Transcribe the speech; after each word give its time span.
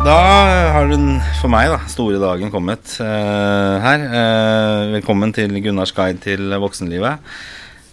Da 0.00 0.16
har 0.72 0.86
den 0.88 1.18
for 1.42 1.52
meg 1.52 1.66
da, 1.68 1.76
store 1.92 2.16
dagen 2.22 2.48
kommet 2.48 2.94
uh, 3.04 3.76
her. 3.84 4.00
Uh, 4.08 4.92
velkommen 4.94 5.34
til 5.36 5.52
Gunnars 5.60 5.92
guide 5.92 6.22
til 6.24 6.54
voksenlivet. 6.62 7.20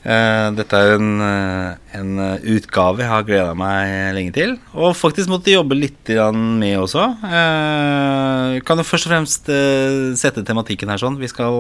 Uh, 0.08 0.56
dette 0.56 0.80
er 0.80 0.94
en, 0.96 1.20
en 1.20 2.24
utgave 2.54 3.04
jeg 3.04 3.12
har 3.12 3.28
gleda 3.28 3.52
meg 3.60 4.16
lenge 4.16 4.32
til. 4.40 4.56
Og 4.72 4.96
faktisk 4.96 5.28
måtte 5.34 5.52
jobbe 5.52 5.76
litt 5.76 6.14
med 6.32 6.80
også. 6.80 7.10
Kan 8.64 8.80
jo 8.80 8.88
først 8.88 9.10
og 9.10 9.16
fremst 9.18 9.52
sette 10.24 10.48
tematikken 10.48 10.88
her 10.94 11.04
sånn. 11.04 11.20
Vi 11.20 11.28
skal 11.28 11.60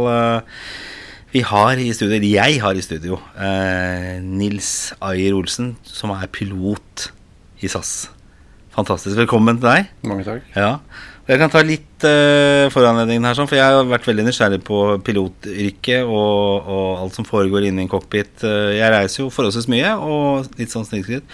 Vi 1.36 1.44
har 1.44 1.76
i 1.76 1.92
studio, 1.92 2.16
eller 2.16 2.40
jeg 2.48 2.62
har 2.64 2.72
i 2.72 2.88
studio, 2.88 3.20
Nils 4.24 4.94
Ayer 5.04 5.36
Olsen, 5.36 5.76
som 5.84 6.16
er 6.16 6.32
pilot 6.32 7.12
i 7.60 7.68
SAS. 7.68 8.17
Fantastisk. 8.78 9.16
Velkommen 9.18 9.58
til 9.58 9.66
deg. 9.66 9.88
Mange 10.06 10.26
takk. 10.26 10.44
Ja. 10.54 10.76
Jeg 11.28 11.42
kan 11.42 11.50
ta 11.52 11.60
litt 11.66 12.06
uh, 12.06 12.70
foranledningen 12.72 13.26
her, 13.26 13.36
sånn, 13.36 13.50
for 13.50 13.58
jeg 13.58 13.66
har 13.66 13.88
vært 13.90 14.06
veldig 14.08 14.24
nysgjerrig 14.28 14.60
på 14.64 14.78
pilotyrket 15.04 16.06
og, 16.06 16.70
og 16.70 17.02
alt 17.02 17.18
som 17.18 17.26
foregår 17.28 17.66
inne 17.68 17.82
i 17.82 17.88
en 17.88 17.92
cockpit. 17.92 18.30
Uh, 18.46 18.70
jeg 18.78 18.94
reiser 18.94 19.24
jo 19.24 19.32
forholdsvis 19.34 19.68
mye 19.74 19.96
og 19.98 20.46
litt 20.62 20.72
sånn 20.72 20.86
snikskritt. 20.88 21.26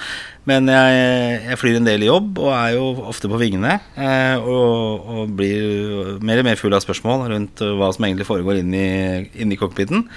Men 0.49 0.71
jeg, 0.71 1.03
jeg, 1.49 1.59
flyr 1.59 1.81
en 1.81 1.89
del 1.91 2.07
i 2.07 2.09
jobb 2.09 2.39
og 2.41 2.49
er 2.55 2.77
jo 2.77 2.87
ofte 3.11 3.29
på 3.29 3.41
vingene. 3.43 3.75
Uh, 3.99 4.39
og, 4.39 5.11
og, 5.17 5.35
blir 5.35 6.23
mer 6.23 6.41
og 6.41 6.47
mer 6.47 6.63
full 6.63 6.73
av 6.73 6.85
spørsmål 6.87 7.27
rundt 7.35 7.61
hva 7.61 7.91
som 7.93 8.07
egentlig 8.07 8.29
foregår 8.31 8.63
inne 8.63 8.87
i, 8.87 9.27
inne 9.43 9.57
i 9.57 9.59
cockpiten. 9.59 10.07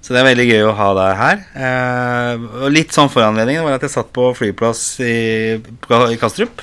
Så 0.00 0.14
det 0.14 0.20
er 0.20 0.28
veldig 0.30 0.46
gøy 0.46 0.66
å 0.68 0.74
ha 0.78 0.88
deg 0.96 1.16
her. 1.18 1.40
Eh, 1.66 2.44
og 2.62 2.72
litt 2.72 2.94
sånn 2.94 3.10
foranledningen 3.12 3.66
var 3.66 3.76
at 3.76 3.84
jeg 3.84 3.94
satt 3.96 4.12
på 4.14 4.30
flyplass 4.38 4.82
i, 5.04 5.58
i 5.58 6.20
Kastrup. 6.20 6.62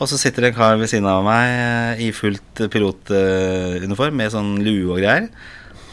Og 0.00 0.10
så 0.10 0.18
sitter 0.18 0.46
det 0.46 0.52
en 0.52 0.56
kar 0.56 0.78
ved 0.80 0.90
siden 0.90 1.06
av 1.06 1.22
meg 1.26 1.50
eh, 1.54 2.06
i 2.06 2.12
fullt 2.16 2.64
pilotuniform 2.72 4.16
med 4.18 4.32
sånn 4.34 4.56
lue 4.64 4.88
og 4.88 5.02
greier. 5.02 5.28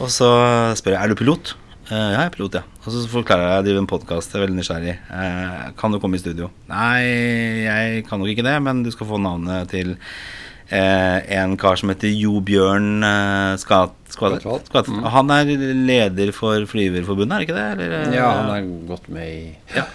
Og 0.02 0.10
så 0.10 0.32
spør 0.80 0.96
jeg 0.96 1.02
er 1.04 1.12
du 1.12 1.20
pilot. 1.20 1.54
Eh, 1.92 1.96
ja, 1.96 2.10
jeg 2.16 2.24
er 2.26 2.36
pilot, 2.38 2.62
ja. 2.62 2.66
Og 2.82 2.96
så 2.96 3.06
forklarer 3.12 3.46
jeg 3.46 3.52
at 3.52 3.60
jeg 3.60 3.70
driver 3.70 3.84
en 3.84 3.94
podkast. 3.94 4.34
Er 4.34 4.46
veldig 4.48 4.58
nysgjerrig. 4.58 5.00
Eh, 5.22 5.66
kan 5.78 5.94
du 5.94 6.02
komme 6.02 6.18
i 6.18 6.24
studio? 6.24 6.50
Nei, 6.72 7.02
jeg 7.68 8.06
kan 8.08 8.24
nok 8.24 8.32
ikke 8.32 8.48
det, 8.48 8.58
men 8.64 8.82
du 8.88 8.94
skal 8.96 9.12
få 9.12 9.22
navnet 9.22 9.70
til 9.76 10.00
Eh, 10.72 11.18
en 11.36 11.58
kar 11.60 11.76
som 11.76 11.90
heter 11.92 12.08
Jo 12.16 12.40
Bjørn 12.48 13.04
eh, 13.04 13.58
Skat, 13.60 14.01
Skat, 14.12 14.88
mm. 14.88 15.04
Han 15.14 15.32
er 15.34 15.52
leder 15.78 16.34
for 16.36 16.68
Flyverforbundet, 16.70 17.34
er 17.34 17.40
det 17.40 17.48
ikke 17.48 17.58
det? 17.58 17.88
Eller, 17.88 18.16
ja, 18.16 18.28
han 18.42 18.52
er 18.56 18.70
gått 18.90 19.08
med 19.14 19.32
i 19.32 19.78
ja. 19.78 19.88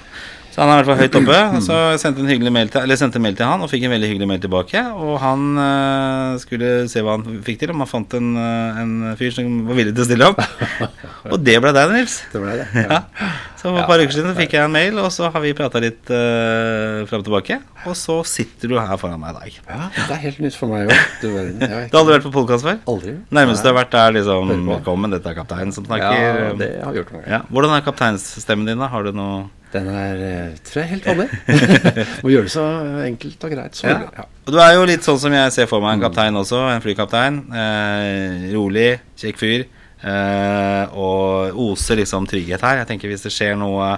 Så 0.57 0.65
han 0.65 0.71
er 0.73 0.79
i 0.81 0.87
hvert 0.87 0.89
fall 0.89 1.03
høyt 1.05 1.17
oppe. 1.19 1.39
Så 1.67 1.79
sendte 2.01 2.23
en 2.25 2.31
hyggelig 2.33 2.51
mail 2.57 2.71
til, 2.73 2.81
eller 2.87 2.97
sendte 2.97 3.21
mail 3.21 3.35
til 3.37 3.45
han 3.45 3.61
og 3.61 3.69
fikk 3.69 3.83
en 3.85 3.93
veldig 3.93 4.09
hyggelig 4.09 4.29
mail 4.31 4.41
tilbake. 4.41 4.81
Og 5.05 5.19
han 5.21 5.43
uh, 5.61 6.39
skulle 6.41 6.71
se 6.89 7.03
hva 7.05 7.19
han 7.19 7.43
fikk 7.45 7.61
til, 7.61 7.75
om 7.75 7.83
han 7.85 7.91
fant 7.91 8.17
en, 8.17 8.31
uh, 8.41 8.79
en 8.81 8.95
fyr 9.21 9.35
som 9.37 9.51
var 9.69 9.77
villig 9.77 9.93
til 9.93 10.07
å 10.07 10.07
stille 10.09 10.31
opp. 10.33 10.41
og 11.35 11.43
det 11.45 11.59
ble 11.61 11.75
deg, 11.77 11.93
Nils. 11.93 12.15
Det 12.33 12.41
ble 12.41 12.55
det, 12.63 12.71
ja. 12.73 12.87
ja. 12.89 13.29
Så 13.61 13.67
for 13.67 13.83
et 13.83 13.91
par 13.91 14.01
uker 14.01 14.17
siden 14.17 14.33
fikk 14.39 14.57
jeg 14.57 14.65
en 14.65 14.73
mail, 14.73 14.97
og 15.03 15.11
så 15.13 15.29
har 15.35 15.45
vi 15.45 15.53
prata 15.59 15.83
litt 15.85 16.09
uh, 16.09 17.05
fram 17.11 17.21
og 17.21 17.29
tilbake. 17.29 17.61
Og 17.85 17.99
så 18.01 18.17
sitter 18.25 18.73
du 18.73 18.79
her 18.81 18.97
foran 19.01 19.21
meg 19.21 19.35
i 19.35 19.43
dag. 19.43 19.61
Ja, 19.69 19.91
det 19.99 20.07
er 20.17 20.23
helt 20.25 20.41
nytt 20.47 20.57
for 20.57 20.73
meg 20.73 20.89
òg. 20.89 21.05
Du, 21.21 21.29
du 21.61 21.67
har 21.69 22.01
aldri 22.01 22.17
vært 22.17 22.29
på 22.31 22.33
podkast 22.39 22.65
før? 22.65 22.81
Aldri. 22.95 23.19
Nærmeste 23.29 23.69
du 23.69 23.75
har 23.75 23.77
vært 23.83 23.99
er 24.01 24.17
liksom 24.17 24.57
Velkommen, 24.71 25.13
dette 25.13 25.29
er 25.35 25.37
kapteinen 25.37 25.77
som 25.77 25.85
snakker. 25.85 26.17
Ja, 26.17 26.57
det 26.57 26.73
har 26.81 26.97
vi 26.97 27.03
gjort 27.03 27.13
noen 27.13 27.27
ganger. 27.27 27.37
Ja. 27.37 27.45
Hvordan 27.53 27.77
er 27.77 27.87
kapteinsstemmen 27.91 28.73
din, 28.73 28.81
da? 28.81 28.89
Har 28.95 29.05
du 29.05 29.13
noe 29.21 29.45
den 29.73 29.89
er 29.91 30.21
eh, 30.23 30.59
tror 30.67 30.83
jeg, 30.83 30.91
helt 30.95 31.09
vanlig. 31.09 31.29
Må 32.23 32.33
gjøre 32.33 32.47
det 32.47 32.53
så 32.55 32.67
enkelt 33.07 33.47
og 33.49 33.55
greit 33.57 33.79
som 33.79 33.91
mulig. 33.91 34.11
Ja. 34.15 34.27
Og 34.47 34.55
du 34.55 34.61
er 34.63 34.75
jo 34.77 34.85
litt 34.89 35.07
sånn 35.07 35.19
som 35.21 35.35
jeg 35.35 35.55
ser 35.57 35.71
for 35.71 35.83
meg 35.83 35.97
en 35.97 36.05
kaptein 36.07 36.39
også. 36.39 36.61
En 36.71 36.85
flykaptein. 36.85 37.41
Eh, 37.63 38.47
rolig, 38.55 38.93
kjekk 39.19 39.43
fyr. 39.43 39.67
Eh, 40.07 40.95
og 40.95 41.59
oser 41.67 42.01
liksom 42.03 42.29
trygghet 42.31 42.63
her. 42.63 42.83
Jeg 42.83 42.91
tenker 42.93 43.11
Hvis 43.11 43.27
det 43.27 43.35
skjer 43.35 43.59
noe 43.59 43.97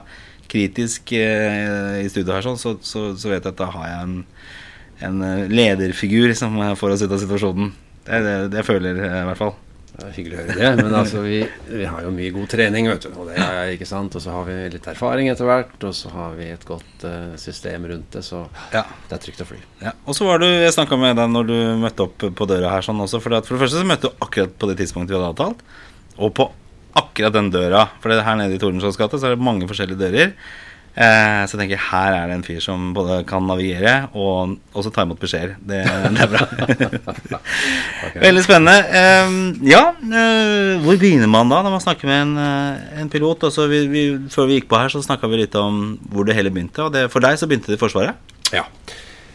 kritisk 0.48 1.12
eh, 1.12 2.00
i 2.00 2.08
studio 2.08 2.32
her, 2.32 2.46
sånn, 2.46 2.60
så, 2.60 2.78
så, 2.80 3.10
så, 3.18 3.28
vet 3.28 3.42
jeg 3.44 3.52
at 3.52 3.60
da 3.60 3.68
har 3.74 3.88
jeg 3.90 4.04
en, 4.06 4.18
en 5.10 5.24
eh, 5.26 5.46
lederfigur 5.52 6.30
liksom, 6.30 6.56
for 6.80 6.94
oss 6.94 7.04
ut 7.04 7.12
av 7.12 7.20
situasjonen. 7.20 7.74
Det, 8.08 8.22
det, 8.24 8.36
det 8.56 8.64
føler 8.64 8.96
jeg 8.96 9.10
i 9.12 9.26
hvert 9.28 9.42
fall. 9.42 9.56
Det 9.98 10.06
er 10.06 10.12
hyggelig 10.14 10.36
å 10.36 10.42
høre 10.44 10.54
det. 10.54 10.68
Men 10.78 10.92
altså, 10.94 11.20
vi, 11.24 11.38
vi, 11.66 11.86
har 11.90 12.04
jo 12.06 12.12
mye 12.14 12.30
god 12.30 12.50
trening, 12.52 12.86
vet 12.86 13.02
du. 13.02 13.08
Og 13.18 13.26
det 13.26 13.40
er, 13.42 13.72
ikke 13.74 13.88
sant? 13.88 14.14
Og 14.14 14.22
så 14.22 14.30
har 14.30 14.44
vi 14.46 14.54
litt 14.70 14.86
erfaring 14.92 15.26
etter 15.32 15.48
hvert, 15.48 15.74
og 15.88 15.96
så 15.98 16.12
har 16.12 16.36
vi 16.38 16.46
et 16.54 16.66
godt 16.68 17.02
uh, 17.02 17.32
system 17.40 17.88
rundt 17.90 18.14
det. 18.14 18.22
Så 18.22 18.44
ja. 18.70 18.84
det 19.08 19.16
er 19.16 19.24
trygt 19.24 19.42
å 19.42 19.48
fly. 19.48 19.58
Ja. 19.82 19.96
Og 20.06 20.14
så 20.14 20.28
var 20.28 20.38
du, 20.44 20.46
Jeg 20.46 20.76
snakka 20.76 21.00
med 21.02 21.18
deg 21.18 21.34
når 21.34 21.50
du 21.50 21.56
møtte 21.82 22.06
opp 22.06 22.28
på 22.38 22.46
døra 22.46 22.76
her 22.76 22.86
sånn 22.86 23.02
også. 23.02 23.18
For, 23.24 23.34
for 23.42 23.58
det 23.58 23.64
første 23.64 23.82
så 23.82 23.90
møtte 23.90 24.12
du 24.12 24.22
akkurat 24.22 24.54
på 24.54 24.70
det 24.70 24.78
tidspunktet 24.84 25.16
vi 25.16 25.18
hadde 25.18 25.32
avtalt. 25.34 25.66
Og 26.22 26.30
på 26.38 26.46
akkurat 27.02 27.34
den 27.34 27.50
døra. 27.50 27.88
For 27.98 28.14
her 28.14 28.38
nede 28.38 28.54
i 28.54 28.62
Tordenskiolds 28.62 29.00
gate 29.02 29.18
så 29.18 29.32
er 29.32 29.34
det 29.34 29.48
mange 29.50 29.66
forskjellige 29.66 29.98
dører. 30.04 30.34
Eh, 30.98 31.42
så 31.46 31.54
jeg 31.54 31.60
tenker 31.60 31.82
her 31.92 32.14
er 32.16 32.26
det 32.26 32.34
en 32.34 32.42
fyr 32.42 32.58
som 32.62 32.88
både 32.96 33.20
kan 33.28 33.44
navigere 33.46 34.08
og 34.18 34.56
også 34.74 34.90
ta 34.94 35.04
imot 35.06 35.20
beskjeder. 35.22 35.54
Det, 35.62 35.84
det, 35.86 36.24
er 36.24 36.32
bra. 36.32 36.46
okay. 38.08 38.18
Veldig 38.24 38.42
spennende. 38.42 38.74
Eh, 39.00 39.36
ja, 39.70 39.84
eh, 39.94 40.72
hvor 40.82 40.98
begynner 40.98 41.30
man 41.30 41.52
da 41.52 41.62
når 41.62 41.76
man 41.76 41.84
snakker 41.84 42.10
med 42.10 42.24
en, 42.24 42.34
eh, 42.42 43.02
en 43.04 43.12
pilot? 43.12 43.46
Altså, 43.46 43.68
vi, 43.70 43.84
vi, 43.92 44.04
før 44.34 44.50
vi 44.50 44.58
gikk 44.58 44.66
på 44.72 44.80
her, 44.82 44.90
så 44.90 45.04
snakka 45.04 45.30
vi 45.30 45.44
litt 45.44 45.54
om 45.60 45.94
hvor 46.10 46.26
det 46.26 46.34
hele 46.38 46.50
begynte. 46.50 46.88
Og 46.88 46.96
det, 46.96 47.06
for 47.14 47.22
deg 47.22 47.38
så 47.38 47.46
begynte 47.46 47.70
det 47.70 47.78
i 47.78 47.84
Forsvaret? 47.84 48.34
Ja. 48.50 48.66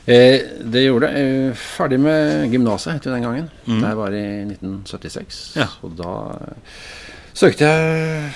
Eh, 0.03 0.41
det 0.67 0.83
gjorde 0.83 1.07
det. 1.07 1.21
Eh, 1.23 1.59
ferdig 1.77 2.01
med 2.03 2.51
gymnaset 2.51 2.97
het 2.97 3.05
det 3.07 3.13
den 3.15 3.23
gangen. 3.23 3.51
Mm. 3.63 3.79
Det 3.85 3.93
var 4.01 4.17
i 4.19 4.25
1976. 4.51 5.43
Ja. 5.61 5.69
Og 5.87 5.95
da 5.95 6.17
søkte 7.31 7.71
jeg 7.71 8.33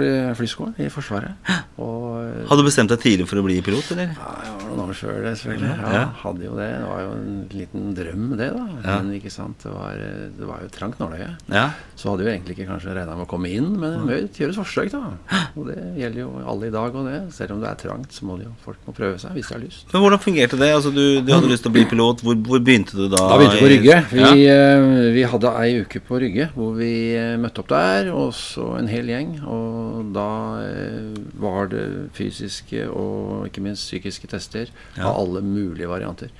fly, 0.00 0.10
flyskolen 0.40 0.80
i 0.80 0.88
Forsvaret. 0.92 1.52
Og, 1.80 2.06
eh, 2.24 2.42
hadde 2.48 2.64
du 2.64 2.66
bestemt 2.66 2.92
deg 2.92 3.00
tidlig 3.04 3.28
for 3.30 3.40
å 3.40 3.44
bli 3.46 3.60
pilot, 3.64 3.92
eller? 3.94 4.12
Ja, 4.16 4.32
jeg 4.44 4.56
var 4.56 4.66
noen 4.68 4.82
år 4.86 4.98
før 4.98 5.20
det, 5.24 5.34
selvfølgelig. 5.40 5.70
Ja, 5.70 5.92
ja. 5.94 6.04
hadde 6.24 6.44
jo 6.44 6.56
det. 6.58 6.68
Det 6.74 6.88
var 6.90 7.04
jo 7.04 7.12
en 7.16 7.38
liten 7.54 7.86
drøm, 7.96 8.26
det, 8.40 8.50
da. 8.56 8.66
Ja. 8.80 8.96
Men 8.98 9.14
ikke 9.16 9.32
sant, 9.32 9.62
det 9.64 9.72
var, 9.74 10.02
det 10.40 10.50
var 10.50 10.64
jo 10.64 10.72
trangt 10.74 11.00
nåløye. 11.02 11.30
Ja. 11.52 11.66
Så 12.00 12.12
hadde 12.12 12.26
jo 12.26 12.32
egentlig 12.32 12.56
ikke 12.58 12.68
kanskje 12.72 12.96
regna 12.96 13.16
med 13.16 13.26
å 13.26 13.30
komme 13.30 13.52
inn, 13.52 13.70
men 13.80 14.08
det 14.08 14.20
gjøres 14.40 14.60
forsøk, 14.60 14.92
da. 14.94 15.40
Og 15.58 15.70
det 15.70 15.78
gjelder 16.00 16.22
jo 16.22 16.30
alle 16.52 16.68
i 16.68 16.74
dag 16.74 16.96
og 16.96 17.08
det. 17.08 17.18
Selv 17.34 17.56
om 17.56 17.62
det 17.62 17.70
er 17.70 17.80
trangt, 17.80 18.14
så 18.14 18.26
må 18.28 18.38
jo 18.40 18.52
folk 18.64 18.80
må 18.86 18.94
prøve 18.96 19.18
seg 19.20 19.34
hvis 19.36 19.50
de 19.50 19.56
har 19.56 19.62
lyst. 19.62 19.86
Men 19.92 20.04
hvordan 20.04 20.22
fungerte 20.22 20.58
det? 20.60 20.70
Altså, 20.76 20.92
du, 20.94 21.20
du 21.24 21.32
hadde 21.34 21.50
lyst 21.50 21.64
til 21.66 21.72
å 21.72 21.76
bli 21.76 21.86
pilot. 21.90 22.24
Hvor, 22.24 22.38
hvor, 22.46 22.62
begynte 22.64 22.96
du 22.96 23.06
da? 23.08 23.22
Da 23.32 23.38
begynte 23.40 23.58
vi 23.58 23.64
på 23.64 23.72
Rygge. 23.74 23.98
Vi, 24.12 24.44
uh, 24.50 25.08
vi 25.16 25.26
hadde 25.34 25.54
ei 25.62 25.70
uke 25.84 26.02
på 26.06 26.20
Rygge 26.22 26.50
hvor 26.54 26.74
vi 26.78 26.92
uh, 27.16 27.34
møtte 27.40 27.64
opp 27.64 27.72
der, 27.72 28.12
og 28.14 28.32
så 28.36 28.74
en 28.78 28.90
hel 28.90 29.10
gjeng. 29.12 29.34
Og 29.44 29.89
da 30.14 30.30
uh, 30.62 31.20
var 31.40 31.70
det 31.72 31.86
fysiske 32.16 32.86
og 32.88 33.48
ikke 33.48 33.64
minst 33.64 33.88
psykiske 33.88 34.30
tester 34.30 34.70
ja. 34.96 35.06
av 35.06 35.14
alle 35.14 35.44
mulige 35.46 35.90
varianter. 35.90 36.34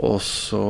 Og 0.00 0.20
så 0.24 0.64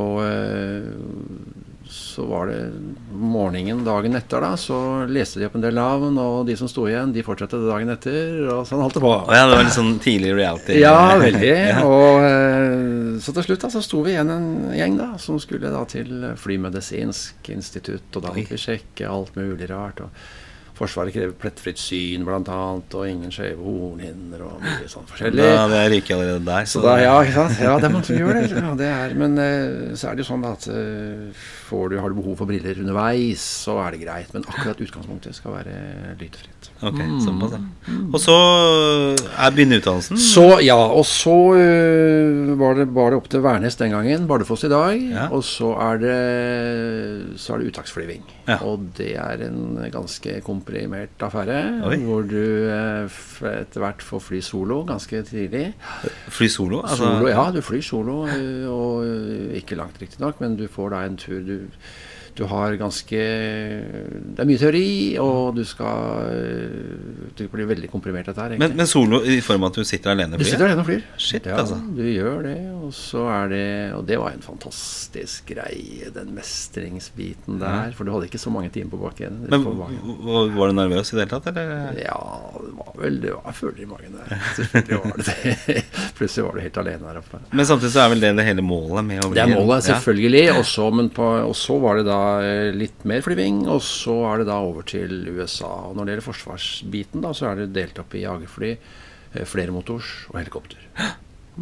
så 1.90 2.24
var 2.24 2.46
det 2.46 2.70
morgenen 3.12 3.82
dagen 3.84 4.14
etter, 4.14 4.42
da, 4.44 4.52
så 4.56 4.76
leste 5.10 5.40
de 5.40 5.46
opp 5.48 5.56
en 5.58 5.64
del 5.64 5.74
navn, 5.74 6.18
og 6.22 6.44
de 6.46 6.54
som 6.58 6.68
sto 6.70 6.84
igjen, 6.86 7.10
de 7.14 7.24
fortsatte 7.26 7.58
det 7.58 7.66
dagen 7.66 7.90
etter, 7.90 8.36
og 8.46 8.60
sånn 8.68 8.82
holdt 8.84 9.00
det 9.00 9.02
på. 9.02 9.10
Oh, 9.10 9.32
ja, 9.34 9.48
det 9.48 9.56
var 9.56 9.66
litt 9.66 9.74
sånn 9.74 9.96
tidlig 10.02 10.36
reality? 10.38 10.76
Ja, 10.78 11.16
veldig. 11.18 11.50
ja. 11.72 11.80
Og 11.82 12.26
eh, 12.28 13.18
så 13.24 13.34
til 13.34 13.48
slutt 13.48 13.66
da, 13.66 13.72
så 13.74 13.82
sto 13.82 14.04
vi 14.06 14.14
igjen 14.14 14.30
en 14.30 14.46
gjeng 14.76 15.00
da, 15.00 15.08
som 15.22 15.40
skulle 15.42 15.72
da 15.74 15.82
til 15.90 16.30
Flymedisinsk 16.38 17.50
institutt, 17.56 18.06
og 18.14 18.22
da 18.22 18.36
måtte 18.36 18.54
vi 18.54 18.62
sjekke 18.68 19.10
alt 19.10 19.34
mulig 19.40 19.70
rart. 19.72 20.04
og 20.06 20.14
Forsvaret 20.80 21.12
krever 21.12 21.34
plettfritt 21.36 21.76
syn, 21.76 22.22
bl.a., 22.24 22.58
og 22.80 23.02
ingen 23.04 23.28
skjeve 23.34 23.60
hornhinner 23.60 24.46
og 24.46 24.62
mye 24.64 24.86
sånn 24.88 25.04
forskjellig. 25.10 25.44
Ja, 25.44 25.66
det 25.68 25.76
er 25.76 25.94
ikke 25.98 26.14
allerede 26.16 26.40
der. 26.46 26.64
Så, 26.64 26.78
så 26.78 26.84
da, 26.86 26.94
ja, 27.02 27.18
ikke 27.20 27.34
sant? 27.34 27.58
ja, 27.60 27.74
det 27.76 27.88
er 27.90 27.92
mange 27.92 28.08
som 28.08 28.16
gjør 28.16 28.38
det. 28.38 28.44
Ja, 28.54 28.70
det 28.78 28.88
er, 28.88 29.12
men 29.20 29.36
uh, 29.36 29.90
så 30.00 30.08
er 30.08 30.16
det 30.16 30.24
jo 30.24 30.30
sånn 30.30 30.46
at 30.48 30.64
uh, 30.72 31.42
du, 31.70 31.98
har 32.00 32.10
du 32.10 32.16
behov 32.16 32.38
for 32.40 32.48
briller 32.48 32.80
underveis, 32.80 33.44
så 33.66 33.76
er 33.84 33.92
det 33.92 34.00
greit. 34.06 34.32
Men 34.32 34.46
akkurat 34.48 34.80
utgangspunktet 34.80 35.36
skal 35.36 35.58
være 35.58 35.74
lytefritt. 36.16 36.70
Ok, 36.80 36.96
mm. 36.96 37.20
såpass, 37.26 37.58
ja. 37.58 37.98
Og 38.08 38.16
så 38.24 38.38
er 39.20 39.52
begynner 39.52 39.82
utdannelsen? 39.82 40.18
Så, 40.30 40.46
ja, 40.64 40.78
og 40.80 41.04
så 41.08 41.36
uh, 41.60 42.56
var, 42.56 42.80
det, 42.80 42.88
var, 42.88 43.12
det, 43.12 43.20
opp 43.20 43.28
til 43.28 43.44
Værnes 43.44 43.76
den 43.76 43.92
gangen, 43.92 44.24
Bardufoss 44.32 44.64
i 44.64 44.72
dag. 44.72 44.96
Ja. 44.96 45.28
Og 45.28 45.44
så 45.44 45.74
er 45.90 46.00
det, 46.06 46.18
så 47.36 47.58
er 47.58 47.60
det 47.60 47.74
uttaksflyving. 47.74 48.24
Ja. 48.48 48.62
Og 48.64 48.88
det 48.96 49.12
er 49.20 49.44
en 49.44 49.76
ganske 49.92 50.40
komplisert 50.40 50.69
komprimert 50.70 51.22
affære. 51.22 51.82
Oi. 51.84 51.96
Hvor 52.04 52.22
du 52.22 52.36
eh, 52.36 53.18
etter 53.50 53.82
hvert 53.82 54.02
får 54.02 54.18
fly 54.18 54.40
solo 54.40 54.84
ganske 54.84 55.22
tidlig. 55.22 55.74
Fly 56.28 56.48
solo? 56.48 56.82
Altså... 56.82 56.96
solo 57.04 57.28
ja, 57.28 57.50
du 57.54 57.60
flyr 57.60 57.82
solo. 57.82 58.26
Eh, 58.26 58.68
og 58.68 59.06
eh, 59.06 59.56
ikke 59.60 59.78
langt, 59.78 60.00
riktignok, 60.00 60.40
men 60.40 60.56
du 60.56 60.66
får 60.70 60.94
da 60.94 61.04
en 61.06 61.18
tur 61.20 61.40
du, 61.40 61.58
Du 62.40 62.46
har 62.48 62.72
ganske 62.80 63.18
Det 63.20 64.40
er 64.40 64.48
mye 64.48 64.60
teori, 64.60 64.84
og 65.20 65.58
du 65.58 65.60
skal 65.68 66.30
Du 67.36 67.42
blir 67.52 67.68
veldig 67.68 67.90
komprimert, 67.92 68.30
dette 68.30 68.40
her. 68.40 68.54
Men, 68.60 68.72
men, 68.78 68.88
solo 68.88 69.20
i 69.28 69.40
form 69.44 69.66
av 69.66 69.74
at 69.74 69.80
du 69.80 69.84
sitter 69.88 70.14
alene 70.14 70.38
og 70.38 70.40
flyr? 70.40 70.46
Du 70.46 70.50
sitter 70.54 70.68
alene 70.68 70.80
og 70.80 70.88
flyr. 70.88 71.02
Shit, 71.20 71.48
ja, 71.50 71.58
altså. 71.60 71.76
Du 71.96 72.00
gjør 72.06 72.40
det, 72.46 72.56
og 72.78 72.94
så 72.96 73.26
er 73.34 73.52
det 73.52 73.66
Og 73.98 74.06
det 74.08 74.16
var 74.22 74.32
en 74.32 74.44
fantastisk 74.44 75.52
greie, 75.52 76.08
den 76.14 76.32
mestringsbiten 76.36 77.60
der. 77.60 77.92
For 77.98 78.08
du 78.08 78.14
hadde 78.14 78.30
ikke 78.30 78.40
så 78.40 78.52
mange 78.54 78.72
timer 78.72 78.94
på 78.94 79.02
bakken. 79.04 79.42
Men 79.50 79.68
Var 80.56 80.72
du 80.72 80.76
nervøs 80.78 81.12
i 81.12 81.18
det 81.18 81.26
hele 81.26 81.34
tatt, 81.34 81.50
eller? 81.52 82.00
Ja, 82.00 82.16
det 82.56 82.72
var 82.78 82.96
vel 83.04 83.20
Det 83.20 83.36
var 83.36 83.58
føler 83.60 83.84
i 83.84 83.90
magen 83.90 84.16
der. 84.16 84.48
Selvfølgelig 84.56 85.02
var 85.04 85.20
det 85.20 85.28
det. 85.28 85.84
Plutselig 86.16 86.46
var 86.46 86.56
du 86.56 86.64
helt 86.64 86.82
alene 86.86 87.10
der 87.10 87.20
oppe. 87.20 87.44
Men 87.52 87.68
samtidig 87.68 87.92
så 87.98 88.06
er 88.06 88.14
vel 88.14 88.24
det 88.24 88.32
det 88.40 88.48
hele 88.48 88.64
målet 88.64 89.04
med 89.12 89.24
å 89.26 89.28
bli 89.28 89.36
Det 89.36 89.44
er 89.44 89.54
målet, 89.58 89.90
selvfølgelig. 89.90 90.44
Ja. 90.48 90.58
Også, 90.64 90.88
men 90.94 91.12
på, 91.12 91.28
og 91.44 91.56
så 91.58 91.76
var 91.82 92.00
det 92.00 92.08
da 92.08 92.20
eh, 92.29 92.29
litt 92.76 93.04
mer 93.08 93.24
flyving, 93.24 93.64
og 93.70 93.82
så 93.84 94.16
er 94.30 94.42
det 94.42 94.50
da 94.50 94.58
over 94.64 94.86
til 94.88 95.24
USA. 95.30 95.70
Og 95.88 95.96
når 95.96 96.06
det 96.06 96.14
gjelder 96.14 96.28
forsvarsbiten, 96.28 97.24
da, 97.24 97.32
så 97.36 97.50
er 97.50 97.62
det 97.62 97.72
delt 97.76 97.98
opp 98.02 98.14
i 98.14 98.24
jagerfly, 98.24 98.76
eh, 99.32 99.48
flermotors 99.48 100.14
og 100.32 100.40
helikopter. 100.40 100.86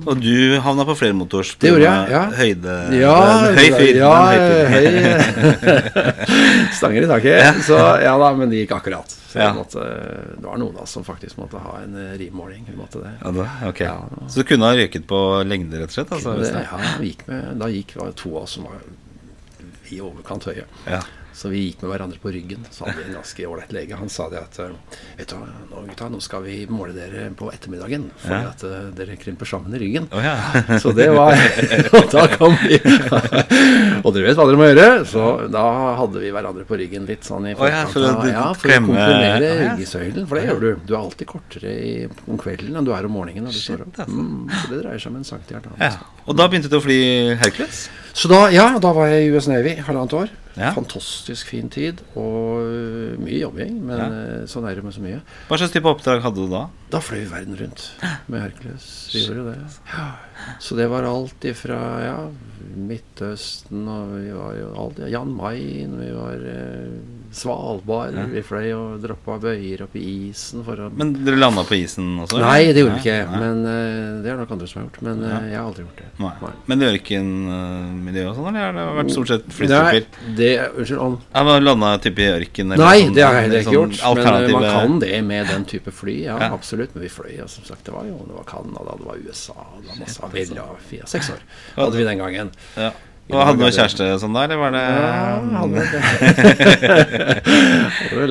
Og 0.07 0.21
du 0.21 0.59
havna 0.63 0.85
på 0.87 0.95
flermotors 0.95 1.55
det 1.59 1.73
gjorde 1.73 1.87
jeg, 1.89 2.11
ja. 2.13 2.21
høyde 2.39 2.75
ja, 2.95 3.15
Høy 3.57 3.69
fyr. 3.73 3.97
Ja, 3.99 4.11
høy 4.71 4.87
Stanger 6.79 7.07
i 7.07 7.09
taket. 7.11 7.39
Ja. 7.41 7.55
Så 7.67 7.79
ja 8.05 8.13
da, 8.21 8.29
men 8.37 8.53
det 8.53 8.63
gikk 8.63 8.77
akkurat. 8.77 9.17
Så 9.29 9.41
ja. 9.43 9.49
måtte, 9.57 9.83
det 10.37 10.45
var 10.45 10.61
noen 10.61 10.77
av 10.77 10.85
oss 10.85 10.95
som 10.97 11.05
faktisk 11.05 11.41
måtte 11.41 11.61
ha 11.61 11.81
en 11.83 11.97
rimåling 11.97 12.19
rimmåling. 12.21 12.71
Måtte. 12.79 13.03
Ja, 13.19 13.33
da, 13.35 13.49
okay. 13.69 13.91
Så 14.29 14.45
du 14.45 14.49
kunne 14.53 14.71
ha 14.71 14.79
røyket 14.79 15.09
på 15.09 15.19
lengde, 15.49 15.81
rett 15.81 15.91
og 15.91 15.99
slett? 15.99 16.15
Altså, 16.15 16.37
det, 16.41 16.53
ja, 16.55 16.95
gikk 17.03 17.27
med, 17.29 17.51
da 17.59 17.73
gikk 17.73 17.97
var 17.99 18.15
to 18.17 18.37
av 18.37 18.45
oss 18.45 18.57
som 18.57 18.69
var 18.69 18.79
i 19.93 20.01
overkant 20.05 20.45
høye. 20.51 20.65
Ja. 20.87 21.03
Så 21.39 21.49
vi 21.53 21.61
gikk 21.69 21.85
med 21.85 21.93
hverandre 21.93 22.19
på 22.19 22.33
ryggen. 22.35 22.65
Så 22.71 22.83
hadde 22.83 22.99
vi 22.99 23.05
en 23.13 23.19
ganske 23.21 23.45
ålreit 23.47 23.71
lege. 23.77 23.95
Han 23.95 24.09
sa 24.11 24.25
det 24.33 24.41
at 24.41 24.57
eh, 24.59 24.73
Vet 25.21 25.31
du 25.31 25.37
nå, 25.39 25.83
gutta, 25.87 26.09
nå 26.11 26.19
skal 26.25 26.43
vi 26.43 26.57
måle 26.67 26.91
dere 26.97 27.29
på 27.39 27.53
ettermiddagen. 27.53 28.09
For 28.25 28.35
ja. 28.35 28.49
at 28.51 28.65
uh, 28.67 28.89
dere 28.99 29.15
krymper 29.21 29.47
sammen 29.47 29.77
i 29.79 29.83
ryggen. 29.85 30.09
Oh, 30.11 30.25
ja. 30.25 30.35
så 30.83 30.91
det 30.97 31.07
var 31.15 31.39
Og 32.01 32.09
da 32.11 32.25
kom 32.33 32.57
vi 32.65 32.81
Og 34.07 34.11
dere 34.17 34.25
vet 34.27 34.41
hva 34.41 34.49
dere 34.49 34.59
må 34.59 34.67
gjøre. 34.67 34.89
Så 35.13 35.29
da 35.55 35.63
hadde 36.01 36.25
vi 36.25 36.33
hverandre 36.35 36.67
på 36.67 36.81
ryggen 36.81 37.07
litt 37.07 37.29
sånn 37.29 37.47
i 37.53 37.55
forkant. 37.61 37.95
Oh, 37.95 38.03
ja, 38.03 38.17
så 38.19 38.33
ja, 38.33 38.49
for 38.59 38.75
å 38.75 38.81
komprimere 38.89 39.53
ryggesøylen. 39.63 40.27
For 40.27 40.41
det 40.41 40.51
gjør 40.51 40.65
du. 40.65 40.69
Du 40.91 40.93
er 40.97 40.99
alltid 41.05 41.31
kortere 41.31 41.77
i, 41.79 41.95
om 42.27 42.43
kvelden 42.43 42.83
enn 42.83 42.91
du 42.91 42.93
er 42.99 43.07
om 43.07 43.15
morgenen. 43.15 43.47
Shit. 43.55 43.87
Altså. 43.87 44.09
Mm, 44.11 44.51
så 44.57 44.75
det 44.75 44.83
dreier 44.83 45.07
seg 45.07 45.15
om 45.15 45.23
en 45.23 45.31
centimeter. 45.31 45.79
Ja. 45.87 45.95
Og 46.27 46.35
da 46.43 46.51
begynte 46.51 46.73
du 46.73 46.81
å 46.81 46.83
fly 46.83 47.01
Hercules? 47.39 47.87
Så 48.11 48.27
da, 48.27 48.49
ja, 48.51 48.73
da 48.83 48.91
var 48.97 49.15
jeg 49.15 49.29
i 49.29 49.33
US 49.39 49.47
Navy 49.47 49.79
halvannet 49.87 50.19
år. 50.19 50.37
Ja. 50.59 50.73
Fantastisk 50.75 51.47
fin 51.53 51.69
tid 51.71 52.01
og 52.19 52.65
øh, 52.67 53.19
mye 53.23 53.41
jobbing, 53.41 53.77
men 53.87 53.99
ja. 54.03 54.09
Øh, 54.11 54.47
sånn 54.51 54.67
er 54.69 54.75
det 54.79 54.85
med 54.85 54.97
så 54.97 55.03
mye. 55.05 55.21
Hva 55.49 55.59
slags 55.61 55.73
type 55.75 55.87
oppdrag 55.91 56.23
hadde 56.25 56.43
du 56.43 56.51
da? 56.51 56.65
Da 56.93 57.01
fløy 57.05 57.23
vi 57.25 57.29
verden 57.31 57.59
rundt 57.61 57.85
med 58.27 58.43
Hercules. 58.43 58.89
Vi 59.15 59.23
gjorde 59.27 59.53
det. 59.53 59.61
Ja. 59.93 60.09
Så 60.61 60.79
det 60.79 60.89
var 60.91 61.07
alt 61.09 61.45
ifra 61.49 61.81
ja, 62.05 62.19
Midtøsten 62.79 63.87
og 63.91 64.13
vi 64.19 64.33
var 64.35 64.53
jo 64.59 64.69
alt, 64.79 65.01
Jan 65.11 65.31
Mayen, 65.35 65.97
vi 65.99 66.11
var 66.15 66.45
eh, 66.47 66.99
Svalbard. 67.35 68.17
Ja. 68.17 68.25
Vi 68.33 68.43
fløy 68.47 68.69
og 68.73 69.03
droppa 69.03 69.37
bøyer 69.43 69.83
opp 69.85 69.97
i 69.99 70.03
isen 70.29 70.63
for 70.67 70.81
å 70.81 70.89
Men 70.95 71.13
dere 71.27 71.39
landa 71.39 71.65
på 71.69 71.77
isen 71.77 72.15
også? 72.23 72.41
Nei, 72.41 72.71
det 72.73 72.85
gjorde 72.85 72.97
vi 72.97 73.03
ikke. 73.03 73.17
Nei. 73.29 73.41
Men 73.43 73.61
eh, 73.69 74.13
Det 74.25 74.33
er 74.33 74.39
nok 74.41 74.55
andre 74.57 74.69
som 74.71 74.81
har 74.81 74.87
gjort. 74.87 75.01
Men 75.05 75.25
uh, 75.25 75.35
jeg 75.45 75.59
har 75.59 75.67
aldri 75.67 75.85
gjort 75.85 76.01
det. 76.01 76.09
Nei. 76.25 76.33
Nei. 76.45 76.53
Men 76.71 76.87
ørkenmiljø 76.89 78.25
og 78.31 78.39
sånn, 78.39 78.49
eller 78.49 78.65
har 78.65 78.79
det 78.79 78.87
vært 79.01 79.15
stort 79.17 79.33
sett 79.33 79.51
flystrupper? 79.59 80.09
Det, 80.39 80.51
unnskyld, 80.73 81.03
om 81.05 81.19
ja, 81.35 81.59
Landa 81.69 81.93
type 82.05 82.25
i 82.25 82.31
ørken? 82.33 82.75
Nei, 82.75 82.97
sånn, 83.05 83.17
det 83.19 83.27
har 83.27 83.39
jeg 83.41 83.53
ikke 83.53 83.65
sånn 83.69 83.77
gjort. 83.77 84.23
Men 84.23 84.51
man 84.57 84.69
kan 84.69 85.03
det 85.05 85.21
med 85.29 85.53
den 85.53 85.69
type 85.69 85.95
fly, 85.95 86.17
ja, 86.29 86.39
ja. 86.41 86.51
absolutt. 86.57 86.97
Men 86.97 87.07
vi 87.07 87.13
fløy, 87.13 87.35
og 87.45 87.53
som 87.53 87.67
sagt. 87.69 87.85
Det 87.89 87.95
var 87.95 88.09
jo 88.09 88.19
det 88.29 88.35
var 88.37 88.49
Canada, 88.49 88.97
det 88.99 89.07
var 89.09 89.21
USA, 89.29 89.57
det 89.79 89.93
var 89.93 90.01
masse 90.03 90.28
Philadelphia. 90.33 91.07
Seks 91.11 91.31
år 91.35 91.45
hadde 91.77 91.97
vi 91.99 92.09
den 92.09 92.25
gangen. 92.25 92.53
Ja. 92.79 92.93
Og 93.29 93.43
hadde 93.45 93.61
du 93.61 93.75
kjæreste 93.77 94.05
sånn 94.23 94.37
da, 94.37 94.45
eller 94.47 94.61
var 94.61 94.73
det 94.73 94.85
Ja, 94.89 95.41
hadde 95.61 95.83
det. 95.85 95.89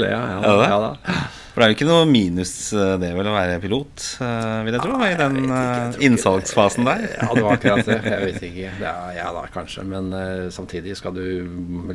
ja, 0.09 0.21
ja. 0.33 0.55
ja, 0.63 0.77
da. 0.81 1.17
For 1.57 1.63
det 1.63 1.65
er 1.65 1.71
jo 1.71 1.75
ikke 1.79 1.85
noe 1.89 2.05
minus 2.05 2.51
eh, 2.77 2.95
det 3.01 3.07
vel 3.17 3.29
å 3.29 3.33
være 3.33 3.55
pilot, 3.63 4.03
eh, 4.21 4.57
vil 4.67 4.75
jeg 4.77 4.83
tro, 4.83 4.97
i 5.01 5.15
den 5.17 5.37
uh, 5.49 5.95
innsalgsfasen 6.05 6.85
der? 6.85 7.07
ja, 7.15 7.29
det 7.33 7.45
var 7.47 7.57
akkurat 7.57 7.87
det. 7.87 7.97
Jeg 8.05 8.27
vet 8.27 8.45
ikke. 8.51 8.73
Det 8.81 8.91
er, 8.91 9.15
ja 9.17 9.31
da, 9.33 9.41
kanskje. 9.53 9.85
Men 9.89 10.13
samtidig 10.53 10.93
skal 10.99 11.17
du 11.17 11.25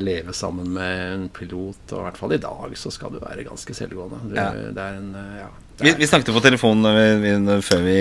leve 0.03 0.35
sammen 0.35 0.75
med 0.75 1.03
en 1.13 1.29
pilot, 1.31 1.85
og 1.93 2.01
i 2.01 2.07
hvert 2.09 2.19
fall 2.19 2.35
i 2.35 2.43
dag 2.43 2.75
så 2.79 2.91
skal 2.91 3.15
du 3.15 3.21
være 3.23 3.47
ganske 3.47 3.79
selvgående. 3.79 4.25
Du. 4.33 4.35
Det 4.35 4.89
er 4.89 4.99
en, 4.99 5.15
ja 5.39 5.53
vi, 5.81 5.93
vi, 5.99 6.07
snakket 6.07 6.35
på 6.35 6.43
telefonen 6.45 7.61
før 7.65 7.83
vi 7.85 7.97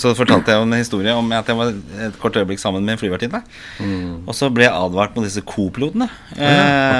Så 0.00 0.14
fortalte 0.18 0.54
jeg 0.54 0.64
en 0.64 0.74
historie 0.76 1.14
om 1.16 1.28
at 1.36 1.48
jeg 1.48 1.58
var 1.58 1.72
et 2.06 2.18
kort 2.22 2.36
øyeblikk 2.38 2.62
sammen 2.62 2.84
med 2.84 2.96
en 2.96 3.00
flyvertinne. 3.00 3.42
Mm. 3.78 4.22
Og 4.26 4.36
så 4.36 4.48
ble 4.52 4.66
jeg 4.66 4.74
advart 4.74 5.16
mot 5.16 5.26
disse 5.26 5.42
co-pilotene. 5.46 6.08
Ja, 6.36 6.52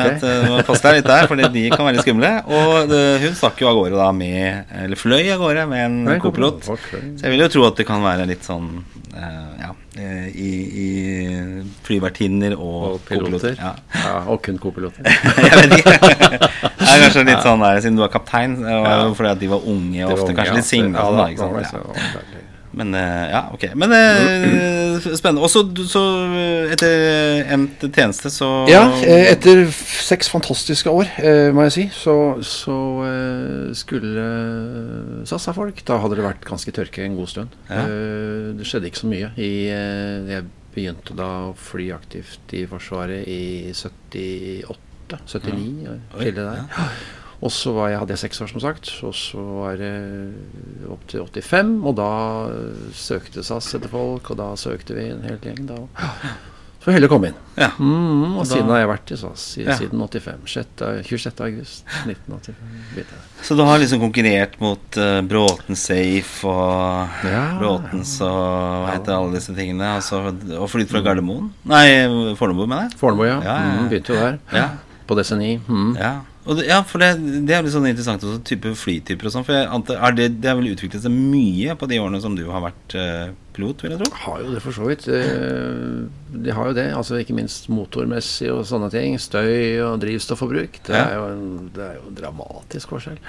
okay. 0.03 0.32
Eh, 0.32 0.64
Pass 0.69 0.85
deg 0.85 0.99
litt 0.99 1.09
der, 1.09 1.29
fordi 1.31 1.49
de 1.55 1.64
kan 1.73 1.87
være 1.87 1.99
litt 1.99 2.06
skumle. 2.06 2.32
Og 2.49 2.91
det, 2.93 3.03
hun 3.26 3.38
stakk 3.38 3.62
jo 3.62 3.70
av 3.70 3.79
gårde 3.81 4.00
da 4.00 4.11
med 4.17 4.75
Eller 4.85 5.00
fløy 5.00 5.23
av 5.35 5.43
gårde 5.43 5.69
med 5.73 5.87
en 5.87 6.20
co-pilot. 6.23 6.67
Så 6.69 6.79
jeg 7.25 7.32
vil 7.35 7.47
jo 7.47 7.53
tro 7.56 7.70
at 7.70 7.81
det 7.81 7.88
kan 7.88 8.05
være 8.05 8.29
litt 8.31 8.47
sånn 8.47 8.69
uh, 9.17 9.49
Ja 9.62 9.73
Eh, 9.73 9.81
i, 9.99 10.50
i 10.83 10.87
flyvertinner 11.85 12.55
og, 12.56 12.85
og 12.94 13.00
piloter. 13.09 13.56
Ja. 13.59 13.73
ja. 13.97 14.15
og 14.33 14.41
kun 14.44 14.61
co-piloter. 14.62 15.05
jeg 15.47 15.59
vet 15.59 15.77
ikke. 15.81 15.97
Det 16.83 16.99
er 16.99 17.03
kanskje 17.06 17.23
litt 17.29 17.44
sånn 17.44 17.62
der, 17.62 17.79
Siden 17.81 17.99
du 17.99 18.03
var 18.03 18.11
kaptein, 18.12 18.56
fordi 19.17 19.29
at 19.31 19.41
de 19.41 19.49
var 19.53 19.67
unge 19.71 20.03
og 20.06 20.15
ofte 20.17 20.27
unge, 20.27 20.39
kanskje 20.41 20.56
litt 20.59 20.69
single. 20.69 21.27
Ja, 21.33 21.37
sånn, 21.71 22.31
men 22.72 22.94
uh, 22.96 23.24
ja, 23.28 23.42
ok. 23.52 23.66
Men 23.78 23.92
uh, 23.92 25.08
spennende. 25.19 25.42
Og 25.44 25.50
så, 25.52 26.04
etter 26.72 27.44
endt 27.52 27.84
tjeneste, 27.88 28.32
så 28.32 28.48
Ja, 28.70 28.84
eh, 29.04 29.28
etter 29.32 29.64
seks 29.72 30.30
fantastiske 30.32 30.90
år, 30.90 31.10
må 31.54 31.66
jeg 31.69 31.74
si, 31.76 31.86
så, 31.96 32.16
så 32.46 32.78
skulle 33.76 34.26
SAS 35.28 35.48
ha 35.50 35.56
folk. 35.56 35.84
Da 35.88 36.00
hadde 36.02 36.19
det 36.19 36.26
vært 36.26 36.48
ganske 36.48 36.74
tørke 36.74 37.04
en 37.04 37.19
god 37.19 37.32
stund. 37.32 37.56
Ja. 37.70 37.84
det 38.56 38.69
skjedde 38.69 38.90
ikke 38.90 39.02
så 39.04 39.10
mye. 39.10 39.32
I, 39.36 39.52
jeg 40.32 40.48
begynte 40.72 41.16
da 41.16 41.30
å 41.50 41.56
fly 41.58 41.90
aktivt 41.94 42.54
i 42.56 42.64
Forsvaret 42.70 43.28
i 43.28 43.72
78. 43.76 44.78
79, 45.12 45.82
ja. 45.84 45.98
Oi, 46.16 46.30
der. 46.32 46.62
Ja. 46.62 46.92
Og 47.43 47.50
så 47.50 47.73
var 47.75 47.91
jeg, 47.91 47.99
hadde 47.99 48.15
jeg 48.15 48.23
seks 48.23 48.41
år, 48.44 48.53
som 48.53 48.62
sagt. 48.62 48.93
Og 49.03 49.15
så 49.19 49.43
var 49.43 49.81
det 49.81 49.93
opp 50.93 51.03
til 51.11 51.25
85, 51.27 51.75
og 51.83 51.99
da 51.99 52.12
søkte 52.94 53.43
SAS 53.46 53.72
etter 53.75 53.91
folk, 53.91 54.31
og 54.31 54.39
da 54.39 54.53
søkte 54.61 54.94
vi 54.99 55.08
en 55.11 55.27
hel 55.27 55.41
gjeng. 55.43 55.65
da. 55.67 55.82
Så 56.82 56.91
heller 56.91 57.06
komme 57.06 57.29
inn. 57.31 57.37
Ja. 57.55 57.69
Mm, 57.79 58.39
og, 58.41 58.46
siden 58.51 58.70
har 58.72 58.81
jeg 58.81 58.89
vært 58.91 59.11
i 59.15 59.19
SAS 59.20 59.43
ja. 59.61 59.77
siden 59.79 60.01
85. 60.03 60.41
6, 60.51 60.72
26. 61.06 61.43
august 61.46 61.93
1985. 62.08 63.13
Så 63.46 63.55
du 63.58 63.63
har 63.69 63.79
liksom 63.79 64.03
konkurrert 64.03 64.56
mot 64.63 64.99
uh, 64.99 65.20
Bråten 65.22 65.79
Safe 65.79 66.51
og 66.51 67.22
ja, 67.31 67.44
Bråtens 67.61 68.17
og 68.27 68.34
hva 68.34 68.96
heter 68.96 69.15
alle 69.15 69.37
disse 69.37 69.55
tingene? 69.55 69.93
Altså, 70.01 70.25
og 70.58 70.67
flydd 70.72 70.91
fra 70.91 71.05
Gardermoen? 71.06 71.53
Nei, 71.70 71.87
Fornebu, 72.39 72.67
mener 72.67 72.89
jeg. 72.89 72.99
Fornebu, 72.99 73.29
ja. 73.31 73.39
Mm, 73.46 73.87
begynte 73.93 74.17
jo 74.17 74.19
der. 74.19 74.75
På 75.06 75.19
DC9. 75.19 75.55
Mm. 75.70 75.94
Ja. 76.03 76.17
Det, 76.43 76.65
ja, 76.67 76.81
for 76.82 76.99
det, 76.99 77.13
det, 77.46 77.55
er 77.55 77.63
litt 77.63 77.75
sånn 77.75 77.87
interessant 77.87 78.25
også, 78.27 78.41
type 78.46 78.72
flytyper 78.79 79.29
og 79.29 79.34
sånn. 79.34 79.44
For 79.46 79.70
antar, 79.77 80.01
er 80.08 80.17
det, 80.19 80.27
det 80.43 80.51
har 80.51 80.58
vel 80.58 80.72
utviklet 80.72 81.05
seg 81.05 81.15
mye 81.15 81.77
på 81.79 81.87
de 81.91 82.01
årene 82.03 82.19
som 82.25 82.34
du 82.39 82.43
har 82.51 82.65
vært 82.65 82.96
eh, 82.99 83.31
pilot, 83.55 83.84
vil 83.84 83.94
jeg 83.94 84.03
tro? 84.03 84.08
Har 84.25 84.43
jo 84.43 84.55
det, 84.56 84.63
for 84.65 84.75
så 84.75 84.89
vidt. 84.89 85.06
Uh, 85.06 86.08
de 86.34 86.56
har 86.56 86.72
jo 86.72 86.77
det. 86.81 86.89
altså 86.99 87.20
Ikke 87.20 87.37
minst 87.39 87.70
motormessig 87.70 88.51
og 88.51 88.65
sånne 88.69 88.91
ting. 88.94 89.15
Støy 89.22 89.79
og 89.84 90.03
drivstofforbruk. 90.03 90.82
Det, 90.89 90.99
er, 90.99 91.15
jo 91.20 91.31
en, 91.31 91.70
det 91.77 91.87
er 91.87 92.01
jo 92.01 92.11
en 92.11 92.19
dramatisk 92.19 92.96
forskjell. 92.96 93.22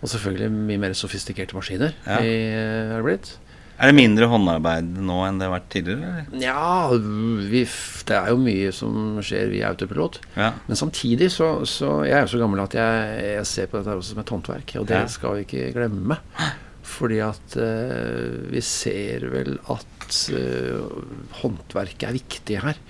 Og 0.00 0.08
selvfølgelig 0.08 0.48
mye 0.54 0.80
mer 0.80 0.96
sofistikerte 0.96 1.56
maskiner 1.58 1.92
ja. 2.06 2.22
i, 2.24 2.34
er 2.56 2.96
det 2.96 3.04
blitt. 3.04 3.34
Er 3.80 3.88
det 3.88 3.96
mindre 3.96 4.26
håndarbeid 4.28 4.88
nå 5.00 5.22
enn 5.24 5.38
det 5.40 5.46
har 5.48 5.54
vært 5.54 5.70
tidligere? 5.72 6.24
Nja, 6.36 6.52
Ja, 6.52 7.68
det 8.10 8.16
er 8.18 8.32
jo 8.32 8.40
mye 8.42 8.72
som 8.76 9.20
skjer 9.24 9.52
via 9.52 9.70
autopilot. 9.72 10.18
Ja. 10.36 10.50
Men 10.66 10.76
samtidig 10.76 11.30
så, 11.32 11.62
så 11.64 12.02
Jeg 12.04 12.18
er 12.18 12.26
jo 12.26 12.32
så 12.34 12.40
gammel 12.42 12.60
at 12.60 12.76
jeg, 12.76 13.20
jeg 13.38 13.46
ser 13.48 13.70
på 13.70 13.80
dette 13.80 13.94
også 13.96 14.12
som 14.12 14.20
et 14.20 14.32
håndverk, 14.34 14.74
og 14.82 14.88
det 14.90 15.04
skal 15.14 15.38
vi 15.38 15.46
ikke 15.46 15.70
glemme. 15.76 16.18
Fordi 16.90 17.20
at 17.24 17.56
uh, 17.56 18.50
vi 18.50 18.60
ser 18.66 19.24
vel 19.32 19.56
at 19.72 20.18
uh, 20.34 21.00
håndverket 21.40 22.08
er 22.08 22.18
viktig 22.18 22.58
her. 22.60 22.82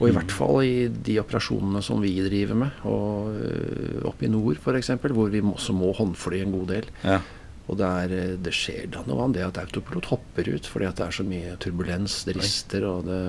Og 0.00 0.08
i 0.08 0.10
mm. 0.10 0.18
hvert 0.18 0.34
fall 0.34 0.58
i 0.66 0.74
de 0.90 1.16
operasjonene 1.22 1.80
som 1.86 2.02
vi 2.02 2.16
driver 2.26 2.58
med, 2.66 2.82
og 2.90 3.30
uh, 3.38 4.04
oppe 4.10 4.26
i 4.26 4.32
nord 4.32 4.60
f.eks., 4.60 4.92
hvor 5.06 5.32
vi 5.32 5.40
også 5.40 5.76
må 5.76 5.94
håndfly 5.96 6.42
en 6.42 6.54
god 6.58 6.68
del. 6.74 6.90
Ja. 7.06 7.22
Og 7.64 7.78
det, 7.80 7.90
er, 8.04 8.14
eh, 8.14 8.32
det 8.44 8.54
skjer 8.54 8.88
da 8.92 9.04
noe 9.08 9.24
annet, 9.24 9.38
det 9.38 9.46
at 9.48 9.60
autopilot 9.64 10.10
hopper 10.12 10.50
ut 10.52 10.66
fordi 10.68 10.88
at 10.88 10.98
det 11.00 11.06
er 11.06 11.18
så 11.18 11.26
mye 11.26 11.54
turbulens, 11.62 12.22
det 12.28 12.36
rister 12.38 12.88
og 12.88 13.06
det 13.08 13.20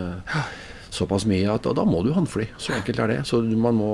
såpass 0.95 1.25
mye 1.27 1.49
at 1.51 1.65
og 1.67 1.75
da 1.75 1.83
må 1.87 1.99
du 2.05 2.11
håndfly. 2.15 2.45
Så 2.61 2.71
enkelt 2.77 3.01
er 3.03 3.11
det. 3.11 3.17
Så 3.27 3.41
man 3.43 3.75
må, 3.75 3.89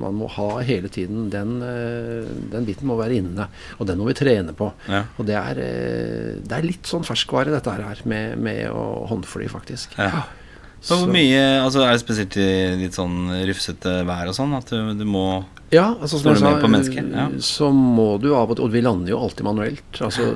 man 0.00 0.16
må 0.16 0.30
ha 0.32 0.48
hele 0.64 0.88
tiden 0.92 1.26
den, 1.32 1.58
den, 1.60 2.64
biten 2.64 2.88
må 2.88 2.96
være 2.96 3.18
inne. 3.20 3.50
Og 3.76 3.88
den 3.90 4.00
må 4.00 4.08
vi 4.08 4.16
trene 4.16 4.54
på. 4.56 4.70
Ja. 4.88 5.02
Og 5.20 5.28
det 5.28 5.36
er, 5.36 5.60
det 6.40 6.56
er, 6.56 6.64
litt 6.64 6.88
sånn 6.88 7.04
ferskvare, 7.04 7.52
dette 7.52 7.74
her, 7.76 8.00
med, 8.08 8.38
med 8.40 8.64
å 8.72 9.04
håndfly, 9.10 9.50
faktisk. 9.52 9.98
Ja. 10.00 10.24
Så 10.80 11.00
hvor 11.00 11.10
mye, 11.10 11.40
altså 11.58 11.82
Er 11.82 11.96
det 11.96 12.02
spesielt 12.04 12.36
i 12.38 12.50
litt 12.78 12.96
sånn 12.96 13.32
rufsete 13.48 13.98
vær 14.06 14.30
og 14.30 14.36
sånn 14.36 14.54
at 14.54 14.70
du, 14.70 14.92
du 14.94 15.02
må 15.08 15.42
ja, 15.68 15.84
altså, 16.00 16.16
som 16.16 16.32
jeg 16.32 16.40
sa, 16.40 17.00
ja. 17.12 17.26
så 17.44 17.68
må 17.74 18.14
du 18.22 18.30
av 18.32 18.48
og 18.48 18.56
til 18.56 18.64
Og 18.64 18.72
vi 18.72 18.80
lander 18.80 19.12
jo 19.12 19.18
alltid 19.20 19.44
manuelt. 19.44 20.00
Altså 20.04 20.30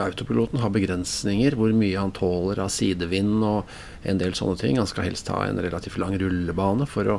Autopiloten 0.00 0.62
har 0.62 0.72
begrensninger 0.72 1.56
hvor 1.58 1.74
mye 1.76 1.98
han 1.98 2.14
tåler 2.16 2.62
av 2.64 2.70
sidevind 2.72 3.42
og 3.44 3.68
en 4.08 4.22
del 4.22 4.32
sånne 4.38 4.56
ting. 4.62 4.78
Han 4.80 4.88
skal 4.88 5.10
helst 5.10 5.28
ha 5.32 5.42
en 5.44 5.60
relativt 5.60 6.00
lang 6.00 6.16
rullebane 6.20 6.88
for 6.88 7.18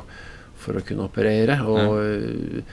for 0.58 0.80
å 0.80 0.82
kunne 0.86 1.06
operere. 1.06 1.60
Og, 1.62 1.94
ja. 2.58 2.64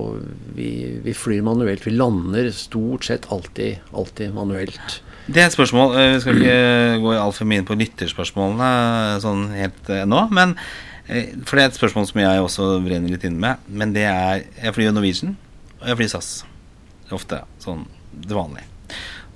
og 0.00 0.22
vi, 0.56 0.70
vi, 1.04 1.16
flyr 1.16 1.44
manuelt. 1.44 1.84
Vi 1.84 1.92
lander 1.92 2.48
stort 2.56 3.04
sett 3.10 3.28
alltid, 3.34 3.84
alltid 3.92 4.32
manuelt. 4.36 5.02
Det 5.28 5.42
er 5.42 5.50
et 5.50 5.54
spørsmål. 5.54 5.92
Eh, 5.98 6.14
vi 6.16 6.22
skal 6.24 6.40
ikke 6.40 7.02
gå 7.04 7.12
altfor 7.18 7.50
mye 7.50 7.62
inn 7.62 7.68
på 7.68 7.76
lytterspørsmålene 7.78 9.20
sånn 9.22 9.44
helt 9.54 9.92
eh, 9.92 10.06
nå. 10.08 10.24
Men, 10.34 10.56
eh, 10.56 10.80
for 11.08 11.58
det 11.58 11.64
er 11.64 11.68
et 11.70 11.76
spørsmål 11.78 12.06
som 12.08 12.20
jeg 12.22 12.44
også 12.44 12.68
brenner 12.84 13.12
litt 13.12 13.24
inne 13.26 13.42
med. 13.42 13.66
Men 13.68 13.94
det 13.94 14.06
er 14.06 14.44
Jeg 14.62 14.74
flyr 14.76 14.94
Norwegian, 14.94 15.36
og 15.80 15.90
jeg 15.90 15.98
flyr 16.00 16.12
SAS. 16.14 16.30
Ofte. 17.12 17.42
Sånn 17.62 17.84
det 18.12 18.36
vanlige. 18.36 18.68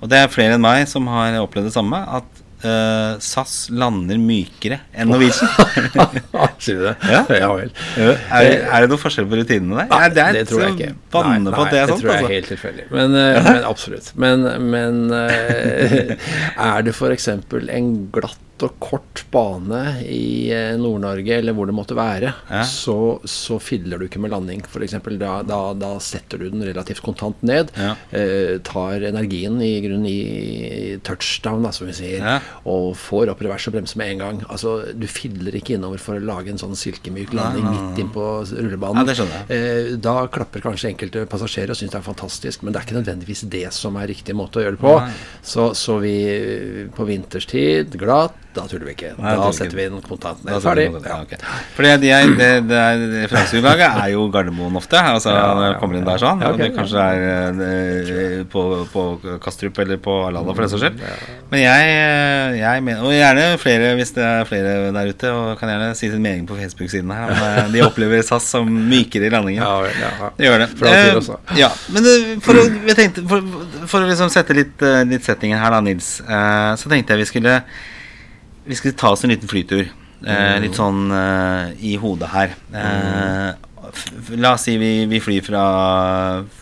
Og 0.01 0.09
det 0.11 0.19
er 0.21 0.29
flere 0.33 0.57
enn 0.57 0.63
meg 0.63 0.85
som 0.89 1.07
har 1.09 1.39
opplevd 1.41 1.69
det 1.69 1.73
samme. 1.73 1.99
At 2.19 2.41
uh, 2.63 3.17
SAS 3.23 3.55
lander 3.73 4.19
mykere 4.21 4.79
enn 4.93 5.11
Norwegian. 5.11 5.49
Sier 6.63 6.79
du 6.79 6.85
det? 6.87 6.95
Ja, 7.09 7.23
ja 7.41 7.51
vel. 7.57 7.73
Er, 7.97 8.49
er, 8.61 8.85
det 8.85 8.91
noe 8.93 9.01
forskjell 9.01 9.29
på 9.29 9.41
rutinene 9.41 9.83
der? 9.83 9.91
Nei, 9.91 10.09
det, 10.13 10.27
det, 10.37 10.47
tror 10.51 10.65
jeg 10.65 10.75
ikke. 10.77 10.91
Nei, 10.95 11.37
nei, 11.43 11.53
det, 11.53 11.53
det 11.53 11.59
tror 11.59 11.71
jeg 11.73 11.83
er 11.83 11.95
altså. 11.97 12.33
helt 12.33 12.51
tilfeldig. 12.53 12.89
Men, 12.93 13.15
uh, 13.17 13.37
men, 13.49 13.61
absolutt. 13.73 14.11
Men, 14.15 14.49
men 14.71 15.05
uh, 15.13 16.27
er 16.71 16.85
det 16.87 16.95
f.eks. 16.95 17.31
en 17.33 17.95
glatt 18.13 18.43
og 18.65 18.77
kort 18.81 19.23
bane 19.33 19.81
i 20.07 20.49
eh, 20.53 20.75
Nord-Norge, 20.79 21.37
eller 21.39 21.55
hvor 21.55 21.69
det 21.69 21.75
måtte 21.75 21.97
være, 21.97 22.31
ja. 22.49 22.63
så, 22.67 23.17
så 23.27 23.59
fidler 23.61 23.99
du 23.99 24.07
ikke 24.07 24.21
med 24.23 24.33
landing. 24.33 24.63
F.eks. 24.65 24.95
Da, 25.19 25.33
da, 25.47 25.59
da 25.77 25.91
setter 26.03 26.41
du 26.41 26.47
den 26.51 26.65
relativt 26.65 27.03
kontant 27.05 27.41
ned. 27.45 27.71
Ja. 27.77 27.93
Eh, 28.15 28.57
tar 28.65 29.03
energien 29.09 29.59
i 29.63 29.73
grunnen 29.83 30.07
i 30.09 30.97
touchdown, 31.07 31.65
da, 31.67 31.73
som 31.75 31.89
vi 31.89 31.97
sier, 31.97 32.23
ja. 32.23 32.37
og 32.69 32.93
får 32.99 33.33
opp 33.33 33.43
revers 33.45 33.67
og 33.69 33.77
bremse 33.77 33.99
med 33.99 34.15
en 34.15 34.23
gang. 34.23 34.41
Altså, 34.47 34.77
Du 34.97 35.07
fidler 35.11 35.57
ikke 35.59 35.75
innover 35.77 36.01
for 36.01 36.17
å 36.17 36.23
lage 36.23 36.53
en 36.53 36.61
sånn 36.61 36.77
silkemyk 36.77 37.35
landing 37.37 37.67
midt 37.67 38.01
inn 38.03 38.11
på 38.13 38.25
rullebanen. 38.47 39.13
Eh, 39.53 39.93
da 40.01 40.17
klapper 40.31 40.63
kanskje 40.65 40.93
enkelte 40.93 41.27
passasjerer 41.29 41.75
og 41.75 41.79
syns 41.79 41.93
det 41.93 42.01
er 42.01 42.07
fantastisk, 42.07 42.63
men 42.63 42.73
det 42.73 42.81
er 42.81 42.89
ikke 42.89 42.99
nødvendigvis 42.99 43.45
det 43.51 43.67
som 43.75 43.97
er 43.99 44.09
riktig 44.11 44.35
måte 44.37 44.61
å 44.61 44.65
gjøre 44.65 44.77
det 44.77 44.83
på. 44.83 44.95
Så, 45.45 45.69
så 45.77 45.99
vi 46.01 46.17
på 46.95 47.05
vinterstid 47.07 47.95
glatt 47.99 48.46
da 48.57 48.65
tuller 48.69 48.89
vi 48.89 48.95
ikke. 48.95 49.13
Nei, 49.21 49.33
da 49.39 49.49
setter 49.55 49.77
vi 49.77 49.85
inn 49.87 50.01
kontanten. 50.05 50.49
Ferdig. 50.63 50.87
Ja. 51.05 51.19
Okay. 51.23 51.39
Fordi 51.77 51.93
det, 52.01 52.13
det, 52.39 52.49
det 52.69 52.81
referansegrunnlaget 53.27 54.01
er 54.03 54.11
jo 54.13 54.25
Gardermoen 54.33 54.79
ofte. 54.79 54.99
Altså 54.99 55.33
ja, 55.35 55.45
ja, 55.67 55.73
kommer 55.81 55.99
inn 55.99 56.07
der 56.07 56.21
sånn. 56.21 56.43
Okay, 56.43 56.67
det 56.67 56.69
kanskje 56.75 57.05
er 57.05 57.57
det, 57.57 58.45
på, 58.51 58.63
på 58.93 59.05
Kastrup 59.43 59.81
eller 59.83 60.01
på 60.03 60.15
Arlanda 60.27 60.55
for 60.55 60.65
den 60.65 60.73
saks 60.73 60.85
skyld. 60.85 61.03
Men 61.51 61.63
jeg, 61.63 61.91
jeg 62.59 62.83
mener 62.83 63.05
Og 63.07 63.13
gjerne 63.15 63.45
flere 63.61 63.93
hvis 63.99 64.13
det 64.17 64.25
er 64.25 64.47
flere 64.49 64.75
der 64.95 65.11
ute, 65.13 65.33
og 65.33 65.53
kan 65.59 65.71
gjerne 65.71 65.91
si 65.97 66.11
sin 66.11 66.23
mening 66.23 66.47
på 66.49 66.57
Facebook-siden 66.59 67.13
her. 67.13 67.33
Om 67.33 67.43
eh, 67.47 67.61
de 67.75 67.83
opplever 67.85 68.23
SAS 68.25 68.49
som 68.55 68.67
mykere 68.67 69.29
i 69.29 69.33
landingen. 69.33 69.63
Ja, 69.63 70.31
Det 70.37 70.47
gjør 70.47 70.63
det. 70.65 70.69
Eh, 70.87 71.59
ja, 71.59 71.69
men 71.93 72.09
eh, 72.09 72.33
for 72.43 72.59
å, 72.59 72.65
tenkte, 72.97 73.23
for, 73.29 73.43
for 73.85 74.03
å 74.03 74.09
liksom 74.09 74.31
sette 74.33 74.55
litt, 74.57 74.81
litt 75.09 75.27
settingen 75.27 75.59
her, 75.61 75.73
da, 75.73 75.83
Nils, 75.83 76.17
eh, 76.25 76.73
så 76.79 76.91
tenkte 76.91 77.15
jeg 77.15 77.25
vi 77.25 77.29
skulle 77.31 77.59
vi 78.67 78.77
skal 78.77 78.95
ta 78.99 79.13
oss 79.15 79.23
en 79.25 79.33
liten 79.33 79.49
flytur. 79.49 79.87
Eh, 80.25 80.55
litt 80.63 80.77
sånn 80.77 81.11
eh, 81.13 81.73
i 81.85 81.93
hodet 82.01 82.29
her. 82.33 82.55
Eh, 82.73 83.51
la 84.41 84.55
oss 84.55 84.65
si 84.67 84.77
vi, 84.81 84.91
vi 85.09 85.21
flyr 85.23 85.45
fra, 85.45 85.65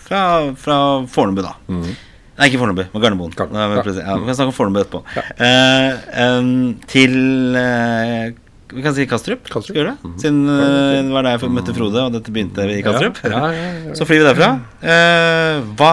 fra, 0.07 0.21
fra 0.59 0.79
Fornebu, 1.09 1.41
da. 1.45 1.55
Mm. 1.71 1.87
Nei, 2.35 2.49
ikke 2.49 2.59
Fornebu, 2.59 2.83
men 2.91 3.03
Gardermoen. 3.03 3.35
Ja, 3.39 3.67
vi 3.71 4.27
kan 4.27 4.35
snakke 4.35 4.51
om 4.51 4.57
Fornebu 4.57 4.81
etterpå. 4.81 5.01
Ja. 5.15 6.35
Um, 6.35 6.75
til 6.91 7.15
uh, 7.55 8.35
vi 8.75 8.83
kan 8.83 8.95
si 8.95 9.05
Kastrup. 9.07 9.47
Kastrup. 9.47 9.75
Skal 9.75 9.87
det? 9.87 9.95
Mm. 10.03 10.15
Siden 10.19 10.39
uh, 10.49 10.59
det 10.99 11.13
var 11.13 11.25
der 11.25 11.37
jeg 11.37 11.51
møtte 11.55 11.75
Frode, 11.77 12.01
og 12.03 12.13
dette 12.15 12.33
begynte 12.35 12.67
i 12.73 12.81
Kastrup. 12.85 13.21
Ja, 13.23 13.41
ja, 13.55 13.69
ja, 13.87 13.95
Så 13.95 14.07
flyr 14.07 14.21
vi 14.21 14.27
derfra. 14.27 14.51
Uh, 14.83 15.73
hva, 15.79 15.91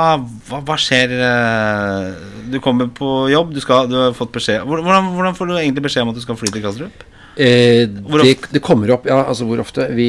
hva, 0.49 0.61
hva, 0.67 0.79
skjer 0.81 1.15
uh, 1.23 2.11
Du 2.51 2.59
kommer 2.65 2.91
på 2.93 3.13
jobb, 3.33 3.55
du, 3.55 3.63
skal, 3.63 3.87
du 3.91 3.97
har 4.01 4.17
fått 4.17 4.35
beskjed 4.35 4.67
hvordan, 4.67 5.13
hvordan, 5.15 5.39
får 5.39 5.49
du 5.49 5.55
egentlig 5.57 5.87
beskjed 5.87 6.07
om 6.07 6.13
at 6.13 6.19
du 6.19 6.25
skal 6.25 6.39
fly 6.41 6.51
til 6.53 6.65
Kastrup? 6.65 7.07
Eh, 7.37 7.89
det, 7.89 8.35
det, 8.53 8.61
kommer 8.61 8.91
opp 8.93 9.07
Ja, 9.09 9.23
altså 9.25 9.47
hvor 9.49 9.63
ofte? 9.63 9.87
Vi, 9.97 10.09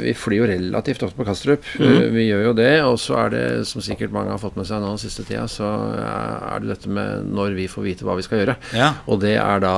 vi 0.00 0.14
flyr 0.16 0.38
jo 0.38 0.48
relativt 0.48 1.02
ofte 1.04 1.18
på 1.18 1.26
Kastrup. 1.28 1.66
Mm. 1.78 2.14
vi 2.14 2.28
gjør 2.28 2.46
jo 2.48 2.54
det. 2.58 2.72
Og 2.88 2.98
så 3.02 3.18
er 3.24 3.34
det, 3.34 3.44
som 3.68 3.84
sikkert 3.84 4.14
mange 4.14 4.32
har 4.32 4.40
fått 4.42 4.56
med 4.58 4.68
seg 4.68 4.82
nå 4.82 4.94
den 4.94 5.02
siste 5.02 5.26
tida, 5.28 5.46
så 5.50 5.68
er 5.98 6.64
det 6.64 6.72
dette 6.74 6.92
med 6.92 7.28
når 7.34 7.58
vi 7.58 7.68
får 7.70 7.88
vite 7.88 8.08
hva 8.08 8.16
vi 8.18 8.26
skal 8.26 8.42
gjøre. 8.42 8.56
Ja. 8.76 8.94
Og 9.10 9.20
det 9.24 9.36
er 9.40 9.62
da 9.64 9.76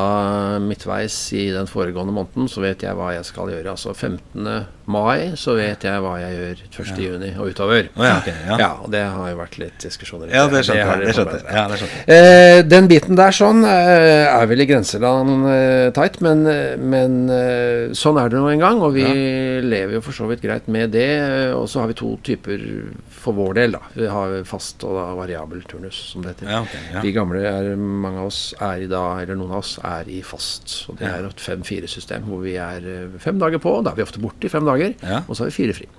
midtveis 0.62 1.18
i 1.36 1.48
den 1.54 1.70
foregående 1.70 2.14
måneden, 2.16 2.50
så 2.50 2.64
vet 2.64 2.86
jeg 2.86 2.96
hva 2.98 3.12
jeg 3.16 3.26
skal 3.28 3.52
gjøre. 3.54 3.76
Altså 3.76 3.94
15 3.94 4.66
mai 4.86 5.34
så 5.38 5.56
vet 5.58 5.82
jeg 5.86 6.02
hva 6.02 6.14
jeg 6.20 6.36
gjør 6.36 6.60
1. 6.62 6.76
Ja. 6.76 6.96
juni 7.02 7.30
og 7.34 7.50
utover. 7.50 7.88
Oh, 7.96 8.04
ja, 8.06 8.18
okay, 8.20 8.34
ja. 8.46 8.58
ja, 8.60 8.68
og 8.84 8.92
det 8.94 9.02
har 9.02 9.30
jo 9.32 9.38
vært 9.40 9.58
litt 9.60 9.78
diskusjoner 9.82 10.30
Ja, 10.30 10.46
det 10.50 10.62
skjønte 10.66 11.40
jeg. 11.42 11.80
Det. 11.82 11.88
Eh, 12.14 12.60
den 12.66 12.88
biten 12.90 13.18
der 13.18 13.34
sånn 13.34 13.64
eh, 13.66 14.26
er 14.28 14.46
vel 14.50 14.62
i 14.62 14.68
grenseland 14.68 15.48
eh, 15.50 15.88
tight, 15.96 16.20
men, 16.24 16.46
men 16.78 17.26
eh, 17.32 17.94
sånn 17.96 18.18
er 18.20 18.30
det 18.30 18.40
nå 18.40 18.48
en 18.50 18.62
gang. 18.62 18.80
Og 18.84 18.94
vi 18.96 19.04
lever 19.64 19.96
jo 19.96 20.02
for 20.04 20.16
så 20.16 20.28
vidt 20.30 20.44
greit 20.44 20.68
med 20.72 20.92
det. 20.94 21.08
Og 21.56 21.66
så 21.70 21.82
har 21.82 21.90
vi 21.90 21.96
to 21.98 22.14
typer 22.26 22.62
for 23.10 23.36
vår 23.36 23.56
del, 23.58 23.76
da. 23.76 23.82
Vi 23.96 24.08
har 24.10 24.36
fast 24.48 24.84
og 24.86 24.96
da 24.98 25.06
variabel 25.18 25.64
turnus, 25.68 25.98
som 26.12 26.24
det 26.24 26.34
heter. 26.34 26.52
Okay, 26.62 27.02
De 27.02 27.12
gamle 27.16 27.42
er, 27.42 27.72
mange 27.76 28.22
av 28.22 28.30
oss 28.30 28.40
er 28.62 28.84
i 28.84 28.90
da, 28.90 29.02
eller 29.22 29.38
noen 29.38 29.56
av 29.56 29.64
oss 29.64 29.76
er 29.82 30.10
i 30.12 30.20
fast. 30.26 30.76
Og 30.90 31.00
det 31.00 31.10
er 31.10 31.26
et 31.26 31.44
fem-fire-system 31.46 32.28
hvor 32.30 32.44
vi 32.44 32.56
er 32.62 32.86
eh, 32.92 33.18
fem 33.22 33.40
dager 33.42 33.62
på. 33.62 33.74
Da 33.82 33.92
er 33.92 34.00
vi 34.00 34.06
ofte 34.06 34.22
borte 34.22 34.48
i 34.48 34.52
fem 34.52 34.66
dager 34.66 34.94
ja. 35.02 35.22
og 35.26 35.34
så 35.34 35.44
har 35.44 35.52
vi 35.52 35.56
fire 35.58 35.76
fri. 35.76 35.90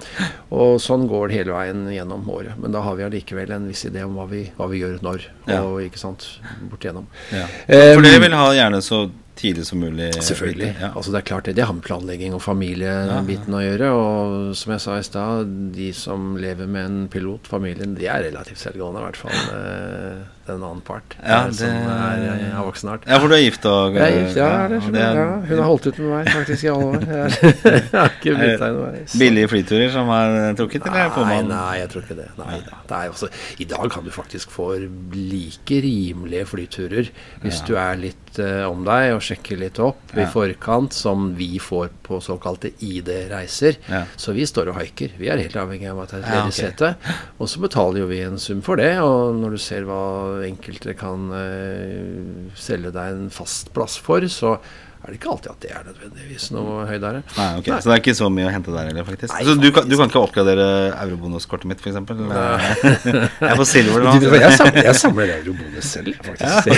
Og 0.55 0.77
sånn 0.83 1.07
går 1.09 1.29
det 1.29 1.41
hele 1.41 1.55
veien 1.57 1.85
gjennom 1.93 2.27
året. 2.33 2.57
Men 2.61 2.75
da 2.75 2.83
har 2.85 2.97
vi 2.99 3.07
allikevel 3.07 3.53
en 3.55 3.69
viss 3.69 3.85
idé 3.89 4.05
om 4.07 4.17
hva 4.17 4.27
vi, 4.31 4.47
hva 4.57 4.69
vi 4.71 4.81
gjør 4.83 4.99
når, 5.05 5.29
og 5.59 5.79
ikke 5.85 6.01
sant, 6.01 6.27
bort 6.71 6.85
igjennom. 6.85 7.07
Ja. 7.35 7.47
For 7.67 8.05
dere 8.05 8.21
vil 8.23 8.37
ha 8.37 8.51
gjerne 8.55 8.83
så 8.85 9.07
tidlig 9.39 9.65
som 9.69 9.81
mulig? 9.81 10.11
Selvfølgelig. 10.23 10.71
Ja. 10.81 10.91
Altså 10.93 11.13
Det 11.13 11.19
er 11.21 11.27
klart 11.29 11.49
det. 11.49 11.55
Det 11.57 11.65
har 11.67 11.75
med 11.77 11.85
planlegging 11.85 12.33
og 12.37 12.41
familiebiten 12.43 13.53
ja, 13.53 13.59
ja. 13.59 13.59
å 13.59 13.65
gjøre. 13.65 13.91
Og 13.97 14.55
som 14.59 14.73
jeg 14.75 14.85
sa 14.85 14.97
i 14.97 15.05
stad, 15.05 15.53
de 15.75 15.91
som 15.95 16.33
lever 16.41 16.69
med 16.69 16.89
en 16.89 17.05
pilot, 17.11 17.47
familien, 17.49 17.95
de 17.97 18.09
er 18.09 18.27
relativt 18.29 18.63
selvgående, 18.63 19.03
i 19.03 19.07
hvert 19.07 19.21
fall. 19.25 20.25
Eh, 20.47 20.53
den 20.53 20.63
annen 20.63 20.81
part. 20.81 21.15
Ja, 21.23 21.45
det, 21.47 21.55
som 21.55 21.67
er, 21.67 22.23
er 22.23 22.43
eh, 22.47 22.59
voksen 22.65 22.87
snart. 22.87 23.07
Ja, 23.07 23.19
for 23.21 23.31
du 23.31 23.35
er 23.37 23.43
gift 23.43 23.65
og 23.67 23.97
Jeg 23.97 24.03
er 24.05 24.17
gift, 24.21 24.37
ja. 24.39 24.49
Det, 24.71 25.01
er... 25.01 25.19
ja 25.19 25.25
hun 25.47 25.61
har 25.61 25.67
holdt 25.67 25.87
ut 25.89 25.99
med 26.01 26.11
meg 26.13 26.29
faktisk 26.31 26.67
i 26.67 26.71
alle 26.71 26.89
år. 26.91 27.07
Jeg 27.77 27.83
har 27.93 28.13
ikke 28.15 28.35
noe 28.37 28.91
Billige 29.17 29.51
flyturer 29.51 29.91
som 29.93 30.11
er 30.13 30.37
trukket, 30.57 30.87
eller 30.87 31.11
Nei, 31.17 31.27
man 31.31 31.51
Nei, 31.51 31.77
jeg 31.81 31.89
tror 31.91 32.03
ikke 32.03 32.17
det. 32.17 32.27
Nei 32.39 32.57
da. 32.65 32.79
Det 32.87 32.97
er 32.97 33.13
også, 33.13 33.29
I 33.63 33.67
dag 33.69 33.91
kan 33.93 34.05
du 34.05 34.11
faktisk 34.13 34.51
få 34.53 34.69
like 35.13 35.79
rimelige 35.83 36.45
flyturer 36.49 37.11
hvis 37.43 37.61
du 37.67 37.73
er 37.79 37.99
litt 37.99 38.39
uh, 38.41 38.67
om 38.69 38.83
deg 38.87 39.13
og 39.15 39.23
sjekker 39.23 39.59
litt 39.59 39.79
opp 39.83 40.13
i 40.17 40.25
forkant, 40.31 40.95
som 40.95 41.31
vi 41.37 41.57
får 41.61 41.91
på 42.05 42.19
såkalte 42.23 42.71
ID-reiser. 42.83 43.79
Så 44.19 44.35
vi 44.35 44.45
står 44.47 44.71
og 44.71 44.79
haiker. 44.81 45.15
Vi 45.19 45.29
er 45.31 45.41
helt 45.41 45.57
avhengig 45.59 45.89
av 45.91 46.03
at 46.03 46.13
det 46.13 46.19
er 46.19 46.23
et 46.23 46.35
ledig 46.35 46.53
okay. 46.53 46.59
sete. 46.59 47.17
Og 47.37 47.51
så 47.51 47.63
betaler 47.63 48.03
jo 48.03 48.09
vi 48.09 48.21
en 48.25 48.39
sum 48.41 48.61
for 48.65 48.79
det. 48.79 48.93
Og 49.03 49.35
når 49.37 49.57
du 49.57 49.61
ser 49.61 49.87
hva 49.87 50.01
enkelte 50.45 50.93
kan 50.97 51.29
uh, 51.33 52.51
selge 52.57 52.93
deg 52.95 53.15
en 53.15 53.31
fast 53.33 53.73
plass 53.75 53.97
for, 54.01 54.25
så 54.31 54.57
er 54.97 55.13
det 55.13 55.19
ikke 55.19 55.29
alltid 55.31 55.51
at 55.51 55.59
det 55.63 55.71
er 55.71 55.83
nødvendigvis 55.87 56.45
noe 56.55 56.85
høydere. 56.89 57.21
Nei, 57.37 57.47
ok, 57.59 57.67
Nei. 57.69 57.79
Så 57.83 57.89
det 57.89 57.93
er 57.95 58.01
ikke 58.01 58.15
så 58.17 58.29
mye 58.33 58.47
å 58.49 58.53
hente 58.53 58.73
der 58.73 58.89
heller, 58.89 59.05
faktisk? 59.07 59.33
Nei, 59.33 59.43
så 59.45 59.55
du 59.57 59.67
kan, 59.75 59.87
du 59.87 59.95
kan, 59.99 60.09
ikke 60.09 60.23
oppgradere 60.25 60.67
eurobonuskortet 61.03 61.69
mitt, 61.69 61.83
f.eks.? 61.83 61.99
jeg 62.01 63.51
er 63.51 63.61
på 63.61 63.67
silver 63.69 64.07
nå. 64.07 64.15
Jeg 64.47 64.53
samler, 64.57 64.85
jeg 64.85 64.97
samler 64.99 65.31
eurobonus 65.37 65.89
selv, 65.97 66.17
faktisk. 66.23 66.69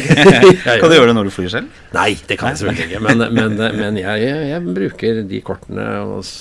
Ja, 0.65 0.75
kan 0.81 0.91
du 0.91 0.95
gjøre 0.95 1.11
det 1.11 1.15
når 1.17 1.29
du 1.29 1.33
flyr 1.33 1.51
selv? 1.53 1.81
Nei, 1.95 2.09
det 2.29 2.37
kan 2.39 2.53
jeg 2.53 2.61
selvfølgelig 2.61 2.87
ikke. 2.87 3.01
Men, 3.05 3.23
men, 3.35 3.57
men 3.79 3.99
jeg, 3.99 4.29
jeg, 4.49 4.75
bruker 4.79 5.21
de 5.29 5.41
kortene 5.45 5.85
hos 6.11 6.31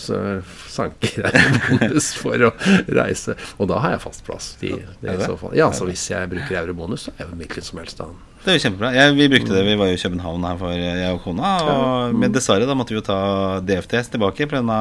sanker 0.73 1.28
eurobonus 1.30 2.11
for 2.18 2.49
å 2.49 2.52
reise. 3.00 3.37
Og 3.58 3.70
da 3.70 3.82
har 3.85 3.97
jeg 3.97 4.04
fast 4.06 4.26
plass. 4.26 4.50
De, 4.62 4.75
i 4.78 5.20
så 5.23 5.38
fall. 5.40 5.56
Ja, 5.58 5.70
så 5.75 5.88
hvis 5.88 6.08
jeg 6.12 6.32
bruker 6.32 6.62
eurobonus, 6.62 7.08
så 7.08 7.16
er 7.16 7.26
jeg 7.26 7.42
hvilken 7.44 7.70
som 7.70 7.82
helst 7.82 8.04
annen. 8.04 8.27
Det 8.38 8.52
er 8.52 8.57
jo 8.57 8.62
kjempebra. 8.62 8.90
Jeg, 8.95 9.14
vi 9.18 9.26
brukte 9.33 9.50
det, 9.52 9.62
vi 9.66 9.75
var 9.76 9.90
jo 9.90 9.97
i 9.97 10.00
København 10.00 10.45
her 10.47 10.59
for 10.61 10.75
jeg 10.78 11.09
og 11.11 11.18
kona. 11.25 11.49
Og, 11.68 12.14
men 12.16 12.33
dessverre 12.33 12.68
da 12.68 12.76
måtte 12.78 12.95
vi 12.95 12.99
jo 13.00 13.02
ta 13.04 13.18
DFTS 13.66 14.12
tilbake 14.14 14.47
pga. 14.49 14.78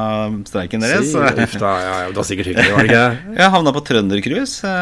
streiken 0.48 0.84
deres. 0.84 1.10
Si, 1.10 1.18
uff 1.18 1.56
da, 1.60 1.72
ja, 1.82 1.96
ja, 2.04 2.06
det 2.12 2.20
var 2.20 2.28
sikkert 2.28 2.52
hyggelig, 2.52 2.72
var 2.76 2.86
det 2.86 2.92
ikke? 2.92 3.34
Jeg 3.42 3.52
havna 3.56 3.74
på 3.74 3.82
trøndercruise. 3.90 4.72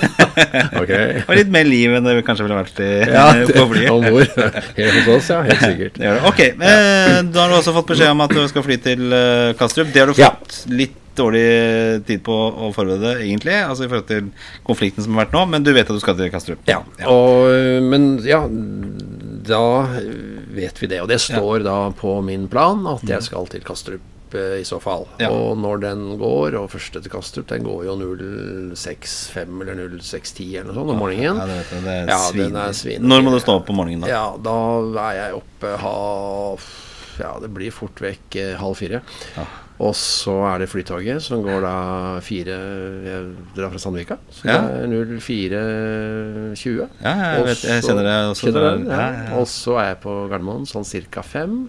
okay. 0.82 1.20
og 1.26 1.34
litt 1.40 1.52
mer 1.52 1.68
liv 1.68 1.98
enn 1.98 2.08
det 2.08 2.16
vi 2.20 2.24
kanskje 2.30 2.46
ville 2.46 2.62
vært 2.62 2.80
i, 2.84 2.90
ja, 3.10 3.26
på 3.50 3.66
flyet. 3.74 3.90
Om 3.92 4.08
bord. 4.08 4.40
Helt 4.78 4.96
hos 5.00 5.12
oss, 5.18 5.30
ja. 5.34 5.42
Helt 5.50 5.66
sikkert. 5.66 6.00
Ok, 6.30 6.42
eh, 6.46 7.18
Da 7.26 7.44
har 7.44 7.52
du 7.52 7.58
også 7.58 7.74
fått 7.76 7.92
beskjed 7.92 8.14
om 8.14 8.24
at 8.24 8.38
du 8.38 8.42
skal 8.54 8.66
fly 8.70 8.80
til 8.86 9.06
Kastrup. 9.58 9.92
Det 9.92 10.06
har 10.06 10.12
du 10.12 10.16
fått 10.22 10.62
litt 10.70 11.01
dårlig 11.18 11.46
tid 12.08 12.22
på 12.26 12.34
å 12.34 12.70
forberede, 12.74 13.16
egentlig. 13.24 13.56
Altså 13.64 13.86
i 13.86 13.90
forhold 13.90 14.08
til 14.10 14.30
konflikten 14.66 15.04
som 15.04 15.16
har 15.16 15.26
vært 15.26 15.36
nå. 15.36 15.44
Men 15.54 15.66
du 15.66 15.72
vet 15.74 15.88
at 15.88 15.98
du 15.98 16.02
skal 16.02 16.18
til 16.18 16.32
Kastrup? 16.32 16.62
Ja. 16.70 16.80
ja. 17.00 17.10
Og, 17.12 17.50
men 17.86 18.14
ja, 18.26 18.44
da 19.42 19.64
vet 20.52 20.82
vi 20.82 20.90
det. 20.90 21.02
Og 21.02 21.10
det 21.10 21.20
står 21.22 21.60
ja. 21.60 21.66
da 21.68 21.76
på 21.98 22.16
min 22.24 22.48
plan 22.52 22.86
at 22.90 23.04
jeg 23.08 23.28
skal 23.28 23.50
til 23.52 23.64
Kastrup 23.66 24.08
i 24.38 24.64
så 24.64 24.78
fall. 24.80 25.06
Ja. 25.20 25.28
Og 25.28 25.58
når 25.60 25.82
den 25.82 26.04
går, 26.20 26.56
og 26.60 26.70
første 26.72 27.02
til 27.02 27.12
Kastrup, 27.12 27.48
den 27.50 27.66
går 27.66 27.84
jo 27.88 27.96
06.5 27.98 29.64
eller 29.64 29.82
06.10 29.98 30.46
eller 30.60 30.70
noe 30.70 30.78
sånt 30.78 30.94
om 30.94 31.02
morgenen. 31.02 31.40
Ja, 31.42 31.48
det. 31.50 31.58
Det 31.72 31.96
er, 31.96 32.06
ja, 32.08 32.20
svin. 32.30 32.56
er 32.56 32.76
svin. 32.76 33.08
Når 33.08 33.26
må 33.26 33.34
du 33.34 33.40
stå 33.42 33.58
opp 33.60 33.72
om 33.72 33.82
morgenen, 33.82 34.06
da? 34.06 34.12
Ja, 34.12 34.24
da 34.40 34.56
er 35.10 35.18
jeg 35.18 35.42
oppe 35.42 35.76
halv 35.82 36.70
Ja, 37.20 37.34
det 37.42 37.52
blir 37.52 37.74
fort 37.74 38.00
vekk 38.00 38.38
eh, 38.40 38.54
halv 38.56 38.78
fire. 38.80 39.02
Ja. 39.36 39.44
Og 39.82 39.94
så 39.98 40.34
er 40.46 40.62
det 40.62 40.68
Flytoget, 40.70 41.22
som 41.24 41.42
går 41.42 41.64
da 41.64 41.74
fire 42.22 42.56
Jeg 43.02 43.22
drar 43.56 43.72
fra 43.72 43.80
Sandvika. 43.82 44.18
Så 44.30 44.46
ja. 44.46 44.60
det 44.62 45.00
er 45.00 45.14
04.20. 45.18 46.82
Ja, 47.02 47.14
jeg, 47.34 47.46
vet, 47.48 47.64
jeg 47.66 47.86
kjenner 47.88 48.06
det 48.06 48.16
også. 48.30 48.46
Kjenner 48.46 48.68
det, 48.68 48.92
ja. 48.92 49.08
Og 49.40 49.48
så 49.50 49.78
er 49.82 49.88
jeg 49.92 50.02
på 50.04 50.14
Gardermoen 50.30 50.68
sånn 50.70 50.86
ca. 50.86 51.24
fem. 51.26 51.64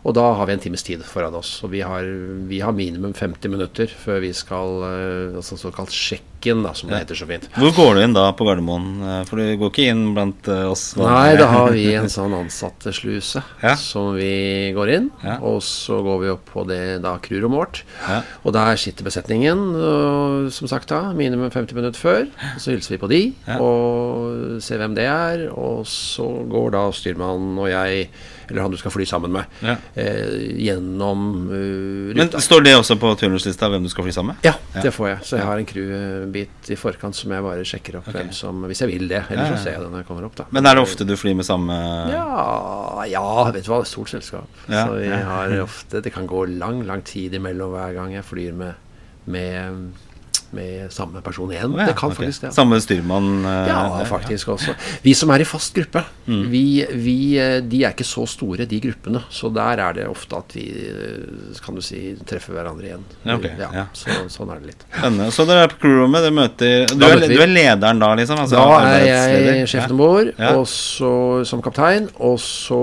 Og 0.00 0.16
da 0.16 0.24
har 0.38 0.48
vi 0.48 0.56
en 0.56 0.62
times 0.62 0.84
tid 0.86 1.02
foran 1.04 1.36
oss. 1.36 1.58
Og 1.66 1.74
vi 1.74 1.82
har, 1.84 2.06
vi 2.48 2.62
har 2.64 2.72
minimum 2.76 3.12
50 3.16 3.52
minutter 3.52 3.90
før 3.90 4.22
vi 4.24 4.32
skal 4.36 4.80
uh, 4.80 5.38
altså 5.40 5.58
såkalt 5.60 5.92
sjekken, 5.92 6.62
da, 6.64 6.72
som 6.76 6.88
det 6.88 7.02
heter 7.02 7.18
så 7.20 7.28
fint. 7.28 7.44
Hvor 7.52 7.74
går 7.76 7.98
du 7.98 8.02
inn 8.06 8.16
da 8.16 8.30
på 8.32 8.46
Gardermoen? 8.48 8.86
Eh, 9.04 9.18
for 9.28 9.36
du 9.36 9.58
går 9.60 9.72
ikke 9.74 9.90
inn 9.92 10.06
blant 10.16 10.48
uh, 10.48 10.70
oss? 10.72 10.86
Nei, 10.96 11.34
da 11.36 11.50
har 11.52 11.74
vi 11.76 11.84
en 12.00 12.08
sånn 12.12 12.32
ansattesluse 12.38 13.42
ja. 13.60 13.74
som 13.76 14.14
vi 14.16 14.72
går 14.76 14.94
inn. 14.96 15.10
Ja. 15.20 15.36
Og 15.44 15.60
så 15.66 16.00
går 16.06 16.24
vi 16.24 16.32
opp 16.32 16.48
på 16.48 16.64
det 16.70 16.80
da 17.04 17.18
crewrommet 17.20 17.60
vårt. 17.60 17.82
Ja. 18.06 18.22
Og 18.40 18.56
der 18.56 18.80
sitter 18.80 19.04
besetningen, 19.04 19.66
og, 19.76 20.48
som 20.56 20.70
sagt 20.70 20.88
da, 20.94 21.10
minimum 21.16 21.52
50 21.52 21.76
minutter 21.76 22.00
før. 22.00 22.24
Og 22.54 22.64
så 22.64 22.72
hilser 22.72 22.96
vi 22.96 23.02
på 23.04 23.12
de, 23.12 23.22
og 23.60 24.60
ser 24.64 24.80
hvem 24.80 24.96
det 24.96 25.10
er. 25.12 25.48
Og 25.52 25.84
så 25.88 26.24
går 26.48 26.72
da 26.78 26.88
styrmannen 26.96 27.60
og 27.60 27.68
jeg 27.68 28.08
eller 28.50 28.62
han 28.62 28.72
du 28.74 28.78
skal 28.80 28.92
fly 28.92 29.06
sammen 29.06 29.32
med, 29.34 29.44
ja. 29.62 29.76
eh, 29.94 30.34
gjennom 30.60 31.26
uh. 31.50 32.14
Men 32.16 32.32
Står 32.42 32.64
det 32.66 32.74
også 32.76 32.96
på 33.00 33.12
turnuslista 33.20 33.68
hvem 33.70 33.86
du 33.86 33.90
skal 33.92 34.06
fly 34.06 34.14
sammen 34.14 34.34
med? 34.34 34.48
Ja, 34.48 34.54
ja. 34.74 34.82
det 34.84 34.92
får 34.94 35.08
jeg. 35.08 35.20
Så 35.28 35.38
jeg 35.38 35.46
har 35.46 35.62
en 35.62 35.68
crew-bit 35.68 36.72
i 36.74 36.78
forkant 36.80 37.16
som 37.16 37.32
jeg 37.34 37.46
bare 37.46 37.64
sjekker 37.68 38.00
opp 38.00 38.10
okay. 38.10 38.18
hvem 38.18 38.34
som 38.36 38.66
Hvis 38.66 38.82
jeg 38.84 38.92
vil 38.92 39.06
det. 39.10 39.22
Eller 39.30 39.54
så 39.54 39.62
ser 39.62 39.76
jeg 39.76 39.84
det 39.84 39.90
når 39.92 40.02
jeg 40.02 40.10
kommer 40.10 40.26
opp, 40.28 40.36
da. 40.40 40.48
Men 40.54 40.66
er 40.66 40.78
det 40.78 40.84
ofte 40.84 41.06
du 41.06 41.14
flyr 41.20 41.38
med 41.38 41.46
samme 41.46 41.78
Ja, 42.10 43.06
ja 43.08 43.24
vet 43.54 43.66
du 43.66 43.72
hva, 43.72 43.82
stort 43.88 44.12
selskap. 44.12 44.60
Så 44.66 45.00
jeg 45.02 45.24
har 45.30 45.56
ofte 45.62 46.02
Det 46.04 46.14
kan 46.14 46.28
gå 46.30 46.44
lang, 46.50 46.82
lang 46.88 47.04
tid 47.06 47.34
imellom 47.38 47.74
hver 47.74 47.96
gang 47.96 48.14
jeg 48.16 48.26
flyr 48.26 48.56
med, 48.56 48.86
med 49.30 50.08
med 50.56 50.92
samme 50.92 51.22
person 51.24 51.50
igjen. 51.52 51.72
Oh, 51.74 51.80
ja, 51.80 51.86
det 51.90 51.96
kan 51.98 52.10
okay. 52.10 52.26
faktisk 52.26 52.44
det. 52.46 52.52
Samme 52.54 52.80
styrmann? 52.82 53.28
Uh, 53.44 53.68
ja, 53.68 54.04
faktisk 54.08 54.48
ja. 54.48 54.56
også. 54.56 54.74
Vi 55.02 55.14
som 55.16 55.32
er 55.34 55.44
i 55.44 55.48
fast 55.48 55.74
gruppe, 55.76 56.02
mm. 56.26 56.42
vi, 56.50 56.64
vi, 56.90 57.16
eh, 57.40 57.58
de 57.64 57.82
er 57.84 57.94
ikke 57.94 58.06
så 58.06 58.26
store, 58.28 58.66
de 58.70 58.80
gruppene. 58.82 59.22
Så 59.30 59.50
der 59.54 59.82
er 59.86 59.98
det 60.00 60.06
ofte 60.10 60.38
at 60.40 60.56
vi 60.56 60.66
eh, 60.70 61.60
kan 61.64 61.78
du 61.78 61.84
si, 61.84 62.02
treffer 62.28 62.56
hverandre 62.58 62.90
igjen. 62.90 63.04
Okay, 63.36 63.54
ja, 63.60 63.86
så, 63.96 64.22
sånn 64.32 64.52
er 64.54 64.62
det 64.62 64.72
litt. 64.72 64.86
Spennende. 64.88 65.30
Så 65.34 65.46
dere 65.48 65.66
er 65.66 65.74
på 65.74 65.82
crewrommet, 65.84 66.26
dere 66.26 66.36
møter 66.36 66.94
du 66.94 67.06
er, 67.06 67.26
du 67.26 67.36
er, 67.36 67.50
lederen 67.50 68.02
da, 68.02 68.14
liksom? 68.18 68.42
Altså, 68.44 68.58
da 68.60 68.96
er 68.96 69.06
jeg 69.06 69.70
sjefen 69.70 69.96
vår 69.98 70.10
bord, 70.10 70.32
og 70.54 70.64
så 70.70 71.12
som 71.48 71.62
kaptein. 71.64 72.08
Og 72.18 72.40
så, 72.42 72.80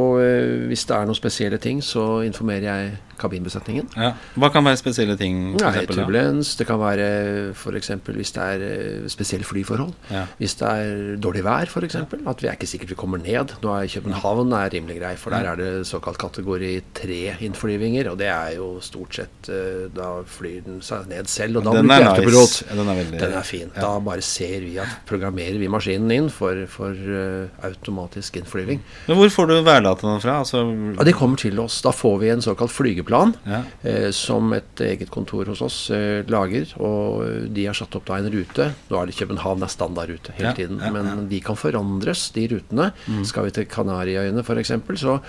hvis 0.70 0.88
det 0.88 0.96
er 0.98 1.10
noen 1.10 1.18
spesielle 1.18 1.60
ting, 1.62 1.84
så 1.84 2.22
informerer 2.28 2.68
jeg 2.68 2.96
kabinbesetningen. 3.20 3.90
Ja. 3.98 4.14
Hva 4.38 4.50
kan 4.54 4.66
være 4.68 4.80
spesielle 4.80 5.18
ting? 5.20 5.58
For 5.58 5.66
ja, 5.66 5.86
turbulens. 5.90 6.54
Det 6.60 6.68
kan 6.70 6.80
være 6.82 7.08
f.eks. 7.54 7.92
hvis 8.06 8.34
det 8.36 8.46
er 8.46 8.64
uh, 8.64 9.08
spesielle 9.12 9.48
flyforhold. 9.48 9.94
Ja. 10.14 10.26
Hvis 10.40 10.58
det 10.60 10.70
er 10.70 11.18
dårlig 11.22 11.44
vær, 11.48 11.70
f.eks. 11.70 11.98
At 11.98 12.44
vi 12.44 12.50
er 12.50 12.58
ikke 12.58 12.70
sikkert 12.70 12.94
vi 12.94 13.00
kommer 13.00 13.22
ned. 13.22 13.56
Nå 13.64 13.74
er 13.76 13.90
København 13.98 14.54
er 14.58 14.72
rimelig 14.74 15.00
grei, 15.02 15.14
for 15.20 15.36
der 15.36 15.52
er 15.52 15.60
det 15.60 15.72
såkalt 15.90 16.20
kategori 16.22 16.74
tre-innflyvinger. 16.98 18.12
Og 18.14 18.20
det 18.22 18.30
er 18.32 18.58
jo 18.60 18.70
stort 18.84 19.18
sett 19.18 19.52
uh, 19.52 19.88
Da 19.94 20.22
flyr 20.28 20.64
den 20.68 20.82
seg 20.86 21.10
ned 21.12 21.30
selv, 21.32 21.62
og 21.62 21.68
da 21.68 21.78
den 21.80 21.90
blir 21.90 22.06
det 22.06 22.12
autopilot. 22.14 22.58
Ja, 22.68 22.80
den, 22.80 22.94
er 22.94 23.02
veldig, 23.02 23.22
den 23.26 23.38
er 23.42 23.48
fin. 23.48 23.74
Da 23.76 23.92
bare 24.04 24.26
ser 24.26 24.62
vi 24.66 24.78
at 24.82 25.02
programmerer 25.10 25.60
vi 25.62 25.72
maskinen 25.72 26.14
inn 26.14 26.32
for, 26.34 26.66
for 26.72 26.94
uh, 26.94 27.66
automatisk 27.68 28.40
innflyving. 28.42 28.84
Men 29.08 29.20
hvor 29.20 29.34
får 29.34 29.52
du 29.52 29.58
værdataene 29.66 30.22
fra? 30.24 30.40
Altså, 30.46 30.64
ja, 30.94 31.08
de 31.08 31.16
kommer 31.18 31.40
til 31.42 31.60
oss. 31.64 31.82
Da 31.86 31.94
får 31.96 32.20
vi 32.24 32.32
en 32.34 32.44
såkalt 32.44 32.74
flygeplass 32.74 33.07
plan 33.08 33.34
ja. 33.48 33.64
eh, 33.88 34.10
som 34.16 34.54
et 34.58 34.84
eget 34.84 35.12
kontor 35.14 35.50
hos 35.52 35.64
oss 35.66 35.80
eh, 35.96 36.22
lager. 36.30 36.70
Og 36.84 37.50
de 37.56 37.68
har 37.70 37.78
satt 37.78 37.96
opp 37.98 38.08
da 38.10 38.20
en 38.22 38.32
rute. 38.34 38.72
Nå 38.92 39.00
er 39.02 39.10
det 39.10 39.18
København 39.18 39.66
er 39.66 39.74
standardrute 39.74 40.36
hele 40.38 40.56
tiden. 40.58 40.82
Men 40.94 41.28
de 41.32 41.42
kan 41.44 41.60
forandres, 41.60 42.30
de 42.36 42.48
rutene. 42.54 42.92
Mm. 43.08 43.24
Skal 43.28 43.48
vi 43.48 43.56
til 43.58 43.70
Kanariøyene 43.72 44.44
f.eks., 44.44 44.76
så 44.98 45.20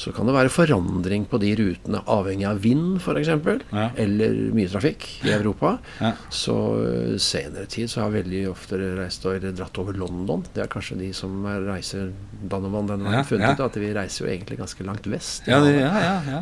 så 0.00 0.12
kan 0.16 0.28
det 0.28 0.34
være 0.36 0.52
forandring 0.52 1.26
på 1.28 1.40
de 1.42 1.52
rutene 1.58 2.00
avhengig 2.08 2.46
av 2.48 2.62
vind 2.64 2.98
f.eks. 3.00 3.30
Ja. 3.70 3.86
Eller 4.00 4.36
mye 4.56 4.70
trafikk 4.72 5.06
i 5.28 5.32
Europa. 5.34 5.74
Ja. 6.00 6.14
Så 6.32 6.56
uh, 6.80 7.16
senere 7.20 7.68
tid 7.70 7.90
så 7.92 8.06
har 8.06 8.14
veldig 8.14 8.46
ofte 8.50 8.80
reist 8.98 9.26
og 9.28 9.44
dratt 9.58 9.80
over 9.82 9.98
London. 10.00 10.44
Det 10.54 10.64
er 10.64 10.72
kanskje 10.72 10.98
de 11.02 11.12
som 11.16 11.44
reiser 11.66 12.14
Danovan 12.40 12.88
den 12.88 13.04
veien, 13.04 13.20
ja, 13.20 13.26
funnet 13.26 13.58
ut 13.58 13.66
at 13.66 13.76
vi 13.80 13.92
reiser 13.94 14.24
jo 14.24 14.30
egentlig 14.32 14.60
ganske 14.62 14.86
langt 14.86 15.08
vest. 15.10 15.48
Ja, 15.50 15.60
det, 15.64 15.76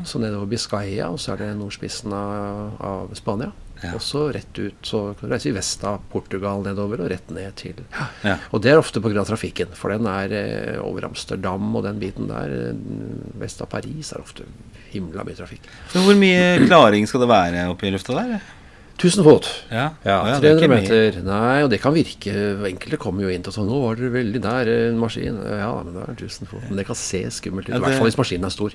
så 0.06 0.20
nedover 0.22 0.46
Biscaya, 0.50 1.10
og 1.10 1.18
så 1.22 1.34
er 1.34 1.42
det 1.42 1.54
nordspissen 1.58 2.14
av, 2.14 2.78
av 2.78 3.16
Spania. 3.18 3.50
Ja. 3.82 3.92
Og 3.94 4.02
så 4.02 4.24
rett 4.34 4.58
ut. 4.58 4.78
Så 4.82 5.02
reiser 5.20 5.50
vi 5.50 5.56
vest 5.58 5.84
av 5.86 6.00
Portugal 6.12 6.64
nedover 6.66 7.04
og 7.04 7.10
rett 7.12 7.30
ned 7.34 7.54
til 7.60 7.78
ja. 8.24 8.36
Og 8.50 8.62
det 8.64 8.72
er 8.72 8.80
ofte 8.80 9.02
pga. 9.04 9.24
trafikken, 9.28 9.70
for 9.78 9.94
den 9.94 10.08
er 10.10 10.34
eh, 10.34 10.80
over 10.82 11.06
Amsterdam 11.10 11.70
og 11.76 11.86
den 11.86 12.00
biten 12.02 12.30
der. 12.30 12.54
Eh, 12.72 12.84
vest 13.38 13.62
av 13.62 13.70
Paris 13.72 14.12
er 14.12 14.24
ofte 14.24 14.46
himla 14.92 15.24
mye 15.26 15.38
trafikk. 15.38 15.68
Så 15.92 16.02
hvor 16.04 16.16
mye 16.18 16.64
klaring 16.66 17.06
skal 17.08 17.24
det 17.24 17.30
være 17.30 17.66
oppe 17.72 17.88
i 17.88 17.94
lufta 17.94 18.16
der? 18.18 18.38
1000 18.98 19.22
fot. 19.22 19.46
Ja, 19.70 19.92
ja 20.02 20.18
300 20.42 20.68
meter. 20.70 21.18
Nei, 21.22 21.62
og 21.62 21.70
det 21.70 21.78
kan 21.82 21.94
virke 21.94 22.32
Enkelte 22.66 22.98
kommer 23.00 23.22
jo 23.22 23.30
inn 23.30 23.44
til 23.46 23.54
sånn 23.54 23.68
'Nå 23.68 23.78
var 23.84 23.98
dere 23.98 24.10
veldig 24.10 24.40
nær 24.42 24.70
en 24.72 24.98
maskin.' 24.98 25.38
Ja, 25.38 25.70
men 25.84 25.94
det 25.94 26.02
er 26.02 26.16
1000 26.16 26.50
fot. 26.50 26.64
Men 26.66 26.80
det 26.80 26.86
kan 26.88 26.98
se 26.98 27.20
skummelt 27.30 27.68
ut. 27.68 27.76
I 27.76 27.78
hvert 27.78 27.98
fall 28.00 28.08
hvis 28.08 28.18
maskinen 28.18 28.48
er 28.48 28.54
stor. 28.54 28.74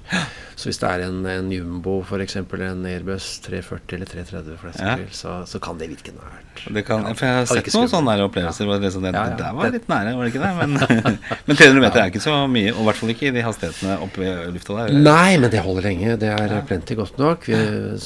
Så 0.56 0.70
hvis 0.70 0.80
det 0.80 0.90
er 0.90 1.04
en, 1.10 1.26
en 1.28 1.52
Jumbo, 1.52 2.00
f.eks. 2.08 2.38
en 2.40 2.86
Airbus 2.88 3.28
340 3.44 3.98
eller 3.98 4.08
330, 4.08 4.58
for 4.62 4.80
ja. 4.80 4.96
så, 5.12 5.36
så, 5.50 5.60
kan 5.60 5.78
det 5.82 5.90
virke 5.92 6.16
nært. 6.16 6.64
Det 6.72 6.86
kan, 6.88 7.04
for 7.18 7.28
jeg 7.28 7.40
har 7.42 7.50
sett 7.50 7.72
noen 7.76 7.92
sånne 7.92 8.18
opplevelser 8.24 8.70
Ja. 8.70 8.80
det, 8.80 8.94
sånn, 8.94 9.08
det, 9.10 9.14
det, 9.18 9.38
der 9.42 9.58
var 9.58 9.74
litt 9.74 9.90
nære, 9.92 10.16
var 10.16 10.24
det 10.24 10.32
ikke 10.32 10.46
det? 10.46 10.54
Men, 10.62 10.78
men 11.48 11.60
300 11.60 11.84
meter 11.84 12.04
er 12.04 12.14
ikke 12.14 12.24
så 12.24 12.38
mye, 12.48 12.72
og 12.72 12.80
i 12.84 12.88
hvert 12.88 13.02
fall 13.02 13.14
ikke 13.16 13.28
i 13.28 13.36
de 13.36 13.44
hastighetene 13.44 14.00
oppe 14.06 14.24
i 14.24 14.34
lufta 14.56 14.80
der. 14.80 14.96
Nei, 15.04 15.36
men 15.42 15.52
det 15.52 15.64
holder 15.66 15.90
lenge. 15.90 16.16
Det 16.22 16.32
er 16.32 16.56
plenty 16.70 16.96
godt 17.00 17.20
nok. 17.20 17.50
Vi, 17.50 17.60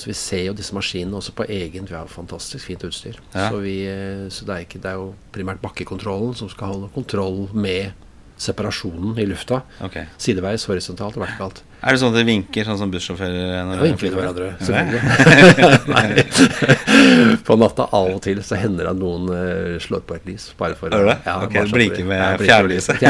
vi 0.08 0.18
ser 0.18 0.48
jo 0.50 0.58
disse 0.58 0.76
maskinene 0.78 1.20
også 1.20 1.36
på 1.38 1.46
egen 1.52 1.86
Vi 1.88 2.07
fantastisk 2.12 2.70
fint 2.70 2.84
utstyr. 2.88 3.20
Ja. 3.34 3.50
Så, 3.50 3.62
vi, 3.64 3.78
eh, 3.90 4.28
så 4.34 4.48
det, 4.48 4.56
er 4.56 4.68
ikke, 4.68 4.82
det, 4.84 4.92
er 4.92 5.02
jo 5.02 5.14
primært 5.36 5.62
bakkekontrollen 5.64 6.36
som 6.38 6.52
skal 6.52 6.74
holde 6.74 6.92
kontroll 6.96 7.48
med 7.54 7.96
separasjonen 8.38 9.18
i 9.18 9.26
lufta. 9.30 9.64
Okay. 9.84 10.06
Sideveis, 10.22 10.68
horisontalt 10.70 11.18
og 11.18 11.26
vertikalt. 11.26 11.64
Er 11.78 11.94
det 11.94 12.00
sånn 12.02 12.10
at 12.10 12.18
det 12.18 12.24
vinker, 12.26 12.66
sånn 12.66 12.80
som 12.80 12.90
bussjåfører? 12.90 13.52
Ja, 13.54 13.62
vinker 13.78 14.08
til 14.08 14.16
hverandre, 14.18 14.48
selvfølgelig. 14.66 14.98
På 17.48 17.54
natta 17.62 17.86
av 17.94 18.10
og 18.16 18.22
til 18.26 18.42
så 18.46 18.56
hender 18.58 18.84
det 18.88 18.92
at 18.96 18.98
noen 18.98 19.30
uh, 19.30 19.78
slår 19.82 20.02
på 20.10 20.16
et 20.18 20.26
lys. 20.26 20.54
Bare 20.58 20.76
for 20.80 20.90
Hør 20.90 21.06
det? 21.12 21.18
Ja, 21.28 21.36
ok, 21.46 21.56
Blinker 21.70 22.06
med 22.10 22.40
fjærlyset. 22.42 22.98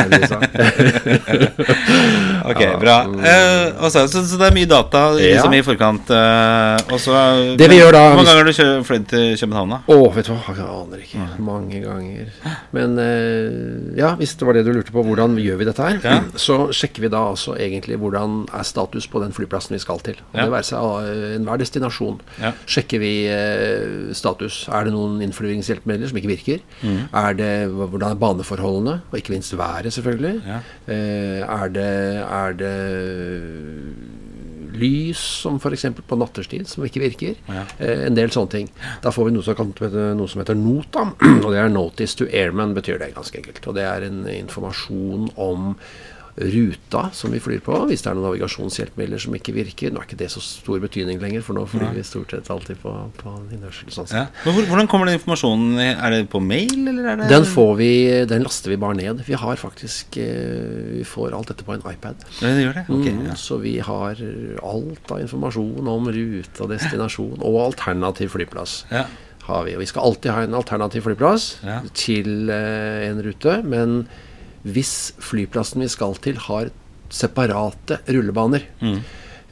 ok, 2.51 2.61
bra. 2.81 2.97
Uh, 3.07 3.83
også, 3.87 4.03
så, 4.11 4.19
så, 4.27 4.35
det 4.41 4.47
er 4.49 4.53
mye 4.57 4.69
data 4.69 5.15
liksom, 5.15 5.53
ja. 5.55 5.59
i 5.61 5.63
forkant. 5.63 6.09
Uh, 6.11 6.75
og 6.91 6.99
så 6.99 7.13
Det 7.59 7.67
vi 7.71 7.77
gjør 7.79 7.91
da 7.95 8.01
Hvor 8.09 8.17
mange 8.19 8.31
ganger 8.33 8.43
har 8.43 8.51
du 8.51 8.55
fløyet 8.89 9.07
til 9.13 9.25
København? 9.45 9.69
da? 9.77 9.79
Å, 9.87 9.89
oh, 9.95 10.11
vet 10.17 10.27
du 10.27 10.31
hva, 10.35 10.51
jeg 10.59 10.67
aner 10.67 10.97
ikke. 11.07 11.21
Mm. 11.23 11.31
Mange 11.47 11.79
ganger. 11.85 12.27
Men 12.75 12.89
ja, 13.95 14.11
hvis 14.19 14.35
det 14.35 14.43
var 14.47 14.53
det 14.59 14.67
du 14.67 14.75
lurte 14.75 14.91
på, 14.91 14.99
hvordan 15.07 15.39
gjør 15.39 15.55
vi 15.63 15.69
dette 15.71 15.87
her? 15.87 15.95
Ja. 16.03 16.19
Så 16.35 16.67
sjekker 16.75 17.07
vi 17.07 17.15
da 17.15 17.21
altså 17.31 17.55
egentlig 17.55 17.95
hvordan 18.01 18.43
er 18.59 18.67
status 18.67 19.07
på 19.11 19.21
den 19.23 19.33
flyplassen 19.35 19.75
vi 19.75 19.81
skal 19.83 20.01
til. 20.05 20.19
Ja. 20.33 20.45
Det 20.45 20.53
være 20.53 20.67
seg 20.67 21.37
enhver 21.37 21.61
destinasjon. 21.61 22.19
Ja. 22.41 22.53
Sjekker 22.69 23.01
vi 23.03 23.13
eh, 23.31 24.13
status. 24.17 24.63
Er 24.73 24.87
det 24.87 24.95
noen 24.95 25.21
innflyvningshjelpemidler 25.25 26.11
som 26.11 26.21
ikke 26.21 26.33
virker? 26.33 26.63
Mm. 26.81 27.01
Er 27.23 27.37
det, 27.37 27.53
hvordan 27.71 28.11
er 28.11 28.21
baneforholdene? 28.21 28.99
Og 29.11 29.19
ikke 29.19 29.35
minst 29.35 29.57
været, 29.57 29.93
selvfølgelig. 29.93 30.35
Ja. 30.47 30.61
Eh, 30.87 31.41
er, 31.43 31.67
det, 31.73 31.91
Er 32.27 32.57
det 32.59 32.75
lys, 34.77 35.21
som 35.43 35.59
f.eks. 35.59 35.85
på 36.07 36.19
natterstid, 36.19 36.67
som 36.69 36.85
ikke 36.85 37.03
virker. 37.03 37.39
Ja. 37.49 37.63
Eh, 37.79 38.05
en 38.07 38.17
del 38.17 38.33
sånne 38.33 38.53
ting. 38.53 38.69
Da 39.03 39.13
får 39.13 39.29
vi 39.29 39.37
noe 39.37 39.45
som, 39.45 39.73
noe 40.17 40.29
som 40.31 40.43
heter 40.43 40.57
NOTA, 40.59 41.07
og 41.45 41.49
det 41.53 41.63
er 41.63 41.73
Notice 41.73 42.19
to 42.19 42.29
Airman, 42.29 42.75
betyr 42.77 43.01
det 43.01 43.13
ganske 43.17 43.41
enkelt. 43.41 43.63
Og 43.67 43.77
det 43.77 43.87
er 43.87 44.07
en 44.09 44.21
informasjon 44.37 45.31
om 45.35 45.73
ruta 46.37 47.07
som 47.17 47.31
vi 47.33 47.39
flyr 47.41 47.61
på, 47.65 47.73
hvis 47.89 48.03
det 48.05 48.11
er 48.11 48.17
noen 48.17 48.27
navigasjonshjelpemidler 48.27 49.21
som 49.21 49.33
ikke 49.37 49.55
virker. 49.55 49.89
Nå 49.93 50.01
er 50.01 50.07
ikke 50.07 50.19
det 50.19 50.29
så 50.29 50.41
stor 50.43 50.81
betydning 50.83 51.17
lenger, 51.21 51.41
for 51.45 51.57
nå 51.57 51.63
flyr 51.69 51.95
vi 51.95 52.03
stort 52.05 52.35
sett 52.35 52.51
alltid 52.53 52.77
på, 52.83 52.93
på 53.17 53.33
innhørsel. 53.55 53.89
Sånn 53.93 54.11
ja. 54.13 54.25
Hvordan 54.45 54.89
kommer 54.91 55.09
den 55.09 55.17
informasjonen? 55.17 55.79
Er 55.81 56.13
det 56.13 56.21
på 56.33 56.41
mail, 56.43 56.75
eller 56.91 57.09
er 57.13 57.21
det 57.23 57.29
Den 57.33 57.47
får 57.49 57.71
vi, 57.79 57.91
den 58.29 58.45
laster 58.45 58.73
vi 58.73 58.79
bare 58.81 58.99
ned. 58.99 59.23
Vi 59.25 59.37
har 59.37 59.57
faktisk 59.57 60.19
eh, 60.21 60.99
Vi 60.99 61.05
får 61.07 61.33
alt 61.37 61.49
dette 61.53 61.65
på 61.65 61.73
en 61.73 61.85
iPad. 61.89 62.21
Ja, 62.37 62.53
det 62.53 62.67
gjør 62.67 62.77
det? 62.81 62.85
Okay, 62.85 63.15
mm, 63.17 63.25
ja. 63.31 63.37
Så 63.39 63.57
vi 63.63 63.77
har 63.81 64.21
alt 64.61 65.13
av 65.13 65.23
informasjon 65.23 65.89
om 65.89 66.11
rute 66.13 66.65
og 66.65 66.73
destinasjon, 66.73 67.39
og 67.41 67.61
alternativ 67.65 68.35
flyplass. 68.35 68.83
Ja. 68.93 69.07
Har 69.47 69.63
vi. 69.63 69.77
Og 69.77 69.81
vi 69.81 69.89
skal 69.89 70.03
alltid 70.03 70.33
ha 70.35 70.43
en 70.43 70.55
alternativ 70.59 71.05
flyplass 71.07 71.49
til 71.97 72.51
eh, 72.53 73.07
en 73.07 73.21
rute, 73.25 73.61
men 73.65 74.01
hvis 74.65 75.13
flyplassen 75.23 75.83
vi 75.83 75.89
skal 75.91 76.17
til, 76.23 76.39
har 76.47 76.71
separate 77.13 77.99
rullebaner 78.09 78.65
mm. 78.81 78.97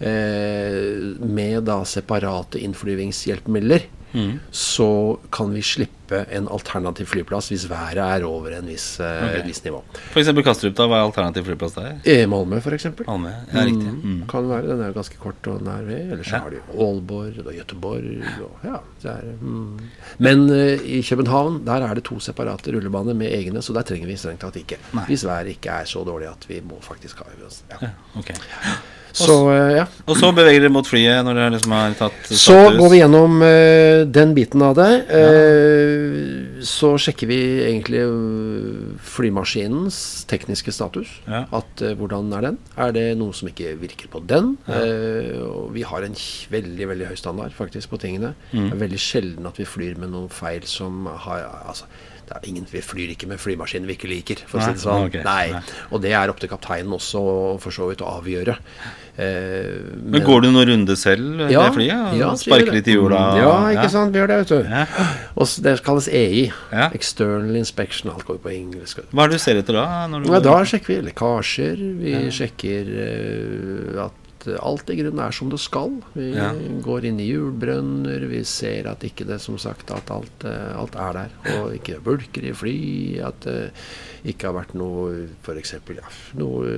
eh, 0.03 1.03
med 1.23 1.65
da 1.69 1.81
separate 1.87 2.59
innflyvingshjelpemidler, 2.63 3.87
mm. 4.15 4.39
så 4.51 4.89
kan 5.31 5.53
vi 5.53 5.61
slippe 5.65 6.21
en 6.37 6.47
alternativ 6.53 7.09
flyplass 7.09 7.49
hvis 7.49 7.65
været 7.69 8.01
er 8.03 8.25
over 8.27 8.53
en 8.57 8.67
viss, 8.69 8.99
eh, 9.01 9.23
okay. 9.25 9.39
et 9.39 9.47
visst 9.49 9.65
nivå. 9.65 9.81
F.eks. 10.13 10.31
Kastrup, 10.45 10.75
da? 10.77 10.87
Hva 10.89 10.99
er 10.99 11.07
alternativ 11.07 11.47
flyplass 11.49 11.77
der? 11.77 11.95
E 12.05 12.25
Malmö, 12.29 12.59
f.eks. 12.61 12.87
Malmö, 13.03 13.31
ja, 13.51 13.65
riktig. 13.65 13.91
Mm. 13.91 14.01
mm. 14.03 14.25
Kan 14.31 14.49
være. 14.49 14.67
Den 14.69 14.83
er 14.83 14.91
jo 14.91 14.97
ganske 14.99 15.21
kort 15.21 15.49
og 15.51 15.63
nær 15.65 15.85
ved. 15.87 16.11
Ellers 16.15 16.31
ja. 16.31 16.41
har 16.45 16.53
du 16.53 16.59
Aalborg 16.75 17.39
og 17.45 17.53
Göteborg. 17.53 18.09
Og, 18.45 18.65
ja, 18.65 18.81
er, 19.11 19.31
mm. 19.41 19.79
Men 20.17 20.45
uh, 20.49 20.85
i 20.85 21.01
København 21.05 21.61
der 21.65 21.87
er 21.89 21.97
det 21.97 22.05
to 22.07 22.19
separate 22.19 22.73
rullebaner 22.75 23.17
med 23.17 23.33
egne, 23.33 23.61
så 23.61 23.73
der 23.73 23.87
trenger 23.87 24.09
vi 24.09 24.19
strengt 24.19 24.45
tatt 24.45 24.59
ikke. 24.61 24.79
Nei. 24.93 25.07
Hvis 25.09 25.25
været 25.27 25.55
ikke 25.55 25.79
er 25.81 25.89
så 25.89 26.05
dårlig 26.07 26.29
at 26.31 26.49
vi 26.49 26.61
må 26.65 26.79
faktisk 26.81 27.23
ha 27.23 27.31
øvelse. 27.37 27.65
Ja. 27.73 27.95
Okay. 28.17 28.37
Så, 29.15 29.35
uh, 29.47 29.71
ja. 29.71 29.85
Og 30.09 30.17
så 30.19 30.31
beveger 30.35 30.65
dere 30.65 30.73
mot 30.73 30.87
flyet 30.87 31.23
når 31.25 31.37
dere 31.39 31.53
liksom 31.55 31.75
har 31.75 31.95
tatt 31.95 32.17
status? 32.25 32.41
Så 32.41 32.57
går 32.75 32.91
vi 32.91 32.99
gjennom 32.99 33.37
uh, 33.43 34.01
den 34.17 34.33
biten 34.35 34.63
av 34.65 34.75
det. 34.79 34.89
Uh, 35.07 36.59
så 36.65 36.95
sjekker 36.99 37.29
vi 37.29 37.39
egentlig 37.67 38.01
flymaskinens 39.05 39.99
tekniske 40.29 40.73
status. 40.75 41.11
Ja. 41.29 41.45
At 41.55 41.83
Hvordan 41.99 42.31
er 42.35 42.49
den? 42.49 42.57
Er 42.81 42.95
det 42.95 43.05
noe 43.19 43.35
som 43.35 43.49
ikke 43.51 43.75
virker 43.79 44.09
på 44.11 44.23
den? 44.25 44.55
Ja. 44.65 44.81
og 45.45 45.69
vi 45.75 45.83
har 45.87 46.03
en 46.05 46.15
veldig 46.51 46.87
veldig 46.89 47.07
høy 47.11 47.17
standard 47.19 47.53
faktisk 47.55 47.91
på 47.93 47.99
tingene. 48.01 48.33
Mm. 48.51 48.67
Det 48.69 48.73
er 48.73 48.81
veldig 48.81 49.01
sjelden 49.01 49.47
at 49.49 49.59
vi 49.59 49.67
flyr 49.67 49.99
med 50.01 50.11
noen 50.15 50.31
feil 50.33 50.65
som 50.69 51.05
har 51.25 51.45
altså, 51.67 51.87
det 52.25 52.33
er 52.33 52.47
ingen, 52.49 52.67
Vi 52.71 52.81
flyr 52.81 53.13
ikke 53.13 53.27
med 53.29 53.37
flymaskinen 53.41 53.87
vi 53.87 53.97
ikke 53.97 54.09
liker, 54.09 54.41
for 54.49 54.59
å 54.59 54.65
si 54.65 54.75
det 54.75 54.81
sånn. 54.81 55.09
Okay. 55.09 55.23
Nei. 55.25 55.61
Og 55.93 56.01
det 56.01 56.13
er 56.17 56.31
opp 56.31 56.41
til 56.41 56.49
kapteinen 56.49 56.95
også 56.97 57.21
for 57.61 57.75
så 57.75 57.89
vidt 57.91 58.01
å 58.01 58.15
avgjøre. 58.17 58.57
Eh, 59.15 59.95
men, 59.95 60.19
går 60.27 60.41
du 60.43 60.49
noen 60.49 60.67
runder 60.67 60.97
selv 60.99 61.45
ja, 61.47 61.61
det 61.63 61.75
flyet? 61.77 62.15
Ja, 62.19 62.33
Sparker 62.35 62.75
litt 62.75 62.89
i 62.91 62.97
jorda? 62.97 63.21
Ja, 63.39 63.53
ikke 63.71 63.85
ja. 63.87 63.93
sant. 63.93 64.11
Vi 64.11 64.19
gjør 64.19 64.31
det, 64.31 64.39
vet 64.41 64.51
du. 64.51 64.73
Ja. 64.73 65.07
Og 65.39 65.53
det 65.63 65.75
kalles 65.85 66.09
EI. 66.11 66.43
Ja. 66.73 66.89
External 66.97 67.55
Inspection. 67.55 68.11
Alt 68.11 68.27
går 68.27 68.41
på 68.43 68.51
engelsk. 68.51 68.99
Hva 69.11 69.25
er 69.25 69.31
det 69.31 69.39
du 69.39 69.45
ser 69.45 69.61
etter 69.61 69.79
da? 69.79 69.87
ja, 70.11 70.43
da 70.43 70.57
sjekker 70.67 70.97
vi 70.97 70.99
lekkasjer. 71.07 71.81
Vi 72.01 72.17
sjekker 72.35 72.91
uh, 72.91 74.05
at 74.09 74.24
alt 74.61 74.89
i 74.91 74.97
grunnen 74.99 75.21
er 75.25 75.35
som 75.35 75.49
det 75.51 75.59
skal. 75.63 75.97
Vi 76.13 76.31
ja. 76.35 76.51
går 76.85 77.07
inn 77.09 77.19
i 77.23 77.27
hjulbrønner, 77.29 78.25
vi 78.31 78.41
ser 78.47 78.89
at 78.91 79.03
ikke 79.07 79.27
det 79.27 79.39
som 79.43 79.57
sagt 79.61 79.93
at 79.95 80.11
alt, 80.13 80.45
eh, 80.47 80.71
alt 80.77 80.97
er 80.99 81.19
der. 81.19 81.35
Og 81.57 81.75
ikke 81.77 81.99
bulker 82.05 82.45
i 82.45 82.53
fly, 82.55 82.77
at 83.25 83.47
det 83.47 83.59
ikke 84.31 84.49
har 84.49 84.57
vært 84.57 84.73
noe 84.77 85.27
f.eks. 85.45 85.75
Ja, 85.95 86.09
noe, 86.39 86.73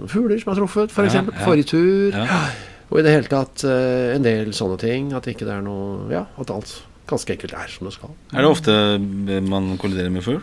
noen 0.00 0.10
fugler 0.10 0.40
som 0.42 0.52
har 0.52 0.60
truffet, 0.62 0.90
f.eks. 0.90 0.98
For 0.98 1.10
eksempel, 1.10 1.38
forrige 1.44 1.70
tur. 1.72 2.20
Og 2.88 3.00
i 3.00 3.04
det 3.04 3.12
hele 3.12 3.28
tatt 3.30 3.64
eh, 3.68 4.14
en 4.14 4.24
del 4.24 4.54
sånne 4.56 4.78
ting. 4.80 5.12
At 5.16 5.28
ikke 5.30 5.48
det 5.48 5.58
er 5.58 5.64
noe 5.66 6.06
Ja, 6.12 6.24
at 6.40 6.54
alt 6.54 6.78
ganske 7.08 7.32
enkelt 7.34 7.54
er 7.56 7.70
som 7.72 7.88
det 7.88 7.94
skal. 7.96 8.12
Er 8.36 8.44
det 8.44 8.50
ofte 8.52 8.72
man 9.48 9.74
kolliderer 9.80 10.12
med 10.12 10.24
fugl? 10.26 10.42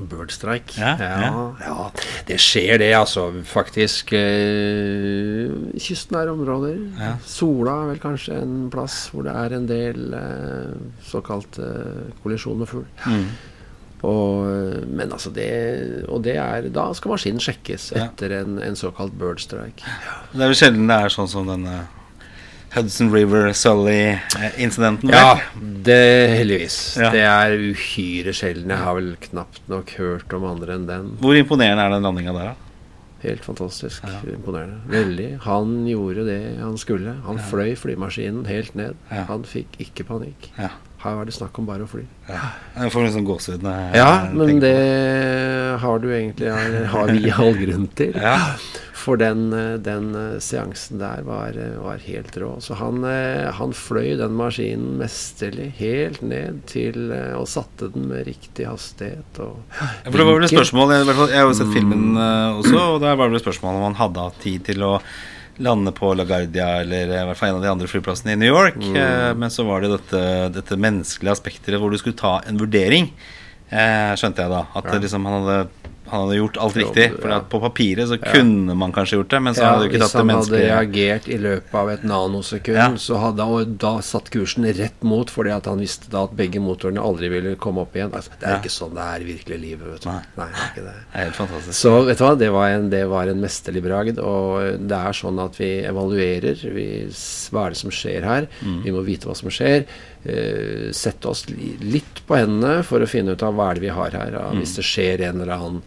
Birdstrike. 0.00 0.76
Ja, 0.80 0.94
ja, 0.98 1.46
ja, 1.62 1.88
det 2.28 2.38
skjer 2.42 2.78
det, 2.82 2.90
altså. 2.98 3.28
Faktisk. 3.46 4.12
Eh, 4.16 5.54
kystnære 5.80 6.34
områder. 6.34 6.78
Ja. 7.00 7.14
Sola 7.26 7.80
er 7.82 7.94
vel 7.94 8.02
kanskje 8.02 8.38
en 8.42 8.54
plass 8.74 9.08
hvor 9.12 9.26
det 9.26 9.34
er 9.38 9.56
en 9.56 9.66
del 9.70 10.14
eh, 10.18 10.76
såkalt 11.06 11.58
eh, 11.62 12.14
kollisjon 12.22 12.62
med 12.62 12.70
fugl. 12.70 12.86
Mm. 13.06 13.26
Og, 14.04 14.46
eh, 14.50 14.80
men 14.84 15.12
altså 15.16 15.30
det 15.32 16.04
Og 16.12 16.20
det 16.26 16.34
er 16.36 16.66
Da 16.68 16.90
skal 16.92 17.14
maskinen 17.14 17.40
sjekkes 17.40 17.86
etter 17.96 18.34
en, 18.42 18.58
en 18.60 18.76
såkalt 18.76 19.14
birdstrike. 19.16 19.86
Det 20.34 20.42
er 20.42 20.50
vel 20.50 20.58
sjelden 20.58 20.90
det 20.90 20.98
er 21.00 21.14
sånn 21.14 21.30
som 21.30 21.48
denne 21.48 21.84
Hudson 22.74 23.12
River 23.12 23.52
Sully-incidenten? 23.52 25.10
Ja, 25.12 25.38
det 25.86 26.34
heldigvis. 26.40 26.96
Ja. 26.98 27.10
Det 27.14 27.22
er 27.22 27.54
uhyre 27.70 28.34
sjelden. 28.34 28.72
Jeg 28.74 28.82
har 28.82 28.96
vel 28.98 29.12
knapt 29.28 29.68
nok 29.70 29.92
hørt 30.00 30.34
om 30.34 30.46
andre 30.48 30.74
enn 30.74 30.88
den. 30.88 31.12
Hvor 31.22 31.38
imponerende 31.38 31.84
er 31.84 31.94
den 31.94 32.02
landinga 32.08 32.34
der, 32.34 32.48
da? 32.50 32.54
Helt 33.24 33.46
fantastisk 33.46 34.02
ja. 34.04 34.18
imponerende. 34.34 34.80
Veldig. 34.90 35.28
Han 35.46 35.76
gjorde 35.88 36.26
det 36.26 36.40
han 36.58 36.74
skulle. 36.80 37.14
Han 37.28 37.38
ja. 37.38 37.46
fløy 37.52 37.76
flymaskinen 37.78 38.42
helt 38.50 38.74
ned. 38.74 38.98
Han 39.30 39.46
fikk 39.48 39.78
ikke 39.86 40.08
panikk. 40.10 40.50
Her 41.04 41.18
var 41.20 41.28
det 41.28 41.36
snakk 41.36 41.58
om 41.60 41.68
bare 41.68 41.86
å 41.86 41.88
fly. 41.88 42.02
Jeg 42.26 42.90
får 42.90 43.06
liksom 43.06 43.26
gåsehud 43.28 43.64
Ja, 43.94 44.10
men 44.32 44.58
det 44.62 44.74
har 45.78 46.02
du 46.02 46.08
egentlig 46.10 46.50
har 46.90 47.12
vi 47.12 47.30
all 47.30 47.54
grunn 47.60 47.86
til. 47.94 48.18
For 49.04 49.20
den, 49.20 49.52
eh, 49.52 49.74
den 49.84 50.14
eh, 50.16 50.38
seansen 50.40 50.98
der 50.98 51.24
var, 51.26 51.52
eh, 51.60 51.76
var, 51.82 52.00
helt 52.06 52.36
rå. 52.40 52.54
Så 52.64 52.78
han, 52.78 53.04
han, 53.58 53.74
fløy 53.76 54.14
den 54.16 54.32
maskinen 54.38 54.96
mesterlig 55.00 55.72
helt 55.80 56.22
ned 56.24 56.62
til 56.70 57.12
og 57.12 57.46
satte 57.50 57.90
den 57.92 58.08
med 58.08 58.24
riktig 58.30 58.68
hastighet. 58.68 59.40
Og 59.44 59.60
ja, 59.76 59.90
for 60.08 60.20
det 60.20 60.26
var 60.28 60.38
vel 60.38 60.48
et 60.48 60.54
spørsmål 60.54 60.94
Jeg, 60.94 61.06
jeg 61.10 61.36
har 61.36 61.46
jo 61.48 61.54
sett 61.58 61.72
filmen 61.74 62.16
også, 62.16 62.74
og 62.94 62.98
der 63.04 63.16
var 63.18 63.30
det 63.30 63.40
et 63.40 63.44
spørsmål 63.44 63.78
om 63.78 63.86
han 63.90 64.00
hadde 64.00 64.26
hatt 64.28 64.42
tid 64.44 64.64
til 64.70 64.84
å 64.86 64.96
lande 65.64 65.92
på 65.94 66.08
LaGuardia 66.18 66.80
eller 66.82 67.12
i 67.12 67.24
hvert 67.28 67.38
fall 67.38 67.52
en 67.52 67.60
av 67.60 67.66
de 67.66 67.70
andre 67.70 67.88
flyplassene 67.90 68.34
i 68.34 68.40
New 68.40 68.50
York. 68.50 68.80
Mm. 68.80 69.38
Men 69.38 69.52
så 69.54 69.66
var 69.68 69.84
det 69.84 69.92
dette, 69.92 70.22
dette 70.56 70.78
menneskelige 70.80 71.34
aspektet 71.36 71.76
hvor 71.78 71.92
du 71.92 72.00
skulle 72.00 72.18
ta 72.18 72.40
en 72.48 72.58
vurdering, 72.58 73.12
skjønte 73.70 74.46
jeg 74.46 74.50
da. 74.50 74.64
At 74.74 74.90
ja. 74.90 74.98
liksom 75.04 75.28
han 75.28 75.38
hadde 75.42 75.83
han 76.06 76.26
hadde 76.26 76.36
gjort 76.36 76.56
alt 76.60 76.76
riktig. 76.76 77.06
For 77.16 77.32
ja. 77.32 77.38
på 77.50 77.60
papiret 77.62 78.08
så 78.10 78.18
kunne 78.20 78.74
man 78.76 78.92
kanskje 78.92 79.18
gjort 79.18 79.30
det, 79.32 79.40
men 79.46 79.56
så 79.56 79.62
ja, 79.62 79.70
hadde 79.72 79.86
du 79.86 79.90
ikke 79.90 80.00
tatt 80.04 80.16
det 80.18 80.24
menneskelige 80.28 80.60
Hvis 80.60 80.70
han 80.70 80.76
hadde 80.76 80.90
reagert 80.90 81.28
i 81.28 81.38
løpet 81.40 81.78
av 81.80 81.92
et 81.94 82.04
nanosekund, 82.10 83.00
så 83.00 83.20
hadde 83.22 83.46
han 83.48 83.76
da 83.80 83.92
satt 84.04 84.28
kursen 84.34 84.68
rett 84.76 85.06
mot, 85.06 85.32
fordi 85.32 85.54
at 85.54 85.68
han 85.70 85.80
visste 85.80 86.12
da 86.12 86.26
at 86.28 86.36
begge 86.36 86.60
motorene 86.62 87.02
aldri 87.04 87.30
ville 87.32 87.54
komme 87.60 87.86
opp 87.86 87.96
igjen. 87.96 88.12
Altså, 88.12 88.34
det 88.40 88.50
er 88.50 88.60
ikke 88.60 88.74
sånn 88.74 88.94
det 88.94 89.06
er 89.06 89.24
i 89.24 89.28
virkelig 89.32 89.60
livet. 89.62 89.86
Vet 89.94 90.04
du. 90.04 90.10
Nei. 90.10 90.20
Nei, 90.36 90.48
det 90.52 90.60
er 90.60 90.70
ikke 90.70 90.86
det. 90.86 90.94
det 91.00 91.20
er 91.20 91.28
helt 91.28 91.40
fantastisk. 91.40 91.78
Så 91.80 91.94
vet 92.08 92.20
du 92.20 92.24
hva, 92.26 92.32
det 92.44 92.50
var 92.54 92.76
en, 92.76 92.88
det 92.92 93.04
var 93.10 93.32
en 93.32 93.44
mesterlig 93.44 93.84
bragd. 93.88 94.20
Og 94.20 94.84
det 94.84 95.00
er 95.10 95.20
sånn 95.20 95.40
at 95.42 95.60
vi 95.60 95.70
evaluerer. 95.88 96.66
Vi, 96.76 96.88
hva 97.54 97.66
er 97.66 97.74
det 97.74 97.80
som 97.80 97.94
skjer 97.94 98.28
her? 98.28 98.50
Mm. 98.60 98.80
Vi 98.84 98.94
må 98.94 99.04
vite 99.06 99.30
hva 99.30 99.38
som 99.38 99.52
skjer. 99.52 99.88
Uh, 100.24 100.88
sette 100.96 101.28
oss 101.28 101.44
litt 101.50 102.22
på 102.24 102.38
hendene 102.38 102.78
for 102.86 103.04
å 103.04 103.08
finne 103.10 103.34
ut 103.36 103.42
av 103.44 103.56
hva 103.58 103.70
er 103.70 103.78
det 103.78 103.84
vi 103.84 103.92
har 103.92 104.16
her. 104.16 104.32
Ja, 104.32 104.46
mm. 104.52 104.62
Hvis 104.62 104.78
det 104.78 104.86
skjer 104.88 105.28
en 105.28 105.44
eller 105.44 105.54
annen 105.58 105.84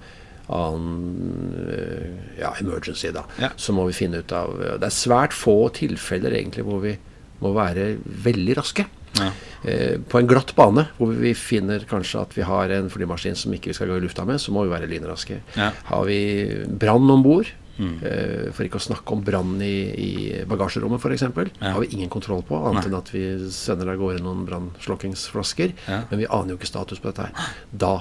annen 0.48 1.66
uh, 1.68 2.12
ja, 2.40 2.54
emergency, 2.62 3.10
da, 3.12 3.26
ja. 3.42 3.50
så 3.60 3.74
må 3.76 3.84
vi 3.90 3.98
finne 3.98 4.22
ut 4.24 4.32
av 4.32 4.54
Det 4.80 4.88
er 4.88 4.96
svært 4.96 5.36
få 5.36 5.58
tilfeller 5.76 6.38
egentlig 6.38 6.64
hvor 6.64 6.80
vi 6.86 6.94
må 7.42 7.52
være 7.58 7.90
veldig 8.24 8.56
raske. 8.58 8.86
Ja. 9.18 9.32
Eh, 9.64 9.98
på 10.10 10.20
en 10.20 10.28
glatt 10.30 10.54
bane 10.58 10.84
hvor 10.98 11.14
vi 11.18 11.34
finner 11.38 11.86
kanskje 11.90 12.22
at 12.22 12.36
vi 12.38 12.46
har 12.46 12.72
en 12.76 12.90
flymaskin 12.92 13.38
som 13.40 13.54
ikke 13.56 13.72
vi 13.72 13.78
skal 13.78 13.92
gå 13.92 14.00
i 14.00 14.04
lufta 14.04 14.26
med, 14.28 14.42
så 14.42 14.54
må 14.54 14.66
vi 14.66 14.74
være 14.74 14.90
lynraske. 14.92 15.40
Har 15.58 16.04
vi 16.10 16.20
brann 16.68 17.10
om 17.14 17.26
bord, 17.26 17.50
Mm. 17.78 17.96
Uh, 18.02 18.50
for 18.56 18.68
ikke 18.68 18.82
å 18.82 18.86
snakke 18.88 19.16
om 19.16 19.24
brann 19.26 19.56
i, 19.64 19.76
i 19.94 20.12
bagasjerommet 20.50 21.02
f.eks. 21.02 21.26
Ja. 21.28 21.74
har 21.76 21.82
vi 21.84 21.92
ingen 21.94 22.12
kontroll 22.14 22.44
på, 22.48 22.60
annet 22.70 22.90
enn 22.90 22.98
at 22.98 23.12
vi 23.14 23.24
sender 23.54 23.94
av 23.94 24.00
gårde 24.02 24.24
noen 24.26 24.46
brannslokkingsflasker. 24.50 25.76
Ja. 25.88 26.04
Men 26.12 26.24
vi 26.24 26.30
aner 26.30 26.56
jo 26.56 26.62
ikke 26.62 26.72
status 26.72 27.04
på 27.04 27.12
dette 27.12 27.28
her. 27.28 27.52
Da, 27.72 27.94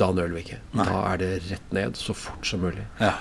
da 0.00 0.10
nøler 0.12 0.36
vi 0.36 0.44
ikke. 0.46 0.60
Nei. 0.76 0.88
Da 0.90 1.04
er 1.12 1.22
det 1.22 1.32
rett 1.48 1.74
ned 1.76 2.00
så 2.00 2.16
fort 2.16 2.46
som 2.48 2.64
mulig. 2.64 2.84
Ja. 3.00 3.16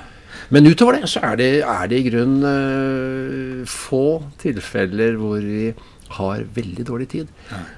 Men 0.53 0.67
utover 0.67 0.97
det 0.97 1.09
så 1.11 1.21
er 1.29 1.37
det, 1.39 1.49
er 1.61 1.89
det 1.89 1.99
i 2.01 2.07
grunnen 2.07 2.45
uh, 2.45 3.67
få 3.69 4.05
tilfeller 4.41 5.19
hvor 5.21 5.43
vi 5.43 5.67
har 6.13 6.43
veldig 6.55 6.85
dårlig 6.85 7.07
tid. 7.13 7.29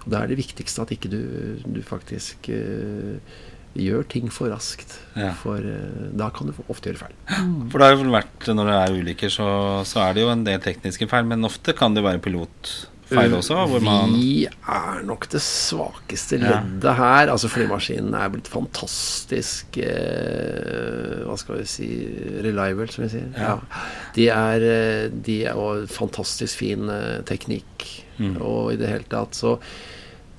Og 0.03 0.07
da 0.11 0.21
er 0.21 0.31
det 0.31 0.39
viktigste 0.41 0.83
at 0.83 0.93
ikke 0.95 1.11
du, 1.11 1.21
du 1.63 1.81
faktisk 1.85 2.49
uh, 2.51 3.19
gjør 3.75 4.07
ting 4.11 4.31
for 4.33 4.51
raskt. 4.53 4.97
Ja. 5.15 5.31
For 5.41 5.61
uh, 5.61 6.09
da 6.17 6.31
kan 6.35 6.49
du 6.49 6.57
ofte 6.67 6.91
gjøre 6.91 7.05
feil. 7.05 7.15
For 7.71 7.81
det 7.81 7.87
har 7.87 7.95
jo 7.95 8.11
vært, 8.13 8.49
når 8.49 8.71
det 8.71 8.81
er 8.81 8.99
ulykker, 8.99 9.31
så, 9.33 9.47
så, 9.87 10.03
er 10.05 10.17
det 10.17 10.25
jo 10.25 10.33
en 10.33 10.43
del 10.47 10.61
tekniske 10.63 11.07
feil, 11.11 11.25
men 11.29 11.47
ofte 11.47 11.75
kan 11.77 11.95
det 11.95 12.03
være 12.05 12.21
pilotfeil 12.23 13.35
også? 13.37 13.59
vi 13.79 14.45
er 14.47 15.01
nok 15.07 15.27
det 15.31 15.41
svakeste 15.43 16.39
leddet 16.41 16.87
ja. 16.87 16.95
her. 16.99 17.31
Altså 17.33 17.51
Flymaskinen 17.51 18.15
er 18.17 18.31
blitt 18.33 18.49
fantastisk 18.51 19.77
eh, 19.83 21.25
Hva 21.27 21.35
skal 21.39 21.61
vi 21.61 21.67
si 21.69 21.89
reliable, 22.45 22.89
som 22.91 23.05
vi 23.05 23.11
sier. 23.17 23.27
Ja. 23.35 23.55
Ja. 23.55 23.83
De 24.15 24.29
er, 24.33 24.69
eh, 24.71 25.03
de 25.11 25.41
er 25.45 25.59
jo 25.59 25.85
fantastisk 25.91 26.63
fin 26.63 26.89
eh, 26.91 27.19
teknikk. 27.27 27.89
Mm. 28.17 28.39
Og 28.39 28.73
i 28.73 28.79
det 28.79 28.89
hele 28.89 29.07
tatt 29.11 29.37
så 29.37 29.57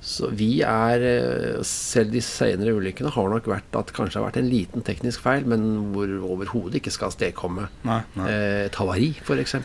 så 0.07 0.29
vi 0.31 0.61
er 0.63 1.03
eh, 1.03 1.59
Selv 1.67 2.13
de 2.15 2.21
senere 2.23 2.75
ulykkene 2.77 3.11
har 3.13 3.31
nok 3.31 3.49
vært 3.51 3.75
at 3.79 3.91
kanskje 3.95 4.21
har 4.21 4.27
vært 4.29 4.39
en 4.41 4.49
liten 4.49 4.85
teknisk 4.85 5.23
feil, 5.25 5.45
men 5.49 5.91
hvor 5.93 6.11
overhodet 6.31 6.79
ikke 6.79 6.93
skal 6.95 7.13
stedkomme 7.13 7.67
eh, 7.83 8.67
et 8.67 8.79
havari, 8.79 9.11
f.eks. 9.19 9.57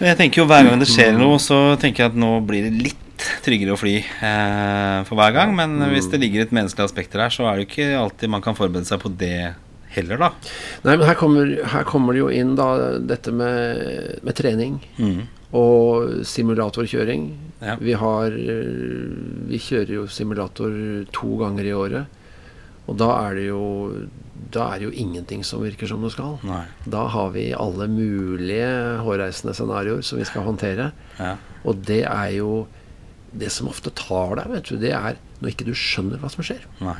Jeg 0.00 0.18
tenker 0.20 0.42
jo 0.42 0.48
hver 0.50 0.66
gang 0.68 0.80
det 0.80 0.88
skjer 0.90 1.16
noe, 1.18 1.38
så 1.42 1.76
tenker 1.80 2.06
jeg 2.06 2.14
at 2.14 2.20
nå 2.20 2.32
blir 2.48 2.68
det 2.68 2.84
litt 2.88 3.26
tryggere 3.44 3.74
å 3.74 3.80
fly 3.80 3.98
eh, 4.00 5.00
for 5.08 5.20
hver 5.20 5.34
gang. 5.36 5.52
Men 5.58 5.76
mm. 5.82 5.88
hvis 5.92 6.08
det 6.12 6.22
ligger 6.22 6.46
et 6.46 6.54
menneskelig 6.56 6.88
aspekt 6.88 7.16
der, 7.16 7.28
så 7.34 7.50
er 7.50 7.60
det 7.60 7.68
ikke 7.68 7.90
alltid 8.00 8.32
man 8.32 8.44
kan 8.44 8.56
forberede 8.56 8.88
seg 8.88 9.02
på 9.02 9.12
det 9.20 9.52
heller, 9.90 10.22
da. 10.22 10.30
Nei, 10.86 10.94
men 10.94 11.04
her 11.08 11.18
kommer, 11.18 11.52
her 11.74 11.84
kommer 11.84 12.16
det 12.16 12.22
jo 12.22 12.32
inn 12.32 12.54
da 12.56 12.70
dette 13.02 13.34
med, 13.34 14.16
med 14.24 14.38
trening. 14.38 14.80
Mm 14.96 15.28
og 15.56 16.24
simulatorkjøring. 16.26 17.24
Ja. 17.60 17.76
Vi, 17.80 17.92
har, 17.92 18.34
vi 19.50 19.60
kjører 19.60 19.94
jo 19.98 20.06
simulator 20.08 20.72
to 21.12 21.36
ganger 21.42 21.68
i 21.68 21.76
året. 21.76 22.18
Og 22.88 22.96
da 22.98 23.10
er 23.28 23.36
det 23.38 23.46
jo 23.50 23.62
da 24.50 24.70
er 24.72 24.80
det 24.80 24.88
jo 24.88 24.96
ingenting 24.96 25.44
som 25.46 25.62
virker 25.62 25.86
som 25.90 26.02
det 26.02 26.12
skal. 26.14 26.38
Nei. 26.46 26.64
Da 26.90 27.04
har 27.12 27.30
vi 27.34 27.50
alle 27.54 27.86
mulige 27.90 28.70
hårreisende 29.04 29.54
scenarioer 29.56 30.02
som 30.06 30.18
vi 30.18 30.26
skal 30.28 30.46
håndtere. 30.46 30.90
Ja. 31.20 31.36
Og 31.64 31.82
det 31.86 32.04
er 32.08 32.36
jo 32.40 32.66
Det 33.30 33.46
som 33.54 33.68
ofte 33.70 33.92
tar 33.94 34.32
deg, 34.40 34.48
vet 34.50 34.66
du, 34.66 34.74
det 34.82 34.90
er 34.90 35.14
når 35.38 35.52
ikke 35.52 35.66
du 35.68 35.70
skjønner 35.78 36.18
hva 36.18 36.26
som 36.32 36.42
skjer. 36.42 36.64
Nei. 36.82 36.96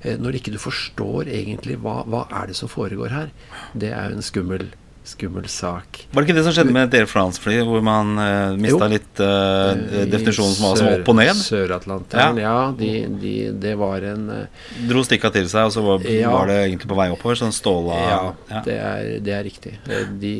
Eh, 0.00 0.14
når 0.16 0.38
ikke 0.38 0.54
du 0.54 0.56
forstår 0.56 1.28
egentlig 1.28 1.76
hva, 1.82 1.98
hva 2.08 2.22
er 2.40 2.48
det 2.48 2.56
som 2.56 2.70
foregår 2.72 3.12
her. 3.12 3.28
Det 3.76 3.90
er 3.92 4.08
jo 4.08 4.16
en 4.16 4.24
skummel 4.24 4.64
skummel 5.04 5.48
sak. 5.48 6.06
Var 6.10 6.22
det 6.22 6.28
ikke 6.28 6.36
det 6.38 6.44
som 6.46 6.54
skjedde 6.56 6.72
med 6.72 6.86
et 6.88 6.94
Air 7.02 7.08
France-fly, 7.08 7.58
hvor 7.68 7.82
man 7.84 8.14
uh, 8.16 8.24
eh, 8.24 8.56
mista 8.56 8.88
litt 8.88 9.20
uh, 9.20 9.76
definisjonen 10.08 10.54
som 10.56 10.66
var 10.70 10.80
som 10.80 10.88
opp 10.94 11.10
og 11.12 11.18
ned? 11.18 11.32
Sør-Atlanteren, 11.36 12.40
ja. 12.40 12.54
ja 12.54 12.72
de, 12.78 12.90
de, 13.20 13.34
det 13.60 13.74
var 13.80 14.06
en 14.08 14.24
uh, 14.32 14.70
Dro 14.88 15.04
stikka 15.04 15.28
til 15.34 15.50
seg, 15.52 15.68
og 15.68 15.74
så 15.76 15.84
var, 15.84 16.08
ja, 16.08 16.32
var, 16.32 16.48
det 16.48 16.58
egentlig 16.62 16.88
på 16.88 16.98
vei 16.98 17.10
oppover? 17.12 17.36
Sånn 17.36 17.52
ståla 17.52 18.00
Ja, 18.00 18.20
ja. 18.48 18.64
Det, 18.64 18.78
er, 18.80 19.10
det, 19.20 19.36
er, 19.36 19.44
riktig. 19.44 19.74
De, 20.20 20.34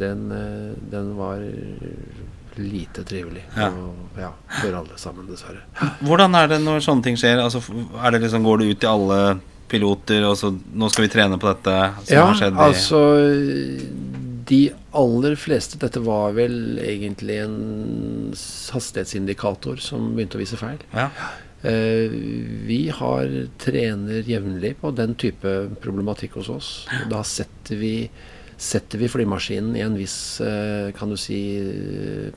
den, 0.00 0.28
den, 0.90 1.12
var 1.18 1.44
lite 2.54 3.02
trivelig 3.04 3.42
ja. 3.56 3.68
Og, 3.68 4.20
ja, 4.20 4.30
for 4.60 4.76
alle 4.80 4.96
sammen, 5.00 5.26
dessverre. 5.28 5.64
Hvordan 6.06 6.36
er 6.38 6.54
det 6.54 6.62
når 6.64 6.84
sånne 6.86 7.04
ting 7.04 7.18
skjer? 7.20 7.42
Altså, 7.42 7.60
det 7.60 8.22
liksom, 8.22 8.46
går 8.46 8.62
det 8.62 8.70
ut 8.72 8.86
i 8.86 8.90
alle 8.94 9.20
piloter, 9.74 10.24
og 10.28 10.38
så 10.40 10.52
nå 10.54 10.90
skal 10.92 11.06
vi 11.06 11.12
trene 11.12 11.38
på 11.40 11.50
dette? 11.50 11.76
ja, 12.12 12.26
altså 12.54 13.00
De 14.48 14.60
aller 14.94 15.34
fleste 15.40 15.80
Dette 15.82 16.02
var 16.04 16.36
vel 16.36 16.78
egentlig 16.82 17.40
en 17.42 17.56
hastighetsindikator 18.74 19.82
som 19.82 20.12
begynte 20.14 20.38
å 20.38 20.44
vise 20.44 20.60
feil. 20.60 20.78
Ja. 20.94 21.08
Uh, 21.64 22.12
vi 22.68 22.90
har 22.92 23.30
trener 23.62 24.26
jevnlig 24.28 24.74
på 24.82 24.90
den 24.92 25.14
type 25.16 25.54
problematikk 25.80 26.36
hos 26.40 26.50
oss. 26.52 26.70
Da 27.10 27.22
setter 27.24 27.80
vi 27.80 27.94
setter 28.60 29.00
vi 29.00 29.08
flymaskinen 29.10 29.74
i 29.76 29.82
en 29.84 29.96
viss 29.98 30.40
eh, 30.44 30.90
kan 30.96 31.10
du 31.10 31.16
si, 31.20 31.38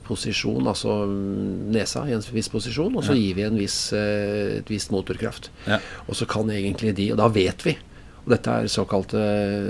posisjon, 0.06 0.66
altså 0.68 1.00
nesa 1.08 2.04
i 2.08 2.14
en 2.16 2.24
viss 2.34 2.50
posisjon, 2.52 2.96
og 2.98 3.06
så 3.06 3.14
ja. 3.16 3.22
gir 3.22 3.38
vi 3.38 3.46
en 3.46 3.58
viss, 3.60 3.78
eh, 3.96 4.58
et 4.58 4.72
visst 4.72 4.92
motorkraft. 4.94 5.50
Ja. 5.68 5.80
Og 6.06 6.18
så 6.18 6.28
kan 6.28 6.50
egentlig 6.52 6.96
de 6.98 7.10
Og 7.12 7.20
da 7.20 7.28
vet 7.32 7.64
vi. 7.66 7.76
Og 8.24 8.32
dette 8.34 8.52
er 8.52 8.68
såkalte 8.68 9.20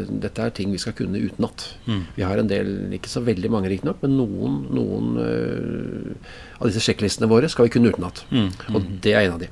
Dette 0.08 0.42
er 0.42 0.54
ting 0.54 0.72
vi 0.72 0.80
skal 0.82 0.96
kunne 0.98 1.20
utenat. 1.20 1.68
Mm. 1.86 2.04
Vi 2.16 2.26
har 2.26 2.40
en 2.40 2.50
del, 2.50 2.72
ikke 2.96 3.12
så 3.12 3.22
veldig 3.26 3.50
mange 3.54 3.70
riktignok, 3.70 4.00
men 4.02 4.16
noen, 4.18 4.62
noen 4.74 5.10
av 6.58 6.66
disse 6.68 6.82
sjekklistene 6.82 7.28
våre 7.30 7.48
skal 7.50 7.68
vi 7.68 7.72
kunne 7.76 7.92
utenat. 7.92 8.24
Mm. 8.34 8.48
Og 8.74 8.86
det 9.04 9.14
er 9.14 9.26
en 9.26 9.36
av 9.36 9.42
de. 9.42 9.48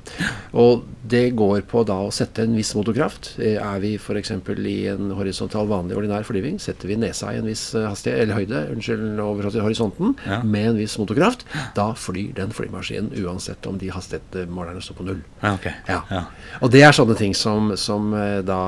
Og 0.59 0.83
det 1.07 1.29
går 1.39 1.61
på 1.71 1.83
da 1.87 1.95
å 2.03 2.11
sette 2.11 2.43
en 2.43 2.55
viss 2.57 2.73
motorkraft. 2.75 3.33
Eh, 3.39 3.55
er 3.55 3.79
vi 3.83 3.93
f.eks. 3.95 4.33
i 4.57 4.75
en 4.91 5.13
horisontal, 5.15 5.69
vanlig, 5.71 5.95
ordinær 5.99 6.27
flyving, 6.27 6.59
setter 6.59 6.91
vi 6.91 6.97
nesa 6.99 7.31
i 7.31 7.39
en 7.39 7.47
viss 7.47 7.69
eh, 7.77 7.87
hastighet, 7.87 8.25
eller 8.25 8.41
høyde 8.41 8.63
unnskyld, 8.73 9.21
over 9.23 9.47
horisonten 9.55 10.17
ja. 10.25 10.41
med 10.43 10.73
en 10.73 10.81
viss 10.81 10.97
motorkraft, 10.99 11.47
da 11.77 11.89
flyr 11.95 12.33
den 12.37 12.51
flymaskinen 12.55 13.13
uansett 13.23 13.69
om 13.69 13.79
de 13.79 13.93
hastighetsmålerne 13.93 14.83
står 14.83 14.99
på 14.99 15.07
null. 15.07 15.23
Ja, 15.39 15.53
okay. 15.55 15.77
ja. 15.87 16.25
Og 16.59 16.73
det 16.75 16.83
er 16.83 16.95
sånne 16.95 17.15
ting 17.19 17.37
som, 17.37 17.71
som 17.79 18.11
eh, 18.17 18.41
da 18.47 18.59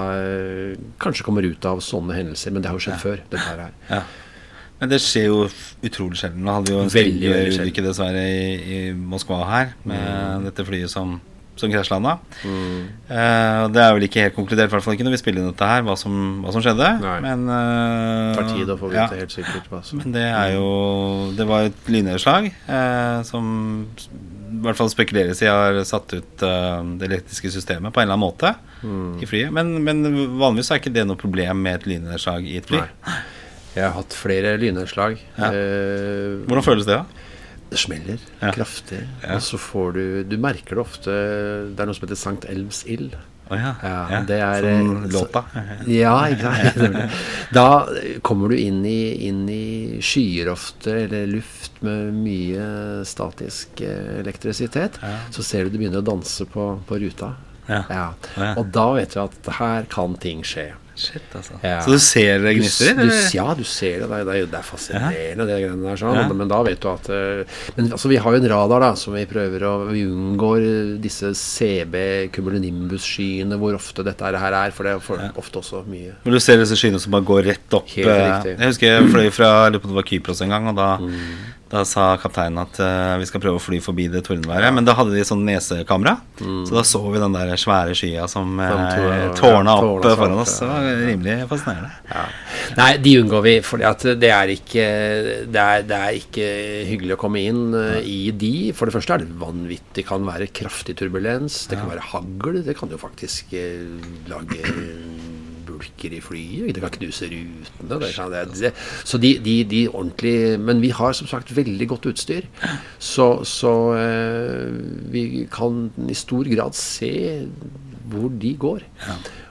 kanskje 1.01 1.27
kommer 1.27 1.43
ut 1.43 1.67
av 1.67 1.83
sånne 1.83 2.15
hendelser, 2.15 2.55
men 2.55 2.63
det 2.63 2.71
har 2.71 2.79
jo 2.79 2.87
skjedd 2.87 3.03
før. 3.03 3.23
dette 3.29 3.45
her. 3.45 4.07
Men 4.79 4.91
det 4.93 5.01
skjer 5.03 5.27
jo 5.27 5.39
utrolig 5.83 6.19
sjelden. 6.21 6.45
Nå 6.45 6.53
hadde 6.55 6.71
vi 6.71 6.77
jo 6.77 6.83
en 6.85 7.65
ulykke 7.65 7.83
dessverre 7.83 8.21
i, 8.23 8.45
i, 8.59 8.77
Moskva 8.95 9.41
her, 9.49 9.73
med 9.83 9.99
mm. 9.99 10.45
dette 10.47 10.63
flyet 10.67 10.91
som, 10.91 11.17
som 11.59 11.71
krasjlanda. 11.71 12.15
Mm. 12.47 12.85
Uh, 13.09 13.65
det 13.75 13.81
er 13.83 13.95
vel 13.97 14.05
ikke 14.07 14.23
helt 14.23 14.37
konkludert, 14.37 14.71
i 14.71 14.75
hvert 14.75 14.85
fall 14.85 14.95
ikke 14.95 15.07
når 15.07 15.17
vi 15.17 15.21
spiller 15.21 15.43
inn 15.43 15.51
dette 15.51 15.67
her, 15.67 15.83
hva 15.83 15.97
som, 15.99 16.13
hva 16.45 16.53
som 16.55 16.63
skjedde. 16.63 16.93
Nei. 17.03 17.17
Men 17.25 17.43
uh, 17.51 18.37
tar 18.37 18.47
tid 18.53 18.71
å 18.71 18.77
få 18.79 18.91
vite 18.93 19.03
ja. 19.03 19.19
helt 19.19 19.35
sikkert 19.35 19.67
hva 19.73 19.81
som 19.83 19.99
Men 19.99 20.15
det 20.15 20.23
er 20.29 20.53
jo 20.55 20.69
Det 21.35 21.47
var 21.49 21.67
et 21.67 21.89
lynnedslag 21.91 22.47
uh, 22.69 23.19
som 23.27 23.49
i 24.49 24.61
hvert 24.63 24.79
fall 24.79 24.89
spekuleres 24.91 25.43
i 25.43 25.47
har 25.47 25.75
satt 25.87 26.15
ut 26.15 26.45
uh, 26.47 26.79
det 26.99 27.09
elektriske 27.09 27.51
systemet 27.53 27.93
på 27.93 28.01
en 28.01 28.07
eller 28.07 28.15
annen 28.15 28.23
måte 28.23 28.53
mm. 28.79 29.19
i 29.19 29.27
flyet. 29.27 29.51
Men, 29.55 29.75
men, 29.83 30.01
vanligvis 30.39 30.71
er 30.71 30.81
ikke 30.81 30.95
det 30.95 31.05
noe 31.07 31.19
problem 31.19 31.61
med 31.67 31.81
et 31.81 31.91
lynnedslag 31.91 32.47
i 32.47 32.57
et 32.61 32.71
fly. 32.71 32.81
Nei. 32.87 33.19
Jeg 33.79 33.87
har 33.87 33.97
hatt 33.97 34.15
flere 34.17 34.53
lynnedslag. 34.59 35.17
Ja. 35.39 35.49
Eh, 35.49 36.45
Hvordan 36.49 36.65
føles 36.65 36.87
det, 36.89 36.99
da? 36.99 37.25
Det 37.69 37.77
smeller 37.77 38.21
ja. 38.41 38.51
kraftig. 38.53 39.03
Ja. 39.23 39.35
Og 39.37 39.43
så 39.45 39.59
får 39.61 39.91
du 39.93 40.05
Du 40.25 40.37
merker 40.41 40.79
det 40.79 40.81
ofte 40.81 41.13
Det 41.69 41.83
er 41.83 41.85
noe 41.85 41.93
som 41.93 42.07
heter 42.07 42.17
Sankt 42.17 42.47
Elvs 42.49 42.81
ild. 42.89 43.13
Oh, 43.49 43.57
ja. 43.57 43.73
ja, 43.81 44.21
det 44.29 44.37
er 44.45 44.61
Som 44.61 44.89
eh, 45.03 45.11
låta? 45.13 45.43
ja, 45.89 46.13
ikke 46.29 46.51
sant. 46.53 47.15
Da 47.57 47.65
kommer 48.21 48.51
du 48.51 48.57
inn 48.61 48.83
i, 48.85 49.25
inn 49.25 49.47
i 49.49 50.01
skyer 50.05 50.51
ofte, 50.53 50.93
eller 51.07 51.25
luft 51.31 51.79
med 51.85 52.11
mye 52.13 52.67
statisk 53.09 53.81
eh, 53.81 54.19
elektrisitet. 54.19 54.99
Så 55.33 55.45
ser 55.45 55.65
du 55.65 55.73
det 55.73 55.81
begynner 55.81 56.03
å 56.03 56.09
danse 56.11 56.45
på, 56.45 56.75
på 56.85 57.01
ruta. 57.01 57.33
Og 58.53 58.69
da 58.73 58.85
vet 58.99 59.17
du 59.17 59.23
at 59.23 59.51
her 59.57 59.89
kan 59.89 60.13
ting 60.21 60.45
skje. 60.45 60.69
Shit, 60.99 61.27
altså. 61.35 61.55
Ja. 61.63 61.77
Så 61.85 61.93
du 61.95 62.01
ser 62.03 62.41
det 62.43 62.53
gnister 62.57 62.91
i 62.91 62.95
det? 62.97 63.19
Ja, 63.33 63.47
du 63.55 63.63
ser 63.67 64.01
det. 64.03 64.07
Det 64.09 64.19
er, 64.19 64.47
det 64.51 64.57
er 64.59 64.65
fascinerende, 64.67 65.45
det 65.47 65.59
greiene 65.61 65.85
der. 65.85 65.99
Sånn. 66.01 66.17
Ja. 66.19 66.25
Men 66.41 66.51
da 66.51 66.59
vet 66.67 66.81
du 66.83 66.89
at 66.91 67.07
uh, 67.07 67.59
Men 67.77 67.91
altså, 67.95 68.11
vi 68.11 68.19
har 68.19 68.35
jo 68.35 68.41
en 68.41 68.49
radar 68.51 68.83
da 68.83 68.91
som 68.99 69.15
vi 69.15 69.23
prøver 69.29 69.63
å 69.69 69.73
Vi 69.89 70.03
unngår 70.09 70.65
disse 71.03 71.31
CB 71.37 72.01
cumulonimbus-skyene, 72.35 73.59
hvor 73.61 73.77
ofte 73.79 74.03
dette 74.07 74.33
her 74.43 74.59
er. 74.63 74.75
For 74.75 74.87
det 74.87 74.97
er 74.97 75.39
ofte 75.39 75.63
også 75.63 75.85
mye 75.89 76.17
Men 76.25 76.35
du 76.35 76.41
ser 76.43 76.59
disse 76.61 76.77
skyene 76.79 76.99
som 77.01 77.15
bare 77.15 77.27
går 77.29 77.47
rett 77.53 77.79
opp? 77.79 77.87
Helt 77.95 78.11
eh, 78.11 78.25
riktig. 78.25 78.57
Jeg 78.57 78.73
husker 78.73 78.93
jeg 78.93 79.13
fløy 79.15 79.31
fra 79.33 80.03
Kypros 80.09 80.43
en 80.43 80.51
gang, 80.53 80.69
og 80.71 80.77
da 80.79 80.91
mm 80.99 81.55
da 81.69 81.83
sa 81.85 82.15
kapteinen 82.17 82.63
at 82.63 82.79
uh, 82.81 83.15
vi 83.21 83.27
skal 83.29 83.41
prøve 83.43 83.59
å 83.59 83.61
fly 83.61 83.77
forbi 83.83 84.07
det 84.09 84.23
tordenværet. 84.25 84.69
Ja. 84.69 84.73
Men 84.73 84.87
da 84.87 84.95
hadde 84.97 85.13
de 85.13 85.25
sånn 85.27 85.43
nesekamera, 85.45 86.15
mm. 86.41 86.63
så 86.65 86.79
da 86.79 86.83
så 86.87 87.01
vi 87.05 87.21
den 87.21 87.35
der 87.35 87.53
svære 87.61 87.93
skya 87.97 88.25
som 88.31 88.57
uh, 88.57 89.29
tårna 89.37 89.75
opp 89.77 90.07
ja, 90.07 90.15
foran 90.17 90.41
oss. 90.41 90.55
Det 90.63 90.69
var 90.71 90.89
rimelig 91.03 91.37
fascinerende. 91.51 91.91
Ja. 92.09 92.25
Nei, 92.79 92.89
de 93.05 93.15
unngår 93.21 93.45
vi, 93.45 93.55
for 93.65 93.81
det 93.81 94.33
er 94.33 94.53
ikke 94.55 94.87
det 95.45 95.63
er, 95.63 95.85
det 95.85 95.99
er, 95.99 96.19
ikke 96.19 96.49
hyggelig 96.89 97.17
å 97.17 97.21
komme 97.21 97.45
inn 97.45 97.63
uh, 97.77 97.99
i 98.01 98.33
de. 98.33 98.53
For 98.73 98.89
det 98.89 98.97
første 98.97 99.19
er 99.19 99.25
det 99.25 99.39
vanvittig. 99.39 99.77
Det 99.99 100.05
kan 100.07 100.25
være 100.25 100.49
kraftig 100.55 100.95
turbulens, 100.99 101.65
det 101.69 101.79
kan 101.79 101.89
være 101.91 102.09
hagl. 102.13 102.61
Det 102.65 102.77
kan 102.77 102.89
jo 102.93 103.01
faktisk 103.01 103.53
lage 104.29 104.61
bulker 105.79 106.15
i 106.15 106.21
flyet. 106.23 106.73
Det 106.75 106.83
kan 106.83 106.93
knuse 106.97 107.29
rutene. 107.31 107.99
Det 108.03 108.11
kan, 108.15 108.33
det, 108.33 108.45
det. 108.59 108.73
Så 109.07 109.19
de, 109.21 109.33
de, 109.43 109.55
de 109.69 109.81
ordentlig 109.89 110.59
Men 110.59 110.81
vi 110.83 110.91
har 110.95 111.15
som 111.17 111.29
sagt 111.29 111.55
veldig 111.55 111.87
godt 111.89 112.09
utstyr. 112.11 112.47
Så, 112.99 113.29
så 113.47 113.73
eh, 113.99 114.69
vi 115.13 115.45
kan 115.51 115.89
i 116.09 116.17
stor 116.17 116.47
grad 116.51 116.77
se 116.77 117.13
hvor 118.09 118.31
de 118.41 118.53
går. 118.57 118.85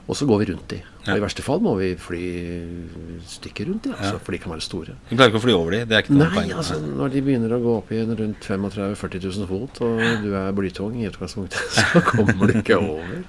Og 0.07 0.17
så 0.17 0.25
går 0.29 0.41
vi 0.43 0.51
rundt 0.51 0.71
de. 0.73 0.81
Og 1.07 1.15
I 1.15 1.21
verste 1.23 1.43
fall 1.45 1.61
må 1.63 1.73
vi 1.79 1.93
fly 1.99 2.21
stykker 3.29 3.69
rundt 3.69 3.85
de, 3.87 3.93
altså, 3.95 4.19
for 4.23 4.35
de 4.35 4.39
kan 4.43 4.51
være 4.51 4.63
store. 4.65 4.95
Du 5.07 5.13
klarer 5.13 5.31
ikke 5.31 5.39
å 5.39 5.43
fly 5.45 5.53
over 5.55 5.75
de? 5.75 5.81
Det 5.87 5.95
er 5.95 6.03
ikke 6.03 6.15
noe 6.15 6.25
Nei, 6.25 6.31
poeng? 6.35 6.49
Altså, 6.59 6.79
når 6.83 7.13
de 7.13 7.21
begynner 7.25 7.53
å 7.55 7.59
gå 7.63 7.75
opp 7.79 7.93
i 7.95 8.01
rundt 8.03 8.47
35 8.49 8.65
000-40 8.99 9.23
000 9.25 9.49
fot, 9.49 9.81
og 9.87 10.01
du 10.25 10.33
er 10.41 10.57
blytung 10.57 10.97
i 10.99 11.07
utgangspunktet, 11.07 11.61
så 11.77 12.01
kommer 12.05 12.51
du 12.51 12.59
ikke 12.59 12.79
over. 12.81 13.21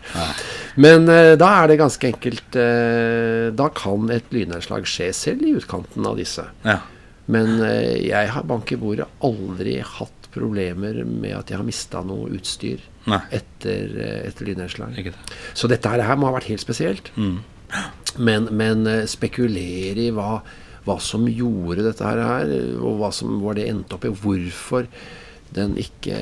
Men 0.82 1.06
uh, 1.06 1.34
da 1.38 1.50
er 1.60 1.70
det 1.70 1.80
ganske 1.80 2.10
enkelt 2.10 2.58
uh, 2.58 3.50
Da 3.56 3.68
kan 3.74 4.10
et 4.14 4.34
lynnedslag 4.34 4.88
skje 4.88 5.10
selv 5.16 5.46
i 5.46 5.54
utkanten 5.58 6.06
av 6.10 6.18
disse. 6.18 6.44
Ja. 6.66 6.80
Men 7.30 7.54
uh, 7.62 7.94
jeg 8.02 8.34
har 8.34 8.50
bank 8.50 8.74
i 8.74 8.80
bordet 8.80 9.06
aldri 9.26 9.78
hatt 9.84 10.30
problemer 10.34 11.00
med 11.06 11.32
at 11.34 11.50
jeg 11.50 11.58
har 11.58 11.66
mista 11.66 12.02
noe 12.06 12.28
utstyr 12.34 12.82
Nei. 13.10 13.22
etter, 13.34 13.96
etter 14.28 14.46
lynnedslag. 14.46 14.98
Så 15.58 15.70
dette 15.70 15.90
her 15.90 16.18
må 16.18 16.28
ha 16.28 16.36
vært 16.36 16.50
helt 16.52 16.62
spesielt. 16.62 17.10
Mm. 17.18 17.40
Men, 18.18 18.48
men 18.58 18.84
spekulere 19.08 20.08
i 20.08 20.10
hva, 20.14 20.40
hva, 20.86 20.96
som 21.02 21.28
gjorde 21.30 21.86
dette 21.86 22.04
her, 22.04 22.52
og 22.80 22.98
hva 22.98 23.12
som 23.14 23.38
var 23.44 23.58
det 23.58 23.68
endte 23.70 23.96
opp 23.96 24.06
i, 24.08 24.14
hvorfor 24.22 24.88
den 25.50 25.72
ikke 25.82 26.14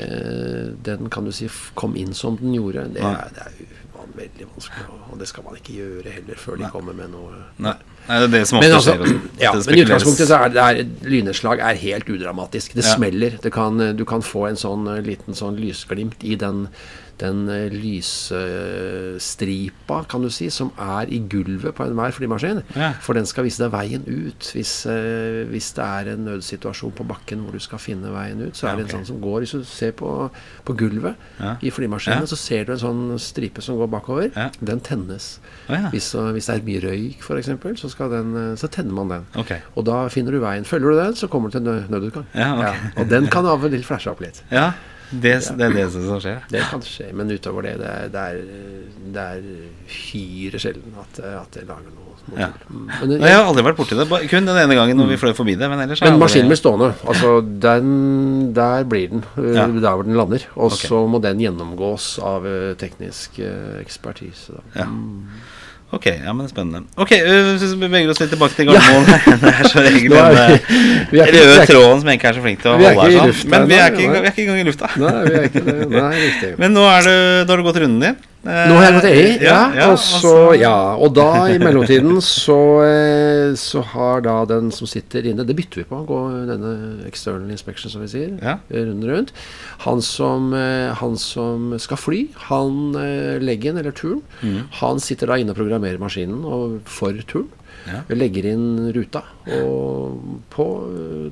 Den 0.85 1.11
kan 1.13 1.27
du 1.27 1.35
si 1.37 1.51
kom 1.77 1.97
inn 2.01 2.15
som 2.17 2.39
den 2.41 2.55
gjorde. 2.57 2.87
Det 2.95 3.03
er, 3.05 3.33
det 3.37 3.45
er 3.45 3.79
veldig 4.19 4.49
vanskelig, 4.55 4.85
og 5.13 5.21
det 5.21 5.29
skal 5.31 5.47
man 5.47 5.59
ikke 5.59 5.75
gjøre 5.77 6.13
heller 6.15 6.41
før 6.41 6.59
de 6.59 6.65
Nei. 6.65 6.71
kommer 6.75 6.97
med 6.97 7.11
noe 7.13 7.41
Nei. 7.63 7.75
Nei, 8.09 8.21
det 8.23 8.29
er 8.29 8.33
det 8.33 8.43
som 8.49 8.59
ofte 8.59 8.69
men, 8.69 8.77
altså, 8.79 8.95
skjer. 8.97 9.43
Ja, 9.43 9.51
men 9.53 9.75
i 9.75 9.83
utgangspunktet 9.85 10.31
så 10.31 10.39
er 10.39 10.55
det 10.55 10.63
er, 10.65 10.79
lynnedslag 11.13 11.61
er 11.61 11.81
helt 11.83 12.09
udramatisk. 12.09 12.73
Det 12.79 12.87
ja. 12.87 12.95
smeller. 12.97 13.37
Det 13.43 13.53
kan, 13.53 13.83
du 13.99 14.05
kan 14.09 14.25
få 14.25 14.47
en 14.49 14.57
sånn 14.57 14.89
liten 15.05 15.37
sånn 15.37 15.59
lysglimt 15.61 16.25
i 16.25 16.39
den 16.41 16.67
den 17.21 17.49
eh, 17.51 17.73
lysstripa, 17.73 18.39
kan 20.11 20.23
du 20.23 20.31
si, 20.33 20.51
som 20.55 20.71
er 20.79 21.07
i 21.13 21.19
gulvet 21.31 21.75
på 21.75 21.85
enhver 21.87 22.11
flymaskin. 22.15 22.63
Ja. 22.77 22.93
For 23.03 23.13
den 23.19 23.27
skal 23.29 23.45
vise 23.49 23.63
deg 23.65 23.73
veien 23.75 24.03
ut. 24.07 24.53
Hvis, 24.55 24.87
uh, 24.87 25.49
hvis, 25.51 25.73
det 25.77 25.85
er 25.85 26.05
en 26.15 26.25
nødsituasjon 26.29 26.95
på 26.99 27.05
bakken 27.09 27.39
hvor 27.45 27.53
du 27.55 27.61
skal 27.63 27.79
finne 27.83 28.09
veien 28.15 28.41
ut, 28.43 28.57
så 28.57 28.65
er 28.71 28.75
det 28.79 28.85
en 28.87 28.95
sånn 28.99 29.09
som 29.11 29.19
går 29.23 29.39
Hvis 29.43 29.55
du 29.59 29.63
ser 29.69 29.93
på, 29.99 30.11
på 30.67 30.73
gulvet 30.79 31.15
ja. 31.41 31.53
i 31.61 31.71
flymaskinen, 31.75 32.27
så 32.31 32.37
ser 32.39 32.63
du 32.67 32.73
en 32.75 32.83
sånn 32.83 33.03
stripe 33.23 33.61
som 33.65 33.75
går 33.81 33.89
bakover. 33.93 34.29
Den 34.61 34.81
tennes. 34.85 35.25
Hvis, 35.69 36.15
hvis, 36.15 36.47
det 36.49 36.55
er 36.55 36.67
mye 36.67 36.81
røyk, 36.85 37.19
f.eks., 37.25 37.49
så, 37.83 37.89
den, 38.13 38.29
eh, 38.39 38.55
så 38.59 38.67
tenner 38.73 38.95
man 38.97 39.09
den. 39.13 39.25
Okay. 39.39 39.61
Og 39.79 39.83
da 39.89 39.97
finner 40.13 40.33
du 40.35 40.39
veien. 40.43 40.65
Følger 40.69 40.89
du 40.91 40.97
den, 41.01 41.15
så 41.19 41.27
kommer 41.31 41.49
du 41.51 41.59
til 41.59 41.65
nødutgang. 41.91 42.27
Okay. 42.35 42.77
Og 42.97 43.11
den 43.11 43.29
kan 43.33 43.47
av 43.49 43.65
og 43.65 43.75
til 43.75 43.85
flashe 43.87 44.11
opp 44.13 44.23
litt. 44.25 44.43
Ja 44.55 44.73
det, 45.11 45.39
det, 45.57 45.65
er 45.65 45.77
det 45.77 45.87
som 45.93 46.21
skjer? 46.21 46.43
Det 46.53 46.61
kan 46.69 46.83
skje, 46.85 47.09
men 47.17 47.31
utover 47.33 47.65
det 47.65 47.79
Det 47.81 47.89
er, 47.89 48.11
det 48.13 48.25
er, 48.25 48.43
det 49.15 49.25
er 49.25 49.47
hyre 49.89 50.61
sjelden 50.61 50.99
at, 51.01 51.21
at 51.25 51.57
jeg 51.57 51.69
lager 51.69 51.89
noe. 51.95 52.17
noe 52.29 52.41
ja. 52.43 52.49
men, 52.69 53.15
jeg, 53.15 53.23
jeg 53.25 53.39
har 53.39 53.47
aldri 53.49 53.65
vært 53.71 53.79
borti 53.81 53.97
det. 53.97 54.07
Kun 54.29 54.51
den 54.51 54.61
ene 54.61 54.77
gangen 54.77 55.01
når 55.01 55.13
vi 55.15 55.21
fløy 55.23 55.33
forbi 55.39 55.57
det. 55.61 55.71
Men, 55.73 55.81
ellers 55.87 56.05
men 56.05 56.21
maskinen 56.21 56.53
blir 56.53 56.61
stående. 56.61 56.91
Altså, 57.09 57.39
den, 57.41 57.93
der 58.57 58.85
blir 58.89 59.15
den. 59.15 59.25
Øh, 59.41 59.55
ja. 59.57 59.65
Der 59.65 59.97
hvor 59.97 60.05
den 60.05 60.19
lander. 60.19 60.45
Og 60.57 60.69
okay. 60.73 60.85
så 60.91 61.05
må 61.09 61.23
den 61.25 61.41
gjennomgås 61.45 62.11
av 62.25 62.47
øh, 62.47 62.75
teknisk 62.81 63.41
øh, 63.41 63.79
ekspertise. 63.81 64.59
Da. 64.59 64.85
Ja. 64.85 64.91
Ok, 65.89 66.05
ja, 66.07 66.33
men 66.37 66.49
spennende. 66.51 66.83
Ok, 67.01 67.15
Vi 67.17 67.69
beveger 67.81 68.11
oss 68.13 68.19
litt 68.21 68.29
tilbake 68.35 68.53
til 68.59 68.67
Gardermoen. 68.69 69.07
Ja. 69.09 69.37
det 69.43 69.53
er 69.55 69.69
så 69.73 69.85
egentlig 69.87 70.11
den 70.13 71.47
røde 71.49 71.63
tråden 71.71 72.03
som 72.03 72.11
egentlig 72.13 72.29
er 72.29 72.37
så 72.37 72.43
flink 72.45 72.61
til 72.61 72.71
å 72.71 72.75
holde 72.75 72.91
her 72.93 73.15
sånn. 73.17 73.55
Men 73.55 73.65
vi 73.71 73.79
er, 73.79 73.95
ikke, 73.95 74.11
vi 74.13 74.19
er 74.21 74.29
ikke 74.29 74.45
engang 74.45 74.61
i 74.61 74.67
lufta. 74.69 74.91
Nei, 75.01 75.15
vi 75.25 75.39
er 75.39 75.47
ikke 75.49 75.63
det. 75.65 75.77
Nei, 75.95 76.11
riktig. 76.27 76.51
men 76.61 76.77
nå, 76.77 76.85
er 76.93 77.09
du, 77.09 77.15
nå 77.49 77.55
har 77.55 77.63
du 77.63 77.69
gått 77.71 77.81
runden 77.81 78.05
din. 78.05 78.21
Nå 78.47 78.77
har 78.79 78.85
jeg 78.85 78.95
gått 78.95 79.07
EI, 79.09 79.31
ja. 79.43 79.57
ja, 79.75 79.87
og, 79.91 79.99
så, 79.99 80.33
ja. 80.55 80.75
og 80.95 81.11
da, 81.17 81.27
i 81.51 81.59
mellomtiden, 81.63 82.21
så, 82.23 82.59
eh, 82.87 83.57
så, 83.59 83.83
har 83.93 84.23
da 84.25 84.37
den 84.49 84.71
som 84.75 84.87
sitter 84.89 85.27
inne 85.27 85.47
Det 85.47 85.57
bytter 85.59 85.83
vi 85.83 85.87
på, 85.91 85.99
gå 86.07 86.21
denne 86.47 86.73
external 87.09 87.51
inspection, 87.51 87.91
som 87.91 88.05
vi 88.05 88.11
sier, 88.13 88.37
ja. 88.39 88.59
rundt 88.71 89.09
rundt. 89.11 89.33
Han 89.85 90.03
som, 90.05 90.53
eh, 90.55 90.95
han 91.01 91.19
som, 91.21 91.73
skal 91.83 92.01
fly, 92.01 92.25
han 92.49 92.93
legger 92.95 93.47
leggen, 93.49 93.81
eller 93.81 93.95
turen, 93.97 94.23
mm. 94.41 94.69
han 94.81 95.03
sitter 95.03 95.33
da 95.33 95.39
inne 95.41 95.55
og 95.55 95.59
programmerer 95.59 95.99
maskinen 96.01 96.45
og 96.47 96.79
for 96.87 97.17
turen. 97.27 97.51
Ja. 97.89 98.03
Legger 98.13 98.45
inn 98.51 98.91
ruta 98.93 99.23
og 99.55 100.19
på 100.53 100.65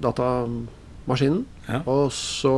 data 0.00 0.28
maskinen. 1.10 1.44
Ja. 1.66 1.80
Og 1.90 2.12
så 2.14 2.54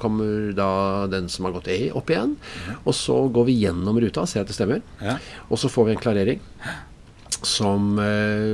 kommer 0.00 0.52
da 0.56 0.70
den 1.12 1.30
som 1.32 1.48
har 1.48 1.56
gått 1.56 1.70
E, 1.72 1.90
opp 1.96 2.12
igjen. 2.12 2.36
Ja. 2.66 2.76
Og 2.84 2.96
så 2.96 3.16
går 3.32 3.48
vi 3.48 3.58
gjennom 3.62 4.00
ruta, 4.00 4.26
ser 4.28 4.44
at 4.44 4.52
det 4.52 4.58
stemmer. 4.58 4.84
Ja. 5.02 5.18
Og 5.48 5.60
så 5.60 5.72
får 5.72 5.88
vi 5.88 5.96
en 5.96 6.04
klarering 6.04 6.46
som 7.46 7.96
eh, 8.02 8.46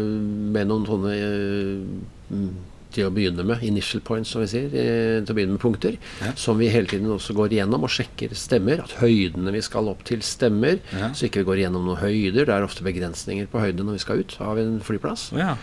med 0.55 0.69
noen 0.71 0.87
sånne 0.87 1.15
eh, 1.17 2.51
til 2.97 3.09
å 3.09 3.13
begynne 3.13 3.45
med, 3.45 3.65
initial 3.67 4.01
points, 4.07 4.31
som 4.33 4.41
vi 4.41 4.49
sier, 4.49 4.69
eh, 4.71 5.19
til 5.21 5.35
å 5.35 5.37
begynne 5.37 5.57
med 5.57 5.63
punkter, 5.63 5.99
som 6.39 6.57
vi 6.61 6.71
hele 6.73 6.89
tiden 6.89 7.11
også 7.13 7.35
går 7.37 7.57
igjennom 7.57 7.85
og 7.85 7.93
sjekker 7.93 8.33
stemmer. 8.39 8.85
At 8.87 8.97
høydene 9.03 9.53
vi 9.53 9.65
skal 9.65 9.91
opp 9.93 10.07
til, 10.09 10.23
stemmer. 10.25 10.79
Så 11.13 11.29
ikke 11.29 11.43
vi 11.43 11.51
går 11.51 11.65
igjennom 11.65 11.89
noen 11.89 12.01
høyder. 12.01 12.47
Det 12.47 12.55
er 12.55 12.67
ofte 12.67 12.87
begrensninger 12.87 13.51
på 13.53 13.65
høyde 13.65 13.85
når 13.85 13.99
vi 13.99 14.05
skal 14.07 14.23
ut 14.23 14.39
av 14.45 14.63
en 14.63 14.79
flyplass. 14.87 15.29
Ja. 15.37 15.57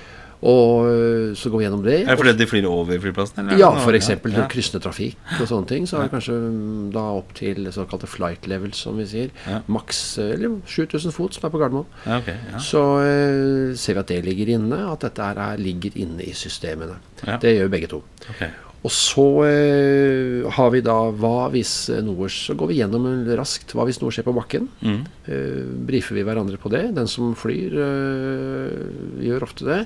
Og 0.43 0.87
øh, 0.91 1.35
så 1.39 1.49
går 1.49 1.61
vi 1.61 1.63
gjennom 1.63 1.83
det. 1.85 2.01
Er 2.01 2.09
det 2.09 2.19
fordi 2.19 2.33
de 2.37 2.47
flyr 2.47 2.65
over 2.67 2.99
flyplassen? 2.99 3.39
Eller? 3.45 3.61
Ja, 3.61 3.69
f.eks. 3.79 4.09
Ja. 4.09 4.47
kryssende 4.51 4.83
trafikk 4.83 5.37
og 5.39 5.47
sånne 5.47 5.69
ting. 5.69 5.87
Så 5.87 5.97
er 5.97 6.07
det 6.07 6.13
kanskje 6.17 6.35
mm, 6.35 6.89
da 6.95 7.05
opp 7.19 7.31
til 7.37 7.69
såkalte 7.71 8.09
flight 8.11 8.47
levels, 8.51 8.81
som 8.83 8.99
vi 8.99 9.07
sier. 9.07 9.31
Ja. 9.47 9.61
Maks 9.71 10.01
eller 10.19 10.59
7000 10.67 11.15
fot, 11.15 11.37
som 11.37 11.47
er 11.47 11.53
på 11.53 11.63
Gardermoen. 11.63 11.87
Ja, 12.03 12.19
okay, 12.19 12.35
så 12.59 12.83
uh, 12.99 13.71
ser 13.79 13.95
vi 13.95 14.03
at 14.03 14.11
det 14.11 14.19
ligger 14.27 14.51
inne, 14.57 14.83
at 14.91 15.07
dette 15.07 15.31
er, 15.31 15.55
ligger 15.61 15.95
inne 16.03 16.27
i 16.27 16.35
systemene. 16.35 16.99
Det 17.23 17.55
gjør 17.55 17.71
begge 17.71 17.91
to. 17.95 18.03
Okay. 18.35 18.51
Og 18.83 18.91
så 18.91 19.25
uh, 19.47 20.51
har 20.57 20.73
vi 20.73 20.83
da 20.83 20.97
hva 21.15 21.47
hvis 21.53 21.87
noe 22.03 22.27
Så 22.27 22.55
går 22.59 22.73
vi 22.73 22.81
gjennom 22.81 23.05
raskt 23.39 23.71
hva 23.77 23.85
hvis 23.87 24.01
noe 24.03 24.11
skjer 24.11 24.27
på 24.27 24.35
bakken. 24.35 24.67
Mm. 24.83 25.05
Eh, 25.25 25.63
brifer 25.87 26.15
vi 26.15 26.23
hverandre 26.27 26.57
på 26.59 26.69
det. 26.73 26.89
Den 26.97 27.07
som 27.07 27.31
flyr, 27.35 27.77
eh, 27.79 29.23
gjør 29.23 29.45
ofte 29.47 29.67
det. 29.69 29.79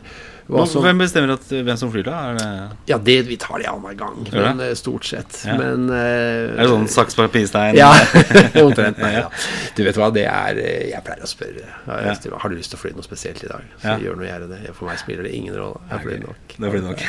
Som, 0.47 0.79
hvem 0.81 1.01
bestemmer 1.03 1.33
at, 1.35 1.43
hvem 1.51 1.77
som 1.77 1.89
flyr, 1.91 2.05
da? 2.07 2.19
Det... 2.37 2.47
Ja, 2.87 2.97
det, 2.97 3.17
vi 3.27 3.35
tar 3.37 3.59
det 3.59 3.67
annenhver 3.67 3.97
gang. 3.99 4.21
Men, 4.31 4.61
eh, 4.63 4.71
stort 4.79 5.05
sett. 5.05 5.41
Ja. 5.45 5.57
Men 5.59 5.89
uh, 5.91 6.55
Er 6.55 6.61
det 6.63 6.69
sånn 6.71 6.87
saks, 6.89 7.17
papir, 7.19 7.43
stein? 7.49 7.75
Ja, 7.77 7.91
omtrent. 8.63 9.01
Nei, 9.03 9.11
ja. 9.17 9.27
Du 9.75 9.83
vet 9.85 9.99
hva, 9.99 10.07
det 10.15 10.23
er 10.31 10.61
eh, 10.61 10.87
Jeg 10.93 11.03
pleier 11.05 11.25
å 11.25 11.29
spørre. 11.29 11.67
Har, 11.85 12.07
har 12.15 12.53
du 12.53 12.55
lyst 12.55 12.71
til 12.73 12.79
å 12.79 12.81
fly 12.81 12.93
noe 12.95 13.05
spesielt 13.05 13.43
i 13.43 13.51
dag? 13.51 13.67
Så 13.83 13.97
gjør 14.05 14.17
noe, 14.17 14.29
gjerne 14.29 14.49
det. 14.53 14.61
For 14.77 14.87
meg 14.89 15.01
spiller 15.03 15.27
det 15.27 15.35
ingen 15.35 15.57
rolle. 15.59 15.83
Jeg 15.91 16.05
flyr 16.05 16.23
nok. 16.23 16.55
Det 16.55 16.73
flyr 16.73 16.85
nok. 16.87 17.05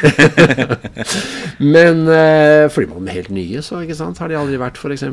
Men 1.78 2.04
uh, 2.10 2.66
flyr 2.74 2.90
man 2.90 3.06
med 3.06 3.16
helt 3.20 3.32
nye, 3.32 3.62
så 3.64 3.84
ikke 3.86 3.96
sant? 4.02 4.18
har 4.18 4.32
de 4.32 4.36
aldri 4.40 4.58
vært 4.58 4.82
f.eks. 4.82 5.06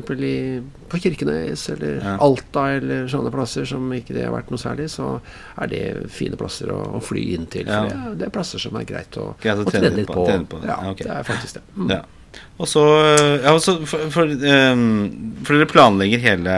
på 0.89 0.99
Kirkenes 1.03 1.69
eller 1.75 2.01
Alta 2.17 2.65
eller 2.79 3.04
sånne 3.11 3.31
plasser 3.33 3.67
som 3.69 3.85
ikke 3.95 4.15
det 4.15 4.25
har 4.27 4.33
vært 4.35 4.51
noe 4.53 4.61
særlig, 4.61 4.89
så 4.93 5.15
er 5.61 5.71
det 5.71 5.83
fine 6.13 6.39
plasser 6.39 6.71
å, 6.73 6.81
å 6.97 7.03
fly 7.03 7.23
inn 7.35 7.49
til. 7.51 7.69
For 7.69 7.93
ja 7.93 8.15
det 8.15 8.27
er 8.27 8.33
plasser 8.33 8.61
som 8.61 8.75
er 8.79 8.85
greit 8.87 9.17
å, 9.21 9.31
greit 9.41 9.61
å, 9.61 9.65
å 9.65 9.71
trene 9.71 9.93
litt 9.95 10.11
på. 10.11 10.25
på. 10.49 10.61
Ja, 10.65 10.77
okay. 10.91 11.07
det 11.07 11.17
er 11.17 11.27
faktisk 11.27 11.59
det. 11.59 11.65
Mm. 11.75 11.89
Ja. 11.95 12.03
Og 12.59 12.67
så, 12.67 12.81
ja, 13.43 13.53
også 13.53 13.77
for, 13.87 14.09
for, 14.11 14.27
um, 14.27 14.83
for, 15.43 15.55
dere 15.55 15.67
planlegger 15.71 16.23
hele 16.23 16.57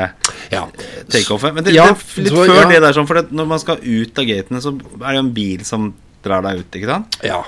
ja. 0.54 0.64
takeoffet. 1.10 1.54
Men 1.54 1.66
det, 1.66 1.76
ja, 1.78 1.88
det, 1.92 2.26
litt 2.26 2.34
så, 2.34 2.46
før 2.50 2.72
det 2.72 2.82
der, 2.82 2.98
sånn, 2.98 3.10
for 3.10 3.20
det, 3.20 3.28
når 3.38 3.50
man 3.50 3.62
skal 3.62 3.82
ut 3.84 4.22
av 4.22 4.30
gatene, 4.30 4.62
så 4.64 4.74
er 4.74 5.08
det 5.08 5.16
jo 5.20 5.24
en 5.26 5.34
bil 5.38 5.66
som 5.68 5.92
drar 6.26 6.46
deg 6.46 6.64
ut, 6.64 6.80
ikke 6.80 6.90
sant? 6.90 7.20
Ja. 7.26 7.44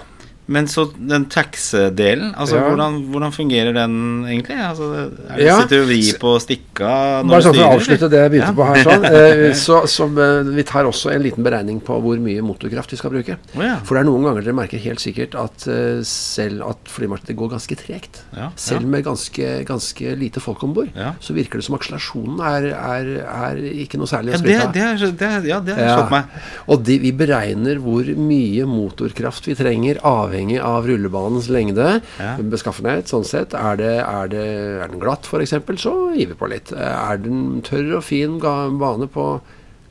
Men 0.49 0.65
så 0.67 0.88
den 0.97 1.27
tax-delen, 1.29 2.31
altså 2.33 2.57
ja. 2.57 2.63
hvordan, 2.65 2.95
hvordan, 3.13 3.33
fungerer 3.35 3.75
den 3.75 3.93
egentlig? 4.25 4.55
Altså, 4.57 4.88
er 5.29 5.35
det 5.38 5.45
ja. 5.45 5.57
Sitter 5.62 5.83
du 5.83 5.89
vri 5.91 5.99
på 6.17 6.31
stikka 6.41 6.93
når 7.21 7.35
Bare 7.35 7.45
sånn 7.45 7.57
for 7.59 7.65
å 7.67 7.75
avslutte 7.75 8.09
det 8.09 8.23
jeg 8.23 8.31
begynte 8.33 8.49
ja. 8.49 8.55
på 8.57 8.65
her, 8.69 8.79
sånn, 8.88 9.05
eh, 9.19 9.43
så, 9.59 9.77
så, 9.91 10.07
eh, 10.25 10.49
vi 10.55 10.65
tar 10.65 10.89
også 10.89 11.12
en 11.13 11.21
liten 11.21 11.45
beregning 11.45 11.83
på 11.85 11.99
hvor 12.01 12.23
mye 12.23 12.41
motorkraft 12.45 12.95
vi 12.95 12.97
skal 12.97 13.13
bruke. 13.13 13.38
Oh, 13.53 13.62
ja. 13.62 13.75
For 13.85 13.93
det 13.93 14.01
er 14.01 14.09
noen 14.09 14.25
ganger 14.25 14.47
dere 14.47 14.57
merker 14.57 14.81
helt 14.81 15.03
sikkert 15.03 15.38
at 15.38 15.67
uh, 15.69 16.01
selv 16.09 16.65
at 16.65 16.89
flymarkedet 16.95 17.38
går 17.38 17.53
ganske 17.53 17.77
tregt. 17.83 18.23
Selv 18.57 18.89
med 18.89 19.05
ganske, 19.05 19.51
ganske 19.69 20.15
lite 20.17 20.41
folk 20.41 20.65
om 20.65 20.73
bord, 20.79 20.89
så 21.21 21.38
virker 21.38 21.62
det 21.62 21.67
som 21.67 21.77
akselerasjonen 21.77 22.41
er, 22.49 22.69
er, 22.73 23.13
er, 23.21 23.62
ikke 23.85 24.01
noe 24.01 24.09
særlig 24.09 24.33
å 24.33 24.41
skryte 24.41 24.65
av. 24.65 25.45
Ja, 25.45 25.62
det 25.62 25.77
har 25.77 25.93
slått 25.93 26.13
meg. 26.15 26.41
Og 26.73 26.81
de, 26.89 26.97
vi 27.05 27.13
beregner 27.13 27.77
hvor 27.83 28.09
mye 28.17 28.65
motorkraft 28.69 29.51
vi 29.51 29.57
trenger 29.59 30.01
avhengig 30.07 30.38
avhengig 30.39 30.60
av 30.62 30.88
rullebanens 30.88 31.49
lengde, 31.49 32.02
ja. 32.19 32.36
beskaffenhet, 32.39 33.10
sånn 33.10 33.25
sett. 33.28 33.54
Er, 33.54 33.78
det, 33.80 33.95
er, 34.04 34.30
det, 34.32 34.45
er 34.84 34.91
den 34.91 35.02
glatt, 35.02 35.28
f.eks., 35.28 35.56
så 35.82 35.95
gir 36.15 36.32
vi 36.32 36.38
på 36.38 36.49
litt. 36.49 36.71
Er 36.71 37.19
den 37.19 37.62
tørr 37.62 38.00
og 38.00 38.06
fin 38.08 38.40
bane 38.40 39.10
på 39.12 39.42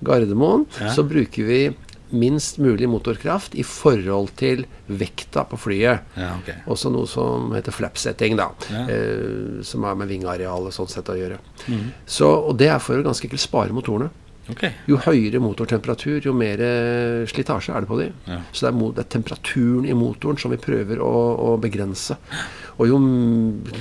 Gardermoen, 0.00 0.66
ja. 0.78 0.92
så 0.94 1.04
bruker 1.04 1.44
vi 1.44 1.60
minst 2.08 2.56
mulig 2.56 2.88
motorkraft 2.88 3.52
i 3.58 3.64
forhold 3.66 4.30
til 4.40 4.62
vekta 4.88 5.42
på 5.44 5.58
flyet. 5.60 6.06
Ja, 6.16 6.30
okay. 6.38 6.62
Også 6.70 6.88
noe 6.88 7.08
som 7.10 7.50
heter 7.52 7.74
flapsetting, 7.74 8.38
da. 8.38 8.48
Ja. 8.72 8.86
Eh, 8.88 9.58
som 9.66 9.84
har 9.84 9.98
med 9.98 10.08
vingearealet 10.08 10.72
sånn 10.72 10.88
sett 10.88 11.10
å 11.12 11.18
gjøre. 11.18 11.36
Mm. 11.66 11.90
Så, 12.08 12.30
og 12.48 12.56
det 12.62 12.70
er 12.72 12.80
for 12.80 12.96
å 12.96 13.04
ganske 13.04 13.28
enkelt 13.28 13.44
spare 13.44 13.76
motorene. 13.76 14.08
Okay. 14.52 14.72
Jo 14.88 14.98
høyere 15.04 15.40
motortemperatur, 15.42 16.22
jo 16.24 16.32
mer 16.36 16.62
eh, 16.64 17.26
slitasje 17.28 17.74
er 17.74 17.84
det 17.84 17.90
på 17.90 17.98
de. 18.00 18.08
Ja. 18.28 18.38
Så 18.52 18.64
det 18.64 18.70
er, 18.70 18.78
det 18.96 19.04
er, 19.04 19.10
temperaturen 19.18 19.88
i 19.88 19.96
motoren 19.96 20.40
som 20.40 20.54
vi 20.54 20.60
prøver 20.62 21.02
å, 21.04 21.12
å, 21.44 21.50
begrense. 21.60 22.16
Og 22.78 22.88
jo 22.88 22.98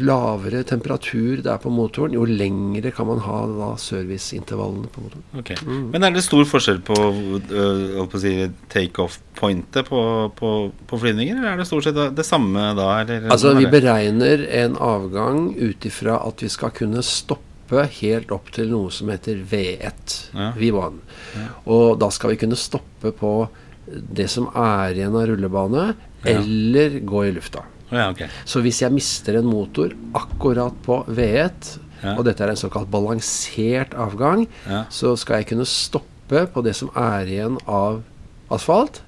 lavere 0.02 0.64
temperatur 0.68 1.44
det 1.46 1.52
er 1.54 1.62
på 1.62 1.72
motoren, 1.72 2.16
jo 2.18 2.26
lengre 2.28 2.92
kan 2.96 3.08
man 3.08 3.22
ha 3.24 3.40
da 3.52 3.72
serviceintervallene 3.80 4.92
på 4.92 5.06
motoren. 5.06 5.26
Okay. 5.40 5.60
Mm. 5.64 5.90
Men 5.94 6.08
er 6.08 6.18
det 6.18 6.26
stor 6.26 6.44
forskjell 6.50 6.82
på, 6.88 6.98
øh, 7.38 8.04
på 8.12 8.24
si, 8.24 8.34
takeoff-pointet 8.74 9.88
på, 9.88 10.02
på, 10.36 10.54
på, 10.90 11.02
flyvninger, 11.04 11.38
eller 11.38 11.54
er 11.54 11.62
det 11.62 11.70
stort 11.70 11.88
sett 11.88 12.02
det 12.18 12.28
samme 12.28 12.72
da? 12.78 12.90
Eller, 13.04 13.30
altså, 13.32 13.54
vi 13.56 13.70
beregner 13.72 14.48
en 14.64 14.80
avgang 14.82 15.54
ut 15.56 15.88
ifra 15.88 16.20
at 16.26 16.44
vi 16.44 16.52
skal 16.52 16.74
kunne 16.76 17.06
stoppe 17.06 17.46
stoppe 17.68 17.88
helt 18.00 18.32
opp 18.32 18.52
til 18.56 18.70
noe 18.72 18.92
som 18.92 19.10
heter 19.12 19.44
V1. 19.44 20.14
Ja. 20.34 20.54
V1. 20.56 21.00
Ja. 21.36 21.48
Og 21.68 22.00
da 22.00 22.10
skal 22.10 22.32
vi 22.32 22.40
kunne 22.40 22.56
stoppe 22.56 23.12
på 23.12 23.50
det 23.88 24.28
som 24.32 24.48
er 24.56 24.96
igjen 24.96 25.16
av 25.16 25.28
rullebane, 25.28 25.90
ja. 26.24 26.32
eller 26.32 27.00
gå 27.04 27.26
i 27.26 27.34
lufta. 27.36 27.64
Okay. 27.88 28.28
Så 28.46 28.60
hvis 28.64 28.82
jeg 28.82 28.92
mister 28.92 29.38
en 29.40 29.48
motor 29.48 29.94
akkurat 30.16 30.76
på 30.84 31.04
V1, 31.08 31.78
og 32.18 32.26
dette 32.28 32.44
er 32.44 32.52
en 32.52 32.60
såkalt 32.60 32.90
balansert 32.92 33.96
avgang, 33.98 34.46
så 34.90 35.16
skal 35.18 35.42
jeg 35.42 35.52
kunne 35.54 35.68
stoppe 35.68 36.46
på 36.52 36.64
det 36.64 36.76
som 36.76 36.92
er 36.96 37.28
igjen 37.28 37.60
av 37.66 38.04
asfalt, 38.52 39.02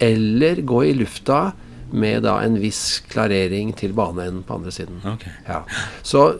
eller 0.00 0.62
gå 0.66 0.84
i 0.90 0.94
lufta 0.98 1.50
med 1.90 2.22
da 2.22 2.36
en 2.44 2.58
viss 2.62 3.00
klarering 3.10 3.72
til 3.78 3.94
baneenden 3.94 4.44
på 4.46 4.58
andre 4.58 4.74
siden. 4.74 5.00
Okay. 5.16 5.32
Ja. 5.46 5.62
Så 6.06 6.38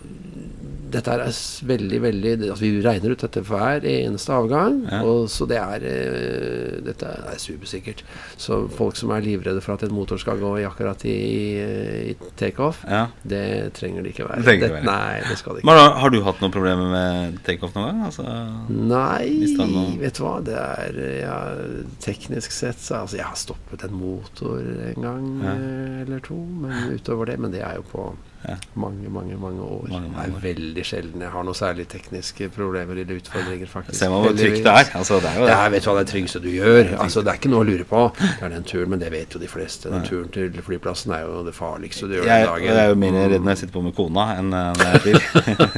dette 0.93 1.15
er 1.15 1.23
veldig, 1.71 2.01
veldig 2.03 2.33
altså 2.51 2.65
Vi 2.65 2.71
regner 2.85 3.15
ut 3.15 3.25
dette 3.25 3.43
for 3.45 3.57
hver 3.57 3.87
eneste 3.89 4.35
avgang. 4.35 4.81
Ja. 4.91 5.01
Og, 5.07 5.29
så 5.33 5.47
det 5.51 5.59
er 5.61 5.87
uh, 5.87 6.81
Dette 6.87 7.11
er 7.33 7.41
supersikkert. 7.41 8.05
Så 8.41 8.63
folk 8.75 8.99
som 8.99 9.13
er 9.15 9.25
livredde 9.25 9.63
for 9.65 9.77
at 9.77 9.85
en 9.87 9.95
motor 9.95 10.21
skal 10.21 10.41
gå 10.41 10.53
i 10.61 10.67
akkurat 10.69 11.05
i, 11.09 11.17
i 12.13 12.31
takeoff, 12.41 12.83
ja. 12.89 13.07
det 13.23 13.73
trenger 13.79 14.05
det 14.05 14.15
ikke 14.15 14.29
være. 14.29 14.45
Det 14.47 14.57
det, 14.61 14.83
nei, 14.87 15.21
det 15.27 15.39
skal 15.41 15.57
det 15.57 15.63
ikke. 15.63 15.71
Men 15.71 15.81
har, 15.81 15.95
har 16.03 16.15
du 16.15 16.21
hatt 16.27 16.43
noen 16.43 16.55
problemer 16.55 16.93
med 16.93 17.41
takeoff 17.47 17.77
noen 17.77 17.91
gang? 17.91 18.03
Altså, 18.09 18.27
nei, 18.71 19.97
vet 20.01 20.19
du 20.19 20.25
hva. 20.25 20.37
Det 20.45 20.57
er 20.57 21.01
ja, 21.21 21.37
Teknisk 22.01 22.55
sett 22.55 22.81
så 22.81 23.03
altså, 23.03 23.19
Jeg 23.19 23.29
har 23.29 23.39
stoppet 23.39 23.85
en 23.87 23.95
motor 23.97 24.61
en 24.61 25.05
gang 25.05 25.29
ja. 25.45 25.55
Eh, 25.55 26.01
eller 26.05 26.23
to, 26.25 26.37
men 26.37 26.95
utover 26.95 27.31
det 27.31 27.39
Men 27.41 27.55
det 27.55 27.63
er 27.67 27.79
jo 27.81 27.87
på 27.91 28.07
ja. 28.49 28.55
Mange, 28.75 29.09
mange 29.13 29.37
mange 29.37 29.61
år. 29.63 29.89
Mange, 29.91 30.09
mange 30.09 30.27
det 30.27 30.37
er 30.37 30.45
veldig 30.45 30.85
sjelden 30.89 31.25
jeg 31.25 31.33
har 31.35 31.45
noe 31.45 31.57
særlig 31.57 31.85
tekniske 31.93 32.49
problemer 32.55 32.97
eller 33.03 33.19
utfordringer. 33.21 33.69
faktisk 33.69 33.99
Se 33.99 34.09
hvor 34.09 34.31
trygt 34.33 34.63
det 34.65 34.73
er. 34.73 34.93
Altså, 34.97 35.19
det 35.21 35.29
er 35.29 35.37
jo 35.37 35.45
det. 35.45 35.51
Jeg 35.53 35.73
vet 35.75 35.89
hva 35.89 35.95
det 35.99 36.05
tryggeste 36.09 36.41
du 36.41 36.49
gjør. 36.55 36.93
Altså, 37.05 37.25
det 37.27 37.33
er 37.35 37.41
ikke 37.41 37.53
noe 37.53 37.67
å 37.67 37.69
lure 37.69 37.87
på. 37.91 38.07
Det 38.41 38.47
er 38.47 38.53
den 38.55 38.65
turen, 38.65 38.89
men 38.95 39.01
det 39.03 39.11
vet 39.13 39.35
jo 39.35 39.41
de 39.43 39.49
fleste. 39.51 39.91
Den 39.93 40.05
turen 40.07 40.31
til 40.33 40.55
flyplassen 40.65 41.13
er 41.13 41.27
jo 41.27 41.43
det 41.45 41.53
farligste 41.53 42.09
du 42.09 42.15
gjør 42.17 42.25
jeg, 42.25 42.47
den 42.47 42.53
dagen. 42.55 42.69
Jeg 42.71 42.85
er 42.85 42.89
jo 42.95 42.99
mer 43.03 43.19
redd 43.19 43.45
når 43.45 43.53
jeg 43.53 43.61
sitter 43.61 43.75
på 43.75 43.83
med 43.85 43.95
kona 43.99 44.27
enn 44.39 44.49
når 44.55 44.83
jeg 44.87 45.03
flyr. 45.05 45.21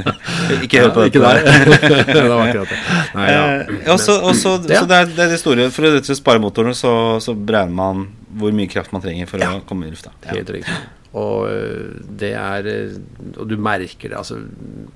ikke 0.68 0.84
hør 0.84 0.94
på 0.94 1.06
det. 1.08 1.24
der. 1.24 1.42
det 2.12 2.24
var 2.28 2.44
akkurat 2.44 2.70
det. 2.70 2.80
Nei, 3.16 3.28
ja. 3.32 3.42
eh, 3.66 3.92
også, 3.96 4.18
også, 4.30 4.56
ja. 4.70 4.84
Så 4.84 4.90
det 4.92 5.00
er, 5.00 5.10
det 5.10 5.26
er, 5.26 5.34
det 5.34 5.42
store 5.42 5.68
For 5.74 5.98
å 5.98 6.18
spare 6.22 6.42
motoren, 6.42 6.76
så, 6.78 6.94
så 7.24 7.34
beregner 7.34 7.78
man 7.82 8.08
hvor 8.38 8.54
mye 8.54 8.70
kraft 8.70 8.94
man 8.94 9.02
trenger 9.04 9.30
for 9.30 9.42
ja. 9.42 9.54
å 9.58 9.64
komme 9.66 9.88
i 9.88 9.94
lufta. 9.94 10.14
Helt 10.30 10.58
riktig. 10.60 10.82
Og 11.12 11.44
eh, 11.50 11.92
det 12.20 12.30
er 12.40 12.68
eh, 12.70 12.94
Og 13.36 13.44
du 13.48 13.58
merker 13.60 14.08
det. 14.08 14.16
altså 14.16 14.38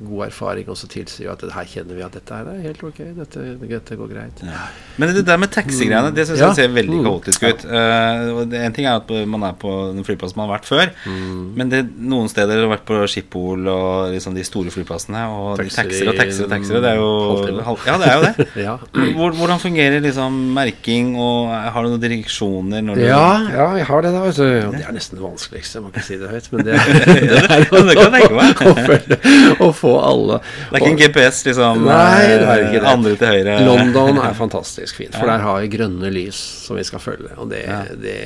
God 0.00 0.26
erfaring 0.26 0.68
også 0.72 0.88
tilsier 0.88 1.26
jo 1.26 1.32
at 1.34 1.42
her 1.52 1.68
kjenner 1.68 1.98
vi 1.98 2.04
at 2.04 2.14
dette 2.16 2.36
er 2.36 2.62
helt 2.64 2.82
ok. 2.84 3.00
Dette, 3.18 3.44
dette 3.60 3.98
går 3.98 4.12
greit. 4.12 4.40
Ja. 4.44 4.66
Men 4.96 5.12
det 5.12 5.26
der 5.28 5.40
med 5.40 5.52
taxigreiene, 5.52 6.14
det 6.16 6.26
syns 6.28 6.40
jeg 6.40 6.56
ser 6.56 6.72
veldig 6.72 7.00
mm. 7.00 7.04
kaotisk 7.08 7.44
ut. 7.44 7.66
Uh, 7.68 8.44
en 8.46 8.76
ting 8.76 8.88
er 8.88 9.00
at 9.00 9.10
man 9.28 9.44
er 9.48 9.56
på 9.60 9.72
den 9.92 10.06
flyplassen 10.06 10.40
man 10.40 10.48
har 10.48 10.56
vært 10.58 10.68
før, 10.68 10.92
mm. 11.04 11.42
men 11.58 11.72
det, 11.72 11.82
noen 11.96 12.30
steder 12.32 12.62
har 12.62 12.70
vært 12.70 12.86
på 12.88 13.00
Schiphol 13.10 13.68
og 13.72 14.14
liksom 14.14 14.36
de 14.36 14.44
store 14.46 14.72
flyplassene, 14.72 15.24
og 15.32 15.60
taxier 15.60 16.12
og 16.12 16.18
taxier 16.20 16.46
og 16.46 16.52
taxier. 16.54 16.80
Det 16.84 16.92
er 16.92 17.00
jo 17.00 17.10
Ja, 17.86 17.98
det 18.00 18.08
er 18.08 18.16
jo 18.16 18.24
det. 18.26 18.48
ja. 18.66 18.76
Hvordan 19.16 19.60
fungerer 19.62 20.04
liksom 20.04 20.38
merking, 20.56 21.14
og 21.20 21.52
har 21.52 21.84
du 21.84 21.92
noen 21.92 22.04
direksjoner 22.04 22.84
når 22.84 23.00
du 23.00 23.06
Ja, 23.08 23.26
ja 23.52 23.68
jeg 23.80 23.90
har 23.90 24.06
det, 24.06 24.14
da. 24.16 24.24
Vet 24.26 24.40
du. 24.40 24.76
Det 24.76 24.84
er 24.86 24.96
nesten 24.96 25.20
det 25.20 25.24
vanskeligste. 25.26 25.82
Man 25.84 25.94
kan 25.94 26.05
si 26.06 26.18
det 26.20 26.30
høyt, 26.30 26.48
men 26.52 26.66
det, 26.66 26.78
det 26.78 27.42
er 27.42 27.66
å, 27.66 27.82
det 27.86 27.96
kan 27.98 28.16
å, 28.70 29.68
å 29.68 29.70
få 29.76 29.92
alle 30.00 30.38
Det 30.40 30.78
er 30.78 30.80
ikke 30.80 30.92
en 30.94 31.00
GPS, 31.00 31.42
liksom? 31.48 31.84
Nei, 31.86 32.22
det 32.32 32.48
er 32.48 32.64
ikke 32.68 32.80
det. 32.80 32.92
Andre 32.92 33.14
til 33.20 33.32
høyre? 33.34 33.58
London 33.66 34.22
er 34.22 34.38
fantastisk 34.38 35.02
fint, 35.02 35.16
for 35.16 35.30
der 35.30 35.44
har 35.44 35.60
vi 35.64 35.70
grønne 35.76 36.12
lys 36.14 36.40
som 36.66 36.78
vi 36.78 36.86
skal 36.86 37.02
følge. 37.02 37.32
Og 37.42 37.50
det, 37.52 37.62
det, 38.02 38.18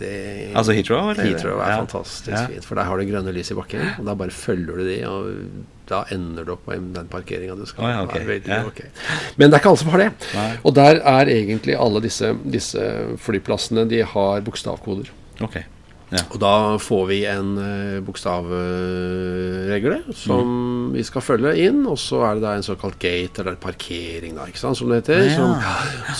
det 0.00 0.14
Altså 0.52 0.76
Heathrow? 0.76 1.12
Eller? 1.12 1.32
Heathrow 1.32 1.60
er 1.62 1.76
fantastisk 1.82 2.54
fint, 2.54 2.66
for 2.68 2.80
der 2.80 2.90
har 2.90 3.00
du 3.00 3.08
grønne 3.10 3.34
lys 3.34 3.52
i 3.54 3.58
bakken, 3.58 3.86
og 3.98 4.08
da 4.08 4.18
bare 4.18 4.34
følger 4.34 4.82
du 4.82 4.88
de. 4.88 4.98
og 5.08 5.70
da 5.92 6.04
ender 6.14 6.46
du 6.46 6.54
opp 6.54 6.66
med 6.70 6.92
den 6.96 7.08
parkeringa 7.10 7.56
du 7.58 7.66
skal. 7.68 7.84
Oh, 7.84 7.90
ja, 7.90 8.02
okay. 8.06 8.24
veldig, 8.26 8.60
okay. 8.70 8.88
Men 9.36 9.50
det 9.50 9.58
er 9.58 9.62
ikke 9.62 9.72
alle 9.72 9.82
som 9.82 9.92
har 9.92 10.02
det. 10.04 10.10
Nei. 10.36 10.48
Og 10.62 10.76
der 10.78 11.00
er 11.12 11.32
egentlig 11.32 11.76
alle 11.76 12.02
disse, 12.04 12.32
disse 12.44 12.86
flyplassene 13.22 13.84
De 13.90 14.02
har 14.14 14.44
bokstavkoder. 14.46 15.10
Okay. 15.42 15.66
Ja. 16.12 16.20
Og 16.28 16.40
da 16.42 16.76
får 16.82 17.06
vi 17.08 17.18
en 17.30 17.54
uh, 17.56 18.00
bokstavregle 18.04 19.98
som 20.12 20.42
mm. 20.44 20.90
vi 20.92 21.04
skal 21.08 21.24
følge 21.24 21.54
inn. 21.64 21.80
Og 21.88 21.96
så 22.00 22.20
er 22.26 22.36
det 22.36 22.44
da 22.44 22.52
en 22.58 22.66
såkalt 22.66 22.98
gate, 23.00 23.40
eller 23.40 23.56
parkering, 23.60 24.36
da, 24.36 24.44
ikke 24.50 24.60
sant, 24.60 24.76
som 24.76 24.92
det 24.92 25.00
heter. 25.00 25.24
Ja. 25.30 25.36
Som, 25.38 25.50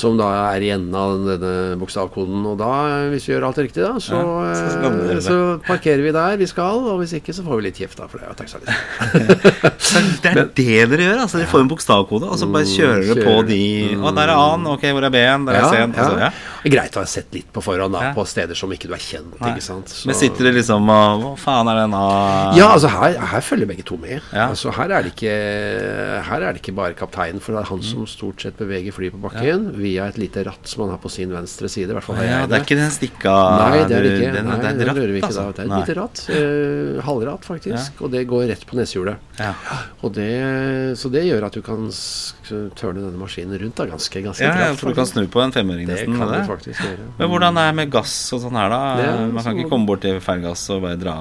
som, 0.00 0.16
da 0.20 0.30
er 0.54 0.64
i 0.64 0.72
enden 0.72 0.96
av 0.96 1.18
denne 1.26 1.76
bokstavkoden. 1.80 2.40
Og 2.48 2.56
da, 2.60 2.72
hvis 3.12 3.28
vi 3.28 3.34
gjør 3.34 3.48
alt 3.50 3.60
riktig, 3.60 3.84
da, 3.84 3.92
så, 4.00 4.16
ja, 4.16 4.54
så, 4.56 4.92
uh, 4.96 5.12
så, 5.28 5.36
parkerer 5.68 6.02
vi 6.06 6.14
der 6.16 6.40
vi 6.40 6.48
skal. 6.48 6.76
Og 6.94 7.02
hvis 7.02 7.12
ikke, 7.20 7.36
så 7.36 7.44
får 7.44 7.60
vi 7.60 7.68
litt 7.68 7.82
kjeft, 7.82 8.00
da, 8.00 8.08
for 8.08 8.16
det 8.22 8.30
det 10.22 10.30
er 10.30 10.38
det 10.56 10.64
dere 10.88 11.04
gjør? 11.04 11.20
altså 11.24 11.36
Dere 11.40 11.50
får 11.50 11.62
en 11.64 11.70
bokstavkode, 11.70 12.26
og 12.32 12.40
så 12.40 12.48
bare 12.48 12.68
kjører 12.68 13.04
dere 13.10 13.26
på 13.26 13.36
de 13.48 13.62
å, 13.98 14.08
Og 14.08 14.16
der 14.16 14.32
er 14.32 14.36
A-en, 14.38 14.66
ok, 14.72 14.88
hvor 14.94 15.04
er 15.04 15.12
B-en, 15.12 15.46
der 15.48 15.60
er 15.60 15.68
C-en. 15.68 15.92
Altså, 15.92 16.32
Greit 16.62 16.96
å 16.96 17.02
ha 17.02 17.08
sett 17.08 17.32
litt 17.34 17.48
på 17.52 17.62
forhånd 17.64 17.94
da, 17.96 18.12
på 18.16 18.24
steder 18.28 18.58
som 18.58 18.70
ikke 18.74 18.90
du 18.90 18.94
er 18.96 19.02
kjent. 19.02 19.34
Nei. 19.40 19.54
ikke 19.54 19.64
sant. 19.64 19.90
Så. 19.90 20.06
Men 20.08 20.18
sitter 20.18 20.48
det 20.48 20.54
liksom 20.60 20.90
og 20.92 21.22
Hva 21.22 21.32
faen 21.40 21.70
er 21.72 21.80
den 21.82 21.96
av 21.96 22.58
Ja, 22.58 22.68
altså 22.74 22.90
her, 22.92 23.16
her, 23.32 23.44
følger 23.44 23.70
begge 23.70 23.84
to 23.86 23.98
med. 24.00 24.20
Ja. 24.30 24.48
Altså 24.52 24.72
her 24.76 24.92
er, 24.92 25.06
det 25.06 25.14
ikke, 25.14 25.34
her 26.28 26.46
er 26.46 26.54
det 26.54 26.62
ikke 26.62 26.76
bare 26.78 26.96
kapteinen, 26.98 27.42
for 27.42 27.56
det 27.56 27.62
er 27.62 27.70
han 27.70 27.82
mm. 27.82 27.88
som 27.88 28.06
stort 28.10 28.44
sett 28.44 28.58
beveger 28.60 28.94
flyet 28.94 29.16
på 29.16 29.22
bakken 29.26 29.68
ja. 29.70 29.76
via 29.78 30.08
et 30.12 30.20
lite 30.20 30.44
ratt 30.46 30.70
som 30.70 30.84
han 30.86 30.94
har 30.94 31.02
på 31.02 31.10
sin 31.12 31.32
venstre 31.34 31.70
side. 31.72 31.90
I 31.90 31.98
hvert 31.98 32.06
fall 32.06 32.20
ja, 32.22 32.42
det 32.46 32.58
er 32.58 32.66
ikke 32.66 32.78
den 32.78 32.94
stikka 32.94 33.34
Nei, 33.62 33.82
det 33.88 33.98
er 33.98 34.06
det 34.06 34.14
ikke. 34.16 34.32
Den, 34.36 34.50
Nei, 34.50 34.58
det 34.62 34.70
er 34.70 34.78
et 34.78 34.90
ratt, 34.90 35.02
ikke, 35.02 35.30
altså. 35.30 35.48
Det 35.56 35.64
er 35.64 35.70
et 35.70 35.74
lite 35.82 35.98
ratt. 35.98 36.24
Uh, 36.30 37.02
halvratt, 37.08 37.48
faktisk. 37.48 38.02
Og 38.04 38.12
det 38.14 38.24
går 38.30 38.46
rett 38.52 38.66
på 38.68 38.78
nesehjulet. 38.78 39.32
Og 40.02 40.14
det, 40.14 40.30
så 40.98 41.10
det 41.12 41.24
gjør 41.26 41.48
at 41.48 41.56
du 41.56 41.62
kan 41.64 41.88
tørne 42.78 43.02
denne 43.02 43.18
maskinen 43.20 43.58
rundt 43.60 43.78
da, 43.78 43.88
ganske, 43.90 44.24
ganske 44.24 44.46
ja, 44.46 44.54
kraft. 44.56 44.82
For 44.82 44.92
du 44.92 44.98
kan 44.98 45.08
snu 45.08 45.24
på 45.32 45.42
en 45.42 45.54
femøring 45.54 45.88
nesten? 45.88 46.12
Det 46.14 46.20
kan 46.20 46.32
du 46.32 46.51
faktisk 46.52 46.84
gjøre. 46.84 47.08
Men 47.18 47.32
hvordan 47.32 47.60
er 47.60 47.70
det 47.70 47.76
med 47.80 47.92
gass 47.92 48.14
og 48.36 48.42
sånn 48.44 48.58
her, 48.58 48.72
da? 48.72 48.80
Man 49.32 49.44
kan 49.44 49.58
ikke 49.58 49.72
komme 49.72 49.88
bort 49.88 50.04
til 50.04 50.20
Fergass 50.22 50.64
og 50.72 50.84
bare 50.84 50.98
dra 51.00 51.16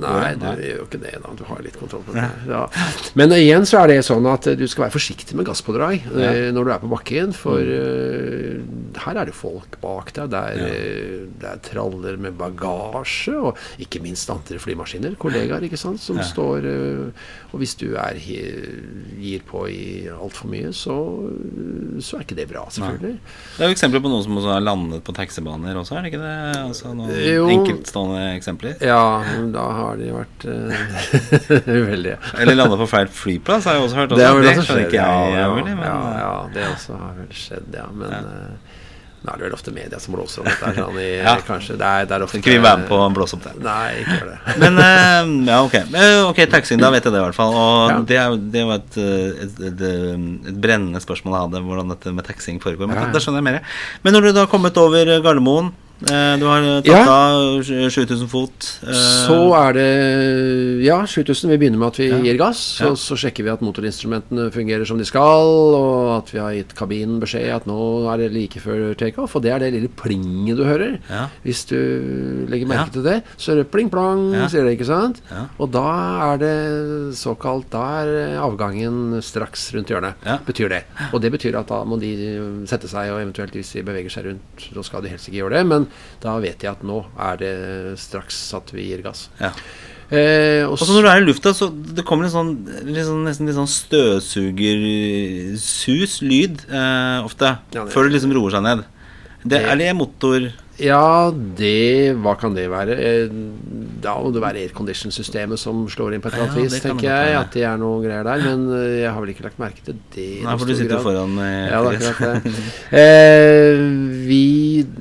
Nei, 0.00 0.32
du 0.38 0.46
gjør 0.46 0.80
jo 0.80 0.86
ikke 0.86 1.00
det, 1.02 1.14
da. 1.22 1.34
Du 1.36 1.44
har 1.48 1.62
litt 1.64 1.76
kontroll 1.80 2.04
på 2.06 2.14
det. 2.16 2.26
Ja. 2.50 2.62
Men 3.18 3.34
igjen 3.36 3.66
så 3.68 3.82
er 3.82 3.92
det 3.92 3.98
sånn 4.06 4.26
at 4.30 4.48
du 4.58 4.64
skal 4.70 4.86
være 4.86 4.94
forsiktig 4.94 5.36
med 5.38 5.48
gasspådrag 5.48 6.06
ja. 6.10 6.30
Eh, 6.30 6.48
når 6.54 6.66
du 6.66 6.72
er 6.74 6.82
på 6.82 6.90
bakken, 6.90 7.34
for 7.36 7.60
uh, 7.60 8.60
her 9.04 9.20
er 9.20 9.30
det 9.30 9.36
folk 9.36 9.78
bak 9.82 10.12
deg. 10.16 10.30
Det 10.32 10.40
er, 10.40 10.60
ja. 10.60 11.26
det 11.42 11.50
er 11.52 11.62
traller 11.70 12.18
med 12.20 12.36
bagasje, 12.40 13.36
og 13.36 13.82
ikke 13.82 14.02
minst 14.04 14.30
andre 14.32 14.60
flymaskiner, 14.62 15.16
kollegaer, 15.20 15.66
ikke 15.66 15.80
sant, 15.80 16.02
som 16.02 16.20
står 16.24 16.66
uh, 16.66 17.28
Og 17.50 17.62
hvis 17.62 17.76
du 17.80 17.88
er 17.98 18.18
gir 18.20 19.44
på 19.48 19.64
i 19.70 19.84
altfor 20.10 20.50
mye, 20.52 20.72
så, 20.76 20.96
så 22.02 22.18
er 22.18 22.26
ikke 22.26 22.38
det 22.38 22.48
bra, 22.52 22.66
selvfølgelig. 22.72 23.16
Nei. 23.16 23.38
Det 23.56 23.64
er 23.64 23.72
jo 23.72 23.76
eksempler 23.76 24.04
på 24.04 24.12
noen 24.12 24.24
som 24.26 24.38
også 24.40 24.59
har 24.60 24.66
landet 24.68 25.04
på 25.06 25.14
taxibaner 25.16 25.80
også, 25.80 25.96
er 25.96 26.06
det 26.06 26.12
ikke 26.12 26.22
det? 26.22 26.36
Altså 26.60 26.94
noen 26.94 27.12
jo, 27.16 27.48
enkeltstående 27.56 28.22
eksempler? 28.36 28.76
Ja, 28.84 29.02
da 29.54 29.66
har 29.80 30.00
de 30.00 30.10
vært 30.14 30.46
uh, 30.46 30.82
uheldige. 31.80 32.18
Eller 32.38 32.60
landet 32.60 32.82
på 32.84 32.90
feil 32.94 33.12
flyplass, 33.20 33.68
har 33.68 33.78
jeg 33.78 33.88
også 33.88 34.02
hørt. 34.02 34.12
Også. 34.12 34.20
Det 34.20 34.28
har 34.28 34.38
vel 34.38 34.50
også 34.52 34.66
skjedd, 34.68 34.96
ja, 34.96 35.12
ja, 35.34 35.46
ja, 35.74 36.00
ja, 36.20 36.34
det 36.54 36.66
også 36.70 36.98
har 37.00 37.16
vel 37.18 37.32
skjedd, 37.34 37.72
ja. 37.80 37.88
Men 37.96 38.14
ja. 38.14 38.69
Nå 39.20 39.32
er 39.34 39.40
det 39.40 39.44
vel 39.44 39.54
ofte 39.56 39.72
media 39.76 39.98
som 40.00 40.14
blåser 40.16 40.40
om 40.40 40.46
dette. 40.48 40.70
Sånn 40.78 41.00
i, 41.02 41.08
ja. 41.26 41.34
kanskje, 41.44 41.76
det 41.80 41.88
er, 41.88 42.06
det 42.08 42.16
er 42.16 42.24
ofte, 42.24 42.40
Skal 42.40 42.56
vi 42.56 42.62
være 42.64 42.80
med 42.82 42.88
på 42.88 43.00
å 43.00 43.08
blåse 43.12 43.36
opp 43.36 43.44
det? 43.44 43.52
Nei, 43.66 44.00
ikke 44.00 44.16
gjør 44.16 44.30
det. 44.30 44.38
Men 44.62 44.80
uh, 44.80 45.34
ja, 45.50 45.58
ok. 45.66 45.76
Ok, 46.30 46.40
Taxing, 46.54 46.80
da 46.80 46.92
vet 46.94 47.04
jeg 47.04 47.12
det 47.12 47.20
i 47.20 47.26
hvert 47.26 47.36
fall. 47.36 47.52
Og 47.52 47.92
ja. 47.92 47.98
det, 48.08 48.18
er, 48.22 48.38
det, 48.56 48.64
var 48.70 48.80
et, 48.80 48.96
et, 48.96 49.60
et, 49.68 49.84
et, 50.48 50.56
brennende 50.56 51.04
spørsmål 51.04 51.36
jeg 51.36 51.46
hadde, 51.48 51.62
hvordan 51.68 51.94
dette 51.96 52.16
med 52.16 52.28
taxing 52.30 52.64
foregår. 52.64 52.88
Men 52.88 53.02
ja, 53.02 53.06
det 53.12 53.22
skjønner 53.24 53.44
jeg 53.44 53.48
mer. 53.50 53.78
Men 54.06 54.16
når 54.16 54.28
du 54.28 54.32
da 54.32 54.46
har 54.46 54.52
kommet 54.52 54.80
over 54.80 55.16
Gardermoen 55.20 55.72
Eh, 55.72 55.89
du 56.00 56.44
har 56.48 56.64
tatt 56.80 56.88
ja. 56.88 57.00
av 57.04 57.62
7000 57.62 58.28
fot. 58.30 58.66
Så 58.80 59.38
er 59.58 59.76
det 59.76 59.88
Ja, 60.84 61.02
7000. 61.04 61.50
Vi 61.50 61.58
begynner 61.60 61.80
med 61.80 61.90
at 61.90 62.00
vi 62.00 62.08
ja. 62.08 62.20
gir 62.24 62.38
gass. 62.40 62.60
Så, 62.80 62.94
så, 62.96 63.18
sjekker 63.20 63.44
vi 63.44 63.52
at 63.52 63.64
motorinstrumentene 63.64 64.48
fungerer 64.54 64.88
som 64.88 65.00
de 65.00 65.04
skal, 65.08 65.50
og 65.76 66.12
at 66.14 66.32
vi 66.32 66.40
har 66.40 66.56
gitt 66.56 66.72
kabinen 66.78 67.20
beskjed 67.20 67.50
at 67.52 67.68
nå 67.68 67.80
er 68.12 68.22
det 68.22 68.30
like 68.32 68.62
før 68.62 68.94
takeoff. 68.98 69.36
Og 69.36 69.44
det 69.44 69.52
er 69.52 69.64
det 69.64 69.72
lille 69.76 69.92
plinget 69.92 70.60
du 70.60 70.64
hører. 70.64 70.96
Hvis 71.44 71.66
du 71.68 71.76
legger 72.50 72.70
merke 72.70 72.96
til 72.96 73.04
det, 73.04 73.18
så 73.36 73.52
er 73.52 73.60
det 73.60 73.68
pling-plong, 73.74 74.30
sier 74.48 74.64
det, 74.64 74.78
ikke 74.78 74.88
sant? 74.88 75.20
Og 75.60 75.68
da 75.74 75.86
er 76.30 76.40
det 76.40 76.56
såkalt 77.18 77.68
Da 77.70 77.82
er 78.00 78.38
avgangen 78.40 79.20
straks 79.24 79.68
rundt 79.76 79.92
hjørnet. 79.92 80.24
Betyr 80.48 80.72
det. 80.72 80.82
Og 81.12 81.20
det 81.22 81.32
betyr 81.34 81.60
at 81.60 81.68
da 81.70 81.82
må 81.84 82.00
de 82.00 82.14
sette 82.70 82.88
seg, 82.90 83.12
og 83.12 83.20
eventuelt 83.20 83.54
hvis 83.56 83.74
de 83.76 83.84
beveger 83.86 84.12
seg 84.12 84.30
rundt, 84.30 84.64
så 84.64 84.84
skal 84.86 85.04
de 85.04 85.12
helst 85.12 85.28
ikke 85.28 85.42
gjøre 85.42 85.58
det. 85.58 85.66
Men 85.68 85.89
da 86.22 86.38
vet 86.42 86.62
jeg 86.64 86.72
at 86.72 86.82
nå 86.86 86.98
er 87.18 87.34
det 87.40 87.54
straks 88.00 88.54
at 88.56 88.72
vi 88.74 88.82
gir 88.90 89.02
gass. 89.06 89.20
Ja. 89.40 89.50
Eh, 90.10 90.66
og 90.66 90.74
så 90.74 90.90
når 90.90 91.04
du 91.04 91.08
er 91.08 91.20
i 91.20 91.28
lufta, 91.28 91.52
så 91.54 91.68
det 91.70 92.02
kommer 92.06 92.24
en 92.26 92.34
sånn, 92.34 92.66
litt 92.88 93.06
sånn 93.06 93.24
nesten 93.28 93.46
litt 93.46 93.58
sånn 93.58 93.68
støvsugersus, 93.70 96.12
lyd, 96.26 96.54
eh, 96.66 97.18
ofte. 97.22 97.58
Ja, 97.76 97.82
før 97.92 98.02
det 98.08 98.14
liksom 98.16 98.34
roer 98.34 98.50
seg 98.56 98.62
ned. 98.66 98.80
Det, 99.46 99.58
er 99.62 99.76
det 99.78 99.94
motor 99.96 100.50
ja, 100.80 101.28
det 101.32 102.16
Hva 102.24 102.32
kan 102.40 102.54
det 102.56 102.64
være? 102.72 102.94
Eh, 102.96 103.28
da 104.00 104.14
må 104.16 104.30
det 104.32 104.40
være 104.42 104.58
aircondition-systemet 104.64 105.60
som 105.60 105.82
slår 105.92 106.14
inn 106.16 106.22
på 106.24 106.28
et 106.30 106.36
eller 106.36 106.46
annet 106.48 106.64
vis, 106.64 106.80
tenker 106.80 107.06
jeg. 107.08 107.34
At 107.36 107.52
det 107.52 107.64
er 107.68 107.76
noe 107.80 108.00
greier 108.04 108.24
der. 108.26 108.38
Men 108.46 108.58
eh, 108.76 109.00
jeg 109.02 109.10
har 109.12 109.20
vel 109.20 109.30
ikke 109.34 109.44
lagt 109.48 109.58
merke 109.60 109.82
til 109.84 109.94
det. 110.14 110.28
Nei, 110.46 110.54
for 110.56 110.66
du 110.70 110.74
sitter 110.74 110.94
grad. 110.96 111.04
foran 111.04 111.32
eh, 111.44 111.68
Ja, 111.68 111.78
det 111.84 111.90
er 111.98 112.02
det. 112.24 112.34
eh, 113.02 113.76
vi 114.30 114.42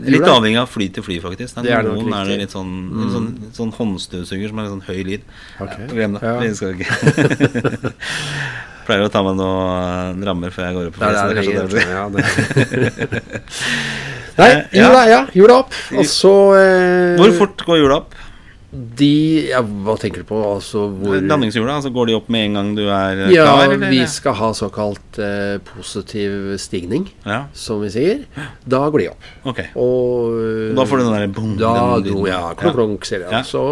Litt 0.10 0.28
avhengig 0.28 0.60
av 0.62 0.70
fly 0.72 0.88
til 0.96 1.04
fly, 1.06 1.18
faktisk. 1.24 1.52
Det 1.64 1.72
er 1.76 1.84
noen 1.88 2.14
er 2.16 2.24
det 2.34 2.38
litt 2.44 2.54
sånn, 2.56 2.72
mm. 2.90 3.02
en 3.06 3.12
sånn, 3.16 3.30
sånn 3.56 3.74
håndstøvsuger 3.80 4.48
som 4.52 4.58
har 4.60 4.64
litt 4.68 4.76
sånn 4.76 4.88
høy 4.90 5.00
lyd. 5.14 5.24
Okay. 5.60 5.84
Ja, 5.88 5.92
glem 5.96 6.12
det. 6.18 6.22
Ja. 6.28 6.34
Vi 6.44 6.48
skal 6.60 6.70
ikke 6.76 6.88
Pleier 8.90 9.06
å 9.06 9.14
ta 9.14 9.22
med 9.22 9.36
noen 9.38 10.24
rammer 10.26 10.50
før 10.54 10.64
jeg 10.66 10.74
går 10.80 10.86
opp 10.90 10.96
på 10.98 11.02
flyet. 11.04 11.38
Det 11.38 11.44
er 11.54 11.68
det, 11.70 11.84
ja, 11.94 12.06
det. 12.10 12.24
Nei, 14.40 14.54
jula, 14.76 15.04
ja, 15.10 15.22
jula 15.36 15.60
opp. 15.66 15.76
Og 15.98 16.08
så 16.08 16.34
eh, 16.60 17.20
Hvor 17.20 17.36
fort 17.44 17.68
går 17.68 17.84
jula 17.84 18.02
opp? 18.04 18.18
De 18.70 19.48
ja, 19.50 19.64
Hva 19.66 19.96
tenker 19.98 20.22
du 20.22 20.28
på? 20.30 20.38
Altså 20.46 20.84
hvor 20.94 21.16
Landingshjula? 21.18 21.80
Altså 21.80 21.90
går 21.94 22.12
de 22.12 22.16
opp 22.20 22.28
med 22.30 22.52
en 22.52 22.58
gang 22.60 22.68
du 22.78 22.84
er 22.86 23.24
eh, 23.26 23.32
ja, 23.34 23.48
klar? 23.48 23.74
Ja, 23.74 23.90
vi 23.90 24.02
skal 24.12 24.36
ha 24.38 24.50
såkalt 24.54 25.18
eh, 25.26 25.56
positiv 25.72 26.52
stigning, 26.62 27.08
ja. 27.26 27.40
som 27.58 27.82
vi 27.82 27.90
sier. 27.96 28.28
Da 28.70 28.84
går 28.94 29.04
de 29.04 29.08
opp. 29.16 29.32
Okay. 29.54 29.72
Og, 29.74 30.76
da 30.78 30.86
får 30.86 31.02
du 31.02 31.06
den 31.08 31.16
derre 31.18 31.32
bom 31.34 31.56
Da, 31.58 31.72
den, 32.06 32.20
ja, 32.30 32.44
klunk, 32.60 32.78
klunk, 32.78 33.10
sier 33.10 33.26
jeg. 33.26 33.48
Så 33.50 33.64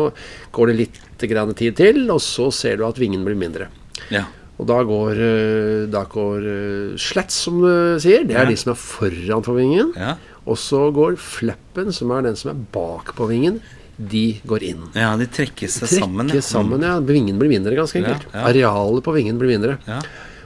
går 0.56 0.74
det 0.74 0.80
litt 0.80 1.28
grann 1.30 1.54
tid 1.58 1.78
til, 1.78 2.02
og 2.14 2.22
så 2.24 2.50
ser 2.54 2.82
du 2.82 2.88
at 2.90 2.98
vingen 3.02 3.22
blir 3.26 3.38
mindre. 3.38 3.70
Ja. 4.14 4.26
Og 4.58 4.66
da 4.66 4.80
går, 4.82 5.22
eh, 5.22 5.84
da 5.94 6.08
går 6.10 6.50
slats, 6.98 7.38
som 7.46 7.62
du 7.62 8.02
sier. 8.02 8.26
Det 8.26 8.34
er 8.34 8.50
de 8.50 8.58
som 8.58 8.74
er 8.74 8.82
foran 8.82 9.46
for 9.46 9.62
vingen. 9.62 9.94
Ja. 9.94 10.18
Og 10.48 10.58
så 10.60 10.80
går 10.96 11.18
flappen, 11.20 11.92
som 11.96 12.14
er 12.16 12.30
den 12.30 12.38
som 12.40 12.54
er 12.54 12.62
bak 12.74 13.14
på 13.18 13.28
vingen, 13.30 13.60
de 13.98 14.38
går 14.48 14.64
inn. 14.64 14.84
Ja, 14.96 15.12
de 15.18 15.26
trekker 15.30 15.70
seg 15.72 15.90
sammen. 15.90 16.30
Trekker 16.30 16.46
sammen, 16.46 16.86
ja. 16.86 16.98
Vingen 17.04 17.40
blir 17.42 17.52
mindre, 17.52 17.76
ganske 17.78 18.00
enkelt. 18.00 18.28
Ja, 18.30 18.40
ja. 18.40 18.50
Arealet 18.52 19.06
på 19.06 19.16
vingen 19.16 19.40
blir 19.42 19.52
mindre. 19.56 19.78
Ja. 19.90 20.00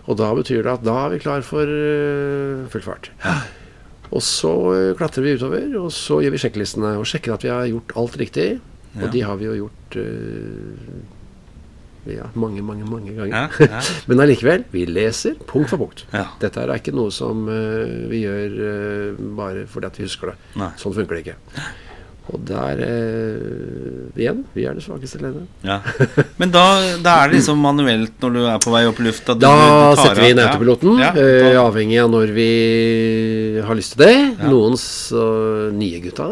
Og 0.10 0.18
da 0.18 0.32
betyr 0.36 0.64
det 0.66 0.72
at 0.72 0.86
da 0.86 0.98
er 1.04 1.14
vi 1.14 1.22
klar 1.22 1.44
for 1.46 1.68
uh, 1.68 2.64
full 2.72 2.86
fart. 2.86 3.12
Og 4.12 4.24
så 4.26 4.52
uh, 4.72 4.94
klatrer 5.00 5.28
vi 5.28 5.36
utover, 5.38 5.68
og 5.84 5.92
så 5.96 6.22
gjør 6.24 6.36
vi 6.36 6.42
sjekklistene 6.42 6.96
og 7.00 7.08
sjekker 7.12 7.36
at 7.36 7.46
vi 7.46 7.52
har 7.54 7.70
gjort 7.70 7.96
alt 8.00 8.18
riktig. 8.24 8.50
Og 8.98 9.08
de 9.14 9.22
har 9.24 9.38
vi 9.40 9.48
jo 9.48 9.58
gjort 9.66 10.00
uh, 10.00 11.20
ja, 12.10 12.30
mange, 12.34 12.64
mange 12.66 12.88
mange 12.90 13.14
ganger. 13.14 13.52
Ja, 13.60 13.68
ja. 13.78 13.82
Men 14.10 14.24
allikevel, 14.24 14.66
vi 14.74 14.88
leser 14.90 15.38
punkt 15.48 15.70
for 15.70 15.82
punkt. 15.82 16.06
Ja. 16.14 16.32
Dette 16.42 16.64
er 16.64 16.74
ikke 16.80 16.96
noe 16.96 17.14
som 17.14 17.46
uh, 17.50 18.10
vi 18.10 18.24
gjør 18.24 18.58
uh, 18.58 19.22
bare 19.38 19.68
fordi 19.70 19.92
at 19.92 20.02
vi 20.02 20.10
husker 20.10 20.34
det. 20.34 20.38
Nei. 20.62 20.74
Sånn 20.82 20.98
funker 20.98 21.20
det 21.20 21.24
ikke. 21.28 21.38
Og 22.32 22.42
der 22.48 22.82
uh, 22.82 24.18
igjen, 24.18 24.42
vi 24.56 24.66
er 24.66 24.78
det 24.78 24.86
svakeste 24.86 25.22
leddet. 25.22 25.46
Ja. 25.68 25.78
Men 26.42 26.54
da, 26.54 26.66
da, 27.04 27.20
er 27.20 27.30
det 27.30 27.42
liksom 27.42 27.62
manuelt 27.62 28.18
når 28.24 28.34
du 28.34 28.42
er 28.48 28.66
på 28.66 28.74
vei 28.74 28.84
opp 28.90 29.02
i 29.04 29.06
lufta? 29.06 29.38
Da 29.38 29.54
du 29.54 30.02
setter 30.02 30.24
vi 30.24 30.32
inn 30.34 30.42
autopiloten, 30.42 31.02
avhengig 31.62 32.02
av 32.02 32.10
når 32.16 32.34
vi 32.34 32.52
har 33.62 33.78
lyst 33.78 33.98
til 33.98 34.08
det. 34.08 34.16
Noen 34.48 34.80
nye 35.78 36.02
gutta 36.02 36.32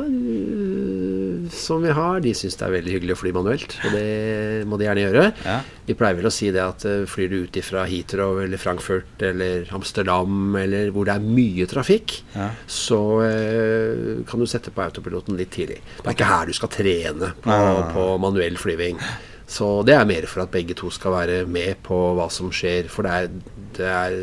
som 1.53 1.83
vi 1.83 1.93
har, 1.95 2.19
de 2.23 2.33
syns 2.37 2.57
det 2.59 2.65
er 2.67 2.73
veldig 2.77 2.93
hyggelig 2.95 3.15
å 3.15 3.19
fly 3.19 3.33
manuelt. 3.35 3.75
Og 3.85 3.95
det 3.95 4.65
må 4.69 4.79
de 4.79 4.87
gjerne 4.87 5.05
gjøre. 5.05 5.25
Ja. 5.45 5.57
Vi 5.87 5.95
pleier 5.97 6.19
vel 6.19 6.29
å 6.29 6.33
si 6.33 6.51
det 6.55 6.63
at 6.63 6.85
uh, 6.87 7.07
flyr 7.09 7.31
du 7.31 7.37
ut 7.45 7.59
fra 7.65 7.85
Heathrow 7.89 8.41
eller 8.43 8.61
Frankfurt 8.61 9.23
eller 9.25 9.69
Amsterdam 9.75 10.55
eller 10.59 10.93
hvor 10.95 11.09
det 11.09 11.15
er 11.17 11.25
mye 11.39 11.67
trafikk, 11.69 12.19
ja. 12.35 12.51
så 12.69 13.01
uh, 13.23 14.21
kan 14.29 14.41
du 14.41 14.49
sette 14.49 14.73
på 14.75 14.85
autopiloten 14.85 15.39
litt 15.39 15.53
tidlig. 15.55 15.81
Det 15.99 16.07
er 16.07 16.17
ikke 16.17 16.29
her 16.29 16.49
du 16.49 16.57
skal 16.57 16.73
trene 16.73 17.33
på, 17.43 17.57
på 17.95 18.05
manuell 18.21 18.59
flyving. 18.61 19.01
Så 19.49 19.79
det 19.81 19.95
er 19.97 20.05
mer 20.05 20.27
for 20.29 20.43
at 20.43 20.53
begge 20.53 20.75
to 20.77 20.91
skal 20.93 21.15
være 21.15 21.41
med 21.49 21.81
på 21.85 21.97
hva 22.17 22.27
som 22.31 22.51
skjer. 22.53 22.89
For 22.93 23.07
det 23.07 23.15
er, 23.15 23.31
det 23.79 23.89
er 23.89 24.17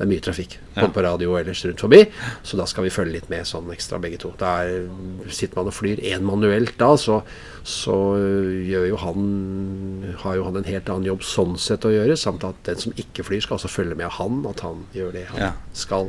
det 0.00 0.06
er 0.06 0.08
mye 0.14 0.22
trafikk 0.24 0.54
både 0.72 0.86
ja. 0.86 0.92
på 0.96 1.02
radio 1.04 1.32
og 1.34 1.42
ellers 1.42 1.60
rundt 1.66 1.82
forbi. 1.84 1.98
Så 2.40 2.56
da 2.56 2.64
skal 2.70 2.86
vi 2.86 2.92
følge 2.94 3.18
litt 3.18 3.26
med 3.28 3.44
sånn 3.44 3.66
ekstra 3.74 3.98
begge 4.00 4.16
to. 4.22 4.30
Der 4.40 4.86
sitter 5.28 5.60
man 5.60 5.68
og 5.68 5.76
flyr 5.76 6.00
én 6.08 6.24
manuelt 6.24 6.72
da, 6.80 6.94
så, 6.96 7.18
så 7.68 7.96
gjør 8.16 8.86
jo 8.88 9.00
han 9.02 9.26
har 10.22 10.38
jo 10.38 10.46
han 10.46 10.56
en 10.56 10.70
helt 10.70 10.88
annen 10.88 11.10
jobb 11.10 11.26
sånn 11.28 11.58
sett 11.60 11.84
å 11.84 11.92
gjøre. 11.92 12.16
Samt 12.16 12.46
at 12.48 12.62
den 12.64 12.80
som 12.80 12.96
ikke 12.96 13.26
flyr, 13.28 13.44
skal 13.44 13.58
også 13.58 13.68
følge 13.68 13.98
med 14.00 14.08
han, 14.16 14.40
at 14.48 14.64
han 14.64 14.86
gjør 14.96 15.12
det 15.18 15.26
han 15.34 15.44
ja. 15.50 15.52
skal. 15.76 16.08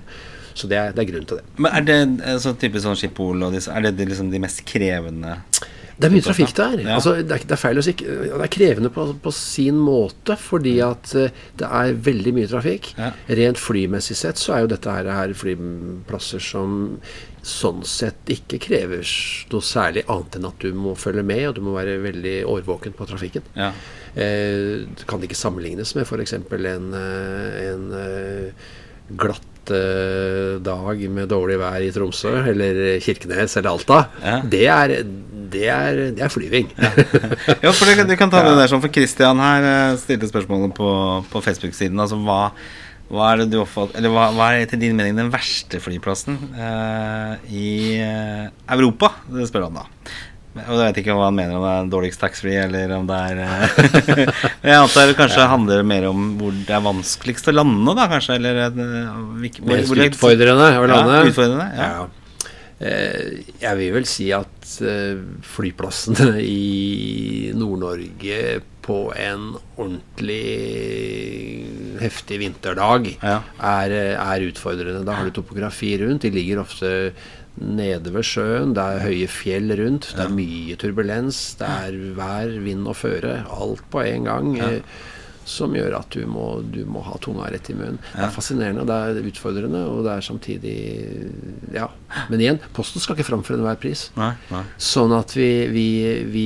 Så 0.55 0.71
det 0.71 0.79
er, 0.79 0.95
det 0.95 1.03
er 1.03 1.11
grunnen 1.11 1.27
til 1.27 1.41
det. 1.41 1.45
Men 1.59 1.75
Er 1.75 1.89
det 1.91 2.39
sånn 2.47 2.63
typisk 2.63 2.87
sånn 2.87 2.99
Schiphol 3.03 3.43
og 3.43 3.59
disse, 3.59 3.75
er 3.75 3.91
det 3.91 4.07
liksom 4.07 4.31
de 4.31 4.39
mest 4.39 4.63
krevende 4.71 5.35
det 6.01 6.09
er 6.09 6.13
mye 6.15 6.25
trafikk 6.25 6.53
der. 6.57 6.77
Ja. 6.81 6.95
Altså, 6.97 7.15
det, 7.19 7.27
er, 7.29 7.45
det, 7.45 7.55
er, 7.55 7.61
feil 7.61 7.79
å 7.79 7.85
si 7.85 7.93
Det 8.01 8.29
er 8.33 8.51
krevende 8.51 8.91
på, 8.93 9.05
på 9.21 9.33
sin 9.35 9.77
måte, 9.77 10.37
fordi 10.39 10.77
at 10.85 11.13
uh, 11.17 11.41
det 11.61 11.73
er 11.81 11.97
veldig 12.09 12.33
mye 12.37 12.49
trafikk. 12.51 12.93
Ja. 12.97 13.11
Rent 13.41 13.61
flymessig 13.61 14.17
sett 14.19 14.41
så 14.41 14.55
er 14.55 14.65
jo 14.65 14.71
dette 14.73 14.95
her, 14.95 15.11
her 15.13 15.35
flyplasser 15.37 16.43
som 16.43 16.79
sånn 17.41 17.81
sett 17.87 18.29
ikke 18.29 18.59
krever 18.61 19.01
noe 19.51 19.65
særlig 19.65 20.03
annet 20.11 20.37
enn 20.37 20.47
at 20.51 20.61
du 20.61 20.75
må 20.77 20.93
følge 20.99 21.23
med, 21.25 21.47
og 21.49 21.55
du 21.57 21.63
må 21.65 21.73
være 21.73 21.97
veldig 22.03 22.35
årvåken 22.49 22.93
på 22.97 23.07
trafikken. 23.09 23.47
Ja. 23.57 23.71
Eh, 24.13 24.85
det 24.85 25.07
kan 25.09 25.23
ikke 25.25 25.39
sammenlignes 25.39 25.95
med 25.97 26.05
f.eks. 26.05 26.37
en, 26.37 26.91
eh, 26.97 27.57
en 27.71 27.87
uh, 27.95 28.69
glatt 29.21 29.50
dag 30.65 31.03
med 31.11 31.29
dårlig 31.31 31.59
vær 31.61 31.83
i 31.83 31.91
Tromsø 31.95 32.33
eller 32.51 32.81
Kirkenes 33.03 33.57
eller 33.57 33.73
Alta. 33.73 34.03
Ja. 34.21 34.39
Det 34.45 34.65
er 34.67 34.95
det 35.51 35.65
er, 35.67 35.99
det 36.15 36.23
er 36.23 36.31
flyving. 36.31 36.69
ja, 36.77 37.71
for 37.73 37.89
du 37.89 38.15
kan 38.19 38.31
ta 38.31 38.43
det 38.45 38.55
der 38.59 38.71
sånn, 38.71 38.83
for 38.83 38.93
Christian 38.93 39.41
her 39.41 39.67
eh, 39.67 39.97
stilte 40.01 40.29
spørsmålet 40.31 40.75
på, 40.77 40.91
på 41.31 41.43
Facebook-siden. 41.43 41.99
Altså 42.01 42.19
hva, 42.23 42.39
hva, 43.11 43.31
er 43.31 43.43
det 43.43 43.51
du 43.51 43.59
oppfatter 43.61 43.99
Eller 43.99 44.13
hva, 44.13 44.29
hva, 44.35 44.51
er 44.51 44.65
etter 44.65 44.79
din 44.81 44.95
mening 44.97 45.17
den 45.19 45.31
verste 45.33 45.81
flyplassen 45.83 46.39
eh, 46.55 47.33
i 47.51 47.71
eh, 47.99 48.45
Europa? 48.71 49.13
Det 49.27 49.49
spør 49.49 49.67
han 49.69 49.81
da. 49.81 49.87
Og 50.51 50.73
Jeg 50.75 50.79
vet 50.81 50.97
ikke 50.99 51.15
hva 51.15 51.29
han 51.29 51.37
mener, 51.37 51.55
om 51.55 51.63
det 51.63 51.73
er 51.73 51.91
dårligst 51.93 52.19
taxfree 52.19 52.65
eller 52.65 52.91
om 52.97 53.05
det 53.07 53.19
er 53.31 53.37
eh, 53.45 53.67
Jeg 54.67 54.79
antar 54.81 55.07
det 55.07 55.15
kanskje 55.19 55.45
handler 55.47 55.85
mer 55.87 56.09
om 56.09 56.33
hvor 56.41 56.55
det 56.55 56.75
er 56.75 56.83
vanskeligst 56.83 57.47
å 57.47 57.55
lande, 57.55 57.95
da, 57.95 58.07
kanskje? 58.11 58.35
Eller 58.35 58.65
hvor, 58.67 59.69
Mest 59.71 59.95
utfordrende 60.09 60.73
å 60.75 60.89
lande? 60.91 61.21
Ja, 61.21 61.29
utfordrende, 61.31 61.69
ja. 61.77 61.87
ja. 62.01 62.09
Eh, 62.81 63.45
jeg 63.61 63.77
vil 63.77 63.91
vel 63.93 64.07
si 64.09 64.27
at 64.33 64.75
eh, 64.81 65.21
flyplassene 65.45 66.41
i 66.41 67.51
Nord-Norge 67.53 68.61
på 68.81 68.97
en 69.13 69.51
ordentlig 69.77 70.41
heftig 72.01 72.39
vinterdag 72.41 73.11
ja. 73.19 73.37
er, 73.61 73.93
er, 74.15 74.47
utfordrende. 74.49 75.05
Da 75.05 75.19
har 75.19 75.29
du 75.29 75.35
topografi 75.35 75.93
rundt. 76.01 76.25
De 76.25 76.33
ligger 76.33 76.63
ofte 76.63 76.89
nede 77.59 78.13
ved 78.15 78.27
sjøen. 78.27 78.75
Det 78.77 78.83
er 78.83 79.05
høye 79.05 79.31
fjell 79.31 79.73
rundt. 79.79 80.11
Det 80.15 80.25
er 80.25 80.35
mye 80.35 80.77
turbulens. 80.79 81.41
Det 81.59 81.71
er 81.87 81.97
vær, 82.17 82.53
vind 82.63 82.87
og 82.87 82.99
føre. 83.01 83.41
Alt 83.51 83.83
på 83.91 84.05
en 84.05 84.29
gang. 84.29 84.53
Ja. 84.59 84.69
Eh, 84.77 85.01
som 85.51 85.73
gjør 85.75 85.95
at 85.97 86.13
du 86.13 86.21
må, 86.29 86.45
du 86.61 86.83
må 86.89 87.01
ha 87.05 87.17
tunga 87.21 87.47
rett 87.51 87.71
i 87.71 87.75
munnen. 87.75 87.97
Det 88.13 88.21
er 88.27 88.33
fascinerende, 88.33 88.85
det 88.87 88.97
er 88.97 89.29
utfordrende, 89.31 89.81
og 89.89 90.03
det 90.05 90.13
er 90.13 90.25
samtidig 90.25 90.75
Ja. 91.73 91.87
Men 92.29 92.43
igjen, 92.43 92.59
Posten 92.75 93.01
skal 93.01 93.17
ikke 93.17 93.27
fram 93.31 93.43
for 93.47 93.57
enhver 93.57 93.79
pris. 93.81 94.09
Nei, 94.19 94.33
nei. 94.51 94.63
Sånn 94.77 95.13
at 95.15 95.33
vi, 95.35 95.49
vi, 95.73 95.87
vi, 96.29 96.45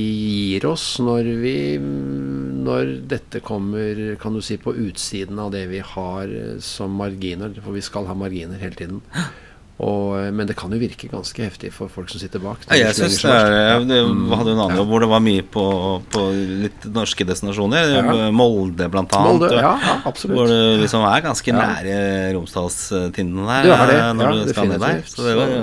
gir 0.56 0.66
oss 0.70 0.96
når 1.02 1.28
vi 1.42 1.56
Når 1.76 2.92
dette 3.10 3.42
kommer, 3.44 4.16
kan 4.20 4.34
du 4.34 4.40
si, 4.42 4.56
på 4.58 4.74
utsiden 4.74 5.38
av 5.42 5.52
det 5.54 5.66
vi 5.70 5.82
har 5.84 6.32
som 6.64 6.96
marginer, 6.96 7.52
for 7.62 7.76
vi 7.76 7.84
skal 7.84 8.08
ha 8.08 8.16
marginer 8.16 8.58
hele 8.62 8.80
tiden. 8.80 9.02
Og, 9.76 10.16
eh, 10.16 10.30
men 10.32 10.48
det 10.48 10.54
kan 10.56 10.72
jo 10.72 10.78
virke 10.80 11.08
ganske 11.12 11.42
heftig 11.44 11.68
for 11.74 11.92
folk 11.92 12.08
som 12.08 12.20
sitter 12.22 12.40
bak. 12.40 12.62
Jeg 12.72 12.94
synes 12.96 13.18
det 13.20 13.32
er 13.32 13.50
det, 13.84 13.98
hadde 13.98 13.98
jo 14.00 14.54
en 14.56 14.62
annen 14.64 14.80
jobb 14.80 14.92
hvor 14.92 15.04
det 15.04 15.08
var 15.10 15.20
mye 15.24 15.44
på, 15.44 15.64
på 16.14 16.22
litt 16.64 16.86
norske 16.94 17.26
destinasjoner. 17.28 17.92
Ja. 17.98 18.30
Molde, 18.32 18.88
blant 18.92 19.12
annet. 19.18 19.28
Molde, 19.28 19.50
ja, 19.52 19.74
ja, 19.76 19.98
absolutt. 20.08 20.38
Hvor 20.38 20.48
du 20.48 20.80
liksom 20.80 21.04
er 21.10 21.26
ganske 21.26 21.56
nære 21.58 21.98
Romsdalstinden 22.38 23.44
der. 23.44 23.68
Det 23.68 23.80
det, 23.92 24.00
når 24.16 24.32
du 24.32 24.54
skal 24.54 24.72
ned 24.72 24.86
der. 24.86 25.02
Så 25.12 25.28
det 25.28 25.36
var, 25.36 25.56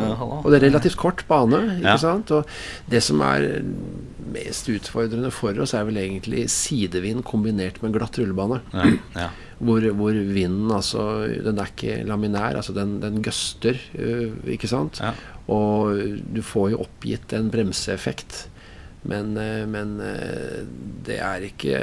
og 0.43 0.49
det 0.51 0.59
er 0.61 0.67
relativt 0.69 0.99
kort 1.01 1.25
bane, 1.29 1.63
ikke 1.81 1.97
sant. 2.05 2.35
Og 2.37 2.91
det 2.93 3.01
som 3.05 3.25
er 3.25 3.49
mest 4.33 4.69
utfordrende 4.71 5.31
for 5.33 5.57
oss, 5.63 5.75
er 5.77 5.87
vel 5.87 5.99
egentlig 6.01 6.47
sidevind 6.53 7.23
kombinert 7.27 7.79
med 7.83 7.95
glatt 7.95 8.19
rullebane. 8.19 8.61
Ja, 8.73 8.93
ja. 9.17 9.31
Hvor, 9.63 9.79
hvor, 9.95 10.11
vinden 10.11 10.71
altså 10.75 11.03
Den 11.39 11.59
er 11.61 11.69
ikke 11.69 12.01
laminær, 12.03 12.57
altså 12.59 12.73
den, 12.75 12.97
den 12.99 13.21
gøster, 13.23 13.77
uh, 13.95 14.33
ikke 14.49 14.67
sant? 14.67 14.99
Ja. 14.99 15.13
Og 15.53 16.01
du 16.35 16.41
får 16.43 16.73
jo 16.73 16.81
oppgitt 16.83 17.31
en 17.37 17.47
bremseeffekt. 17.53 18.49
Men, 19.07 19.37
uh, 19.39 19.63
men 19.69 19.93
uh, 20.03 20.65
det 21.07 21.21
er 21.23 21.47
ikke 21.47 21.79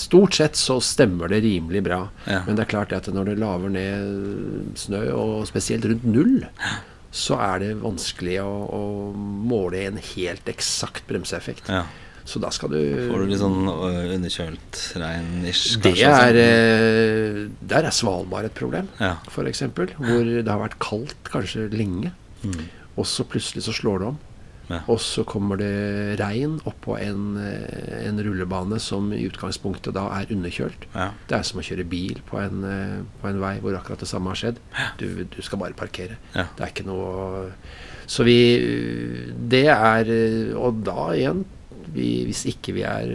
Stort 0.00 0.38
sett 0.38 0.56
så 0.56 0.78
stemmer 0.80 1.28
det 1.34 1.42
rimelig 1.44 1.84
bra. 1.84 2.00
Men 2.30 2.56
det 2.56 2.64
er 2.64 2.72
klart 2.72 2.96
at 2.96 3.10
når 3.12 3.34
det 3.34 3.36
laver 3.42 3.76
ned 3.76 4.72
snø, 4.80 5.04
og 5.12 5.44
spesielt 5.50 5.84
rundt 5.90 6.08
null, 6.08 6.46
så 7.14 7.36
er 7.38 7.60
det 7.62 7.74
vanskelig 7.78 8.40
å, 8.42 8.52
å 8.74 8.80
måle 9.14 9.84
en 9.86 10.00
helt 10.02 10.48
eksakt 10.50 11.06
bremseeffekt. 11.06 11.70
Ja. 11.70 11.84
Så 12.24 12.40
da 12.40 12.48
skal 12.54 12.72
du 12.72 12.80
Får 13.10 13.20
du 13.20 13.28
litt 13.28 13.40
sånn 13.42 13.68
øh, 13.68 14.14
underkjølt 14.16 14.78
regn-ish? 14.96 15.76
Det 15.84 15.92
er 16.08 16.38
eh, 16.40 17.40
Der 17.60 17.84
er 17.84 17.92
Svalbard 17.92 18.48
et 18.48 18.56
problem, 18.56 18.88
ja. 18.98 19.18
f.eks. 19.28 19.66
Hvor 19.68 20.24
det 20.24 20.48
har 20.48 20.62
vært 20.62 20.78
kaldt 20.82 21.28
kanskje 21.28 21.68
lenge. 21.74 22.14
Mm. 22.42 22.64
Og 22.96 23.06
så 23.08 23.26
plutselig 23.28 23.66
så 23.66 23.74
slår 23.76 24.00
det 24.00 24.08
om. 24.14 24.18
Ja. 24.70 24.80
Og 24.92 25.00
så 25.04 25.24
kommer 25.28 25.58
det 25.60 26.18
regn 26.20 26.56
oppå 26.68 26.96
en, 27.00 27.36
øh, 27.40 27.96
en 28.00 28.20
rullebane 28.24 28.78
som 28.80 29.10
i 29.12 29.24
utgangspunktet 29.28 29.96
da 29.96 30.06
er 30.18 30.30
underkjølt. 30.34 30.86
Ja. 30.94 31.10
Det 31.28 31.38
er 31.38 31.48
som 31.48 31.60
å 31.60 31.66
kjøre 31.66 31.88
bil 31.88 32.22
på 32.28 32.40
en, 32.40 32.62
på 33.20 33.28
en, 33.28 33.42
vei 33.42 33.56
hvor 33.64 33.76
akkurat 33.76 34.04
det 34.04 34.08
samme 34.10 34.32
har 34.32 34.40
skjedd. 34.40 34.62
Du, 35.00 35.08
du 35.28 35.40
skal 35.44 35.60
bare 35.60 35.76
parkere. 35.76 36.16
Ja. 36.32 36.48
Det 36.56 36.64
er 36.64 36.72
ikke 36.72 36.88
noe 36.88 37.50
Så 38.06 38.24
vi 38.26 38.36
Det 39.32 39.66
er 39.72 40.10
Og 40.60 40.82
da 40.84 41.12
igjen 41.16 41.44
vi, 41.94 42.24
hvis 42.26 42.44
ikke 42.48 42.74
vi 42.76 42.82
er 42.88 43.10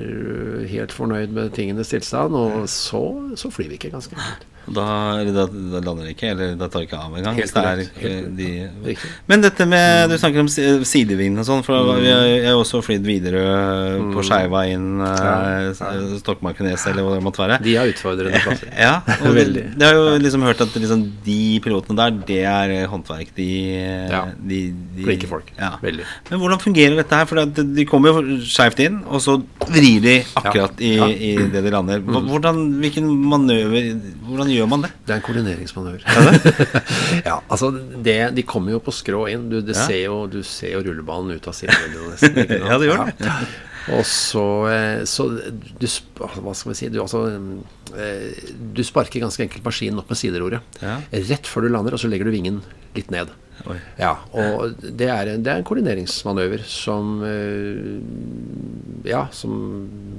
helt 0.70 0.94
fornøyd 0.96 1.34
med 1.36 1.52
tingenes 1.56 1.92
tilstand, 1.92 2.36
og 2.38 2.70
så, 2.72 3.02
så 3.40 3.52
flyr 3.52 3.72
vi 3.72 3.80
ikke, 3.80 3.92
ganske 3.96 4.16
enkelt. 4.16 4.46
Da, 4.76 4.86
da, 5.26 5.46
da, 5.50 5.82
lander 5.82 6.08
det 6.08 6.14
ikke, 6.16 6.34
eller 6.34 6.56
da 6.60 6.68
tar 6.70 6.84
det 6.84 6.90
ikke 6.90 7.00
av 7.00 7.18
engang. 7.18 7.40
Helt 7.40 7.54
korrekt. 7.56 8.02
er, 8.06 8.28
de, 8.38 8.96
men 9.30 9.44
dette 9.44 9.66
med 9.70 10.12
Du 10.12 10.18
snakker 10.20 10.44
om 10.44 10.50
sidevind 10.50 11.42
og 11.42 11.48
sånn. 11.48 11.64
For 11.66 11.94
mm. 11.94 12.04
jeg 12.06 12.46
har 12.46 12.60
også 12.60 12.82
flydd 12.86 13.08
videre 13.08 13.44
mm. 14.00 14.12
på 14.16 14.26
Skeiva 14.28 14.66
inn 14.70 15.02
ja, 15.02 15.36
ja. 15.70 15.94
Stokmarknes 16.20 16.86
eller 16.92 17.06
hva 17.06 17.18
det 17.18 17.26
måtte 17.26 17.44
være. 17.44 17.60
De 17.66 17.76
er 17.80 17.94
utfordrende 17.94 18.42
plasser. 18.46 18.74
ja, 18.76 19.00
og 19.24 19.38
Veldig. 19.40 19.66
Det, 19.80 19.88
har 19.88 19.96
jo 19.96 20.18
liksom 20.22 20.44
hørt 20.48 20.62
at 20.66 20.76
liksom, 20.76 21.06
de 21.26 21.40
pilotene 21.64 22.00
der, 22.00 22.18
det 22.28 22.42
er 22.50 22.76
håndverk. 22.92 23.32
De, 23.38 23.50
ja. 24.12 24.24
de, 24.36 24.62
de 24.98 25.08
Flinke 25.08 25.30
folk. 25.32 25.52
Ja. 25.58 25.74
Veldig. 25.84 26.06
Men 26.30 26.44
hvordan 26.44 26.62
fungerer 26.64 26.98
dette 27.00 27.22
her? 27.22 27.30
For 27.30 27.66
de 27.80 27.88
kommer 27.90 28.14
jo 28.14 28.40
skeivt 28.46 28.82
inn, 28.84 29.02
og 29.08 29.24
så 29.24 29.38
vrir 29.70 30.04
de 30.04 30.18
akkurat 30.40 30.84
i, 30.84 30.94
i, 31.30 31.32
det 31.54 31.64
de 31.66 31.74
lander. 31.74 32.04
Mm. 32.04 32.30
Hvordan, 32.30 32.62
hvilken 32.84 33.10
manøver 33.30 33.94
Hvordan 34.30 34.52
gjør 34.52 34.59
gjør 34.60 34.70
man 34.72 34.84
det? 34.86 34.92
Det 35.08 35.16
er 35.16 35.22
en 35.22 35.26
koordineringsmanøver. 35.26 36.04
ja, 37.30 37.40
altså 37.48 37.72
det, 37.76 38.18
De 38.38 38.46
kommer 38.48 38.76
jo 38.76 38.84
på 38.84 38.94
skrå 38.96 39.26
inn. 39.32 39.48
Du, 39.52 39.60
ja. 39.62 39.78
ser, 39.78 40.04
jo, 40.06 40.22
du 40.32 40.42
ser 40.48 40.76
jo 40.76 40.84
rullebanen 40.86 41.40
ut 41.40 41.50
av 41.50 41.58
sidevinduet 41.58 42.14
nesten. 42.14 42.56
ja, 42.70 42.78
det 42.80 42.92
gjør 42.92 43.04
det. 43.08 43.18
Ja. 43.26 43.40
Og 43.96 44.04
så, 44.06 44.46
eh, 44.70 45.02
så 45.10 45.26
du, 45.32 45.88
Hva 46.20 46.54
skal 46.54 46.74
vi 46.74 46.78
si 46.78 46.90
du, 46.94 47.00
altså, 47.02 47.24
eh, 47.98 48.42
du 48.76 48.84
sparker 48.86 49.24
ganske 49.24 49.48
enkelt 49.48 49.66
maskinen 49.66 50.02
opp 50.04 50.12
med 50.12 50.20
sideroret. 50.20 50.80
Ja. 50.84 51.00
Rett 51.32 51.50
før 51.50 51.66
du 51.66 51.74
lander, 51.74 51.96
og 51.96 52.02
så 52.02 52.12
legger 52.12 52.30
du 52.30 52.36
vingen 52.36 52.62
litt 52.98 53.10
ned. 53.14 53.32
Ja, 54.00 54.14
og 54.32 54.80
det 54.80 55.10
er, 55.12 55.34
en, 55.34 55.44
det 55.44 55.52
er 55.52 55.62
en 55.62 55.68
koordineringsmanøver 55.68 56.64
som 56.68 57.20
eh, 57.28 59.10
Ja, 59.10 59.26
som 59.32 59.52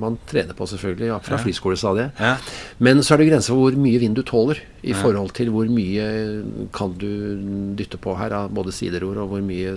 man 0.00 0.16
trener 0.28 0.56
på, 0.56 0.66
selvfølgelig, 0.68 1.10
ja, 1.10 1.18
fra 1.24 1.36
ja. 1.36 1.42
friskolestadiet. 1.44 2.20
Ja. 2.20 2.36
Men 2.80 3.02
så 3.04 3.14
er 3.14 3.22
det 3.22 3.30
grenser 3.30 3.52
for 3.52 3.66
hvor 3.66 3.80
mye 3.80 4.00
vind 4.00 4.16
du 4.16 4.22
tåler, 4.26 4.62
i 4.80 4.94
forhold 4.96 5.34
til 5.36 5.50
hvor 5.52 5.68
mye 5.68 6.04
kan 6.72 6.94
du 6.96 7.10
dytte 7.76 7.98
på 8.00 8.14
her 8.16 8.32
av 8.32 8.54
både 8.56 8.72
sideror 8.72 9.18
og 9.20 9.34
hvor 9.34 9.42
mye 9.44 9.74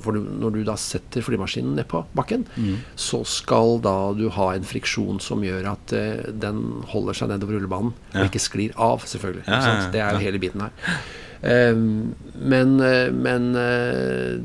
For 0.00 0.16
når 0.16 0.54
du 0.54 0.62
da 0.64 0.76
setter 0.80 1.24
flymaskinen 1.24 1.74
ned 1.76 1.88
på 1.90 2.00
bakken, 2.16 2.46
mm. 2.56 2.78
så 2.96 3.20
skal 3.28 3.78
da 3.84 3.96
du 4.16 4.30
ha 4.32 4.48
en 4.54 4.64
friksjon 4.64 5.20
som 5.24 5.44
gjør 5.44 5.68
at 5.74 5.94
uh, 5.96 6.24
den 6.32 6.62
holder 6.92 7.20
seg 7.20 7.34
nedover 7.34 7.58
rullebanen, 7.58 7.92
og 8.14 8.24
ikke 8.24 8.42
sklir 8.42 8.74
av, 8.80 9.04
selvfølgelig. 9.08 9.44
Det 9.92 10.02
er 10.02 10.24
hele 10.24 10.40
biten 10.42 10.64
her. 10.64 10.96
Ehm, 11.44 12.14
men, 12.40 12.80
eh, 12.80 13.12
men 13.12 13.54
eh, 13.56 14.40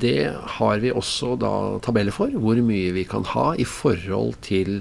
det 0.00 0.32
har 0.58 0.80
vi 0.82 0.92
også 0.92 1.36
da 1.40 1.52
tabeller 1.84 2.14
for, 2.14 2.32
hvor 2.32 2.60
mye 2.64 2.94
vi 2.96 3.04
kan 3.08 3.26
ha 3.34 3.52
i 3.56 3.66
forhold 3.68 4.36
til 4.44 4.80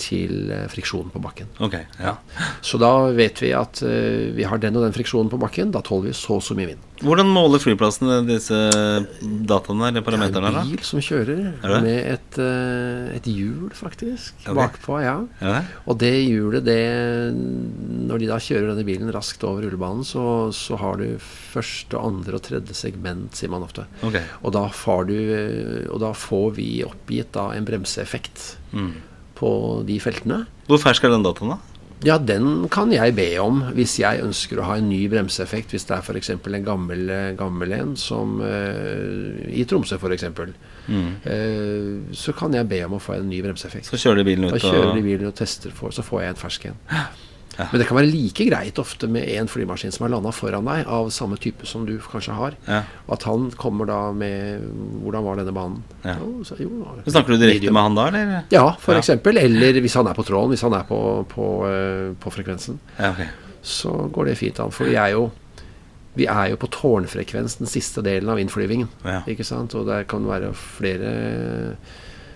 til 0.00 0.50
eh, 0.52 0.66
friksjonen 0.70 1.12
på 1.12 1.20
bakken. 1.22 1.50
Okay, 1.62 1.86
ja. 2.00 2.16
Så 2.64 2.78
da 2.82 2.90
vet 3.14 3.40
vi 3.42 3.52
at 3.54 3.82
uh, 3.84 4.32
vi 4.34 4.46
har 4.46 4.60
den 4.60 4.76
og 4.78 4.86
den 4.86 4.94
friksjonen 4.94 5.30
på 5.30 5.38
bakken. 5.40 5.70
Da 5.74 5.82
tåler 5.84 6.10
vi 6.10 6.16
så 6.18 6.38
og 6.38 6.44
så 6.44 6.56
mye 6.58 6.72
vind. 6.72 6.82
Hvordan 7.04 7.30
måler 7.30 7.60
flyplassen 7.62 8.26
disse 8.28 8.56
dataene 9.22 9.90
eller 9.90 10.04
parameterne? 10.06 10.50
Det 10.50 10.60
er 10.60 10.60
en 10.62 10.72
bil 10.72 10.84
som 10.86 11.02
kjører 11.04 11.78
med 11.84 12.10
et, 12.14 12.40
uh, 12.40 13.14
et 13.14 13.28
hjul, 13.30 13.70
faktisk, 13.76 14.34
okay. 14.42 14.58
bakpå. 14.58 14.98
ja. 15.04 15.16
Det? 15.40 15.62
Og 15.90 15.98
det 16.00 16.12
hjulet, 16.24 16.64
det 16.64 16.80
Når 17.34 18.22
de 18.22 18.30
da 18.30 18.38
kjører 18.42 18.70
denne 18.72 18.86
bilen 18.86 19.12
raskt 19.14 19.44
over 19.46 19.66
rullebanen, 19.66 20.04
så, 20.06 20.50
så 20.54 20.78
har 20.80 20.98
du 21.00 21.06
første, 21.22 21.98
andre 21.98 22.38
og 22.38 22.46
tredje 22.46 22.74
segment, 22.76 23.34
sier 23.36 23.52
man 23.52 23.66
ofte. 23.66 23.86
Okay. 24.02 24.24
Og, 24.42 24.54
da 24.56 24.68
du, 25.06 25.18
og, 25.90 25.98
da 26.02 26.14
får 26.16 26.54
vi 26.58 26.68
oppgitt 26.86 27.34
da 27.36 27.50
en 27.54 27.66
bremseeffekt. 27.68 28.54
Mm 28.74 28.94
på 29.44 29.54
de 29.84 30.00
feltene. 30.00 30.44
Hvor 30.70 30.80
fersk 30.80 31.04
er 31.04 31.12
den 31.12 31.26
dataen, 31.26 31.54
da? 31.54 31.74
Ja, 32.04 32.18
den 32.20 32.66
kan 32.72 32.92
jeg 32.92 33.14
be 33.16 33.26
om 33.40 33.62
hvis 33.76 33.96
jeg 34.02 34.20
ønsker 34.24 34.60
å 34.60 34.66
ha 34.68 34.76
en 34.76 34.90
ny 34.90 35.06
bremseeffekt. 35.08 35.72
Hvis 35.72 35.86
det 35.88 35.96
er 35.96 36.04
f.eks. 36.04 36.34
en 36.34 36.66
gammel, 36.66 37.08
gammel, 37.38 37.72
en 37.78 37.94
som 37.96 38.40
uh, 38.44 39.40
I 39.48 39.64
Tromsø, 39.68 39.96
f.eks. 39.96 40.26
Mm. 40.84 41.12
Uh, 41.24 42.12
så 42.12 42.34
kan 42.36 42.56
jeg 42.56 42.68
be 42.68 42.82
om 42.84 42.98
å 42.98 43.02
få 43.02 43.16
en 43.16 43.30
ny 43.30 43.40
bremseeffekt. 43.44 43.88
Så 43.88 44.00
kjører 44.00 44.20
de 44.20 44.28
bilen 44.28 44.50
ut 44.50 44.56
Da 44.58 44.60
kjører 44.66 44.92
de 44.98 45.06
bilen 45.06 45.30
og 45.30 45.36
tester 45.38 45.72
for, 45.72 45.94
så 45.96 46.04
får 46.04 46.26
jeg 46.26 46.34
en 46.34 46.42
fersk 46.44 46.68
en. 46.72 46.82
Ja. 47.58 47.68
Men 47.70 47.80
det 47.80 47.86
kan 47.88 47.98
være 47.98 48.10
like 48.10 48.46
greit 48.48 48.78
ofte 48.82 49.08
med 49.10 49.28
en 49.36 49.48
flymaskin 49.50 49.94
som 49.94 50.06
har 50.06 50.14
landa 50.16 50.32
foran 50.34 50.66
deg, 50.68 50.84
av 50.90 51.10
samme 51.14 51.38
type 51.40 51.66
som 51.68 51.86
du 51.88 51.94
kanskje 52.02 52.34
har. 52.36 52.56
Ja. 52.66 52.80
At 53.14 53.26
han 53.28 53.50
kommer 53.60 53.88
da 53.88 54.00
med 54.16 54.64
Hvordan 55.04 55.24
var 55.26 55.38
denne 55.38 55.54
banen? 55.54 55.84
Ja. 56.02 56.16
Jo, 56.20 56.44
så, 56.46 56.58
jo, 56.60 56.82
Snakker 57.06 57.34
du 57.34 57.44
direkte 57.44 57.72
med 57.74 57.88
han 57.88 57.98
da, 57.98 58.08
eller? 58.10 58.34
Ja, 58.54 58.66
eksempel. 58.96 59.38
Eller 59.40 59.80
hvis 59.84 59.96
han 59.98 60.08
er 60.10 60.16
på 60.16 60.26
tråden, 60.26 60.54
hvis 60.54 60.64
han 60.66 60.76
er 60.76 60.84
på, 60.88 60.98
på, 61.30 61.48
uh, 61.68 62.12
på 62.20 62.34
frekvensen. 62.34 62.80
Okay. 62.98 63.30
Så 63.64 63.92
går 64.12 64.30
det 64.30 64.38
fint 64.40 64.60
an. 64.60 64.74
For 64.74 64.90
vi 64.90 64.98
er 65.00 65.14
jo 65.14 65.28
vi 66.14 66.28
er 66.30 66.52
jo 66.52 66.58
på 66.62 66.70
tårnfrekvens 66.70 67.58
den 67.58 67.66
siste 67.70 68.02
delen 68.06 68.30
av 68.30 68.38
innflyvingen. 68.38 68.86
Ikke 69.30 69.46
sant? 69.46 69.74
Og 69.74 69.88
det 69.88 70.04
kan 70.10 70.26
være 70.28 70.52
flere 70.54 71.10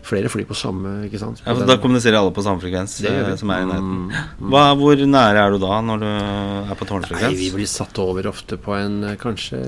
flere 0.09 0.31
fly 0.33 0.45
på 0.49 0.57
samme 0.57 0.95
ikke 1.07 1.21
sant? 1.21 1.43
Ja, 1.45 1.55
Da 1.69 1.77
kommuniserer 1.83 2.19
alle 2.21 2.33
på 2.35 2.45
samme 2.45 2.63
frekvens? 2.63 2.97
Eh, 3.05 3.33
som 3.41 3.53
er 3.55 3.65
i 3.65 3.69
nærheten. 3.69 4.09
Mm. 4.09 4.51
Hva, 4.53 4.65
hvor 4.81 5.05
nære 5.15 5.45
er 5.45 5.55
du 5.55 5.59
da, 5.63 5.81
når 5.85 6.03
du 6.03 6.09
er 6.09 6.79
på 6.79 6.89
tårnfrekvens? 6.89 7.27
Nei, 7.29 7.41
Vi 7.41 7.51
blir 7.55 7.71
satt 7.71 8.01
over 8.03 8.31
ofte 8.31 8.59
på 8.61 8.77
en 8.79 9.01
eh, 9.13 9.19
kanskje 9.21 9.61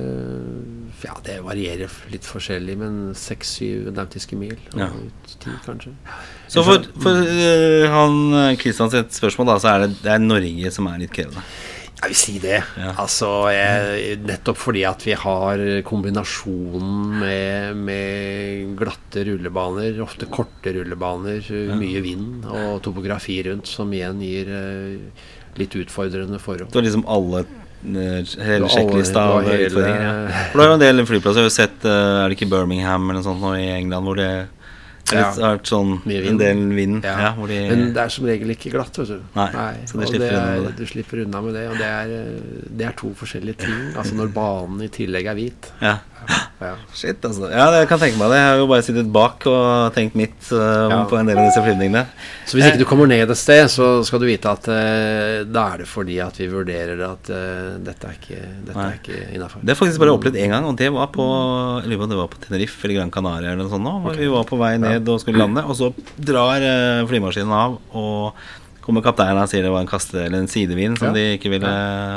Ja, 1.04 1.16
det 1.24 1.40
varierer 1.46 1.92
litt 2.12 2.28
forskjellig, 2.28 2.76
men 2.80 3.00
seks-syv 3.16 3.90
nautiske 3.96 4.38
mil. 4.38 4.56
Og 4.74 4.84
ja. 4.84 4.90
ti, 5.32 5.52
kanskje. 5.64 5.94
Så 6.50 6.64
for, 6.66 6.84
for 7.00 7.20
uh, 7.24 7.86
han 7.92 8.56
Kristians 8.60 8.96
spørsmål, 9.16 9.52
da, 9.52 9.60
så 9.62 9.74
er 9.74 9.84
det, 9.84 9.92
det 10.02 10.14
er 10.16 10.24
Norge 10.24 10.72
som 10.74 10.88
er 10.90 11.04
litt 11.04 11.14
krevende? 11.14 11.44
Jeg 12.00 12.14
vil 12.14 12.16
si 12.16 12.34
det. 12.40 12.58
Ja. 12.80 12.94
Altså, 13.02 13.28
jeg, 13.52 14.16
nettopp 14.24 14.56
fordi 14.56 14.86
at 14.88 15.02
vi 15.04 15.12
har 15.20 15.62
kombinasjonen 15.84 17.18
med, 17.20 17.82
med, 17.84 18.70
glatte 18.80 19.24
rullebaner, 19.28 19.98
ofte 20.00 20.28
korte 20.32 20.72
rullebaner, 20.78 21.42
ja. 21.44 21.76
mye 21.76 22.00
vind 22.04 22.46
og 22.48 22.80
topografi 22.86 23.36
rundt, 23.50 23.68
som 23.68 23.92
igjen 23.92 24.22
gir 24.24 24.48
uh, 24.48 25.26
litt 25.60 25.76
utfordrende 25.76 26.40
forhold. 26.40 26.70
Det 26.72 26.80
var 26.80 26.88
liksom 26.88 27.04
alle 27.10 27.42
eh, 27.44 28.32
hele 28.48 28.70
sjekklista 28.72 29.26
av 29.34 29.50
utfordringer? 29.50 30.06
Ja. 30.06 30.46
For 30.54 30.56
det 30.56 30.64
har 30.64 30.72
jo 30.72 30.78
en 30.78 30.86
del 30.86 31.06
flyplasser. 31.10 31.44
Jeg 31.44 31.52
har 31.52 31.58
sett, 31.58 31.84
uh, 31.84 32.22
Er 32.22 32.32
det 32.32 32.38
ikke 32.38 32.48
Birmingham 32.54 33.10
eller 33.10 33.20
noe 33.20 33.28
sånt 33.28 33.44
nå 33.44 33.52
i 33.60 33.68
England 33.76 34.08
hvor 34.08 34.16
det 34.20 34.32
Ja. 35.16 35.30
Det 35.34 35.44
har 35.44 35.56
vært 35.58 35.70
sånn 35.70 35.92
en 36.06 36.38
del 36.40 36.62
vind. 36.76 37.04
Ja. 37.04 37.32
De, 37.36 37.58
Men 37.70 37.84
det 37.96 38.04
er 38.04 38.12
som 38.14 38.28
regel 38.28 38.54
ikke 38.54 38.72
glatt, 38.74 38.98
vet 39.00 39.10
du. 39.14 39.18
Nei, 39.36 39.48
Nei. 39.54 39.72
Så 39.90 40.00
slipper 40.06 40.36
er. 40.36 40.68
Du 40.78 40.84
slipper 40.86 41.24
unna 41.24 41.42
med 41.44 41.58
det, 41.58 41.66
og 41.72 41.80
det 41.80 41.88
er, 41.88 42.14
det 42.80 42.86
er 42.90 42.96
to 43.00 43.12
forskjellige 43.18 43.64
ting. 43.66 43.80
Altså 43.96 44.18
når 44.18 44.32
banen 44.36 44.86
i 44.86 44.90
tillegg 44.92 45.30
er 45.32 45.38
hvit. 45.38 45.72
Ja. 45.82 45.96
Ja. 46.60 46.74
Shit, 46.92 47.22
altså. 47.24 47.48
Ja, 47.48 47.70
det 47.72 47.86
kan 47.88 48.00
tenke 48.00 48.18
meg 48.20 48.32
det. 48.32 48.38
Jeg 48.40 48.48
har 48.50 48.58
jo 48.60 48.66
bare 48.68 48.84
sittet 48.84 49.08
bak 49.12 49.46
og 49.48 49.94
tenkt 49.96 50.16
mitt 50.18 50.50
uh, 50.52 50.90
ja. 50.92 50.98
på 51.08 51.16
en 51.16 51.30
del 51.30 51.40
av 51.40 51.48
disse 51.48 51.62
flyvningene. 51.64 52.02
Så 52.44 52.58
hvis 52.58 52.68
ikke 52.68 52.82
du 52.82 52.86
kommer 52.88 53.08
ned 53.08 53.32
et 53.32 53.40
sted, 53.40 53.62
så 53.72 53.88
skal 54.06 54.20
du 54.20 54.26
vite 54.28 54.52
at 54.52 54.68
uh, 54.68 55.40
da 55.48 55.64
er 55.72 55.84
det 55.84 55.88
fordi 55.88 56.20
at 56.20 56.36
vi 56.36 56.50
vurderer 56.52 57.00
at 57.06 57.32
uh, 57.32 57.80
dette 57.80 58.10
er 58.10 58.20
ikke, 58.20 58.42
dette 58.68 58.84
er 58.84 58.98
ikke 58.98 59.22
innafor. 59.38 59.64
Det 59.64 59.72
har 59.72 59.80
faktisk 59.80 60.04
bare 60.04 60.16
opplevd 60.18 60.40
én 60.42 60.52
gang, 60.52 60.68
og 60.68 60.76
det 60.80 60.92
var 60.92 61.08
på 61.14 61.26
eller, 61.80 62.06
det 62.12 62.20
var 62.20 62.32
på 62.32 62.44
Tenerife 62.44 62.84
eller 62.84 63.00
Gran 63.00 63.14
Canaria 63.14 63.54
eller 63.54 63.64
noe 63.64 63.72
sånt. 63.72 63.86
Nå, 63.88 63.96
okay. 64.04 64.20
Vi 64.20 64.32
var 64.36 64.48
på 64.50 64.60
vei 64.60 64.74
ned 64.82 65.08
og 65.08 65.22
skulle 65.24 65.40
lande, 65.40 65.64
og 65.64 65.78
så 65.78 65.92
drar 66.20 66.68
flymaskinen 67.08 67.56
av. 67.56 67.80
og 67.96 68.59
kommer 68.90 69.04
kapteinen 69.06 69.40
og 69.40 69.50
sier 69.50 69.64
det 69.64 69.72
var 69.72 69.84
en 69.84 69.90
kaste 69.90 70.18
eller 70.26 70.42
en 70.42 70.50
sidevind 70.50 70.98
som 71.00 71.10
ja. 71.10 71.14
de 71.16 71.38
ikke 71.38 71.52
ville 71.54 71.70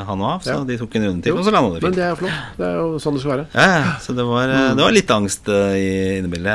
ha 0.08 0.18
noe 0.18 0.34
av. 0.36 0.44
Så 0.44 0.58
de 0.68 0.78
tok 0.80 0.98
en 0.98 1.08
runde 1.08 1.24
til, 1.24 1.38
og 1.38 1.46
så 1.46 1.54
landa 1.54 1.72
de 1.72 1.80
fint. 1.80 1.88
Men 1.88 1.96
det 1.96 2.04
er 2.08 2.20
flott. 2.20 2.42
Det 2.58 2.68
er 2.68 2.76
jo 2.80 3.00
sånn 3.02 3.16
det 3.16 3.24
skal 3.24 3.34
være. 3.34 3.46
Ja, 3.54 3.94
så 4.04 4.16
det 4.18 4.28
var, 4.28 4.52
mm. 4.52 4.76
det 4.76 4.86
var 4.88 4.96
litt 4.98 5.14
angst 5.14 5.50
uh, 5.50 5.72
i 5.78 5.88
innebildet. 6.18 6.52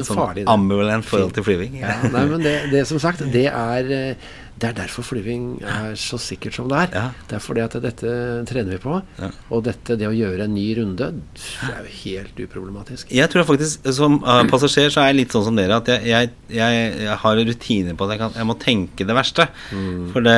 Litt 0.00 0.08
sånn 0.08 0.20
farlig, 0.22 0.48
ambivalent 0.50 1.08
forhold 1.08 1.36
til 1.36 1.46
flyving. 1.46 1.78
Nei, 1.78 2.26
men 2.32 2.44
det, 2.44 2.56
det, 2.72 2.84
som 2.88 3.00
sagt, 3.02 3.24
det 3.34 3.46
er 3.52 3.92
uh, 3.92 4.28
det 4.58 4.70
er 4.70 4.76
derfor 4.80 5.06
flyving 5.06 5.60
er 5.62 5.94
så 5.98 6.18
sikkert 6.20 6.56
som 6.56 6.68
det 6.70 6.78
er. 6.86 6.94
Ja. 6.96 7.04
Det 7.30 7.36
er 7.38 7.42
fordi 7.42 7.62
at 7.62 7.76
dette 7.82 8.12
trener 8.48 8.74
vi 8.74 8.80
på. 8.82 8.96
Ja. 9.20 9.30
Og 9.54 9.62
dette, 9.66 9.96
det 10.00 10.08
å 10.08 10.14
gjøre 10.14 10.46
en 10.48 10.54
ny 10.56 10.66
runde, 10.78 11.10
det 11.38 11.68
er 11.70 11.84
jo 11.86 11.92
helt 12.02 12.42
uproblematisk. 12.42 13.12
Jeg 13.14 13.30
tror 13.32 13.46
faktisk 13.48 13.86
som 13.94 14.18
uh, 14.24 14.42
passasjer 14.50 14.90
så 14.92 15.04
er 15.04 15.12
jeg 15.12 15.18
litt 15.20 15.36
sånn 15.36 15.46
som 15.48 15.58
dere, 15.58 15.78
at 15.78 15.90
jeg, 15.92 16.04
jeg, 16.10 16.32
jeg, 16.58 16.88
jeg 17.04 17.18
har 17.22 17.42
rutiner 17.50 17.98
på 17.98 18.08
at 18.08 18.14
jeg, 18.14 18.22
kan, 18.24 18.34
jeg 18.40 18.48
må 18.50 18.58
tenke 18.62 19.06
det 19.08 19.16
verste. 19.16 19.48
Mm. 19.70 20.08
For 20.14 20.26
det, 20.26 20.36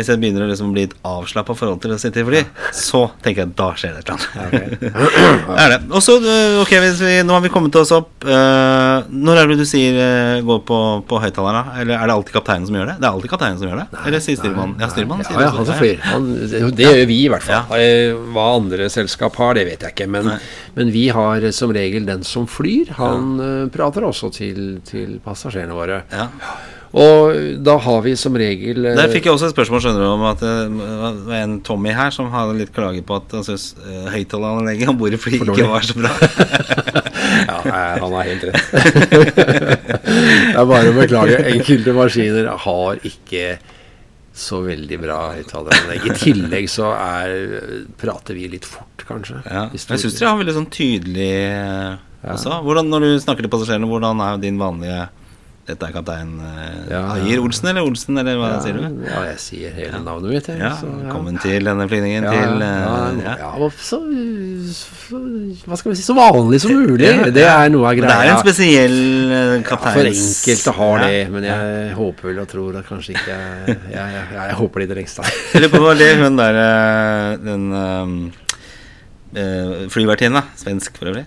hvis 0.00 0.12
jeg 0.12 0.22
begynner 0.22 0.46
å 0.46 0.50
liksom 0.50 0.74
bli 0.76 0.86
et 0.90 0.96
avslappa 1.08 1.56
forhold 1.56 1.80
til 1.84 1.96
å 1.96 2.00
sitte 2.00 2.20
i 2.20 2.28
fly, 2.28 2.42
ja. 2.42 2.72
så 2.76 3.06
tenker 3.24 3.44
jeg 3.44 3.52
at 3.52 3.56
da 3.62 3.70
skjer 3.80 3.96
det 3.96 4.04
et 4.04 4.12
eller 4.12 4.18
annet. 4.18 5.50
Er. 5.64 5.76
Og 5.94 6.02
så, 6.02 6.16
øh, 6.18 6.60
ok, 6.62 6.72
vi, 6.82 7.10
nå 7.24 7.34
har 7.36 7.42
vi 7.44 7.50
kommet 7.52 7.76
oss 7.78 7.92
opp. 7.94 8.12
Uh, 8.26 9.06
når 9.08 9.40
er 9.40 9.50
det 9.50 9.58
du 9.60 9.66
sier 9.68 9.96
uh, 9.96 10.44
gå 10.44 10.58
på, 10.66 10.80
på 11.08 11.20
høyttaleren? 11.22 11.74
Eller 11.80 11.96
er 11.96 12.10
det 12.10 12.16
alltid 12.16 12.36
kapteinen 12.36 12.68
som 12.68 12.76
gjør 12.76 12.92
det? 12.92 12.96
Det 13.00 13.08
er 13.08 13.12
alltid 13.12 13.32
kapteinen 13.32 13.53
kapteinen 13.54 13.58
som 13.58 13.68
gjør 13.68 13.80
det? 13.80 14.06
Eller 14.08 14.22
sier 14.22 14.38
styrmannen? 14.38 14.76
Ja, 14.80 14.88
styrmannen 14.92 15.26
sier 15.26 15.38
ja, 15.38 15.46
ja, 15.46 15.52
han 15.54 15.68
som 15.68 15.78
flyr. 15.78 16.02
Han, 16.04 16.28
det 16.76 16.88
gjør 16.88 17.08
vi 17.10 17.18
i 17.24 17.30
hvert 17.32 17.46
fall. 17.46 17.80
Ja. 17.80 18.20
Hva 18.34 18.46
andre 18.58 18.88
selskap 18.92 19.38
har, 19.40 19.54
det 19.58 19.66
vet 19.68 19.84
jeg 19.86 19.94
ikke. 19.96 20.08
Men, 20.10 20.30
men, 20.76 20.92
vi 20.94 21.08
har 21.14 21.48
som 21.56 21.74
regel 21.74 22.06
den 22.08 22.24
som 22.26 22.48
flyr. 22.50 22.94
Han. 22.98 23.34
Eh, 23.40 23.66
prater 23.74 24.06
også 24.06 24.30
til, 24.34 24.80
til 24.86 25.18
passasjerene 25.24 25.76
våre. 25.76 26.02
Ja. 26.12 26.28
Og 26.94 27.38
da 27.66 27.74
har 27.82 28.02
vi 28.04 28.12
som 28.18 28.36
regel 28.38 28.84
Der 28.94 29.10
fikk 29.10 29.26
jeg 29.26 29.34
også 29.34 29.48
et 29.48 29.54
spørsmål 29.56 29.80
skjønner 29.82 30.04
du, 30.04 30.08
om 30.12 30.24
at 30.28 30.42
eh, 30.46 30.60
det 30.70 31.24
var 31.26 31.40
en 31.40 31.56
Tommy 31.66 31.94
her 31.96 32.14
som 32.14 32.30
hadde 32.30 32.54
litt 32.60 32.70
klage 32.74 33.02
på 33.06 33.16
at 33.18 33.34
han 33.34 33.46
syntes 33.46 33.72
uh, 33.82 34.06
høyttaleranlegget 34.14 34.92
om 34.92 35.00
bord 35.00 35.16
i 35.16 35.18
flyet 35.18 35.42
ikke 35.42 35.66
var 35.72 35.86
så 35.86 35.96
bra. 35.98 36.12
ja, 37.50 37.56
han 37.98 38.14
har 38.14 38.28
helt 38.28 38.46
rett. 38.46 38.74
det 39.34 40.54
er 40.54 40.68
bare 40.70 40.92
å 40.92 40.98
beklage. 41.00 41.40
Enkelte 41.50 41.96
maskiner 41.98 42.52
har 42.66 43.02
ikke 43.10 43.56
så 44.34 44.60
veldig 44.66 45.00
bra 45.02 45.18
høyttaleranlegg. 45.34 46.06
I 46.06 46.16
tillegg 46.18 46.70
så 46.70 46.94
er, 46.94 47.34
prater 47.98 48.38
vi 48.38 48.48
litt 48.54 48.66
fort, 48.66 49.02
kanskje. 49.06 49.42
Ja. 49.46 49.66
Jeg 49.74 49.82
syns 49.82 50.18
dere 50.18 50.30
har 50.30 50.40
veldig 50.40 50.56
sånn 50.60 50.70
tydelig 50.74 51.34
ja. 51.34 51.98
også. 52.34 52.62
Hvordan, 52.66 52.90
når 52.90 53.06
du 53.06 53.12
snakker 53.22 53.46
til 53.46 53.54
passasjerene, 53.54 53.90
hvordan 53.90 54.22
er 54.26 54.42
din 54.42 54.62
vanlige 54.62 55.04
dette 55.64 55.86
er 55.88 55.92
kaptein 55.94 56.32
uh, 56.42 56.80
ja, 56.90 56.98
Ayer 57.14 57.40
Olsen, 57.40 57.70
eller 57.70 57.86
Olsen, 57.88 58.18
eller 58.20 58.36
hva 58.36 58.50
ja, 58.52 58.58
sier 58.60 58.76
du? 58.76 58.82
Ja, 59.06 59.22
jeg 59.30 59.38
sier 59.40 59.72
hele 59.78 60.00
navnet 60.04 60.34
mitt. 60.34 60.50
Jeg, 60.52 60.60
ja, 60.60 60.72
så, 60.76 60.90
Velkommen 60.98 61.38
til 61.40 61.70
denne 61.70 61.86
flygningen 61.88 62.26
til 62.28 62.64
Ja, 62.64 63.70
så, 63.78 64.00
så, 64.76 65.20
Hva 65.64 65.78
skal 65.80 65.94
vi 65.94 65.96
si 65.96 66.04
Så 66.04 66.16
vanlig 66.18 66.60
som 66.64 66.76
mulig. 66.76 67.08
det 67.32 67.46
er 67.48 67.72
noe 67.72 67.88
av 67.88 67.96
greia. 67.96 68.12
Det 68.12 68.28
er 68.28 68.34
en 68.34 68.42
spesiell 68.44 68.98
kaptein. 69.64 69.66
kapteins 69.70 69.96
For 69.96 70.12
enkelte 70.12 70.76
har 70.82 71.06
det, 71.06 71.24
men 71.32 71.48
jeg 71.48 71.98
håper 72.02 72.30
vel 72.30 72.44
og 72.44 72.48
tror 72.52 72.80
at 72.82 72.88
kanskje 72.90 73.16
ikke 73.16 73.40
Jeg, 73.72 73.82
jeg, 73.96 74.30
jeg, 74.36 74.56
håper 74.60 74.84
i 74.84 74.90
det 74.92 75.00
lengste. 75.00 75.28
Jeg 75.54 75.64
lurer 75.64 75.76
på 75.78 75.84
hva 75.86 75.96
det 75.96 76.14
hun 76.20 76.40
der 76.40 76.62
den 77.40 77.68
uh, 79.36 79.86
flyvertinne, 79.92 80.42
svensk 80.60 80.98
for 81.00 81.12
øvrig, 81.12 81.24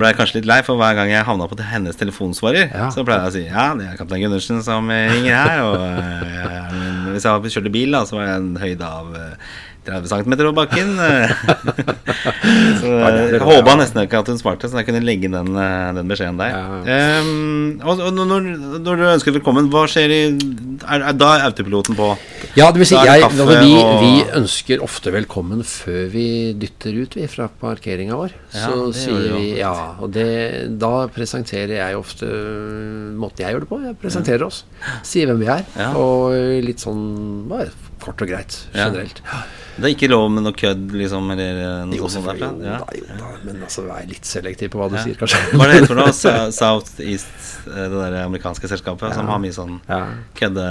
ble 0.00 0.12
kanskje 0.18 0.40
litt 0.40 0.48
lei, 0.50 0.60
for 0.66 0.80
hver 0.80 0.96
gang 0.98 1.12
jeg 1.12 1.26
havna 1.26 1.48
på 1.50 1.58
hennes 1.64 1.98
telefonsvarer, 2.00 2.68
ja. 2.70 2.88
så 2.94 3.04
pleide 3.06 3.28
jeg 3.28 3.32
å 3.32 3.36
si 3.36 3.44
ja, 3.46 3.68
det 3.78 3.90
er 3.90 4.00
kaptein 4.00 4.26
Gundersen 4.26 4.62
som 4.66 4.90
ringer 4.90 5.38
her. 5.38 5.62
Og 5.68 5.78
uh, 5.84 7.12
hvis 7.14 7.28
jeg 7.28 7.54
kjørte 7.56 7.74
bil, 7.74 7.94
da, 7.94 8.04
så 8.08 8.18
var 8.18 8.28
jeg 8.28 8.42
en 8.42 8.52
høyde 8.62 8.90
av 9.00 9.14
uh, 9.14 9.54
30 9.84 10.08
cm 10.08 10.34
over 10.34 10.54
bakken. 10.56 10.94
så 12.80 12.92
jeg 13.34 13.40
håpa 13.44 13.74
nesten 13.78 14.04
ikke 14.04 14.20
at 14.22 14.30
hun 14.32 14.40
svarte, 14.40 14.70
så 14.70 14.80
jeg 14.80 14.88
kunne 14.88 15.02
legge 15.04 15.30
den, 15.32 15.50
eh, 15.60 15.90
den 15.96 16.10
beskjeden 16.10 16.40
der. 16.40 16.54
Ja. 16.54 17.20
Um, 17.20 17.80
og, 17.84 18.00
og 18.00 18.12
når, 18.16 18.48
når, 18.78 19.00
du 19.00 19.04
ønsker 19.10 19.36
velkommen, 19.36 19.68
hva 19.72 19.84
skjer 19.90 20.14
i 20.14 20.20
er, 20.28 21.00
er, 21.00 21.12
Da 21.18 21.30
er 21.36 21.46
autopiloten 21.48 21.96
på? 21.98 22.10
Ja, 22.58 22.70
det 22.72 22.82
vil 22.82 22.90
si, 22.92 22.98
jeg, 22.98 23.24
altså, 23.26 23.46
vi, 23.50 23.72
og... 23.80 23.94
vi, 24.02 24.12
ønsker 24.40 24.84
ofte 24.84 25.12
velkommen 25.14 25.64
før 25.66 26.04
vi 26.12 26.26
dytter 26.58 27.00
ut 27.02 27.16
vi, 27.18 27.28
fra 27.30 27.48
parkeringa 27.60 28.18
vår. 28.18 28.34
Ja, 28.54 28.68
så 28.68 28.90
sier 28.96 29.38
vi 29.38 29.54
ja. 29.60 29.74
Og 30.02 30.12
det, 30.14 30.28
da 30.80 31.06
presenterer 31.12 31.76
jeg 31.80 31.98
ofte 31.98 32.28
måten 33.18 33.44
jeg 33.44 33.54
gjør 33.56 33.66
det 33.66 33.72
på. 33.72 33.80
Jeg 33.84 33.98
presenterer 34.00 34.46
oss. 34.46 34.64
Sier 35.06 35.30
hvem 35.30 35.42
vi 35.42 35.50
er. 35.50 35.66
Og 35.98 36.34
litt 36.64 36.82
sånn 36.82 37.04
bare 37.50 37.72
kort 38.02 38.24
og 38.24 38.30
greit 38.30 38.64
generelt. 38.74 39.22
Ja. 39.24 39.44
Det 39.74 39.88
er 39.88 39.94
ikke 39.96 40.06
lov 40.06 40.28
med 40.30 40.44
noe 40.46 40.54
kødd, 40.54 40.92
liksom? 40.94 41.30
Eller 41.34 41.56
eh, 41.58 41.78
noe 41.90 41.98
jo, 41.98 42.08
sånt 42.12 42.28
derfra? 42.28 42.50
Ja. 42.62 42.76
Da, 42.84 42.94
jo 42.94 43.06
da, 43.18 43.30
men 43.42 43.62
altså, 43.66 43.82
vær 43.88 44.04
litt 44.06 44.28
selektiv 44.28 44.70
på 44.70 44.78
hva 44.78 44.86
du 44.92 44.94
ja. 44.94 45.02
sier, 45.02 45.16
kanskje. 45.18 45.40
Hva 45.50 45.66
er 45.66 45.72
det 45.72 45.78
heter 45.80 45.98
noe? 45.98 46.12
South 46.60 47.02
East, 47.02 47.32
eh, 47.66 47.80
det 47.90 47.98
der 47.98 48.16
amerikanske 48.20 48.70
selskapet 48.70 49.10
ja. 49.10 49.16
som 49.18 49.30
har 49.32 49.40
mye 49.42 49.54
sånn 49.56 49.80
kødde, 50.38 50.66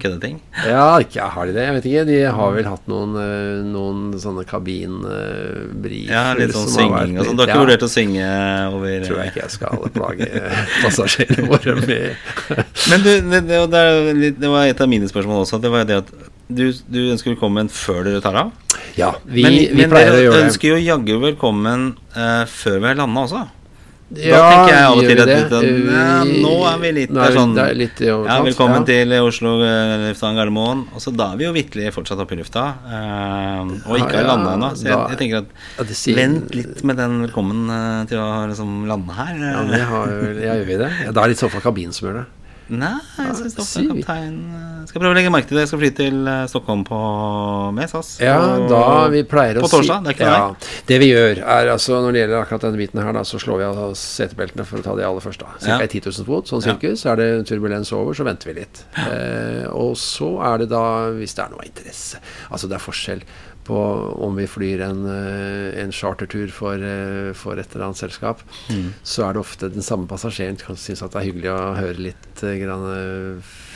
køddeting? 0.00 0.38
Ja, 0.64 0.86
ikke 1.04 1.28
har 1.34 1.50
de 1.50 1.56
det? 1.56 1.66
Jeg 1.66 1.76
vet 1.76 1.88
ikke. 1.90 2.04
De 2.08 2.20
har 2.38 2.54
vel 2.56 2.70
hatt 2.70 2.88
noen, 2.88 3.12
eh, 3.20 3.58
noen 3.66 4.06
sånne 4.22 4.46
kabinbrifer. 4.48 5.98
Ja, 6.08 6.24
litt 6.38 6.56
sånn 6.56 6.72
synging 6.72 7.20
og 7.20 7.28
sånn. 7.28 7.36
Du 7.36 7.44
har 7.44 7.52
ikke 7.52 7.66
vurdert 7.66 7.84
å 7.84 7.90
synge 7.92 8.30
over 8.72 9.04
Tror 9.04 9.20
jeg 9.20 9.34
ikke 9.34 9.42
jeg 9.42 9.54
skal 9.58 9.84
plage 9.98 10.30
passasjerene 10.80 11.44
våre 11.52 11.76
med. 11.82 12.24
men 12.88 13.04
du, 13.04 13.12
det, 13.36 13.44
det, 13.44 14.32
det, 14.40 14.48
var 14.48 14.64
et 14.64 14.80
av 14.80 14.88
mine 14.88 15.12
spørsmål 15.12 15.44
også. 15.44 15.60
Det 15.60 15.74
var 15.76 15.84
det 15.84 16.00
at 16.06 16.16
du, 16.46 16.70
du, 16.86 17.00
ønsker 17.10 17.32
velkommen 17.34 17.68
før 17.72 18.04
dere 18.06 18.22
tar 18.22 18.38
av? 18.38 18.54
Ja, 18.94 19.16
vi, 19.24 19.42
men, 19.42 19.58
vi 19.58 19.82
men 19.82 19.92
pleier 19.92 20.14
å 20.14 20.20
gjøre 20.20 20.32
det. 20.32 20.38
Men 20.38 20.48
ønsker 20.52 20.74
jo 20.74 20.78
jaggu 20.78 21.14
velkommen 21.24 21.86
uh, 22.14 22.42
før 22.50 22.80
vi 22.80 22.90
har 22.92 22.98
landa 23.02 23.26
også. 23.26 23.44
Ja, 24.14 24.38
da 24.38 24.50
tenker 24.52 24.70
jeg 24.70 24.82
av 24.86 24.92
og 24.92 25.00
til 25.02 25.18
at 25.18 25.30
litt, 25.32 25.54
ja, 25.90 26.10
nå 26.44 26.50
er 26.68 26.76
vi 26.78 26.90
litt 26.94 27.16
er 27.18 27.32
sånn 27.34 27.56
litt 27.74 28.02
ja, 28.06 28.36
Velkommen 28.46 28.84
ja. 28.84 28.86
til 28.86 29.14
Oslo 29.18 29.56
eh, 29.66 29.94
lufthavn 30.04 30.38
Gardermoen. 30.38 30.84
Og 30.94 31.02
så 31.02 31.10
da 31.10 31.32
er 31.34 31.40
vi 31.40 31.48
jo 31.48 31.50
vitterlig 31.56 31.90
fortsatt 31.96 32.22
oppe 32.22 32.36
i 32.36 32.38
lufta. 32.38 32.68
Uh, 32.86 33.74
og 33.90 33.98
ikke 33.98 34.20
har 34.20 34.30
landa 34.30 34.54
ennå. 34.54 34.70
Så 34.78 34.86
jeg, 34.86 35.00
jeg, 35.10 35.20
tenker 35.24 35.42
at 35.82 35.90
sier, 35.90 36.20
vent 36.22 36.54
litt 36.54 36.86
med 36.86 37.02
den 37.02 37.18
velkommen 37.26 37.66
uh, 37.66 38.06
til 38.06 38.22
å 38.22 38.30
liksom 38.46 38.86
lande 38.86 39.18
her. 39.18 39.42
Ja, 39.42 39.68
det 39.74 39.84
har, 39.90 40.16
jeg 40.38 40.62
gjør 40.62 40.66
vi 40.70 40.80
det? 40.86 40.94
Da 41.10 41.26
er 41.26 41.34
det 41.34 41.40
i 41.40 41.42
så 41.42 41.50
fall 41.50 41.66
Nei, 42.66 42.96
jeg 43.14 43.34
syns 43.38 43.54
ofte 43.62 43.82
kaptein 43.86 44.38
eh, 44.50 44.78
Skal 44.90 44.98
prøve 44.98 45.14
å 45.14 45.16
legge 45.16 45.30
merke 45.30 45.46
til 45.46 45.58
det. 45.58 45.62
Jeg 45.66 45.70
skal 45.70 45.80
fly 45.84 45.90
til 45.94 46.16
eh, 46.32 46.40
Stockholm 46.50 46.82
på, 46.88 46.98
med 47.76 47.92
SAS. 47.92 48.16
Ja, 48.24 48.40
da 48.66 48.80
vi 49.12 49.20
pleier 49.28 49.60
å 49.60 49.62
På 49.62 49.70
torsdag, 49.70 50.02
det 50.02 50.10
er 50.10 50.18
ikke 50.18 50.30
ja, 50.32 50.72
Det 50.88 50.98
vi 50.98 51.10
gjør, 51.12 51.42
er 51.44 51.70
altså 51.70 52.00
når 52.02 52.16
det 52.16 52.24
gjelder 52.24 52.40
akkurat 52.40 52.66
denne 52.66 52.80
biten 52.80 53.02
her, 53.02 53.12
da, 53.14 53.22
så 53.28 53.38
slår 53.42 53.62
vi 53.62 53.68
av 53.68 53.94
setebeltene 54.00 54.66
for 54.66 54.82
å 54.82 54.86
ta 54.88 54.96
de 54.98 55.06
aller 55.06 55.22
første. 55.22 55.46
Ca. 55.62 55.76
Ja. 55.76 55.78
10 55.86 56.08
000 56.08 56.26
fot, 56.26 56.50
sånn 56.50 56.64
sirkus. 56.64 57.06
Ja. 57.06 57.14
Er 57.14 57.22
det 57.22 57.28
turbulens 57.52 57.92
over, 57.94 58.18
så 58.18 58.26
venter 58.26 58.50
vi 58.50 58.58
litt. 58.58 58.82
Eh, 59.04 59.66
og 59.70 59.94
så 60.00 60.32
er 60.50 60.64
det 60.64 60.70
da, 60.74 60.84
hvis 61.14 61.38
det 61.38 61.44
er 61.46 61.52
noe 61.52 61.66
interesse 61.66 62.18
Altså 62.50 62.68
det 62.70 62.76
er 62.78 62.82
forskjell 62.82 63.22
på 63.66 63.76
om 64.22 64.36
vi 64.38 64.46
flyr 64.48 64.82
en, 64.86 65.02
eh, 65.10 65.82
en 65.82 65.92
chartertur 65.92 66.50
for, 66.54 66.74
eh, 66.74 67.32
for, 67.34 67.58
et 67.58 67.74
eller 67.74 67.88
annet 67.88 68.00
selskap, 68.00 68.42
mm. 68.70 68.92
så 69.02 69.26
er 69.26 69.34
det 69.34 69.42
ofte 69.42 69.72
den 69.72 69.84
samme 69.84 70.06
passasjeren 70.10 70.58
som 70.60 70.78
syns 70.78 71.02
det 71.02 71.18
er 71.18 71.26
hyggelig 71.26 71.50
å 71.52 71.74
høre 71.78 72.06
litt 72.10 72.44
eh, 72.46 72.58
grann, 72.62 72.86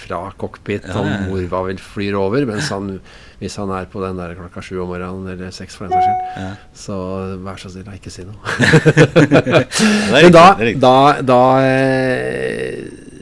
fra 0.01 0.21
cockpit 0.41 0.87
ja, 0.89 0.97
om 0.97 1.29
hvor 1.29 1.43
hva 1.51 1.61
vi 1.69 1.77
flyr 1.83 2.17
over. 2.19 2.47
Mens 2.49 2.71
han, 2.73 2.97
hvis 3.43 3.59
han 3.61 3.71
er 3.75 3.91
på 3.91 4.01
den 4.03 4.19
der 4.19 4.35
klokka 4.39 4.63
sju 4.65 4.81
om 4.81 4.91
morgenen, 4.91 5.29
eller 5.35 5.53
seks 5.55 5.77
for 5.77 5.87
den 5.87 5.95
saks 5.95 6.07
skyld, 6.07 6.47
ja. 6.47 6.55
så 6.87 6.97
vær 7.45 7.61
så 7.61 7.73
snill, 7.75 7.91
ikke 7.99 8.15
si 8.15 8.25
noe. 8.25 8.41
Men 10.15 10.33
da, 10.35 10.47
da, 10.81 10.97
da 11.21 11.43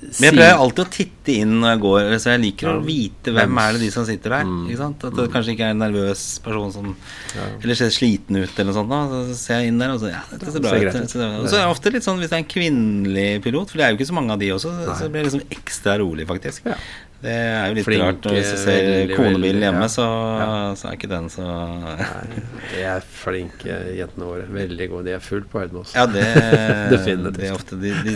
Men 0.09 0.25
jeg 0.25 0.35
pleier 0.39 0.61
alltid 0.63 0.83
å 0.85 0.91
titte 0.95 1.35
inn 1.43 1.55
når 1.61 1.73
jeg 1.75 1.81
går, 1.83 2.07
så 2.23 2.31
jeg 2.33 2.41
liker 2.43 2.71
å 2.71 2.75
vite 2.85 3.35
hvem 3.37 3.59
er 3.61 3.77
det 3.77 3.83
de 3.83 3.91
som 3.93 4.07
sitter 4.09 4.35
der. 4.39 4.49
Mm. 4.49 4.63
Ikke 4.67 4.81
sant? 4.81 5.05
At 5.09 5.19
det 5.19 5.27
kanskje 5.35 5.55
ikke 5.55 5.67
er 5.67 5.75
en 5.75 5.83
nervøs 5.85 6.23
person 6.45 6.73
som 6.73 6.93
Eller 7.37 7.79
ser 7.79 7.93
sliten 7.95 8.39
ut, 8.41 8.53
eller 8.55 8.71
noe 8.71 8.79
sånt. 8.79 8.93
Da. 8.95 9.23
Så 9.29 9.39
ser 9.43 9.63
jeg 9.63 9.73
inn 9.73 9.83
der, 9.83 9.93
og 9.95 10.01
så 10.03 10.13
Ja, 10.13 10.23
dette 10.33 10.55
ser 10.55 10.65
bra 10.65 10.73
ut. 10.79 10.97
Og 10.97 11.51
så 11.51 11.59
er 11.59 11.67
det 11.67 11.75
ofte 11.75 11.93
litt 11.93 12.07
sånn 12.07 12.23
hvis 12.23 12.33
det 12.33 12.39
er 12.39 12.45
en 12.45 12.53
kvinnelig 12.55 13.29
pilot, 13.45 13.75
for 13.75 13.81
det 13.81 13.87
er 13.87 13.93
jo 13.93 14.01
ikke 14.01 14.11
så 14.13 14.17
mange 14.17 14.37
av 14.37 14.41
de 14.41 14.55
også, 14.57 14.73
så 14.89 15.11
blir 15.13 15.25
jeg 15.25 15.31
liksom 15.31 15.59
ekstra 15.59 15.99
rolig, 16.01 16.29
faktisk. 16.31 16.73
Det 17.19 17.33
er 17.35 17.65
jo 17.67 17.75
litt 17.75 17.87
Flinke, 17.89 18.05
rart. 18.07 18.27
Når 18.29 18.35
hvis 18.37 18.51
du 18.53 18.59
ser 18.63 19.11
konebilen 19.11 19.65
hjemme, 19.65 19.81
ja. 19.83 19.91
Så, 19.91 20.05
ja. 20.39 20.51
så, 20.79 20.87
er 20.87 20.99
ikke 21.01 21.09
den 21.11 21.25
så 21.33 21.47
Nei, 21.91 22.43
De 22.71 22.83
er 22.87 23.07
flinke, 23.11 23.79
jentene 23.99 24.29
våre. 24.29 24.45
Veldig 24.55 24.87
gode. 24.93 25.03
De 25.09 25.15
er 25.17 25.25
fullt 25.25 25.49
på 25.51 25.65
høyde 25.65 25.75
med 25.75 25.81
oss. 25.81 25.95
Ja, 25.99 26.05
det, 26.07 26.23
Definitivt. 26.95 27.41
Det 27.41 27.49
ofte, 27.57 27.79
de, 27.81 27.91
de, 28.07 28.13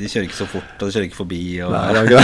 de, 0.00 0.08
kjører 0.10 0.26
ikke 0.26 0.38
så 0.40 0.48
fort, 0.50 0.72
og 0.80 0.82
de 0.82 0.96
kjører 0.96 1.06
ikke 1.06 1.18
forbi. 1.20 1.38
Og, 1.62 1.76
Nei, 1.76 1.84
det 1.94 2.16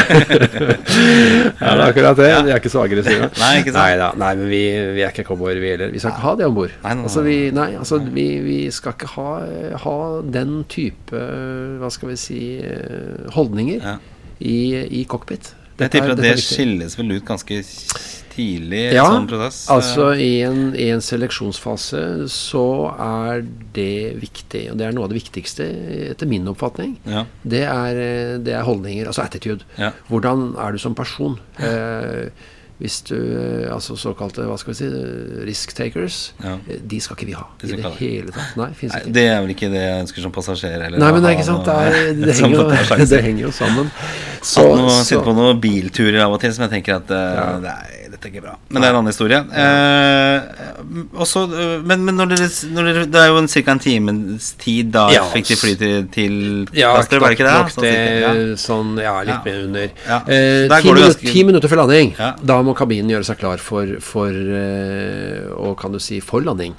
er 1.63 1.83
akkurat 1.87 2.19
det. 2.19 2.27
De 2.49 2.55
er 2.57 2.59
ikke 2.59 2.73
så 2.75 2.83
aggressive. 2.83 3.29
Nei, 3.45 3.53
ikke 3.61 3.75
sant? 3.77 4.03
Nei. 4.03 4.09
Nei 4.25 4.31
men 4.41 4.51
vi, 4.51 4.63
vi, 4.97 5.05
er 5.07 5.15
ikke 5.15 5.27
cowboyer, 5.29 5.61
vi 5.63 5.71
heller. 5.77 5.93
Vi 5.95 6.03
skal 6.03 6.17
ikke 6.17 6.25
ha 6.25 6.33
det 6.41 6.49
om 6.49 6.57
bord. 6.59 6.75
Altså, 6.97 7.23
vi, 7.27 7.37
nei, 7.55 7.69
altså, 7.79 8.01
vi, 8.03 8.27
vi, 8.43 8.57
skal 8.75 8.97
ikke 8.99 9.13
ha, 9.15 9.29
ha, 9.85 9.95
den 10.41 10.59
type, 10.73 11.23
hva 11.79 11.93
skal 11.95 12.11
vi 12.11 12.19
si, 12.19 12.41
eh, 12.67 13.31
holdninger 13.39 13.87
i, 14.43 14.59
i 14.91 15.05
cockpit. 15.07 15.53
Jeg 15.77 15.93
tipper 15.93 16.15
at 16.15 16.23
det 16.23 16.37
skilles 16.41 16.97
vel 16.99 17.19
ut 17.19 17.27
ganske 17.27 17.61
tidlig 18.37 18.81
i 18.91 18.97
ja, 18.97 19.07
en 19.07 19.21
sånn 19.21 19.29
prosess? 19.31 19.59
altså 19.73 20.11
i 20.21 20.43
en, 20.45 20.61
i 20.77 20.89
en, 20.93 21.03
seleksjonsfase 21.05 22.03
så 22.33 22.67
er 22.93 23.45
det 23.77 24.17
viktig, 24.21 24.67
og 24.73 24.81
det 24.81 24.89
er 24.89 24.97
noe 24.97 25.07
av 25.07 25.13
det 25.13 25.21
viktigste 25.21 25.67
etter 26.11 26.29
min 26.29 26.49
oppfatning. 26.53 26.97
Ja. 27.09 27.25
Det, 27.43 27.65
er, 27.65 28.03
det, 28.45 28.53
er, 28.53 28.67
holdninger, 28.67 29.09
altså 29.09 29.25
attitude. 29.25 29.65
Ja. 29.81 29.93
Hvordan 30.11 30.51
er 30.61 30.77
du 30.77 30.83
som 30.83 30.97
person? 30.99 31.39
Eh, 31.61 32.29
hvis 32.77 32.99
du 33.09 33.17
eh, 33.17 33.73
Altså 33.73 33.97
såkalte 33.97 34.45
hva 34.45 34.57
skal 34.61 34.75
vi 34.75 34.79
si 34.79 34.89
risk 35.49 35.73
takers, 35.77 36.19
ja. 36.43 36.57
Eh, 36.69 36.81
de 36.85 37.01
skal 37.01 37.17
ikke 37.17 37.29
vi 37.31 37.37
ha 37.37 37.47
i 37.63 37.71
det 37.71 37.93
hele 38.01 38.35
tatt. 38.35 38.57
Nei, 38.61 38.69
Nei, 38.93 39.03
Det 39.17 39.27
er 39.31 39.41
vel 39.45 39.55
ikke 39.55 39.71
det 39.73 39.83
jeg 39.83 40.03
ønsker 40.05 40.27
som 40.27 40.35
passasjer. 40.35 40.87
Nei, 40.93 41.01
men 41.01 41.23
det 41.25 41.31
er 41.31 41.37
ikke 41.39 41.49
sant. 41.49 41.65
Det, 41.65 41.77
er, 41.77 42.13
det, 42.21 42.37
henger, 42.41 42.57
jo, 42.59 43.07
det 43.15 43.23
henger, 43.25 43.45
jo, 43.47 43.53
sammen. 43.57 43.93
Så, 44.43 44.67
At 44.67 44.81
nå 44.81 44.97
sitter 45.01 45.25
på 45.25 45.37
noen 45.37 45.61
bilturer 45.63 46.21
av 46.27 46.37
og 46.37 46.43
til 46.43 46.53
som 46.57 46.67
jeg 46.67 46.77
tenker 46.79 46.99
at 47.01 47.13
uh, 47.13 47.23
ja. 47.41 47.47
det 47.65 47.73
er 47.73 48.16
dette 48.17 48.31
ikke 48.33 48.43
bra. 48.45 48.57
Men 48.71 48.83
det 48.83 48.89
er 48.89 48.95
en 48.95 48.99
annen 49.01 49.13
historie. 49.13 49.39
Eh, 49.63 51.17
også, 51.23 51.45
men, 51.87 52.03
men 52.07 52.19
når 52.19 52.33
dere, 52.33 52.49
når 52.73 52.89
dere, 52.91 53.05
det 53.13 53.23
er 53.23 53.31
jo 53.31 53.41
en 53.43 53.51
ca. 53.53 53.65
en 53.73 53.83
times 53.83 54.51
tid 54.61 54.91
da 54.95 55.07
ja, 55.13 55.25
fikk 55.33 55.51
de 55.53 55.59
fly 55.61 55.73
til, 55.81 56.09
til 56.15 56.37
ja, 56.77 56.95
Kastrup, 56.97 57.23
var 57.23 57.33
det 57.33 57.39
ikke 57.39 57.49
det? 57.49 57.55
Nok 57.61 57.85
det 57.85 57.93
ja. 58.23 58.33
Sånn, 58.61 58.95
ja, 59.03 59.15
litt 59.27 59.47
mer 59.47 59.63
under. 59.67 59.95
Eh, 60.17 60.67
ti, 60.73 60.91
minutter, 60.91 61.21
ti, 61.23 61.45
minutter 61.47 61.73
før 61.73 61.83
landing. 61.85 62.15
Da 62.17 62.59
må 62.67 62.75
kabinen 62.79 63.13
gjøre 63.13 63.29
seg 63.29 63.41
klar 63.41 63.63
for, 63.63 63.97
for 64.05 64.33
uh, 64.33 65.53
og 65.57 65.77
kan 65.81 65.95
du 65.95 66.01
si 66.03 66.21
for 66.25 66.45
landing. 66.47 66.77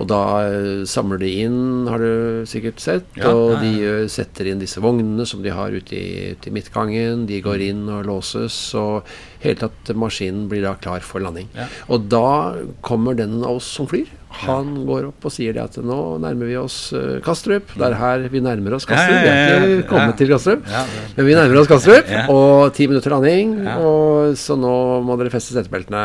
Og 0.00 0.10
da 0.10 0.22
uh, 0.50 0.82
samler 0.88 1.22
de 1.22 1.32
inn, 1.46 1.60
har 1.90 2.02
du 2.02 2.44
sikkert 2.50 2.82
sett, 2.82 3.10
og 3.24 3.58
de 3.62 3.74
uh, 3.80 4.04
setter 4.10 4.50
inn 4.50 4.62
disse 4.62 4.82
vognene 4.82 5.26
som 5.28 5.44
de 5.44 5.54
har 5.54 5.74
ute 5.74 5.96
i, 5.96 6.34
ute 6.34 6.50
i 6.50 6.54
midtgangen. 6.54 7.26
De 7.30 7.42
går 7.44 7.68
inn 7.70 7.86
og 7.88 8.06
låses. 8.08 8.58
og 8.78 9.06
hele 9.40 9.56
tatt 9.60 9.92
maskinen 9.96 10.48
blir 10.50 10.64
da 10.66 10.74
klar 10.80 11.04
for 11.04 11.22
landing. 11.24 11.48
Ja. 11.56 11.68
Og 11.88 12.08
da 12.12 12.56
kommer 12.86 13.16
den 13.18 13.40
av 13.40 13.60
oss 13.60 13.68
som 13.78 13.88
flyr. 13.90 14.08
Han 14.44 14.74
ja. 14.76 14.84
går 14.86 15.08
opp 15.08 15.26
og 15.26 15.32
sier 15.34 15.56
det 15.56 15.62
at 15.64 15.78
nå 15.82 15.96
nærmer 16.22 16.50
vi 16.50 16.58
oss 16.60 16.76
uh, 16.94 17.18
Kastrup. 17.24 17.72
Det 17.74 17.88
er 17.88 17.96
her 17.98 18.28
vi 18.30 18.42
nærmer 18.44 18.76
oss 18.76 18.86
Kastrup. 18.88 19.16
Vi 19.24 19.32
er 19.32 19.66
ikke 19.66 19.88
kommet 19.90 20.20
til 20.20 20.30
Kastrup, 20.30 20.68
men 21.16 21.26
vi 21.26 21.34
nærmer 21.38 21.62
oss 21.62 21.70
Kastrup. 21.70 22.14
Og 22.30 22.70
ti 22.76 22.86
minutter 22.90 23.16
landing, 23.16 23.58
og 23.74 24.38
så 24.38 24.58
nå 24.60 24.74
må 25.06 25.18
dere 25.20 25.34
feste 25.34 25.56
setebeltene. 25.56 26.04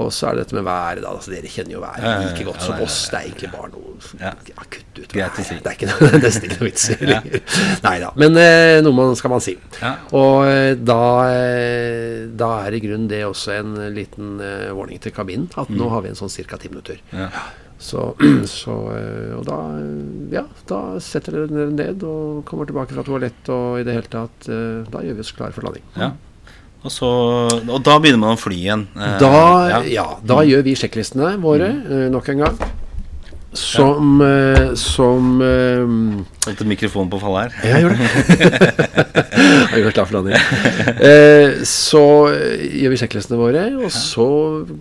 Og 0.00 0.10
så 0.12 0.26
er 0.28 0.36
det 0.36 0.44
dette 0.44 0.56
med 0.58 0.64
været. 0.66 1.02
da 1.04 1.12
altså, 1.12 1.30
Dere 1.30 1.50
kjenner 1.50 1.76
jo 1.76 1.82
været 1.84 2.06
like 2.24 2.44
godt 2.48 2.62
som 2.62 2.80
oss. 2.82 3.08
Det 3.10 3.18
er 3.18 3.28
egentlig 3.28 3.50
bare 3.52 3.70
noe 3.70 3.94
ja. 4.20 4.32
Kutt 4.58 4.98
ut 4.98 5.14
været. 5.14 5.38
Det 5.38 5.70
er 5.70 5.76
ikke 5.76 5.90
noe, 5.90 6.10
nesten 6.24 6.48
ikke 6.48 6.60
noe 6.60 6.68
vits 6.68 6.88
i. 6.90 6.98
Ja. 7.08 7.20
Nei 7.86 7.96
da. 8.02 8.12
Men 8.20 8.38
eh, 8.40 8.78
noe 8.84 8.96
man, 8.96 9.14
skal 9.18 9.34
man 9.34 9.44
si. 9.44 9.56
Ja. 9.80 9.94
Og 10.16 10.46
eh, 10.50 10.72
da, 10.78 11.02
eh, 11.30 12.24
da 12.34 12.50
er 12.64 12.78
i 12.78 12.82
grunnen 12.84 13.10
det 13.10 13.24
også 13.28 13.54
en 13.58 13.76
liten 13.94 14.38
eh, 14.42 14.72
warning 14.74 15.02
til 15.02 15.14
kabinen. 15.14 15.50
At 15.54 15.70
mm. 15.70 15.78
nå 15.78 15.90
har 15.94 16.04
vi 16.04 16.10
en 16.12 16.18
sånn 16.18 16.32
ca. 16.34 16.58
ti 16.58 16.72
minutter. 16.72 16.98
Så, 17.78 18.14
så, 18.50 18.76
eh, 18.96 19.32
og 19.36 19.46
da, 19.46 19.58
ja, 20.34 20.44
da 20.70 20.82
setter 21.02 21.44
dere 21.44 21.70
ned 21.74 22.04
og 22.06 22.44
kommer 22.48 22.68
tilbake 22.68 22.96
fra 22.96 23.04
toalett 23.06 23.50
og 23.52 23.80
i 23.80 23.86
det 23.86 23.98
hele 23.98 24.10
tatt 24.10 24.48
eh, 24.48 24.86
Da 24.90 25.02
gjør 25.04 25.18
vi 25.18 25.24
oss 25.26 25.34
klare 25.36 25.54
for 25.56 25.66
landing. 25.66 25.84
Ja. 25.98 26.14
Og, 26.84 26.92
så, 26.92 27.10
og, 27.48 27.78
da 27.80 27.96
begynner 27.96 28.20
man 28.20 28.36
å 28.36 28.40
fly 28.40 28.56
igjen? 28.58 28.86
Eh, 28.92 29.14
da, 29.22 29.36
ja. 29.70 29.78
ja. 29.88 30.06
da 30.20 30.42
gjør 30.44 30.66
vi 30.66 30.76
sjekklistene 30.76 31.30
våre 31.40 31.70
mm. 31.72 31.84
eh, 31.88 32.08
nok 32.12 32.28
en 32.34 32.42
gang. 32.44 32.58
Som, 33.54 34.18
ja. 34.18 34.70
eh, 34.70 34.74
som 34.74 35.38
eh, 35.42 36.24
Satte 36.44 36.66
mikrofonen 36.66 37.10
på 37.12 37.20
fallet 37.22 37.54
her. 37.54 37.70
Jeg 37.70 37.84
gjør 37.84 37.94
det. 37.94 39.04
jeg 39.70 39.84
gjør 39.84 39.94
klar 39.94 40.08
for 40.08 40.16
landing. 40.18 40.34
Eh, 41.04 41.62
så 41.68 42.02
gjør 42.34 42.92
vi 42.92 42.98
sjekklistene 43.00 43.38
våre, 43.38 43.64
og 43.78 43.92
så 43.94 44.26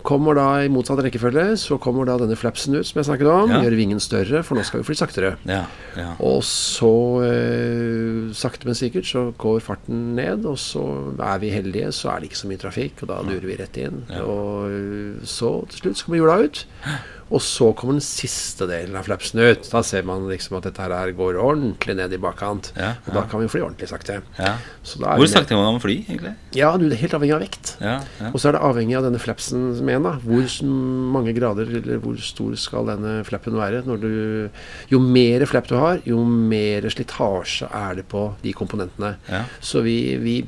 kommer 0.06 0.38
da 0.38 0.48
i 0.64 0.72
motsatt 0.72 1.02
rekkefølge 1.06 1.46
Så 1.62 1.78
kommer 1.82 2.08
da 2.10 2.18
denne 2.22 2.38
flapsen 2.40 2.76
ut, 2.78 2.88
som 2.88 3.00
jeg 3.00 3.08
snakket 3.10 3.30
om. 3.32 3.54
Ja. 3.54 3.62
Gjør 3.66 3.78
vingen 3.80 4.02
større, 4.04 4.44
for 4.46 4.58
nå 4.58 4.66
skal 4.68 4.82
vi 4.82 4.90
fly 4.90 4.98
saktere. 5.00 5.36
Ja. 5.50 5.64
Ja. 5.98 6.10
Og 6.26 6.42
så, 6.48 6.94
eh, 7.30 8.34
sakte, 8.38 8.68
men 8.70 8.78
sikkert, 8.80 9.08
så 9.10 9.28
går 9.40 9.64
farten 9.64 10.14
ned, 10.18 10.48
og 10.50 10.58
så 10.62 10.84
er 11.22 11.42
vi 11.44 11.54
heldige, 11.54 11.94
så 11.96 12.14
er 12.14 12.22
det 12.24 12.32
ikke 12.32 12.42
så 12.44 12.52
mye 12.52 12.64
trafikk, 12.66 13.06
og 13.06 13.14
da 13.14 13.22
durer 13.30 13.50
vi 13.50 13.60
rett 13.62 13.82
inn. 13.86 14.04
Og 14.24 15.24
så 15.30 15.56
til 15.70 15.84
slutt 15.86 16.00
så 16.02 16.08
kommer 16.10 16.24
jula 16.24 16.40
ut. 16.48 16.66
Og 17.32 17.42
så 17.44 17.70
kommer 17.78 17.98
den 17.98 18.06
siste 18.06 18.68
delen 18.70 18.96
av 19.00 19.08
flapsen 19.08 19.42
ut. 19.42 19.68
Da 19.72 19.82
ser 19.86 20.06
man 20.08 20.28
liksom 20.30 20.58
at 20.60 20.68
dette 20.68 20.84
her 20.84 21.14
går 21.16 21.40
ordentlig 21.42 21.96
ned 21.98 22.14
i 22.16 22.20
bakkant. 22.22 22.72
Ja, 22.76 22.94
ja. 22.94 23.00
Og 23.08 23.18
da 23.18 23.24
kan 23.30 23.42
vi 23.42 23.50
fly 23.52 23.64
ordentlig 23.64 23.90
sakte. 23.92 24.20
Ja. 24.38 24.56
Hvor 24.84 25.30
sakte 25.32 25.58
må 25.58 25.64
man 25.66 25.82
fly, 25.84 25.98
egentlig? 26.04 26.36
Ja, 26.58 26.74
du, 26.78 26.88
Det 26.90 26.98
er 26.98 27.04
helt 27.06 27.18
avhengig 27.18 27.36
av 27.38 27.44
vekt. 27.46 27.74
Og 28.32 28.38
så 28.38 28.50
er 28.50 28.58
det 28.58 28.64
avhengig 28.68 28.98
av 29.00 29.08
denne 29.08 29.22
flapsen 29.22 29.72
med. 29.86 30.10
Hvor 30.26 30.54
mange 31.16 31.34
grader 31.38 31.70
eller 31.82 32.02
hvor 32.04 32.20
stor 32.22 32.54
skal 32.60 32.90
denne 32.92 33.16
flappen 33.28 33.58
være? 33.58 33.84
Du, 34.04 34.50
jo 34.92 35.02
mer 35.02 35.46
flapp 35.50 35.70
du 35.70 35.76
har, 35.80 36.02
jo 36.08 36.22
mer 36.28 36.88
slitasje 36.92 37.70
er 37.70 38.00
det 38.00 38.08
på 38.12 38.28
de 38.44 38.54
komponentene. 38.58 39.16
Så 39.64 39.84
vi, 39.86 39.98
vi, 40.22 40.40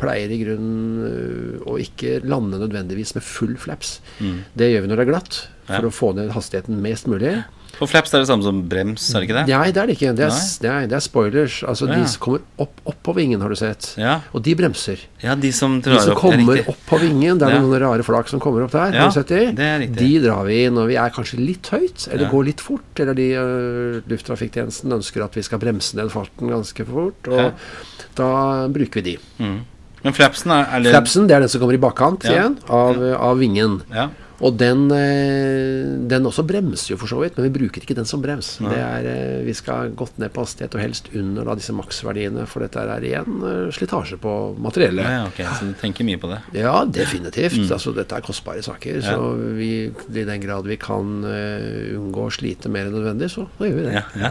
pleier 0.00 0.30
i 0.32 0.38
grunnen 0.40 1.00
øh, 1.04 1.54
å 1.68 1.74
ikke 1.82 2.20
lande 2.28 2.60
nødvendigvis 2.60 3.14
med 3.16 3.24
full 3.26 3.56
flaps. 3.60 3.98
Mm. 4.20 4.44
Det 4.56 4.70
gjør 4.70 4.84
vi 4.84 4.90
når 4.90 5.00
det 5.00 5.04
er 5.04 5.10
glatt 5.10 5.40
for 5.70 5.86
ja. 5.86 5.90
å 5.90 5.94
få 5.94 6.12
ned 6.18 6.34
hastigheten 6.34 6.82
mest 6.84 7.10
mulig. 7.10 7.38
For 7.78 7.88
flaps 7.88 8.12
er 8.12 8.24
det 8.24 8.28
samme 8.28 8.44
som 8.44 8.58
brems, 8.68 9.06
er 9.14 9.22
det 9.22 9.28
ikke 9.28 9.36
det? 9.38 9.42
Nei, 9.48 9.70
det 9.72 9.80
er 9.80 9.88
det 9.88 9.94
ikke. 9.96 10.10
Det 10.18 10.24
er, 10.26 10.34
det 10.60 10.70
er, 10.70 10.88
det 10.90 10.96
er 10.98 11.04
spoilers. 11.04 11.60
Altså 11.70 11.86
ja. 11.88 11.96
De 11.96 12.10
som 12.12 12.22
kommer 12.24 12.64
opp, 12.64 12.82
opp 12.90 12.98
på 13.06 13.14
vingen, 13.16 13.40
har 13.40 13.52
du 13.52 13.56
sett. 13.56 13.92
Ja. 14.00 14.18
Og 14.36 14.44
de 14.44 14.54
bremser. 14.58 15.04
Ja, 15.22 15.36
De 15.38 15.52
som, 15.54 15.78
de 15.84 15.94
som 15.96 16.12
opp, 16.12 16.20
kommer 16.20 16.60
opp 16.60 16.82
på 16.90 17.00
vingen, 17.00 17.40
det 17.40 17.48
er 17.48 17.62
noen 17.62 17.80
rare 17.80 18.04
flak 18.04 18.28
som 18.32 18.42
kommer 18.42 18.66
opp 18.66 18.74
der. 18.74 18.96
har 18.98 19.12
du 19.12 19.16
sett 19.16 19.32
de? 19.32 19.88
De 19.96 20.10
drar 20.24 20.44
vi 20.50 20.60
når 20.72 20.90
vi 20.90 21.00
er 21.00 21.14
kanskje 21.14 21.40
litt 21.40 21.70
høyt, 21.72 22.08
eller 22.10 22.32
går 22.32 22.48
litt 22.50 22.64
fort. 22.64 22.90
Eller 23.00 23.16
de 23.16 23.28
uh, 23.38 24.00
lufttrafikktjenesten 24.10 24.98
ønsker 24.98 25.24
at 25.24 25.38
vi 25.38 25.46
skal 25.46 25.62
bremse 25.62 25.96
ned 25.98 26.12
farten 26.12 26.52
ganske 26.52 26.88
fort. 26.90 27.30
Og 27.30 28.16
da 28.18 28.32
bruker 28.72 29.00
vi 29.00 29.14
de. 29.14 29.20
Mm. 29.40 29.60
Men 30.04 30.16
flapsen 30.16 30.52
er, 30.52 30.66
er 30.68 30.84
det... 30.84 30.92
Flapsen, 30.94 31.28
det 31.28 31.36
er 31.36 31.44
den 31.44 31.52
som 31.52 31.62
kommer 31.62 31.76
i 31.76 31.80
bakkant 31.80 32.24
igjen, 32.28 32.56
av, 32.72 33.00
av 33.20 33.40
vingen. 33.40 33.80
Ja. 33.92 34.08
Og 34.40 34.56
den, 34.56 34.86
eh, 34.94 35.90
den, 36.08 36.26
også 36.26 36.46
bremser 36.48 36.94
jo 36.94 36.98
for 37.00 37.10
så 37.10 37.18
vidt, 37.20 37.36
men 37.36 37.48
vi 37.48 37.52
bruker 37.58 37.84
ikke 37.84 37.96
den 37.98 38.08
som 38.08 38.22
brems. 38.24 38.54
Ja. 38.64 38.72
Er, 38.72 39.08
eh, 39.10 39.42
vi 39.44 39.54
skal 39.56 39.92
gått 39.96 40.16
ned 40.20 40.32
på 40.32 40.44
hastighet, 40.44 40.74
og 40.74 40.80
helst 40.80 41.10
under 41.12 41.44
da, 41.44 41.56
disse 41.58 41.74
maksverdiene, 41.76 42.46
for 42.48 42.64
dette 42.64 42.80
er 42.80 43.04
igjen 43.04 43.44
eh, 43.44 43.68
slitasje 43.76 44.20
på 44.22 44.36
materiellet. 44.60 45.04
Ja, 45.04 45.26
okay, 45.28 45.48
så 45.58 45.68
du 45.68 45.74
tenker 45.80 46.08
mye 46.08 46.20
på 46.20 46.30
det? 46.32 46.40
Ja, 46.56 46.78
definitivt. 46.88 47.58
Mm. 47.60 47.68
Altså, 47.76 47.92
dette 47.96 48.16
er 48.16 48.24
kostbare 48.24 48.64
saker. 48.64 49.02
Ja. 49.02 49.16
Så 49.16 49.34
vi, 49.58 49.72
i 49.90 50.24
den 50.24 50.40
grad 50.40 50.68
vi 50.68 50.76
kan 50.80 51.20
uh, 51.24 51.98
unngå 51.98 52.26
å 52.28 52.32
slite 52.32 52.70
mer 52.72 52.88
enn 52.88 52.96
nødvendig, 52.96 53.30
så 53.32 53.44
så 53.58 53.68
gjør 53.68 53.76
vi 53.76 53.84
det. 53.86 54.02
Ja, 54.20 54.30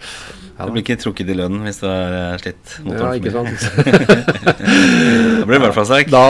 det 0.64 0.66
blir 0.72 0.82
ikke 0.82 0.96
trukket 1.00 1.28
i 1.30 1.36
lønnen 1.36 1.62
hvis 1.66 1.80
du 1.82 1.86
har 1.86 2.38
slitt 2.40 2.76
motoren. 2.86 3.02
Ja, 3.04 3.14
ikke 3.18 3.32
sant. 3.34 3.60
da 5.38 5.46
blir 5.46 5.56
det 5.56 5.60
i 5.60 5.64
hvert 5.66 5.76
fall 5.76 5.88
sterk. 5.88 6.10
Da, 6.12 6.22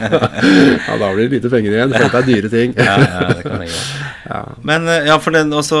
ja, 0.88 0.98
da 1.00 1.10
blir 1.14 1.28
det 1.28 1.38
lite 1.38 1.52
penger 1.52 1.76
igjen. 1.76 1.94
For 2.10 2.20
deg 2.20 2.30
dyre 2.34 2.50
ting. 2.52 2.74
ja, 2.76 2.96
ja, 2.98 3.28
det 3.38 3.44
kan 3.46 3.64
jeg 3.64 3.72
ja. 4.30 4.40
Men, 4.66 4.88
eh, 4.90 5.06
ja, 5.08 5.16
for 5.22 5.34
den 5.34 5.52
også, 5.56 5.78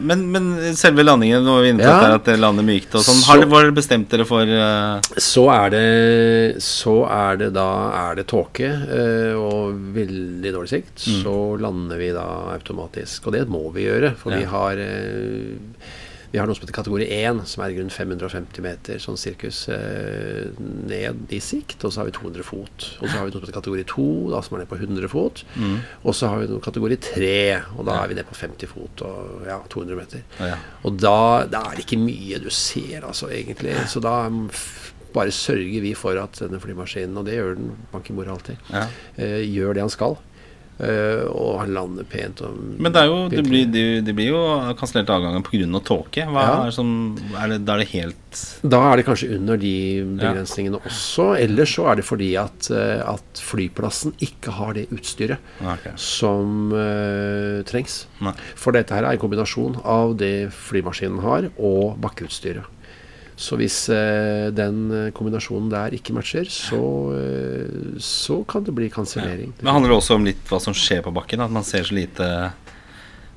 men, 0.00 0.26
men 0.32 0.50
selve 0.78 1.04
landingen, 1.06 1.44
nå 1.46 1.58
er 1.58 1.66
vi 1.66 1.72
inne 1.74 1.86
på 1.86 1.92
ja. 1.92 2.16
at 2.16 2.26
det 2.28 2.36
lander 2.40 2.66
mykt 2.66 2.96
og 2.98 3.04
sånn. 3.06 3.22
Har 3.28 3.44
dere 3.44 3.76
bestemt 3.76 4.10
dere 4.12 4.26
for 4.28 4.48
uh... 4.48 4.98
Så 5.20 5.46
er 5.54 5.72
det 5.74 5.84
Så 6.64 6.96
er 7.06 7.40
det 7.44 7.52
da 7.56 7.70
er 8.02 8.20
det 8.20 8.26
tåke 8.30 8.68
uh, 8.68 9.34
og 9.38 9.80
veldig 9.96 10.54
dårlig 10.56 10.74
sikt. 10.74 10.94
Mm. 11.06 11.22
Så 11.24 11.38
lander 11.62 12.00
vi 12.00 12.12
da 12.16 12.26
automatisk. 12.56 13.28
Og 13.28 13.36
det 13.38 13.46
må 13.50 13.66
vi 13.74 13.88
gjøre, 13.88 14.14
for 14.20 14.36
vi 14.36 14.46
har 14.48 14.80
uh, 14.80 15.98
Vi 16.30 16.38
har 16.38 16.46
noe 16.46 16.54
som 16.54 16.62
heter 16.62 16.76
kategori 16.76 17.08
1, 17.10 17.40
som 17.50 17.64
er 17.64 17.72
rundt 17.74 17.94
550 17.94 18.62
meter 18.62 19.00
sånn 19.02 19.18
sirkus 19.18 19.64
eh, 19.72 20.52
ned 20.60 21.32
i 21.34 21.40
sikt. 21.42 21.82
Og 21.82 21.90
så 21.90 22.02
har 22.02 22.10
vi 22.10 22.14
200 22.14 22.46
fot. 22.46 22.86
Og 23.00 23.08
så 23.08 23.16
har 23.16 23.26
vi 23.26 23.32
noe 23.32 23.40
som 23.40 23.46
heter 23.46 23.56
kategori 23.56 23.86
2, 23.90 24.06
da, 24.34 24.42
som 24.46 24.56
er 24.56 24.62
ned 24.62 24.70
på 24.70 24.78
100 24.78 25.10
fot. 25.10 25.42
Mm. 25.56 25.80
Og 26.04 26.14
så 26.14 26.30
har 26.30 26.42
vi 26.42 26.50
noe 26.52 26.62
kategori 26.62 27.00
3, 27.08 27.34
og 27.74 27.82
da 27.88 27.98
er 27.98 28.12
vi 28.12 28.20
ned 28.20 28.30
på 28.30 28.38
50 28.38 28.70
fot 28.70 29.04
og 29.08 29.50
ja, 29.50 29.58
200 29.74 29.98
meter. 29.98 30.22
Ja. 30.38 30.54
Og 30.86 31.02
da, 31.02 31.18
da, 31.50 31.64
er 31.66 31.80
det 31.80 31.88
ikke 31.88 32.02
mye 32.04 32.38
du 32.44 32.50
ser, 32.54 33.02
altså, 33.02 33.32
egentlig. 33.34 33.74
Så 33.90 34.02
da 34.04 34.14
bare 35.10 35.34
sørger 35.34 35.82
vi 35.82 35.96
for 35.98 36.14
at 36.22 36.38
denne 36.38 36.62
flymaskinen, 36.62 37.18
og 37.18 37.26
det 37.26 37.40
gjør 37.40 37.56
den 37.58 37.72
Bankimor 37.90 38.30
alltid, 38.30 38.60
ja. 38.70 38.86
eh, 39.18 39.40
gjør 39.50 39.74
det 39.74 39.88
han 39.88 39.90
skal. 39.90 40.20
Uh, 40.80 41.26
og 41.28 41.58
han 41.60 41.74
lander 41.76 42.06
pent. 42.08 42.40
Men 42.80 42.94
det, 42.94 43.02
jo, 43.04 43.16
det, 43.28 43.42
blir, 43.44 43.66
det, 43.68 43.82
det 44.06 44.14
blir, 44.16 44.30
jo 44.32 44.40
kansellert 44.80 45.12
avganger 45.12 45.44
pga. 45.44 45.82
tåke. 45.84 46.24
Hva 46.24 46.44
ja. 46.46 46.54
er, 46.64 46.72
som, 46.72 46.92
er 47.36 47.52
det, 47.52 47.58
da 47.68 47.76
er 47.76 47.82
det 47.84 47.90
helt 47.92 48.40
Da 48.62 48.80
er 48.88 48.96
det 48.96 49.04
kanskje 49.04 49.28
under 49.36 49.60
de 49.60 49.74
begrensningene 50.14 50.80
ja. 50.80 50.88
også. 50.88 51.28
Eller 51.36 51.68
så 51.68 51.90
er 51.90 52.00
det 52.00 52.06
fordi 52.08 52.30
at, 52.40 52.70
uh, 52.72 53.04
at 53.12 53.44
flyplassen 53.44 54.16
ikke 54.24 54.56
har 54.56 54.72
det 54.78 54.88
utstyret 54.94 55.52
okay. 55.60 55.92
som 56.00 56.72
uh, 56.72 57.60
trengs. 57.68 58.06
Nei. 58.24 58.34
For 58.56 58.76
dette 58.76 58.96
her 58.96 59.04
er 59.04 59.18
en 59.18 59.22
kombinasjon 59.22 59.82
av 59.84 60.16
det 60.20 60.48
flymaskinen 60.56 61.20
har, 61.26 61.50
og 61.60 62.00
bakkeutstyret. 62.00 62.79
Så 63.40 63.56
hvis 63.56 63.76
eh, 63.88 64.50
den 64.52 64.80
eh, 64.92 65.12
kombinasjonen 65.16 65.70
der 65.72 65.94
ikke 65.96 66.12
matcher, 66.12 66.48
så, 66.52 66.80
eh, 67.16 67.94
så 68.04 68.42
kan 68.44 68.66
det 68.66 68.74
bli 68.76 68.90
kansellering. 68.92 69.54
Ja. 69.56 69.64
Men 69.64 69.78
handler 69.78 69.94
det 69.94 70.00
også 70.02 70.18
om 70.18 70.26
litt 70.28 70.42
hva 70.50 70.60
som 70.60 70.76
skjer 70.76 71.00
på 71.06 71.14
bakken? 71.16 71.40
At 71.40 71.54
man 71.54 71.64
ser 71.64 71.88
så 71.88 71.96
lite 71.96 72.28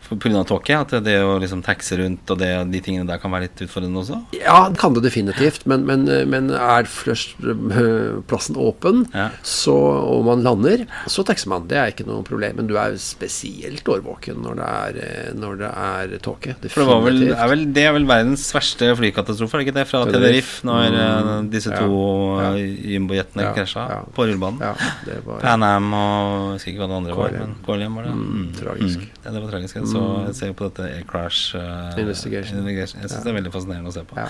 pga. 0.09 0.43
tåke? 0.47 0.77
At 0.77 0.93
det 1.05 1.17
å 1.23 1.37
liksom 1.41 1.63
taxe 1.65 1.97
rundt 1.99 2.29
og 2.33 2.39
det, 2.41 2.51
de 2.73 2.81
tingene 2.83 3.07
der 3.09 3.21
kan 3.21 3.33
være 3.33 3.47
litt 3.47 3.63
utfordrende 3.65 4.01
også? 4.03 4.19
Ja, 4.37 4.69
det 4.71 4.79
kan 4.81 4.95
det 4.95 5.05
definitivt. 5.05 5.65
Men, 5.69 5.85
men, 5.89 6.05
men 6.29 6.51
er 6.53 6.87
først 6.89 7.35
øh, 7.43 8.21
plassen 8.29 8.59
åpen, 8.59 9.05
ja. 9.13 9.29
så, 9.45 9.75
og 9.75 10.25
man 10.27 10.43
lander, 10.45 10.85
så 11.11 11.25
taxer 11.27 11.51
man. 11.53 11.67
Det 11.69 11.79
er 11.79 11.93
ikke 11.93 12.07
noe 12.07 12.25
problem. 12.27 12.59
Men 12.61 12.69
du 12.69 12.75
er 12.79 12.97
spesielt 13.01 13.87
årvåken 13.89 14.41
når 14.43 14.59
det 14.59 14.69
er, 14.69 14.99
øh, 15.07 15.29
når 15.39 15.59
det 15.63 15.71
er 15.85 16.15
tåke. 16.23 16.57
For 16.67 16.83
det, 16.83 16.99
vel, 17.07 17.23
er 17.33 17.51
vel, 17.51 17.65
det 17.75 17.87
er 17.87 17.95
vel 17.97 18.07
verdens 18.09 18.45
verste 18.55 18.91
flykatastrofe, 18.99 19.57
er 19.57 19.63
det 19.63 19.67
ikke 19.69 19.77
det? 19.79 19.87
Fra 19.89 20.03
Tenerife, 20.09 20.61
når 20.67 20.97
mm, 20.97 21.49
disse 21.53 21.73
to 21.73 22.01
ja, 22.39 22.51
ja. 22.57 22.67
jumbojetene 22.95 23.47
ja, 23.47 23.53
krasja 23.55 23.87
ja. 23.89 23.99
på 24.15 24.27
rullebanen. 24.27 24.61
Ja, 24.63 25.19
Pan 25.41 25.65
Am 25.65 25.89
og 25.93 26.03
jeg 26.03 26.57
husker 26.57 26.73
ikke 26.73 26.83
hva 26.83 26.89
det 26.91 26.99
andre 26.99 27.13
KLM. 27.13 27.21
var. 27.21 27.37
Men 27.39 27.55
KLM 27.67 27.97
var 27.99 28.07
det. 28.07 28.13
Mm, 28.13 28.25
mm. 28.33 28.47
Tragisk. 28.59 29.03
Mm. 29.03 29.23
Det 29.23 29.43
var 29.43 29.49
tragisk. 29.53 29.81
Så 29.93 30.03
mm. 30.03 30.27
jeg 30.27 30.37
ser 30.39 30.55
på 30.59 30.69
dette 30.69 30.87
Air 30.89 31.05
Crash 31.09 31.55
uh, 31.55 31.93
Investigation. 32.01 32.59
Investigation. 32.63 33.03
Jeg 33.03 33.11
syns 33.11 33.19
ja. 33.19 33.25
det 33.27 33.33
er 33.33 33.37
veldig 33.39 33.53
fascinerende 33.53 33.93
å 33.93 33.95
se 33.95 34.05
på. 34.09 34.17
Ja. 34.19 34.27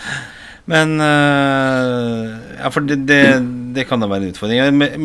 Men 0.69 0.95
uh, 1.01 2.29
Ja, 2.63 2.69
for 2.71 2.85
det, 2.87 3.01
det, 3.09 3.19
det, 3.75 3.83
kan 3.89 3.99
da 3.99 4.07
være 4.07 4.23
en 4.23 4.31
utfordring. 4.31 4.61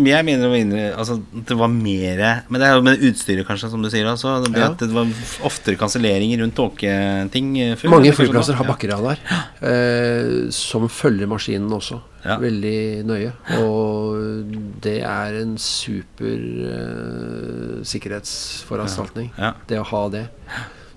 Jeg 0.06 0.26
mener 0.26 0.92
altså, 0.92 1.16
det 1.32 1.56
var 1.58 1.72
mer 1.72 2.20
Men 2.46 2.60
det 2.60 2.68
er 2.68 2.76
jo 2.76 2.84
med 2.86 3.02
utstyret, 3.08 3.46
kanskje, 3.48 3.70
som 3.72 3.82
du 3.82 3.90
sier. 3.90 4.06
Altså, 4.06 4.36
det, 4.44 4.52
ja. 4.54 4.68
det 4.78 4.90
var 4.94 5.10
oftere 5.48 5.78
kanselleringer 5.80 6.44
rundt 6.44 6.54
tåketing. 6.58 7.50
Mange 7.90 8.14
flyplasser 8.14 8.58
har 8.60 8.68
bakkeradar 8.68 9.18
uh, 9.64 10.46
som 10.54 10.86
følger 10.92 11.30
maskinen 11.30 11.74
også. 11.74 11.98
Ja. 12.22 12.38
Veldig 12.42 12.78
nøye. 13.08 13.34
Og 13.64 14.54
det 14.84 15.00
er 15.06 15.42
en 15.42 15.58
super 15.62 16.38
uh, 16.38 17.78
sikkerhetsforanstaltning, 17.86 19.32
ja. 19.34 19.50
ja. 19.50 19.68
det 19.70 19.82
å 19.82 19.86
ha 19.90 20.06
det. 20.14 20.26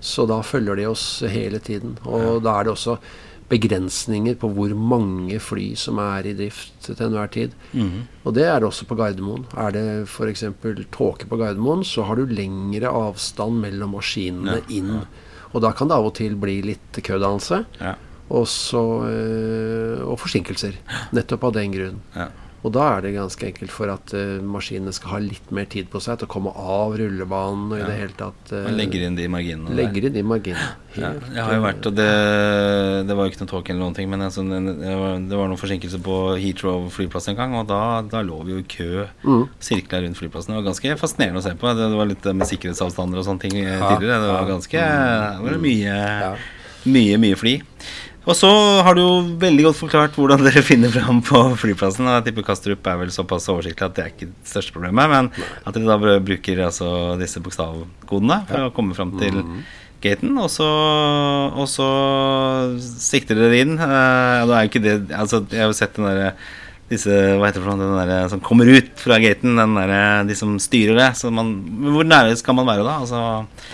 Så 0.02 0.26
da 0.26 0.40
følger 0.42 0.78
de 0.78 0.88
oss 0.90 1.04
hele 1.30 1.58
tiden. 1.62 1.94
Og 2.06 2.42
da 2.42 2.58
er 2.58 2.66
det 2.66 2.74
også 2.74 2.98
begrensninger 3.52 4.36
på 4.40 4.48
hvor 4.56 4.72
mange 4.76 5.38
fly 5.42 5.72
som 5.78 6.00
er 6.02 6.28
i 6.30 6.34
drift 6.38 6.74
til 6.86 7.00
enhver 7.04 7.32
tid. 7.32 7.56
Mm. 7.76 8.06
Og 8.24 8.36
det 8.36 8.46
er 8.48 8.60
det 8.60 8.70
også 8.70 8.86
på 8.88 8.96
Gardermoen. 8.98 9.44
Er 9.60 9.74
det 9.74 9.84
f.eks. 10.08 10.46
tåke 10.94 11.28
på 11.28 11.40
Gardermoen, 11.40 11.84
så 11.84 12.06
har 12.08 12.18
du 12.18 12.24
lengre 12.30 12.92
avstand 12.92 13.60
mellom 13.64 13.96
maskinene 13.98 14.62
inn. 14.72 15.02
Og 15.52 15.60
da 15.64 15.72
kan 15.76 15.90
det 15.90 15.98
av 15.98 16.08
og 16.08 16.16
til 16.16 16.38
bli 16.40 16.60
litt 16.64 17.02
kødannelse. 17.04 17.64
Ja. 17.82 17.96
Også, 18.32 18.80
øh, 19.10 19.98
og 20.08 20.16
forsinkelser. 20.22 20.78
Nettopp 21.12 21.50
av 21.50 21.58
den 21.58 21.74
grunn. 21.74 22.00
Og 22.62 22.70
da 22.70 22.84
er 22.94 23.00
det 23.02 23.10
ganske 23.16 23.46
enkelt 23.48 23.72
for 23.74 23.90
at 23.90 24.12
uh, 24.14 24.38
maskinene 24.46 24.92
skal 24.94 25.16
ha 25.16 25.18
litt 25.24 25.48
mer 25.54 25.66
tid 25.70 25.88
på 25.90 25.98
seg 26.02 26.20
til 26.20 26.28
å 26.28 26.30
komme 26.30 26.52
av 26.54 26.94
rullebanen 26.98 27.72
og 27.72 27.80
i 27.80 27.82
det 27.82 27.96
hele 27.98 28.14
tatt 28.18 28.52
uh, 28.54 28.60
Man 28.68 28.76
legger 28.78 29.06
inn 29.08 29.18
de 29.18 29.26
marginene 29.32 29.74
Legger 29.74 30.06
inn 30.06 30.14
de 30.14 30.22
marginene. 30.26 30.68
Ja, 30.94 31.10
jeg 31.16 31.42
har 31.42 31.56
jo 31.56 31.64
vært, 31.64 31.88
og 31.88 31.96
det, 31.96 32.06
det 33.08 33.16
var 33.18 33.26
jo 33.26 33.32
ikke 33.32 33.42
noe 33.42 33.50
talk 33.50 33.72
eller 33.72 33.82
noen 33.82 33.96
ting, 33.96 34.10
men 34.12 34.22
altså, 34.28 34.44
det, 34.46 34.94
var, 35.00 35.16
det 35.26 35.40
var 35.40 35.50
noen 35.50 35.60
forsinkelser 35.60 36.04
på 36.04 36.18
Heathrow 36.36 36.86
flyplass 36.92 37.30
en 37.32 37.40
gang, 37.40 37.56
og 37.58 37.66
da, 37.70 37.80
da 38.12 38.22
lå 38.26 38.38
vi 38.46 38.54
jo 38.54 38.60
i 38.62 38.68
kø 38.76 39.06
mm. 39.24 39.44
sirkla 39.56 40.02
rundt 40.04 40.20
flyplassen. 40.20 40.52
Det 40.52 40.60
var 40.60 40.68
ganske 40.68 40.94
fascinerende 41.00 41.42
å 41.42 41.46
se 41.48 41.56
på. 41.58 41.74
Det, 41.78 41.90
var 41.96 42.10
litt 42.12 42.30
med 42.30 42.50
sikkerhetsavstander 42.52 43.22
og 43.22 43.26
sånne 43.26 43.46
ting 43.46 43.58
ja, 43.58 43.80
tidligere. 43.88 44.20
Det 44.22 44.30
var 44.36 44.50
ganske 44.52 44.86
det 44.86 45.48
var 45.48 45.60
mye, 45.66 45.98
mye, 46.92 47.20
mye 47.26 47.40
fly. 47.40 47.56
Og 48.22 48.36
så 48.38 48.48
har 48.86 48.94
du 48.94 49.02
jo 49.02 49.14
veldig 49.42 49.64
godt 49.66 49.78
forklart 49.80 50.16
hvordan 50.18 50.44
dere 50.46 50.62
finner 50.70 50.92
fram 50.94 51.22
på 51.26 51.42
flyplassen. 51.58 52.06
Og 52.06 52.18
jeg 52.18 52.28
tipper 52.28 52.46
Kastrup 52.46 52.86
er 52.86 53.00
vel 53.00 53.14
såpass 53.14 53.48
oversiktlig 53.50 53.88
at 53.88 53.96
det 53.96 54.04
er 54.04 54.12
ikke 54.14 54.30
det 54.30 54.52
største 54.52 54.74
problemet. 54.76 55.10
Men 55.10 55.30
at 55.66 55.74
dere 55.74 55.90
da 55.90 56.18
bruker 56.22 56.66
altså 56.68 56.90
disse 57.20 57.42
bokstavkodene 57.42 58.42
for 58.50 58.68
å 58.68 58.74
komme 58.76 58.96
fram 58.98 59.14
til 59.18 59.42
mm. 59.42 59.60
gaten. 60.04 60.36
Og 60.38 60.50
så, 60.54 60.70
og 61.50 61.66
så 61.70 61.90
sikter 62.78 63.42
dere 63.42 63.62
inn. 63.64 63.74
Uh, 63.80 64.46
det 64.46 64.58
er 64.58 64.58
jo 64.60 64.72
ikke 64.72 64.86
det 64.86 64.96
Altså, 65.10 65.42
jeg 65.50 65.64
har 65.64 65.72
jo 65.72 65.80
sett 65.82 65.98
den 65.98 66.10
derre 66.10 66.34
disse, 66.92 67.12
hva 67.38 67.48
heter 67.48 67.60
det 67.60 67.66
for 67.66 67.78
noe, 67.78 67.88
den 67.88 68.10
der, 68.10 68.28
som 68.32 68.42
kommer 68.44 68.68
ut 68.70 68.90
fra 69.00 69.18
gaten, 69.22 69.56
den 69.58 69.76
der, 69.78 69.92
de 70.28 70.36
som 70.38 70.54
styrer 70.62 70.98
det. 70.98 71.10
Man, 71.34 71.52
hvor 71.94 72.06
nære 72.06 72.36
skal 72.38 72.56
man 72.58 72.68
være 72.68 72.86
da? 72.86 72.96
Altså, 73.02 73.22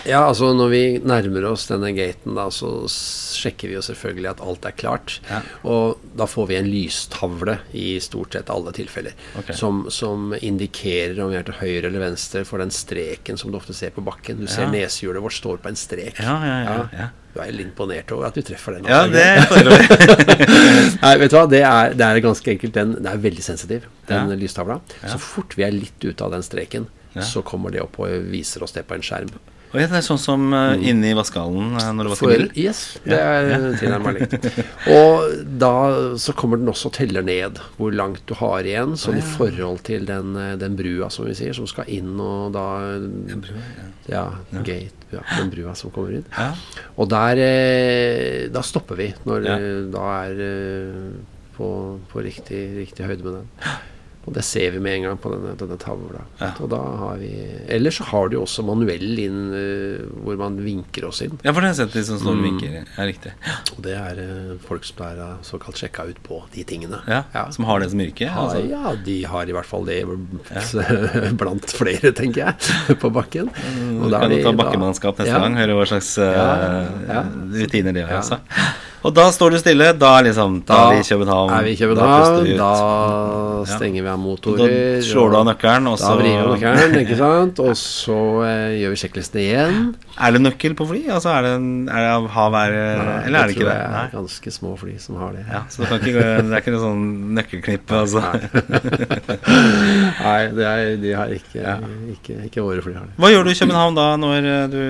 ja, 0.09 0.23
altså 0.23 0.51
Når 0.57 0.71
vi 0.73 0.83
nærmer 1.03 1.49
oss 1.51 1.67
denne 1.69 1.91
gaten, 1.97 2.35
da, 2.37 2.47
så 2.53 2.71
sjekker 2.89 3.71
vi 3.71 3.77
jo 3.77 3.83
selvfølgelig 3.85 4.31
at 4.33 4.43
alt 4.45 4.67
er 4.69 4.77
klart. 4.79 5.19
Ja. 5.29 5.41
Og 5.69 6.01
da 6.17 6.27
får 6.29 6.49
vi 6.49 6.59
en 6.59 6.71
lystavle 6.71 7.59
i 7.77 7.87
stort 8.03 8.37
sett 8.37 8.51
alle 8.53 8.73
tilfeller, 8.75 9.15
okay. 9.39 9.55
som, 9.57 9.85
som, 9.93 10.33
indikerer 10.39 11.19
om 11.23 11.33
vi 11.33 11.39
er 11.39 11.47
til 11.47 11.59
høyre 11.59 11.89
eller 11.89 12.07
venstre 12.09 12.45
for 12.47 12.61
den 12.61 12.73
streken 12.73 13.39
som 13.39 13.51
du 13.51 13.59
ofte 13.59 13.75
ser 13.77 13.93
på 13.95 14.03
bakken. 14.05 14.43
Du 14.43 14.49
ser 14.49 14.67
ja. 14.67 14.73
nesehjulet 14.73 15.23
vårt 15.23 15.37
står 15.37 15.63
på 15.63 15.71
en 15.71 15.79
strek. 15.79 16.19
Ja, 16.19 16.37
ja, 16.45 16.59
ja, 16.65 16.77
ja. 16.95 17.09
Du 17.33 17.37
er 17.43 17.51
litt 17.53 17.67
imponert 17.67 18.09
over 18.15 18.29
at 18.29 18.37
du 18.37 18.41
treffer 18.45 18.77
den. 18.77 18.87
Ja, 18.89 19.03
det 19.05 19.25
Nei, 21.03 21.11
vet 21.21 21.29
du 21.29 21.37
hva, 21.37 21.43
det 21.49 21.61
er, 21.61 21.93
det 21.93 22.07
er, 22.07 22.21
ganske 22.25 22.55
enkelt. 22.55 22.73
Den, 22.73 22.95
den 22.97 23.09
er 23.11 23.21
veldig 23.21 23.45
sensitiv, 23.45 23.85
den 24.09 24.33
ja. 24.33 24.39
lystavla. 24.39 24.79
Så 25.03 25.19
fort 25.21 25.53
vi 25.59 25.67
er 25.67 25.75
litt 25.75 26.01
ute 26.01 26.25
av 26.25 26.33
den 26.33 26.45
streken, 26.45 26.89
så 27.21 27.43
kommer 27.45 27.73
det 27.73 27.83
opp 27.83 27.99
og 28.01 28.31
viser 28.31 28.65
oss 28.65 28.73
det 28.73 28.87
på 28.89 28.97
en 28.97 29.05
skjerm. 29.05 29.31
Og 29.69 29.77
det 29.77 29.85
er 29.93 30.01
sånn 30.01 30.17
som 30.21 30.47
uh, 30.49 30.73
inne 30.81 31.11
i 31.11 31.15
vaskehallen 31.17 31.75
uh, 31.77 31.89
når 31.93 32.07
du 32.07 32.11
vasker 32.13 32.31
bilen? 32.31 32.49
Yes, 32.57 32.79
det 33.03 33.19
er 33.21 33.49
ja. 33.51 33.57
tilnærmet 33.77 34.17
likt. 34.17 34.47
Og 34.97 35.43
da 35.61 35.73
så 36.21 36.33
kommer 36.37 36.57
den 36.57 36.71
også 36.71 36.89
og 36.89 36.95
teller 36.97 37.25
ned 37.25 37.59
hvor 37.77 37.93
langt 37.93 38.23
du 38.29 38.33
har 38.39 38.65
igjen, 38.65 38.95
sånn 38.97 39.19
i 39.19 39.25
forhold 39.35 39.83
til 39.85 40.07
den, 40.09 40.33
den, 40.57 40.77
brua, 40.79 41.11
som 41.13 41.27
vi 41.29 41.35
sier, 41.37 41.53
som 41.53 41.67
skal 41.69 41.89
inn 41.91 42.15
og 42.17 42.55
da 42.55 42.65
Den 42.97 43.43
brua, 43.45 43.61
ja. 44.09 44.23
ja, 44.49 44.63
gate, 44.65 45.05
ja, 45.13 45.21
den 45.35 45.53
brua 45.53 45.75
som 45.77 45.93
kommer 45.93 46.17
inn. 46.17 46.25
Og 46.97 47.09
der 47.11 47.41
eh, 47.43 48.47
Da 48.53 48.63
stopper 48.65 48.97
vi 48.97 49.11
når 49.29 49.45
da 49.93 50.07
er 50.23 50.43
eh, 50.47 51.13
på, 51.59 51.69
på 52.09 52.25
riktig, 52.25 52.63
riktig 52.79 53.05
høyde 53.05 53.25
med 53.25 53.39
den. 53.41 53.71
Og 54.29 54.35
det 54.35 54.43
ser 54.45 54.75
vi 54.75 54.79
med 54.83 54.99
en 54.99 55.05
gang 55.07 55.17
på 55.17 55.31
denne, 55.33 55.55
denne 55.57 55.75
tavla. 55.81 56.21
Ja. 56.37 56.51
Og 56.61 56.69
da 56.69 56.77
har 57.01 57.15
vi 57.17 57.31
Ellers 57.73 57.97
så 57.97 58.05
har 58.11 58.29
du 58.29 58.35
jo 58.37 58.43
også 58.43 58.61
manuell 58.67 59.17
inn 59.23 59.39
uh, 59.49 60.03
hvor 60.21 60.37
man 60.37 60.59
vinker 60.61 61.07
oss 61.07 61.23
inn. 61.25 61.33
Ja, 61.41 61.49
for 61.49 61.65
det 61.65 61.71
har 61.71 61.73
jeg 61.73 61.79
sett 61.79 61.95
de 61.97 62.03
som 62.05 62.19
står 62.21 62.35
og 62.35 62.37
mm. 62.37 62.45
vinker. 62.45 62.75
Ja, 62.77 63.07
riktig. 63.09 63.33
Og 63.73 63.79
det 63.87 63.95
er 63.97 64.21
uh, 64.21 64.51
folk 64.67 64.85
som 64.85 65.01
er 65.07 65.21
uh, 65.23 65.31
såkalt 65.47 65.81
sjekka 65.81 66.05
ut 66.11 66.19
på 66.27 66.43
de 66.53 66.65
tingene. 66.69 67.01
Ja, 67.09 67.23
ja. 67.33 67.47
Som 67.55 67.65
har 67.69 67.81
det 67.81 67.89
som 67.95 68.03
yrke? 68.05 68.29
Altså. 68.29 68.61
Ja, 68.69 68.93
de 69.07 69.17
har 69.33 69.49
i 69.49 69.57
hvert 69.57 69.69
fall 69.69 69.89
det 69.89 69.97
blant 71.41 71.73
flere, 71.73 72.13
tenker 72.13 72.43
jeg, 72.45 72.77
på 73.01 73.09
bakken. 73.15 73.49
Mm, 73.49 74.03
og 74.03 74.13
da 74.13 74.21
kan 74.21 74.35
du 74.35 74.43
ta 74.45 74.53
bakkemannskap 74.61 75.23
neste 75.23 75.41
gang, 75.41 75.57
høre 75.57 75.79
hva 75.79 75.89
slags 75.89 76.13
rutiner 77.57 77.97
de 77.97 78.05
har. 78.05 78.19
Altså. 78.21 78.37
Og 78.99 79.13
da 79.15 79.29
står 79.31 79.55
du 79.55 79.57
stille. 79.61 79.91
Da, 79.99 80.11
liksom, 80.25 80.59
da, 80.67 80.73
da 80.73 80.79
er 80.89 80.97
vi 80.97 81.03
i 81.05 81.07
København. 81.07 81.53
Er 81.55 81.63
vi 81.63 81.71
i 81.71 81.79
København, 81.79 82.49
da, 82.59 82.71
da 83.63 83.77
stenger 83.77 84.03
vi 84.03 84.11
av 84.11 84.19
motorer. 84.19 84.73
Da 84.99 85.05
slår 85.07 85.31
du 85.31 85.37
av 85.39 85.45
nøkkelen, 85.47 85.87
og 85.91 85.99
så 86.01 86.11
Da 86.11 86.19
vrir 86.19 86.35
vi 86.35 86.49
nøkkelen, 86.51 86.97
ikke 87.05 87.19
sant. 87.19 87.61
Og 87.63 87.77
så 87.79 88.19
eh, 88.47 88.75
gjør 88.81 88.95
vi 88.95 89.01
sjekklisten 89.03 89.41
igjen. 89.43 89.79
Er 90.19 90.35
det 90.35 90.41
nøkkel 90.43 90.75
på 90.75 90.87
fly? 90.89 91.05
Altså 91.15 91.31
er 91.31 91.47
det, 91.47 91.53
er 91.87 92.03
det 92.03 92.11
av 92.11 92.27
hav 92.35 92.57
er, 92.59 92.75
eller 93.23 93.39
er 93.39 93.47
det 93.47 93.55
ikke 93.55 93.69
det? 93.69 93.77
Nei, 93.79 93.93
det 93.93 94.01
er 94.01 94.11
ganske 94.17 94.53
små 94.57 94.73
fly 94.79 94.97
som 94.99 95.19
har 95.21 95.37
det. 95.37 95.45
Ja, 95.47 95.61
Så 95.71 95.85
det, 95.87 96.01
ikke, 96.03 96.25
det 96.43 96.57
er 96.57 96.59
ikke 96.59 96.75
noe 96.75 96.83
sånn 96.83 97.05
nøkkelknippe? 97.39 98.01
Altså. 98.03 98.23
Nei, 100.25 100.41
det 100.57 100.67
er, 100.67 100.91
de 100.99 101.15
har 101.15 101.31
ikke, 101.33 101.61
ja. 101.61 101.77
ikke, 102.17 102.35
ikke 102.49 102.65
våre 102.65 102.83
fly. 102.83 102.97
har 102.99 103.07
det. 103.07 103.15
Hva 103.21 103.31
gjør 103.31 103.47
du 103.47 103.53
i 103.53 103.57
København 103.61 103.99
da? 103.99 104.07
Når 104.19 104.49
du, 104.75 104.81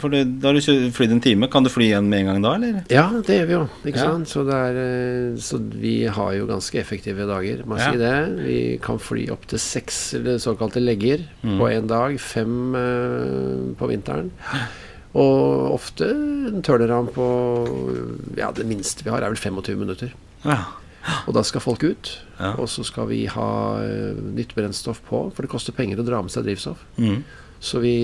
for 0.00 0.16
du, 0.16 0.22
da 0.24 0.48
har 0.50 0.56
du 0.56 0.90
flydd 0.96 1.16
en 1.18 1.24
time. 1.28 1.52
Kan 1.52 1.66
du 1.66 1.72
fly 1.72 1.90
igjen 1.90 2.08
med 2.08 2.24
en 2.24 2.32
gang 2.32 2.44
da, 2.48 2.54
eller? 2.56 2.80
Ja, 2.92 3.06
det 3.26 3.36
gjør 3.38 3.46
vi 3.48 3.54
jo. 3.54 3.62
Ikke 3.88 4.00
ja. 4.00 4.10
sant? 4.12 4.30
Så, 4.30 4.42
er, 4.54 4.78
eh, 4.82 5.38
så, 5.42 5.58
vi 5.58 5.94
har 6.06 6.34
jo 6.36 6.48
ganske 6.48 6.80
effektive 6.80 7.26
dager, 7.28 7.62
må 7.68 7.78
jeg 7.78 7.94
si 7.94 8.02
det. 8.02 8.16
Vi 8.42 8.58
kan 8.84 9.00
fly 9.02 9.28
opp 9.34 9.46
til 9.50 9.62
seks 9.62 10.00
eller 10.18 10.40
såkalte 10.42 10.82
legger 10.82 11.24
mm. 11.42 11.56
på 11.60 11.70
én 11.70 11.88
dag. 11.90 12.18
Fem 12.22 12.54
uh, 12.76 13.70
på 13.78 13.90
vinteren. 13.90 14.32
Og 15.18 15.72
ofte 15.72 16.10
en 16.12 16.62
turnaround 16.62 17.14
på 17.14 17.28
Ja, 18.38 18.52
det 18.54 18.66
minste 18.68 19.06
vi 19.06 19.12
har, 19.14 19.24
er 19.24 19.32
vel 19.32 19.40
25 19.40 19.80
minutter. 19.80 20.14
Ja. 20.44 20.62
Og 21.26 21.34
da 21.36 21.42
skal 21.46 21.64
folk 21.64 21.84
ut. 21.86 22.12
Ja. 22.38 22.54
Og 22.60 22.68
så 22.70 22.84
skal 22.86 23.08
vi 23.10 23.24
ha 23.30 23.50
uh, 23.80 24.22
nytt 24.36 24.54
brennstoff 24.56 25.02
på, 25.08 25.28
for 25.32 25.44
det 25.44 25.52
koster 25.52 25.76
penger 25.76 26.02
å 26.02 26.06
dra 26.06 26.22
med 26.24 26.34
seg 26.34 26.46
drivstoff. 26.48 26.84
Mm. 27.00 27.22
Så 27.60 27.80
vi, 27.82 27.94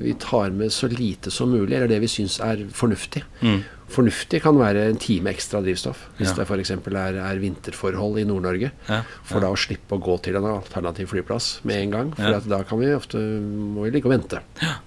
vi, 0.00 0.14
tar 0.20 0.54
med 0.56 0.72
så 0.72 0.88
lite 0.88 1.30
som 1.30 1.50
mulig, 1.52 1.76
eller 1.76 1.90
det 1.90 2.00
vi 2.00 2.08
syns 2.08 2.38
er 2.40 2.64
fornuftig. 2.72 3.24
Mm. 3.44 3.60
Fornuftig 3.94 4.40
kan 4.42 4.56
være 4.56 4.86
en 4.88 5.00
time 5.00 5.28
ekstra 5.34 5.60
drivstoff, 5.64 6.06
hvis 6.16 6.32
ja. 6.32 6.38
det 6.38 6.46
f.eks. 6.48 6.72
Er, 6.72 7.18
er 7.20 7.42
vinterforhold 7.42 8.22
i 8.22 8.24
Nord-Norge. 8.28 8.72
Ja. 8.88 9.02
For 9.28 9.38
ja. 9.38 9.44
da 9.44 9.52
å 9.52 9.60
slippe 9.60 9.98
å 9.98 10.02
gå 10.02 10.16
til 10.24 10.40
en 10.40 10.48
alternativ 10.54 11.12
flyplass 11.12 11.58
med 11.68 11.82
en 11.82 11.94
gang. 11.98 12.16
For 12.16 12.48
da 12.50 12.62
kan 12.66 12.80
vi 12.80 12.94
ofte 12.96 13.20
må 13.20 13.86
vi 13.86 13.94
ligge 13.94 14.08
og 14.10 14.16
vente. 14.16 14.40
Ja. 14.64 14.78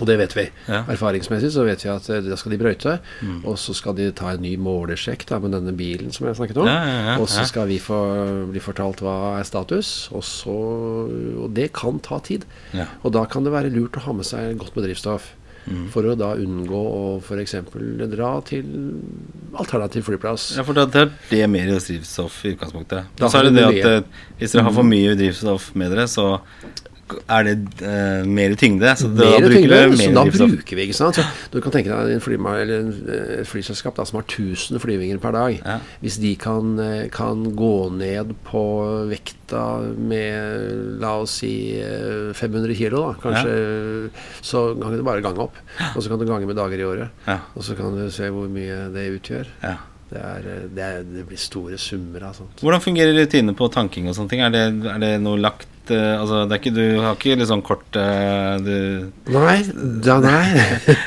Og 0.00 0.08
det 0.08 0.16
vet 0.20 0.36
vi. 0.36 0.46
Ja. 0.66 0.82
Erfaringsmessig 0.90 1.52
så 1.54 1.64
vet 1.68 1.84
vi 1.84 1.90
at 1.92 2.08
eh, 2.10 2.22
da 2.24 2.38
skal 2.40 2.54
de 2.54 2.60
brøyte. 2.60 2.96
Mm. 3.20 3.42
Og 3.44 3.58
så 3.60 3.74
skal 3.76 3.96
de 3.98 4.08
ta 4.16 4.34
en 4.34 4.44
ny 4.44 4.54
målesjekk 4.60 5.26
da, 5.28 5.40
med 5.42 5.54
denne 5.56 5.74
bilen 5.76 6.14
som 6.16 6.28
jeg 6.28 6.38
snakket 6.40 6.62
om. 6.62 6.70
Ja, 6.70 6.78
ja, 6.80 7.18
og 7.20 7.28
så 7.30 7.44
skal 7.48 7.68
vi 7.70 7.80
få 7.82 7.98
bli 8.50 8.62
fortalt 8.64 9.04
hva 9.04 9.36
er 9.38 9.48
status. 9.48 10.08
Og, 10.14 10.24
så, 10.26 10.56
og 11.44 11.52
det 11.56 11.70
kan 11.76 12.00
ta 12.04 12.20
tid. 12.24 12.48
Og 13.04 13.12
da 13.16 13.26
kan 13.30 13.46
det 13.46 13.54
være 13.54 13.72
lurt 13.74 14.00
å 14.00 14.06
ha 14.08 14.16
med 14.16 14.28
seg 14.28 14.56
godt 14.60 14.78
med 14.78 14.88
drivstoff. 14.88 15.34
Mm. 15.70 15.86
For 15.92 16.06
å 16.08 16.16
da 16.18 16.32
unngå 16.40 16.78
å 16.80 17.02
f.eks. 17.20 17.54
dra 18.10 18.30
til 18.48 18.70
alternativ 19.60 20.06
flyplass. 20.08 20.54
Ja, 20.56 20.64
for 20.66 20.76
da 20.76 20.86
er 20.88 21.12
det 21.28 21.42
mer 21.52 21.68
drivstoff 21.76 22.40
i 22.46 22.54
utgangspunktet. 22.54 23.10
Da 23.20 23.30
så 23.30 23.42
er 23.42 23.50
det 23.50 23.58
det 23.58 23.66
at 23.68 23.90
eh, 23.90 24.22
hvis 24.40 24.56
dere 24.56 24.66
har 24.66 24.74
for 24.74 24.86
mm. 24.86 24.94
mye 24.96 25.18
drivstoff 25.20 25.70
med 25.78 25.92
dere, 25.92 26.08
så 26.10 26.26
er 27.30 27.46
det 27.48 27.56
uh, 27.82 28.28
mer 28.28 28.54
tyngde. 28.60 28.92
Så 28.98 29.10
da 29.10 29.26
mer 29.32 29.46
bruker 29.46 29.56
tyngde, 29.56 29.98
så 30.00 30.10
da 30.14 30.24
bruker 30.28 30.78
vi, 30.78 30.86
ikke 30.86 30.98
sant. 30.98 31.18
Så 31.18 31.24
du 31.52 31.60
kan 31.64 31.74
tenke 31.74 31.90
deg 31.92 32.14
en 32.16 32.24
flyma, 32.24 32.54
eller 32.62 32.90
et 33.40 33.50
flyselskap 33.50 33.98
da, 33.98 34.06
som 34.08 34.20
har 34.20 34.26
1000 34.28 34.80
flyvinger 34.82 35.20
per 35.22 35.36
dag. 35.36 35.58
Ja. 35.58 35.78
Hvis 36.02 36.20
de 36.22 36.34
kan, 36.40 36.72
eh, 36.82 37.08
kan, 37.12 37.44
gå 37.56 37.74
ned 37.94 38.34
på 38.46 38.62
vekta 39.10 39.64
med 39.96 41.00
la 41.02 41.16
oss 41.22 41.40
si 41.42 41.52
500 42.36 42.76
kilo, 42.78 43.06
da, 43.08 43.18
kanskje, 43.22 43.54
ja. 43.54 44.24
så 44.44 44.64
kan 44.80 44.96
du 44.96 45.04
bare 45.06 45.24
gange 45.24 45.46
opp. 45.46 45.58
Og 45.94 46.02
så 46.02 46.08
kan 46.10 46.20
du 46.20 46.28
gange 46.28 46.46
med 46.46 46.58
dager 46.58 46.78
i 46.78 46.88
året. 46.88 47.22
Ja. 47.26 47.40
Og 47.54 47.66
så 47.66 47.78
kan 47.78 47.96
du 47.96 48.10
se 48.14 48.30
hvor 48.30 48.50
mye 48.50 48.86
det 48.94 49.08
utgjør. 49.18 49.54
Det, 50.10 50.18
er, 50.18 50.46
det, 50.74 50.82
er, 50.82 51.04
det, 51.06 51.24
blir 51.28 51.38
store 51.38 51.76
summer 51.78 52.24
av 52.26 52.34
sånt. 52.40 52.62
Hvordan 52.64 52.82
fungerer 52.82 53.14
rutinene 53.14 53.54
på 53.54 53.68
tanking 53.70 54.08
og 54.10 54.16
sånne 54.16 54.32
ting? 54.32 54.40
Er 54.42 54.50
det, 54.50 54.64
er 54.90 54.98
det 54.98 55.10
noe 55.22 55.38
lagt 55.38 55.70
uh, 55.92 56.20
altså, 56.20 56.42
det 56.48 56.56
er 56.56 56.60
ikke, 56.62 56.72
Du 56.76 56.84
har 57.04 57.16
ikke 57.16 57.36
litt 57.40 57.50
sånn 57.50 57.64
kort 57.66 57.98
uh, 57.98 58.56
du... 58.62 59.10
Nei. 59.30 59.56
Da, 60.04 60.18
nei. 60.24 60.44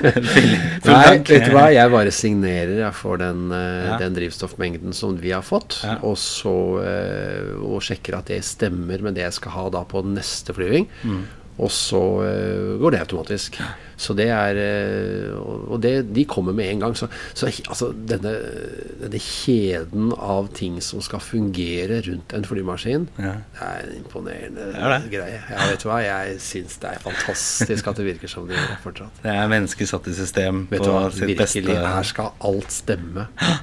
nei, 0.87 1.03
vet 1.19 1.47
du 1.47 1.53
hva, 1.53 1.67
jeg 1.73 1.93
bare 1.93 2.13
signerer 2.15 2.75
jeg 2.85 2.97
for 2.97 3.21
den, 3.21 3.47
uh, 3.53 3.93
ja. 3.93 3.99
den, 4.01 4.17
drivstoffmengden 4.17 4.95
som 4.97 5.17
vi 5.21 5.33
har 5.35 5.45
fått, 5.45 5.79
ja. 5.85 5.97
og 6.05 6.17
så 6.19 6.53
og 6.53 7.79
sjekker 7.83 8.17
at 8.17 8.29
det 8.31 8.39
stemmer 8.45 9.01
med 9.03 9.15
det 9.17 9.23
jeg 9.25 9.35
skal 9.39 9.53
ha 9.55 9.63
da 9.73 9.83
på 9.87 10.03
neste 10.05 10.53
flyving. 10.55 10.87
Mm. 11.03 11.23
Og 11.61 11.69
så 11.71 12.01
går 12.81 12.95
det 12.95 13.03
automatisk. 13.03 13.59
Så 14.03 14.13
det 14.17 14.27
er 14.33 14.57
eh, 14.59 15.33
Og 15.37 15.81
det, 15.83 15.93
de 16.15 16.25
kommer 16.25 16.53
med 16.55 16.69
en 16.71 16.79
gang. 16.79 16.95
Så, 16.97 17.07
så 17.33 17.47
altså, 17.47 17.91
denne, 17.93 18.33
denne, 19.01 19.21
kjeden 19.23 20.11
av 20.17 20.49
ting 20.57 20.79
som 20.83 21.01
skal 21.03 21.21
fungere 21.23 22.01
rundt 22.07 22.33
en 22.35 22.47
flymaskin, 22.47 23.07
ja. 23.17 23.35
det 23.55 23.67
er 23.67 23.83
en 23.85 23.97
imponerende 23.99 24.69
ja, 24.73 24.95
det. 24.95 25.11
greie. 25.13 25.41
Ja, 25.49 25.67
vet 25.71 25.85
hva, 25.87 25.99
jeg 26.03 26.39
syns 26.43 26.79
det 26.81 26.95
er 26.95 27.03
fantastisk 27.03 27.91
at 27.91 28.01
det 28.01 28.07
virker 28.07 28.31
som 28.31 28.47
det 28.49 28.57
gjør 28.57 28.79
fortsatt. 28.83 29.21
Det 29.23 29.35
er 29.35 29.51
mennesker 29.51 29.89
satt 29.89 30.09
i 30.09 30.15
system 30.17 30.65
vet 30.71 30.83
på 30.83 30.89
hva, 30.89 31.05
sitt 31.11 31.29
virkelig, 31.29 31.67
beste. 31.69 31.77
Her 31.97 32.09
skal 32.09 32.33
alt 32.49 32.73
stemme. 32.73 33.29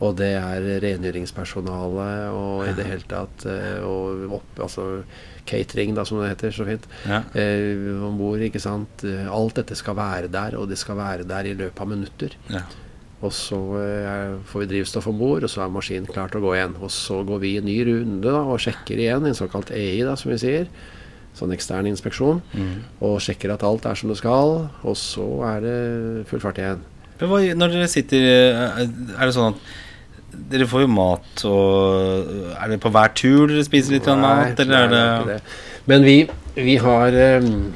Og 0.00 0.14
det 0.16 0.30
er 0.32 0.64
rengjøringspersonale 0.80 2.04
og 2.32 2.62
i 2.64 2.70
det 2.72 2.86
hele 2.88 3.04
tatt 3.04 3.42
eh, 3.44 3.82
og 3.84 4.30
opp, 4.38 4.62
altså 4.64 4.86
catering, 5.50 5.96
da, 5.96 6.04
som 6.06 6.20
det 6.20 6.30
heter 6.32 6.54
så 6.54 6.66
fint, 6.68 6.86
ja. 7.08 7.22
eh, 7.34 8.04
om 8.06 8.20
bord. 8.20 8.42
Eh, 8.42 9.26
alt 9.26 9.58
dette 9.58 9.78
skal 9.78 9.98
være 9.98 10.30
der, 10.32 10.56
og 10.60 10.70
det 10.70 10.78
skal 10.80 10.98
være 11.00 11.26
der 11.28 11.50
i 11.50 11.56
løpet 11.58 11.82
av 11.84 11.90
minutter. 11.90 12.38
Ja. 12.52 12.64
Og 13.20 13.34
så 13.36 13.58
eh, 13.82 14.38
får 14.48 14.62
vi 14.62 14.70
drivstoff 14.70 15.10
om 15.10 15.18
bord, 15.20 15.44
og 15.44 15.52
så 15.52 15.66
er 15.66 15.74
maskinen 15.74 16.08
klar 16.08 16.32
til 16.32 16.40
å 16.40 16.46
gå 16.46 16.54
igjen. 16.56 16.78
Og 16.80 16.92
så 16.94 17.20
går 17.26 17.42
vi 17.42 17.56
en 17.60 17.68
ny 17.68 17.76
runde 17.88 18.24
da, 18.24 18.40
og 18.46 18.62
sjekker 18.64 18.96
igjen, 18.96 19.28
en 19.28 19.36
såkalt 19.36 19.72
EI, 19.76 20.00
da, 20.08 20.16
som 20.16 20.32
vi 20.32 20.40
sier. 20.40 20.70
Sånn 21.36 21.52
ekstern 21.54 21.88
inspeksjon. 21.90 22.40
Mm. 22.56 22.72
Og 23.06 23.20
sjekker 23.22 23.52
at 23.52 23.64
alt 23.66 23.84
er 23.86 23.98
som 23.98 24.10
det 24.10 24.18
skal. 24.18 24.56
Og 24.80 24.96
så 24.98 25.26
er 25.52 25.60
det 25.66 25.76
full 26.30 26.42
fart 26.42 26.58
igjen. 26.62 26.82
Når 27.20 27.74
dere 27.74 27.88
sitter 27.92 28.22
eh, 28.24 28.78
Er 28.80 29.28
det 29.28 29.34
sånn 29.36 29.52
at 29.52 29.72
dere 30.50 30.66
får 30.70 30.84
jo 30.84 30.90
mat 30.92 31.44
og 31.48 32.54
Er 32.54 32.72
det 32.72 32.80
på 32.82 32.92
hver 32.94 33.12
tur 33.18 33.50
dere 33.50 33.64
spiser 33.66 33.96
litt 33.96 34.08
nei, 34.10 34.18
mat, 34.22 34.62
eller 34.64 34.86
er 34.86 34.92
det, 34.94 35.04
det 35.28 35.38
Men 35.90 36.06
vi, 36.06 36.16
vi 36.56 36.76
har 36.82 37.16
um, 37.42 37.72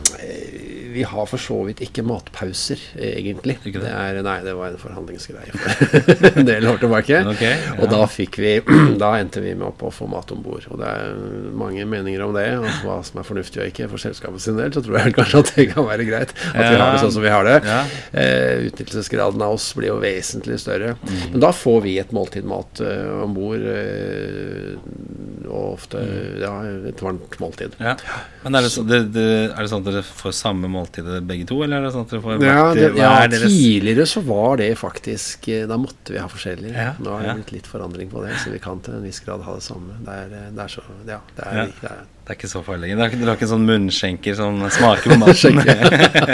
vi 0.94 1.02
har 1.02 1.26
for 1.26 1.42
så 1.42 1.56
vidt 1.66 1.82
ikke 1.84 2.04
matpauser, 2.06 2.80
egentlig. 2.94 3.56
Ikke 3.64 3.80
det? 3.82 3.88
Det 3.88 3.92
er, 3.92 4.20
nei, 4.24 4.36
det 4.44 4.54
var 4.56 4.70
en 4.70 4.78
forhandlingsgreie 4.80 5.54
for 5.54 6.30
en 6.40 6.48
del 6.48 6.68
år 6.70 6.78
tilbake. 6.82 7.20
Okay, 7.34 7.52
ja. 7.52 7.74
Og 7.80 7.90
da 7.90 8.04
fikk 8.10 8.38
vi 8.42 8.54
Da 9.02 9.14
endte 9.18 9.42
vi 9.42 9.54
med 9.56 9.66
opp 9.72 9.82
å 9.86 9.90
få 9.94 10.06
mat 10.10 10.30
om 10.34 10.42
bord. 10.44 10.66
Og 10.70 10.78
det 10.80 10.90
er 10.90 11.18
mange 11.58 11.86
meninger 11.88 12.22
om 12.24 12.34
det, 12.36 12.46
og 12.60 12.68
hva 12.84 13.00
som 13.06 13.20
er 13.20 13.26
fornuftig 13.26 13.62
og 13.62 13.72
ikke. 13.72 13.88
For 13.92 14.02
selskapet 14.02 14.44
sin 14.44 14.58
del 14.60 14.74
så 14.74 14.84
tror 14.84 15.00
jeg 15.00 15.14
kanskje 15.18 15.42
at 15.42 15.52
det 15.56 15.68
kan 15.72 15.88
være 15.88 16.08
greit 16.08 16.34
at 16.34 16.60
vi 16.60 16.78
har 16.78 16.94
det 16.94 17.02
sånn 17.02 17.16
som 17.18 17.24
vi 17.26 17.34
har 17.34 17.48
det. 17.48 17.58
Ja. 17.66 17.80
Eh, 18.22 18.68
Utnyttelsesgraden 18.68 19.42
av 19.44 19.56
oss 19.58 19.70
blir 19.76 19.90
jo 19.90 19.98
vesentlig 20.02 20.60
større. 20.62 20.94
Mm. 21.02 21.18
Men 21.34 21.44
da 21.48 21.50
får 21.56 21.82
vi 21.88 21.98
et 22.02 22.14
måltid 22.14 22.46
mat 22.48 22.84
uh, 22.84 23.24
om 23.24 23.34
bord. 23.36 23.66
Uh, 23.66 24.78
og 25.44 25.74
ofte 25.74 26.00
mm. 26.00 26.40
ja, 26.42 26.52
et 26.90 27.02
varmt 27.02 27.38
måltid. 27.42 27.74
Ja. 27.82 27.94
Men 28.44 28.58
er 28.58 28.66
det, 28.66 28.72
så, 28.74 28.84
det, 28.86 29.00
det, 29.14 29.26
er 29.50 29.58
det, 29.58 29.70
sånn 29.72 29.84
at 29.84 29.90
dere 29.90 30.04
får 30.04 30.34
samme 30.36 30.68
måltid 30.70 30.83
begge 31.24 31.46
to, 31.48 31.60
eller 31.64 31.80
er 31.80 31.86
det 31.86 31.92
sånn 31.94 32.06
at 32.06 32.14
dere 32.14 32.24
får 32.24 32.44
ja, 32.44 32.64
det, 32.76 32.88
ja, 32.98 33.12
tidligere 33.32 34.06
så 34.08 34.22
var 34.24 34.58
det 34.60 34.70
faktisk 34.78 35.48
eh, 35.48 35.66
Da 35.70 35.78
måtte 35.80 36.14
vi 36.14 36.20
ha 36.20 36.26
forskjellige. 36.30 36.74
Ja, 36.74 36.94
Nå 37.00 37.14
har 37.14 37.26
det 37.26 37.36
blitt 37.40 37.54
litt 37.58 37.70
forandring 37.70 38.10
på 38.12 38.24
det, 38.24 38.34
så 38.42 38.52
vi 38.54 38.60
kan 38.62 38.82
til 38.84 38.98
en 38.98 39.06
viss 39.06 39.20
grad 39.24 39.44
ha 39.46 39.56
det 39.56 39.64
samme. 39.66 39.98
Det 40.04 40.18
er, 40.24 40.34
eh, 40.40 40.50
det 40.54 40.66
er 40.66 40.74
så 40.76 40.84
Ja, 41.08 41.20
det 41.36 41.48
er, 41.48 41.72
det 41.80 41.92
er 41.92 42.04
det 42.24 42.32
er 42.32 42.38
ikke 42.38 42.48
så 42.48 42.62
farlig. 42.64 42.94
Du 42.96 43.02
har, 43.02 43.12
har 43.12 43.36
ikke 43.36 43.44
en 43.44 43.50
sånn 43.50 43.66
munnskjenker 43.68 44.36
som 44.38 44.62
smaker 44.72 45.12
på 45.12 45.18
maten? 45.20 45.58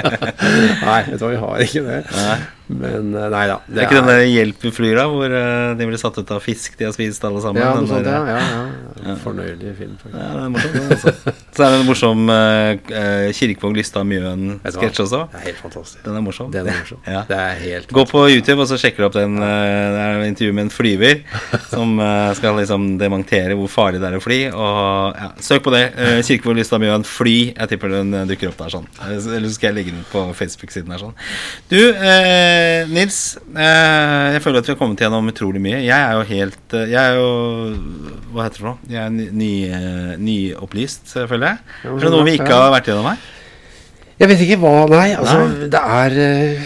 nei, 0.86 1.00
vet 1.08 1.18
du 1.18 1.24
hva, 1.24 1.32
vi 1.32 1.40
har 1.42 1.64
ikke 1.66 1.82
det. 1.88 2.00
Nei. 2.14 2.40
Men 2.70 3.14
eh, 3.14 3.26
nei 3.32 3.46
da. 3.50 3.56
Det, 3.66 3.74
det 3.74 3.80
er 3.82 3.88
ikke 3.88 3.98
den 3.98 4.08
der 4.10 4.20
Hjelp 4.30 4.66
flyr, 4.76 4.98
da, 5.00 5.06
hvor 5.10 5.32
uh, 5.34 5.72
de 5.78 5.88
blir 5.88 5.98
satt 6.00 6.18
ut 6.20 6.30
av 6.30 6.42
fisk 6.44 6.76
de 6.78 6.86
har 6.86 6.94
spist 6.94 7.24
alle 7.26 7.42
sammen? 7.42 7.62
Ja, 7.64 7.72
sånt, 7.88 8.06
ja, 8.06 8.20
ja, 8.28 8.62
ja. 9.00 9.16
Fornøyelig 9.24 9.72
film, 9.78 9.96
faktisk. 9.98 10.20
Ja, 10.20 10.28
det 10.36 10.44
er 10.44 10.52
morsomt, 10.54 10.92
altså. 10.94 11.34
Så 11.56 11.64
er 11.66 11.74
det 11.74 11.80
en 11.80 11.88
morsom 11.88 12.30
uh, 12.30 13.32
Kirkevåg 13.40 13.78
Lystad 13.80 14.06
Mjøen-sketsj 14.10 15.04
også. 15.06 15.22
Det 15.32 15.40
er 15.40 15.46
helt 15.48 15.62
fantastisk. 15.64 16.02
Den 16.06 16.20
er 16.20 16.24
morsom. 16.26 16.52
Den 16.54 16.70
er 16.70 16.78
morsom. 16.78 17.02
Ja. 17.08 17.24
Det 17.26 17.40
er 17.40 17.58
helt 17.64 17.94
Gå 17.96 18.06
på 18.12 18.24
YouTube 18.30 18.60
og 18.62 18.70
så 18.70 18.78
sjekker 18.80 19.02
du 19.02 19.08
opp 19.08 19.18
den. 19.18 19.38
Uh, 19.42 19.48
det 19.50 20.06
er 20.06 20.24
intervju 20.28 20.54
med 20.54 20.68
en 20.68 20.74
flyver 20.74 21.24
som 21.72 21.96
uh, 21.98 22.30
skal 22.38 22.60
liksom 22.60 22.92
dementere 23.00 23.58
hvor 23.58 23.72
farlig 23.72 24.02
det 24.02 24.12
er 24.12 24.20
å 24.20 24.22
fly. 24.22 24.40
Og 24.54 25.18
ja, 25.18 25.32
Søk 25.42 25.66
på 25.66 25.74
det 25.74 25.79
det. 25.80 25.86
Uh, 25.96 26.18
Kirkevåg 26.26 26.58
Lystad 26.58 26.82
Mjøen 26.82 27.04
Fly. 27.06 27.34
Jeg 27.50 27.70
tipper 27.72 27.92
den 27.92 28.12
eh, 28.16 28.26
dukker 28.28 28.50
opp 28.50 28.60
der 28.60 28.72
sånn. 28.74 28.86
Eller 29.06 29.46
så 29.46 29.54
skal 29.56 29.70
jeg 29.70 29.76
legge 29.78 29.94
den 29.94 30.04
på 30.10 30.22
Facebook-siden 30.36 30.92
her 30.94 31.02
sånn. 31.02 31.16
Du, 31.72 31.78
uh, 31.80 32.90
Nils. 32.92 33.20
Uh, 33.54 34.36
jeg 34.36 34.44
føler 34.44 34.62
at 34.62 34.70
vi 34.70 34.74
har 34.74 34.78
kommet 34.80 35.02
gjennom 35.02 35.32
utrolig 35.32 35.62
mye. 35.64 35.80
Jeg 35.86 35.96
er 35.96 36.14
jo 36.16 36.22
helt 36.30 36.78
Jeg 36.90 37.00
er 37.00 37.18
jo 37.18 37.28
Hva 38.30 38.46
heter 38.46 38.56
det 38.56 38.62
for 38.62 38.70
noe? 38.70 38.92
Jeg 38.92 39.02
er 39.02 39.34
ny, 39.42 39.52
nyopplyst, 40.20 41.12
føler 41.16 41.52
jeg. 41.52 41.76
Er 41.90 42.06
det 42.06 42.14
noe 42.14 42.28
vi 42.28 42.38
ikke 42.38 42.54
har 42.54 42.72
vært 42.76 42.90
gjennom 42.92 43.10
her? 43.10 43.28
Jeg 44.20 44.28
vet 44.28 44.42
ikke 44.44 44.56
hva 44.60 44.72
Nei, 44.90 45.06
altså 45.16 45.36
nei. 45.40 45.68
det 45.72 45.80
er 45.80 46.16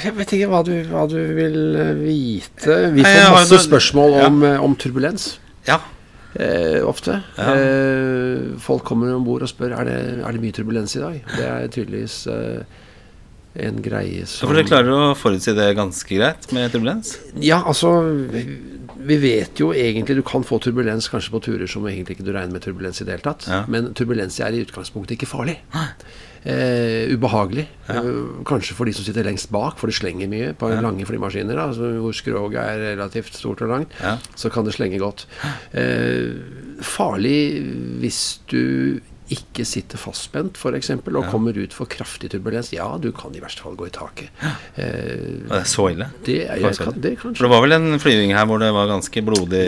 Jeg 0.02 0.14
vet 0.16 0.32
ikke 0.36 0.48
hva 0.50 0.62
du, 0.66 0.72
hva 0.90 1.04
du 1.10 1.18
vil 1.38 1.58
vite. 2.02 2.78
Vi 2.96 3.06
får 3.06 3.34
masse 3.36 3.64
spørsmål 3.68 4.18
om, 4.26 4.46
ja. 4.46 4.56
om 4.64 4.78
turbulens. 4.78 5.34
Ja 5.68 5.80
Eh, 6.34 6.80
ofte. 6.82 7.20
Ja. 7.36 7.54
Eh, 7.54 8.58
folk 8.58 8.82
kommer 8.84 9.12
om 9.14 9.26
bord 9.26 9.44
og 9.46 9.50
spør 9.50 9.76
er 9.78 9.86
det 9.86 9.98
er 10.18 10.34
det 10.34 10.42
mye 10.42 10.56
turbulens 10.56 10.96
i 10.98 11.02
dag. 11.02 11.20
Det 11.30 11.44
er 11.46 11.68
tydeligvis 11.70 12.16
eh, 12.32 12.80
en 13.68 13.78
greie 13.82 14.24
som 14.26 14.50
For 14.50 14.58
dere 14.58 14.66
klarer 14.66 14.90
å 14.90 15.12
forutsi 15.18 15.54
det 15.54 15.68
ganske 15.78 16.10
greit 16.10 16.48
med 16.56 16.74
turbulens? 16.74 17.14
Ja, 17.38 17.60
altså 17.62 17.92
Vi 19.04 19.16
vet 19.20 19.60
jo 19.60 19.72
egentlig 19.76 20.18
Du 20.18 20.24
kan 20.26 20.44
få 20.46 20.58
turbulens 20.62 21.08
kanskje 21.12 21.32
på 21.34 21.42
turer 21.44 21.70
som 21.70 21.86
egentlig 21.88 22.18
ikke 22.18 22.26
du 22.26 22.32
regner 22.34 22.54
med 22.56 22.64
turbulens 22.64 23.02
i 23.02 23.06
det 23.08 23.18
hele 23.18 23.26
tatt. 23.26 23.48
Ja. 23.50 23.64
Men 23.70 23.92
turbulens 23.96 24.38
er 24.40 24.54
i 24.54 24.62
utgangspunktet 24.64 25.18
ikke 25.18 25.30
farlig. 25.30 25.58
Eh, 26.44 27.08
ubehagelig. 27.14 27.64
Ja. 27.88 28.02
Eh, 28.02 28.42
kanskje 28.44 28.76
for 28.76 28.88
de 28.88 28.92
som 28.96 29.06
sitter 29.06 29.24
lengst 29.24 29.48
bak, 29.54 29.78
for 29.80 29.88
det 29.88 29.96
slenger 29.96 30.28
mye 30.28 30.52
på 30.60 30.68
ja. 30.72 30.82
lange 30.84 31.06
flymaskiner. 31.08 31.56
Da, 31.56 31.92
hvor 32.02 32.16
skroget 32.16 32.60
er 32.60 32.84
relativt 32.92 33.36
stort 33.38 33.64
og 33.64 33.72
langt, 33.72 33.96
så 34.36 34.52
kan 34.52 34.68
det 34.68 34.76
slenge 34.76 35.00
godt. 35.00 35.26
Eh, 35.72 36.36
farlig 36.84 37.64
hvis 38.02 38.22
du 38.52 39.00
ikke 39.32 39.64
sitter 39.64 39.96
fastspent 39.96 40.58
f.eks. 40.60 40.90
og 40.92 41.06
ja. 41.16 41.22
kommer 41.32 41.56
ut 41.56 41.72
for 41.72 41.88
kraftig 41.88 42.28
turbulens, 42.34 42.68
ja, 42.74 42.84
du 43.00 43.08
kan 43.16 43.32
i 43.32 43.40
verste 43.40 43.64
fall 43.64 43.76
gå 43.78 43.88
i 43.88 43.92
taket. 43.94 44.28
Ja. 44.42 44.50
Eh, 44.76 45.38
det 45.48 45.60
er 45.62 45.68
så 45.68 45.86
ille? 45.94 46.10
Det, 46.26 46.36
jeg, 46.44 46.76
kan, 46.76 46.98
det, 47.00 47.14
for 47.22 47.46
det 47.46 47.50
var 47.54 47.64
vel 47.64 47.76
en 47.78 47.96
flyving 48.02 48.34
her 48.36 48.44
hvor 48.50 48.60
det 48.60 48.68
var 48.76 48.90
ganske 48.90 49.22
blodig 49.24 49.62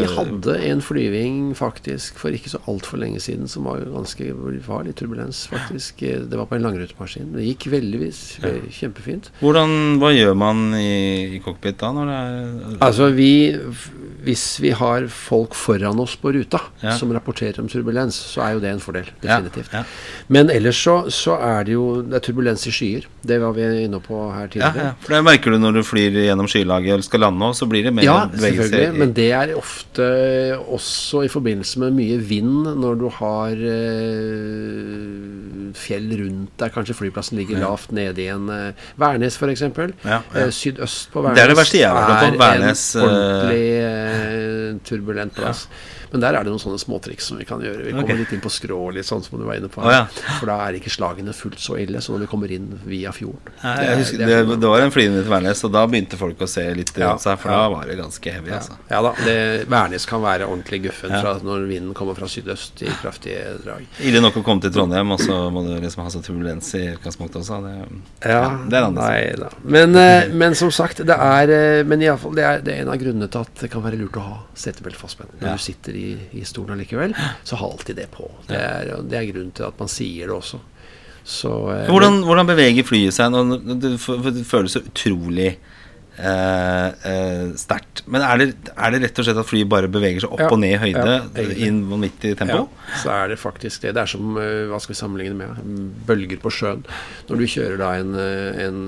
Vi 0.00 0.08
hadde 0.14 0.56
en 0.70 0.80
flyving 0.84 1.52
faktisk 1.58 2.16
for 2.22 2.32
ikke 2.32 2.54
så 2.54 2.62
altfor 2.70 3.02
lenge 3.02 3.20
siden 3.20 3.50
som 3.50 3.68
var 3.68 3.84
ganske 3.92 4.30
var 4.64 4.86
litt 4.86 4.96
turbulens, 4.98 5.44
faktisk. 5.52 6.00
Det 6.00 6.38
var 6.38 6.48
på 6.48 6.56
en 6.56 6.64
langrutemaskin. 6.64 7.34
Det 7.36 7.44
gikk 7.44 7.68
veldigvis 7.76 8.22
ja. 8.40 8.54
kjempefint. 8.80 9.30
Hvordan, 9.42 9.98
Hva 10.00 10.14
gjør 10.14 10.34
man 10.38 10.64
i, 10.78 11.36
i 11.36 11.42
cockpit 11.44 11.76
da? 11.82 11.92
Når 11.92 12.08
det 12.08 12.18
er 12.18 12.82
altså, 12.88 13.10
vi 13.12 13.32
Hvis 14.24 14.46
vi 14.64 14.72
har 14.76 15.06
folk 15.12 15.54
foran 15.56 16.00
oss 16.00 16.16
på 16.20 16.32
ruta 16.34 16.60
som 16.98 17.12
rapporterer 17.14 17.60
om 17.62 17.68
turbulens, 17.70 18.16
så 18.32 18.44
er 18.46 18.56
jo 18.56 18.64
det 18.64 18.72
en 18.72 18.77
fordel. 18.82 19.08
Definitivt. 19.22 19.72
Ja, 19.72 19.82
ja. 19.82 19.84
Men 20.34 20.50
ellers 20.52 20.78
så, 20.84 20.96
så, 21.14 21.36
er 21.42 21.64
det 21.68 21.74
jo 21.74 22.02
Det 22.02 22.18
er 22.18 22.24
turbulens 22.24 22.66
i 22.68 22.72
skyer. 22.74 23.06
Det 23.28 23.38
var 23.42 23.52
vi 23.56 23.66
inne 23.84 24.00
på 24.02 24.20
her 24.34 24.46
tidligere. 24.50 24.90
Ja, 24.90 24.92
for 25.02 25.14
det 25.16 25.22
merker 25.26 25.54
du 25.54 25.58
når 25.60 25.78
du 25.78 25.82
flyr 25.86 26.18
gjennom 26.24 26.48
skylaget 26.50 26.94
eller 26.94 27.06
skal 27.06 27.24
lande 27.26 27.48
òg, 27.48 27.54
så 27.58 27.68
blir 27.70 27.88
det 27.88 27.92
mer 27.96 28.06
ja, 28.06 28.16
selvfølgelig. 28.32 28.98
Men 28.98 29.14
det 29.16 29.28
er 29.36 29.54
ofte 29.58 30.08
også 30.58 31.24
i 31.26 31.30
forbindelse 31.32 31.82
med 31.84 31.96
mye 31.98 32.18
vind 32.30 32.68
når 32.78 32.94
du 33.00 33.08
har 33.18 33.52
uh, 33.58 34.98
fjell 35.78 36.08
rundt 36.22 36.54
deg. 36.60 36.72
Kanskje 36.74 36.96
flyplassen 36.98 37.38
ligger 37.40 37.60
lavt 37.62 37.92
nede 37.96 38.24
i 38.24 38.30
en 38.32 38.48
uh, 38.48 38.88
Værnes, 39.00 39.38
f.eks. 39.38 39.62
Ja, 40.04 40.20
uh, 40.34 40.48
sydøst 40.54 41.12
på 41.12 41.22
Værnes 41.24 41.38
det 41.38 41.44
er, 41.44 41.52
det 41.52 41.60
verste 41.60 41.78
jeg 41.80 41.90
har 41.92 42.24
på. 42.24 42.42
Værnes, 42.42 42.82
en 42.96 43.02
ordentlig 43.08 44.82
turbulent 44.88 45.34
plass. 45.36 45.68
Men 46.12 46.24
der 46.24 46.38
er 46.38 46.46
det 46.46 46.52
noen 46.52 46.62
sånne 46.62 46.80
småtriks 46.80 47.30
som 47.30 47.40
vi 47.40 47.46
kan 47.48 47.62
gjøre. 47.64 47.84
Vi 47.86 47.92
kommer 47.92 48.08
okay. 48.08 48.20
litt 48.22 48.34
inn 48.36 48.42
på 48.44 48.52
skrå, 48.52 48.80
litt 48.96 49.08
sånn 49.08 49.24
som 49.24 49.40
du 49.40 49.46
var 49.48 49.60
inne 49.60 49.70
på. 49.72 49.82
Oh, 49.84 49.92
ja. 49.92 50.06
For 50.38 50.50
da 50.50 50.58
er 50.66 50.78
ikke 50.78 50.92
slagene 50.92 51.34
fullt 51.36 51.60
så 51.62 51.78
ille 51.80 52.02
som 52.04 52.16
når 52.16 52.26
vi 52.26 52.30
kommer 52.32 52.54
inn 52.54 52.70
via 52.88 53.12
fjorden. 53.14 53.52
Nei, 53.62 53.74
det, 53.82 53.96
husker, 54.02 54.22
det, 54.22 54.40
det, 54.48 54.58
det, 54.62 54.72
var 54.72 54.84
en 54.84 54.94
flyvende 54.94 55.24
til 55.24 55.32
Værnes, 55.32 55.64
og 55.68 55.74
da 55.74 55.84
begynte 55.90 56.20
folk 56.20 56.44
å 56.44 56.50
se 56.50 56.64
litt 56.78 56.94
rundt 56.94 57.04
ja, 57.04 57.14
seg, 57.22 57.40
for 57.42 57.54
da 57.54 57.64
var 57.74 57.90
det 57.90 57.98
ganske 58.00 58.34
heavy. 58.38 58.52
Ja, 58.52 58.60
altså. 58.62 58.78
ja 58.90 59.02
da. 59.04 59.14
Værnes 59.68 60.08
kan 60.08 60.24
være 60.24 60.48
ordentlig 60.48 60.82
guffen 60.88 61.14
når 61.48 61.68
vinden 61.68 61.94
kommer 61.96 62.16
fra 62.18 62.28
sydøst 62.30 62.82
i 62.84 62.90
kraftige 63.02 63.58
drag. 63.64 63.86
Ille 64.04 64.22
nok 64.24 64.40
å 64.40 64.44
komme 64.46 64.64
til 64.64 64.72
Trondheim, 64.74 65.12
og 65.14 65.22
så 65.22 65.38
må 65.52 65.64
du 65.66 65.74
liksom 65.82 66.04
ha 66.04 66.12
så 66.12 66.22
turbulens 66.24 66.70
i 66.78 66.84
utgangspunktet 66.94 67.40
også. 67.42 67.60
Det, 67.64 67.74
ja, 68.32 68.42
det 68.70 68.80
er 68.80 68.88
nei 68.94 69.18
da. 69.38 69.50
Men, 69.62 69.96
eh, 69.98 70.28
men, 70.32 70.56
som 70.58 70.70
sagt, 70.74 71.02
det 71.06 71.14
er 71.14 71.52
eh, 71.52 71.84
Men 71.88 72.02
iallfall, 72.04 72.34
det, 72.36 72.44
er, 72.44 72.62
det 72.64 72.74
er 72.74 72.84
en 72.84 72.92
av 72.92 73.00
grunnene 73.00 73.28
til 73.30 73.44
at 73.44 73.62
det 73.62 73.70
kan 73.72 73.84
være 73.84 74.00
lurt 74.00 74.18
å 74.18 74.24
ha 74.24 74.36
setebelte 74.58 75.00
fastspent 75.00 75.38
når 75.38 75.58
du 75.58 75.62
sitter 75.62 75.97
i, 75.97 75.97
i 76.38 76.44
stolen 76.48 76.76
allikevel, 76.76 77.14
så 77.44 77.60
ha 77.60 77.70
alltid 77.72 78.00
det 78.00 78.08
på. 78.14 78.30
Det 78.48 78.58
er, 78.58 78.92
det 79.04 79.20
er 79.20 79.30
grunnen 79.32 79.54
til 79.56 79.68
at 79.68 79.80
man 79.80 79.92
sier 79.92 80.30
det 80.30 80.36
også. 80.36 80.60
Så, 81.28 81.50
eh, 81.74 81.88
hvordan, 81.90 82.22
hvordan, 82.24 82.48
beveger 82.48 82.86
flyet 82.88 83.16
seg? 83.16 83.34
Det, 83.82 83.98
føles 84.48 84.78
så 84.78 84.80
utrolig 84.80 85.50
eh, 86.18 86.88
eh, 87.10 87.50
sterkt. 87.58 88.02
Men 88.08 88.24
er 88.24 88.40
det, 88.40 88.46
er 88.72 88.94
det, 88.94 89.00
rett 89.04 89.20
og 89.20 89.26
slett 89.26 89.40
at 89.42 89.48
flyet 89.48 89.70
bare 89.70 89.90
beveger 89.92 90.24
seg 90.24 90.34
opp 90.34 90.44
ja, 90.46 90.50
og 90.54 90.60
ned 90.62 90.74
i 90.76 90.80
høyde 90.80 91.16
ja, 91.18 91.46
i 91.52 91.68
en 91.68 91.82
vanvittig 91.90 92.34
tempo? 92.40 92.62
Ja, 92.64 93.00
så 93.02 93.12
er 93.18 93.32
det 93.32 93.40
faktisk 93.42 93.84
det. 93.84 93.94
Det 93.96 94.04
er 94.04 94.12
som 94.14 94.38
eh, 94.40 94.64
hva 94.70 94.80
skal 94.82 94.94
vi 94.94 95.00
sammenligne 95.02 95.36
med 95.38 95.98
bølger 96.08 96.40
på 96.42 96.52
sjøen. 96.54 96.84
Når 97.28 97.42
du 97.42 97.48
kjører 97.54 97.80
da 97.82 97.92
en, 98.00 98.14
eh, 98.24 98.62
en, 98.66 98.80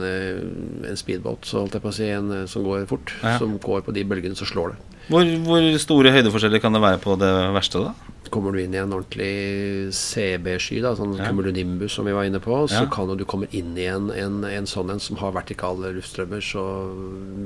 en 0.90 1.00
speedboat, 1.00 1.48
så 1.48 1.62
holdt 1.64 1.78
jeg 1.78 1.84
på 1.84 1.92
å 1.92 1.98
si, 2.00 2.08
en 2.14 2.32
som 2.50 2.64
går 2.66 2.88
fort, 2.90 3.14
som 3.40 3.58
går 3.60 3.84
på 3.86 3.96
de 3.96 4.06
bølgene, 4.08 4.38
så 4.38 4.48
slår 4.48 4.74
det. 4.74 4.89
Hvor, 5.10 5.26
hvor, 5.42 5.64
store 5.82 6.12
høydeforskjeller 6.14 6.62
kan 6.62 6.76
det 6.76 6.82
være 6.84 7.00
på 7.02 7.16
det 7.18 7.30
verste, 7.56 7.82
da? 7.82 8.09
Kommer 8.30 8.54
du 8.54 8.60
inn 8.62 8.74
i 8.74 8.80
en 8.80 8.92
ordentlig 8.94 9.90
CB-sky, 9.96 10.80
sånn 10.98 11.16
ja. 11.18 11.28
cumulonimbus 11.28 11.96
som 11.98 12.06
vi 12.06 12.14
var 12.14 12.28
inne 12.28 12.40
på, 12.42 12.62
så 12.70 12.84
kan 12.92 13.10
du 13.18 13.24
komme 13.28 13.48
inn 13.56 13.74
i 13.78 13.88
en, 13.90 14.10
en, 14.14 14.42
en 14.46 14.68
sånn 14.70 14.92
en 14.94 15.02
som 15.02 15.18
har 15.20 15.34
vertikale 15.34 15.92
luftstrømmer 15.96 16.44
så 16.44 16.64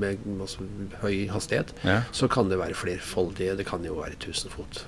med 0.00 0.22
altså, 0.36 0.66
høy 1.02 1.26
hastighet, 1.32 1.72
ja. 1.86 2.02
så 2.14 2.28
kan 2.30 2.50
det 2.52 2.60
være 2.60 2.76
flerfoldige 2.76 3.56
Det 3.58 3.66
kan 3.68 3.84
jo 3.86 3.96
være 3.98 4.18
1000 4.18 4.52
fot. 4.52 4.82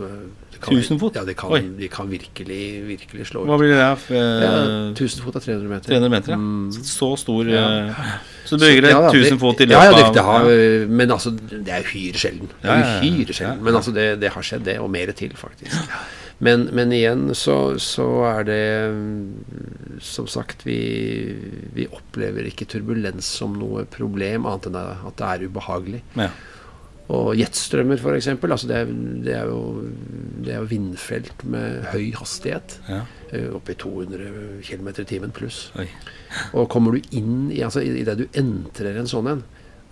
Tusen 0.66 1.01
fot? 1.01 1.16
Ja, 1.16 1.24
det 1.28 1.36
kan, 1.40 1.55
de 1.78 1.89
kan 1.93 2.10
virkelig, 2.10 2.62
virkelig 2.86 3.28
slå 3.31 3.44
ut. 3.44 3.51
Hva 3.51 3.59
blir 3.60 3.74
det 3.74 3.81
der? 3.81 4.06
Ja, 4.44 4.55
1000 4.93 5.24
fot 5.24 5.36
er 5.39 5.44
300 5.48 5.70
meter. 5.70 5.93
300 5.93 6.12
meter, 6.12 6.35
ja. 6.36 6.40
Mm. 6.40 6.73
Så 6.86 7.12
stor 7.20 7.48
ja. 7.51 7.66
Eh, 7.89 8.16
så 8.47 8.56
du 8.56 8.62
bygger 8.62 8.89
ja, 8.90 9.01
1000 9.10 9.40
fot 9.43 9.60
i 9.60 9.66
løpet 9.66 9.81
av 9.81 9.86
ja, 9.86 9.98
det, 9.98 10.14
det 10.14 10.24
har, 10.24 10.48
Men 11.01 11.10
altså, 11.10 11.32
det 11.35 11.73
er 11.73 11.86
uhyre 11.86 12.20
sjelden. 12.20 12.51
Det 12.62 12.70
er 12.70 13.02
uhyre 13.02 13.35
sjelden. 13.35 13.62
Men 13.66 13.78
altså, 13.81 13.94
det, 13.97 14.06
det, 14.23 14.31
har 14.35 14.47
skjedd, 14.47 14.64
det, 14.68 14.77
og 14.82 14.90
mer 14.93 15.10
til, 15.18 15.35
faktisk. 15.36 15.74
Men, 16.38 16.66
men 16.76 16.92
igjen 16.92 17.30
så, 17.32 17.78
så, 17.80 18.06
er 18.28 18.42
det 18.44 18.64
Som 20.04 20.26
sagt, 20.28 20.66
vi, 20.66 20.76
vi, 21.72 21.86
opplever 21.88 22.44
ikke 22.50 22.68
turbulens 22.68 23.28
som 23.38 23.56
noe 23.56 23.86
problem, 23.88 24.44
annet 24.44 24.68
enn 24.68 24.76
at 24.76 25.16
det 25.16 25.30
er 25.30 25.46
ubehagelig. 25.48 26.02
Ja. 26.18 26.28
Og 27.06 27.36
jetstrømmer, 27.38 28.00
f.eks. 28.02 28.28
Altså 28.34 28.68
det, 28.68 28.80
det, 29.24 29.36
er 29.38 29.46
jo, 29.46 29.86
det 30.42 30.52
er 30.52 30.58
jo 30.58 30.70
vindfelt 30.70 31.44
med 31.46 31.86
høy 31.92 32.10
hastighet. 32.18 32.80
Ja. 32.90 33.04
Oppe 33.54 33.76
i 33.76 33.78
200 33.78 34.60
km 34.66 34.90
i 34.90 35.06
timen 35.06 35.34
pluss. 35.34 35.68
Oi. 35.78 35.86
Og 36.58 36.66
kommer 36.72 36.96
du 36.96 37.14
inn 37.16 37.52
i 37.54 37.62
altså 37.64 37.84
Idet 37.86 38.18
du 38.18 38.26
entrer 38.36 38.98
en 38.98 39.08
sånn 39.10 39.30
en, 39.30 39.44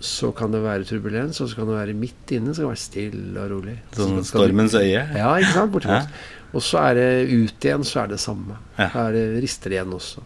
så 0.05 0.31
kan 0.35 0.53
det 0.53 0.61
være 0.63 0.87
turbulens, 0.87 1.41
og 1.41 1.49
så 1.51 1.59
kan 1.59 1.69
det 1.69 1.77
være 1.77 1.97
midt 1.97 2.33
inne. 2.37 2.53
Så 2.53 2.63
kan 2.63 2.69
det 2.69 2.75
være 2.75 2.83
stille 2.83 3.43
og 3.43 3.51
rolig. 3.51 3.75
Sånn 3.97 4.23
stormens 4.27 4.77
øye? 4.77 5.03
Ja, 5.17 5.33
ikke 5.39 5.53
sant. 5.57 5.73
Bortimot. 5.73 6.07
Ja. 6.07 6.45
Og 6.55 6.63
så 6.63 6.79
er 6.85 6.97
det 6.99 7.09
ut 7.33 7.67
igjen, 7.67 7.83
så 7.87 8.05
er 8.05 8.13
det 8.13 8.21
samme. 8.23 8.57
Ja. 8.79 8.89
er 9.05 9.15
det 9.15 9.25
rister 9.43 9.75
igjen 9.75 9.93
også. 9.95 10.23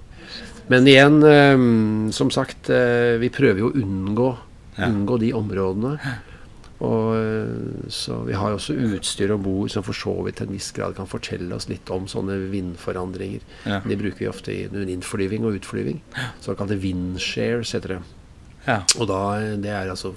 Men 0.70 0.86
igjen, 0.86 1.18
um, 1.26 2.10
som 2.14 2.30
sagt, 2.30 2.70
uh, 2.70 3.18
vi 3.22 3.32
prøver 3.34 3.64
jo 3.64 3.72
å 3.72 3.78
unngå, 3.80 4.34
ja. 4.78 4.90
unngå 4.92 5.18
de 5.24 5.32
områdene. 5.38 5.96
Og, 6.80 7.16
eh, 7.16 7.90
så 7.92 8.22
Vi 8.24 8.34
har 8.34 8.54
også 8.56 8.72
utstyr 8.72 9.34
om 9.34 9.44
bord 9.44 9.70
som 9.70 9.84
for 9.84 9.94
så 9.94 10.14
vidt 10.24 10.38
til 10.40 10.48
en 10.48 10.54
viss 10.56 10.72
grad 10.72 10.96
kan 10.96 11.10
fortelle 11.12 11.52
oss 11.56 11.68
litt 11.68 11.90
om 11.92 12.08
sånne 12.08 12.38
vindforandringer. 12.54 13.42
Ja. 13.66 13.82
De 13.84 13.98
bruker 14.00 14.20
vi 14.20 14.30
ofte 14.32 14.54
i 14.54 14.64
innflyving 14.64 15.44
og 15.44 15.60
utflyving. 15.60 16.00
Såkalte 16.40 16.80
windshares 16.80 17.74
heter 17.76 17.98
det. 17.98 18.00
Ja. 18.70 18.80
Og 19.00 19.10
da, 19.10 19.20
det 19.58 19.72
er 19.74 19.90
altså 19.90 20.14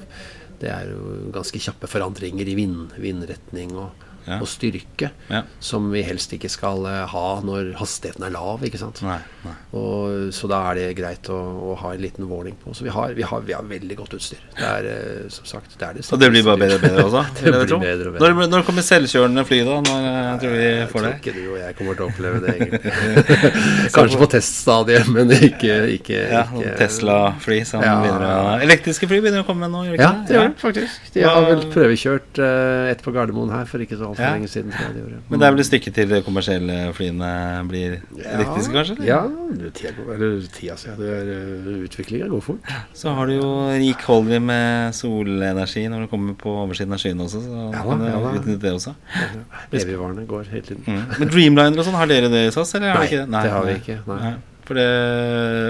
Det 0.62 0.70
er 0.70 0.92
jo 0.92 1.30
ganske 1.34 1.58
kjappe 1.58 1.88
forandringer 1.90 2.46
i 2.46 2.54
vind, 2.54 2.92
vindretning 3.02 3.72
og 3.74 4.04
ja. 4.26 4.38
og 4.38 4.48
styrke 4.50 5.10
ja. 5.28 5.42
som 5.62 5.88
vi 5.92 6.02
helst 6.06 6.32
ikke 6.36 6.50
skal 6.52 6.86
uh, 6.86 7.02
ha 7.10 7.26
når 7.44 7.72
hastigheten 7.80 8.26
er 8.26 8.34
lav. 8.34 8.62
ikke 8.66 8.80
sant? 8.80 9.02
Nei, 9.04 9.18
nei. 9.46 9.54
Og, 9.78 10.30
så 10.34 10.50
da 10.50 10.60
er 10.70 10.80
det 10.80 10.86
greit 10.98 11.30
å, 11.32 11.38
å, 11.38 11.74
ha 11.82 11.92
en 11.96 12.02
liten 12.02 12.28
warning 12.30 12.56
på. 12.60 12.74
Så 12.76 12.86
vi 12.86 12.92
har, 12.94 13.14
vi 13.18 13.26
har, 13.26 13.44
vi 13.46 13.56
har 13.56 13.66
veldig 13.66 13.98
godt 13.98 14.16
utstyr. 14.18 14.42
Det 14.58 14.68
er 14.68 14.88
uh, 14.90 15.30
som 15.32 15.48
sagt 15.48 15.76
det 15.78 15.88
er 15.88 15.98
det 15.98 16.06
Og 16.08 16.22
det 16.22 16.30
blir 16.34 16.46
bare 16.46 16.62
bedre 16.62 16.78
og 16.78 16.86
bedre 16.86 17.06
også? 17.08 17.24
det 17.42 17.54
blir 17.56 17.74
bedre 17.86 18.12
og 18.12 18.18
bedre. 18.18 18.32
Når, 18.32 18.50
når 18.52 18.66
kommer 18.68 18.86
selvkjørende 18.86 19.46
fly, 19.48 19.62
da? 19.68 19.78
Når 19.88 20.08
uh, 20.08 20.32
tror 20.42 20.56
vi 20.58 20.70
får 20.92 21.06
det? 21.06 21.12
Jeg 21.12 21.22
tror 21.22 21.32
ikke 21.32 21.36
du 21.38 21.42
og 21.52 21.58
jeg 21.62 21.78
kommer 21.80 21.98
til 21.98 22.06
å 22.06 22.10
oppleve 22.10 22.42
det, 22.44 22.54
egentlig. 22.58 22.92
Kanskje 23.96 24.22
på 24.22 24.30
teststadiet, 24.36 25.12
men 25.12 25.36
ikke, 25.36 25.78
ikke, 25.98 26.22
ja, 26.32 26.44
Tesla-fly 26.78 27.62
som 27.68 27.84
ja. 27.84 27.96
begynner 28.02 28.62
Elektriske 28.62 29.08
fly 29.10 29.18
begynner 29.22 29.44
å 29.44 29.48
komme 29.48 29.68
nå? 29.70 29.84
Gjør 29.88 30.00
ja, 30.00 30.10
det 30.26 30.36
gjør 30.36 30.48
det 30.48 30.62
faktisk. 30.62 31.10
De 31.14 31.24
har 31.26 31.46
vel 31.48 31.64
prøvekjørt 31.72 32.40
uh, 32.42 32.90
et 32.92 33.02
på 33.02 33.14
Gardermoen 33.14 33.52
her 33.54 33.66
for 33.68 33.82
ikke 33.82 33.98
så 34.00 34.11
altfor 34.12 34.24
ja. 34.24 34.32
lenge 34.36 34.50
siden. 34.52 34.72
De. 34.72 35.20
Men 35.28 35.40
det 35.42 35.46
er 35.46 35.54
vel 35.54 35.62
et 35.64 35.68
stykke 35.68 35.92
til 35.96 36.12
de 36.12 36.20
kommersielle 36.26 36.76
flyene 36.96 37.30
blir 37.70 37.96
elektriske, 38.16 38.72
kanskje? 38.76 38.96
Eller? 38.98 39.08
Ja, 39.08 39.70
tida, 39.76 40.06
eller 40.14 40.36
tida 40.54 40.76
si. 40.80 40.92
Uh, 40.98 41.70
Utviklinga 41.86 42.28
går 42.32 42.44
fort. 42.44 42.72
Så 42.96 43.14
har 43.16 43.30
du 43.30 43.36
jo 43.38 43.50
rik 43.72 44.04
holdning 44.08 44.46
med 44.48 44.96
solenergi 44.96 45.86
når 45.90 46.06
du 46.06 46.12
kommer 46.12 46.36
på 46.38 46.54
oversiden 46.64 46.94
av 46.94 47.02
skyene 47.02 47.26
også. 47.26 47.42
Så 47.46 47.64
ja, 47.72 47.84
kan 47.88 48.04
du 48.04 48.08
ja, 48.08 48.22
utnytte 48.36 48.60
det 48.66 48.74
også. 48.76 48.94
Evigvarende 49.82 50.26
går 50.30 50.48
hele 50.52 50.66
tiden. 50.68 50.84
Mm. 50.86 51.02
Men 51.18 51.32
Dreamliner 51.34 51.82
og 51.82 51.88
sånn, 51.88 51.98
har 51.98 52.10
dere 52.10 52.30
det 52.32 52.46
i 52.48 52.54
SAS? 52.54 52.76
Eller? 52.78 52.94
Nei, 52.98 53.08
det, 53.10 53.24
Nei, 53.32 53.46
det 53.46 53.56
har 53.56 53.68
vi 53.68 53.78
ikke. 53.80 53.98
Nei. 54.12 54.36
For 54.68 54.78
det, 54.78 54.90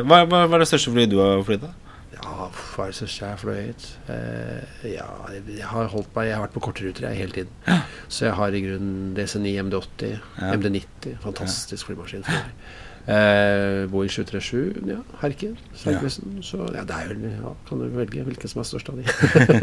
hva, 0.05 0.25
hva, 0.29 0.45
hva 0.47 0.59
er 0.59 0.65
det 0.65 0.69
største 0.69 0.93
flyet 0.93 1.13
du 1.13 1.19
har 1.23 1.41
flydd? 1.47 1.65
Ja, 1.65 1.92
hva 2.51 2.87
er 2.89 2.93
det 2.93 3.09
som 3.11 3.29
har 3.29 3.41
fløyet? 3.41 3.87
Eh, 4.13 4.93
ja, 4.93 5.09
jeg 5.47 5.67
har 5.69 5.91
holdt 5.93 6.11
meg 6.17 6.29
Jeg 6.29 6.37
har 6.39 6.45
vært 6.47 6.55
på 6.57 6.63
kortruter 6.65 7.09
jeg 7.09 7.21
hele 7.21 7.37
tiden. 7.37 7.59
Ja. 7.69 7.81
Så 8.09 8.27
jeg 8.29 8.37
har 8.39 8.57
i 8.57 8.63
grunnen 8.65 9.13
DC9, 9.17 9.53
MD80, 9.67 10.15
ja. 10.41 10.53
MD90. 10.57 11.19
Fantastisk 11.25 11.91
flymaskin. 11.91 12.25
For 12.27 12.51
Eh, 13.03 13.89
Boeing 13.91 14.11
737, 14.11 14.83
ja. 14.87 15.01
Herke. 15.19 15.49
Sergesen. 15.75 16.37
Ja. 16.37 16.43
Så 16.47 16.59
ja, 16.71 16.85
det 16.87 16.95
er 16.95 17.09
jo 17.11 17.31
ja, 17.33 17.55
Kan 17.67 17.81
du 17.83 17.89
velge 17.97 18.23
hvilken 18.23 18.51
som 18.53 18.61
er 18.63 18.69
størst 18.69 18.93
av 18.93 19.01
de. 19.01 19.07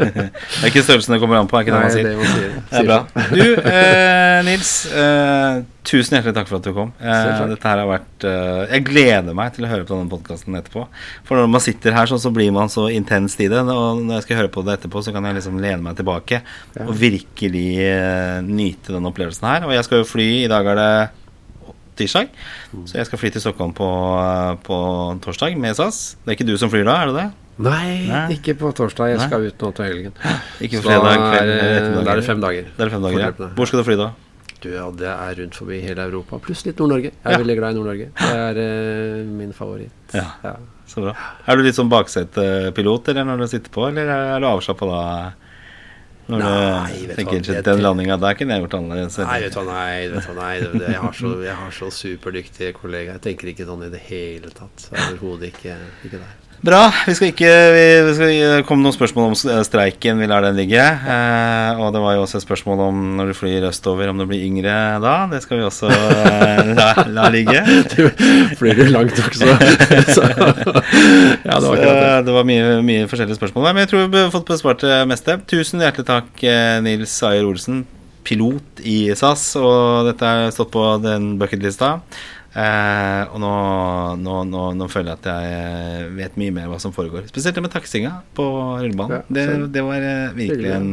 det 0.04 0.26
er 0.28 0.68
ikke 0.68 0.82
størrelsen 0.84 1.14
det 1.16 1.20
kommer 1.22 1.40
an 1.40 1.48
på, 1.48 1.56
er 1.56 1.64
ikke 1.64 1.72
Nei, 1.72 1.86
det 1.88 1.88
man 1.88 1.94
sier? 1.94 2.08
Det, 2.10 2.16
man 2.18 2.34
sier, 2.34 2.58
det 2.68 2.82
er 2.82 2.88
bra. 2.90 2.98
Du, 3.32 3.70
eh, 3.72 4.40
Nils. 4.44 4.72
Eh, 4.92 5.62
tusen 5.88 6.18
hjertelig 6.18 6.36
takk 6.36 6.50
for 6.50 6.60
at 6.60 6.68
du 6.68 6.74
kom. 6.76 6.92
Eh, 7.00 7.30
dette 7.54 7.70
her 7.72 7.80
har 7.80 7.88
vært 7.88 8.26
eh, 8.28 8.74
Jeg 8.74 8.84
gleder 8.90 9.38
meg 9.40 9.54
til 9.56 9.64
å 9.64 9.70
høre 9.72 9.88
på 9.88 9.96
denne 9.96 10.12
podkasten 10.12 10.58
etterpå. 10.60 10.84
For 11.24 11.40
når 11.40 11.48
man 11.54 11.64
sitter 11.64 11.96
her 11.96 12.12
sånn, 12.12 12.20
så 12.20 12.34
blir 12.36 12.52
man 12.52 12.68
så 12.72 12.90
intens 12.92 13.38
i 13.40 13.48
det. 13.48 13.62
Og 13.64 14.02
når 14.04 14.18
jeg 14.18 14.26
skal 14.28 14.42
høre 14.42 14.52
på 14.52 14.66
det 14.68 14.76
etterpå, 14.76 15.00
så 15.06 15.16
kan 15.16 15.24
jeg 15.30 15.38
liksom 15.38 15.56
lene 15.64 15.80
meg 15.86 15.96
tilbake 15.96 16.42
og 16.84 16.92
virkelig 17.00 17.70
eh, 17.88 18.36
nyte 18.44 18.92
den 18.98 19.08
opplevelsen 19.08 19.48
her. 19.48 19.64
Og 19.70 19.72
jeg 19.78 19.88
skal 19.88 20.04
jo 20.04 20.10
fly. 20.12 20.28
I 20.44 20.52
dag 20.52 20.68
er 20.74 20.82
det 20.82 20.92
tirsdag. 22.00 22.32
Så 22.88 22.98
jeg 22.98 23.08
skal 23.08 23.20
fly 23.20 23.30
til 23.34 23.44
Stockholm 23.44 23.74
på, 23.76 23.90
på, 24.66 24.80
torsdag 25.24 25.56
med 25.60 25.78
SAS. 25.78 26.00
Det 26.24 26.32
er 26.32 26.38
ikke 26.38 26.48
du 26.48 26.56
som 26.60 26.72
flyr 26.72 26.88
da, 26.88 26.96
er 27.02 27.12
det 27.12 27.20
det? 27.20 27.28
Nei, 27.60 28.08
Nei. 28.08 28.24
ikke 28.38 28.56
på 28.56 28.72
torsdag. 28.76 29.12
Jeg 29.12 29.20
skal 29.26 29.44
Nei. 29.44 29.52
ut 29.52 29.62
nå 29.62 29.70
til 29.76 29.88
helgen. 29.90 30.14
Ikke 30.64 30.80
på 30.80 30.86
fredag 30.88 31.20
kveld? 31.20 31.50
Da 32.00 32.14
er 32.14 32.20
det 32.22 32.24
fem 32.24 32.40
dager. 32.40 32.70
Det 32.72 32.86
er 32.86 32.92
fem 32.94 33.04
dager, 33.04 33.20
ja. 33.20 33.48
Hvor 33.58 33.68
skal 33.68 33.82
du 33.82 33.88
fly 33.90 33.96
da? 34.00 34.06
Du, 34.60 34.68
ja, 34.72 34.86
Det 34.96 35.08
er 35.08 35.38
rundt 35.40 35.56
forbi 35.56 35.80
hele 35.80 36.04
Europa, 36.08 36.38
pluss 36.44 36.64
litt 36.66 36.80
Nord-Norge. 36.80 37.12
Jeg 37.12 37.24
er 37.24 37.36
ja. 37.36 37.40
veldig 37.42 37.56
glad 37.58 37.76
i 37.76 37.78
Nord-Norge. 37.78 38.08
Det 38.20 38.40
er 38.46 38.60
uh, 38.64 39.28
min 39.28 39.52
favoritt. 39.56 40.16
Ja. 40.16 40.26
ja. 40.44 40.54
Så 40.90 41.04
bra. 41.04 41.14
Er 41.46 41.56
du 41.56 41.64
litt 41.64 41.76
sånn 41.76 41.92
baksetepilot 41.92 43.12
eller 43.12 43.28
når 43.28 43.44
du 43.44 43.50
sitter 43.52 43.72
på, 43.72 43.86
eller 43.88 44.08
er 44.10 44.42
du 44.42 44.48
avslappa 44.48 44.88
da? 44.88 45.04
Når 46.30 46.44
nei, 46.44 46.98
du 47.08 47.14
tenker 47.18 47.42
hva, 47.44 47.62
den 47.66 47.82
landinga 47.84 48.18
der 48.22 48.36
kunne 48.38 48.56
jeg 48.56 48.64
gjort 48.64 48.76
annerledes. 48.78 49.18
Nei, 49.22 49.38
vet 49.44 49.56
du 49.56 49.60
hva, 49.60 49.64
nei, 49.70 49.96
vet 50.12 50.28
hva, 50.28 50.36
nei 50.38 50.52
det, 50.64 50.84
jeg, 50.86 51.00
har 51.04 51.16
så, 51.20 51.32
jeg 51.46 51.56
har 51.62 51.74
så 51.80 51.90
superdyktige 51.94 52.76
kollegaer. 52.76 53.18
Jeg 53.18 53.26
tenker 53.28 53.52
ikke 53.54 53.66
sånn 53.68 53.88
i 53.88 53.90
det 53.92 54.04
hele 54.10 54.52
tatt. 54.54 54.86
Overhodet 54.94 55.50
ikke, 55.50 55.76
ikke 56.06 56.22
der. 56.22 56.39
Bra. 56.60 56.90
Vi 57.06 57.14
skal 57.16 57.30
ikke 57.30 57.50
vi, 57.72 57.84
vi 58.04 58.14
skal 58.18 58.64
komme 58.68 58.84
noen 58.84 58.92
spørsmål 58.92 59.30
om 59.30 59.62
streiken. 59.64 60.18
Vi 60.20 60.26
lar 60.28 60.44
den 60.44 60.58
ligge. 60.58 60.82
Eh, 60.82 61.78
og 61.80 61.94
det 61.94 62.02
var 62.04 62.18
jo 62.18 62.26
også 62.26 62.36
et 62.36 62.44
spørsmål 62.44 62.82
om 62.84 62.98
når 63.16 63.30
du 63.30 63.36
flyr 63.38 63.64
østover, 63.70 64.10
om 64.12 64.20
du 64.20 64.26
blir 64.28 64.44
yngre 64.44 64.74
da. 65.00 65.14
Det 65.30 65.40
skal 65.40 65.62
vi 65.62 65.64
også 65.64 65.88
eh, 65.88 66.72
la, 66.76 66.90
la, 67.08 67.30
ligge. 67.32 67.62
Du 67.94 68.10
flyr 68.60 68.82
jo 68.82 68.90
langt 68.92 69.16
også. 69.16 69.48
Så, 70.12 70.26
ja, 71.46 71.56
det 71.56 71.64
var, 71.64 71.80
Så, 71.80 71.94
det 72.28 72.34
var 72.36 72.44
mye, 72.50 72.76
mye, 72.84 73.06
forskjellige 73.08 73.40
spørsmål. 73.40 73.70
Men 73.70 73.86
jeg 73.86 73.92
tror 73.94 74.12
vi 74.12 74.20
har 74.26 74.34
fått 74.34 74.52
besvart 74.52 74.84
det 74.84 74.98
meste. 75.08 75.38
Tusen 75.48 75.80
hjertelig 75.80 76.10
takk, 76.12 76.28
eh, 76.44 76.76
Nils 76.84 77.16
Ayer 77.24 77.48
Olsen, 77.48 77.86
pilot 78.28 78.84
i 78.84 78.98
SAS. 79.16 79.54
Og 79.56 80.10
dette 80.12 80.28
har 80.28 80.52
stått 80.52 80.74
på 80.76 80.84
den 81.00 81.38
bucketlista. 81.40 81.96
Eh, 82.50 83.22
og 83.30 83.38
nå, 83.38 83.50
nå, 84.18 84.36
nå, 84.50 84.62
nå, 84.74 84.88
føler 84.90 85.12
jeg 85.12 85.20
at 85.20 85.28
jeg 85.30 86.08
vet 86.16 86.40
mye 86.40 86.54
mer 86.56 86.66
hva 86.72 86.80
som 86.82 86.94
foregår. 86.94 87.28
Spesielt 87.30 87.54
det 87.54 87.62
med 87.62 87.74
taksinga 87.74 88.16
på 88.34 88.46
rullebanen. 88.80 89.20
Ja, 89.20 89.36
det, 89.38 89.46
det, 89.76 89.86
var 89.86 90.02
uh, 90.02 90.34
virkelig 90.34 90.74
en, 90.74 90.90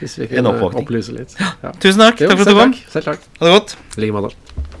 vi 0.00 0.26
en 0.42 0.50
oppvåkning. 0.50 0.82
Opplyse 0.82 1.14
litt. 1.14 1.38
Ja. 1.38 1.74
Tusen 1.78 2.02
takk. 2.02 2.24
Jo, 2.24 2.32
takk 2.32 2.42
for 2.42 2.48
at 2.48 2.54
du 2.54 2.62
kom. 2.64 2.76
Selv 2.96 3.12
takk. 3.12 3.32
Ha 3.38 3.48
det 3.48 3.56
godt. 3.60 3.78
I 3.94 4.06
like 4.06 4.18
måte. 4.18 4.68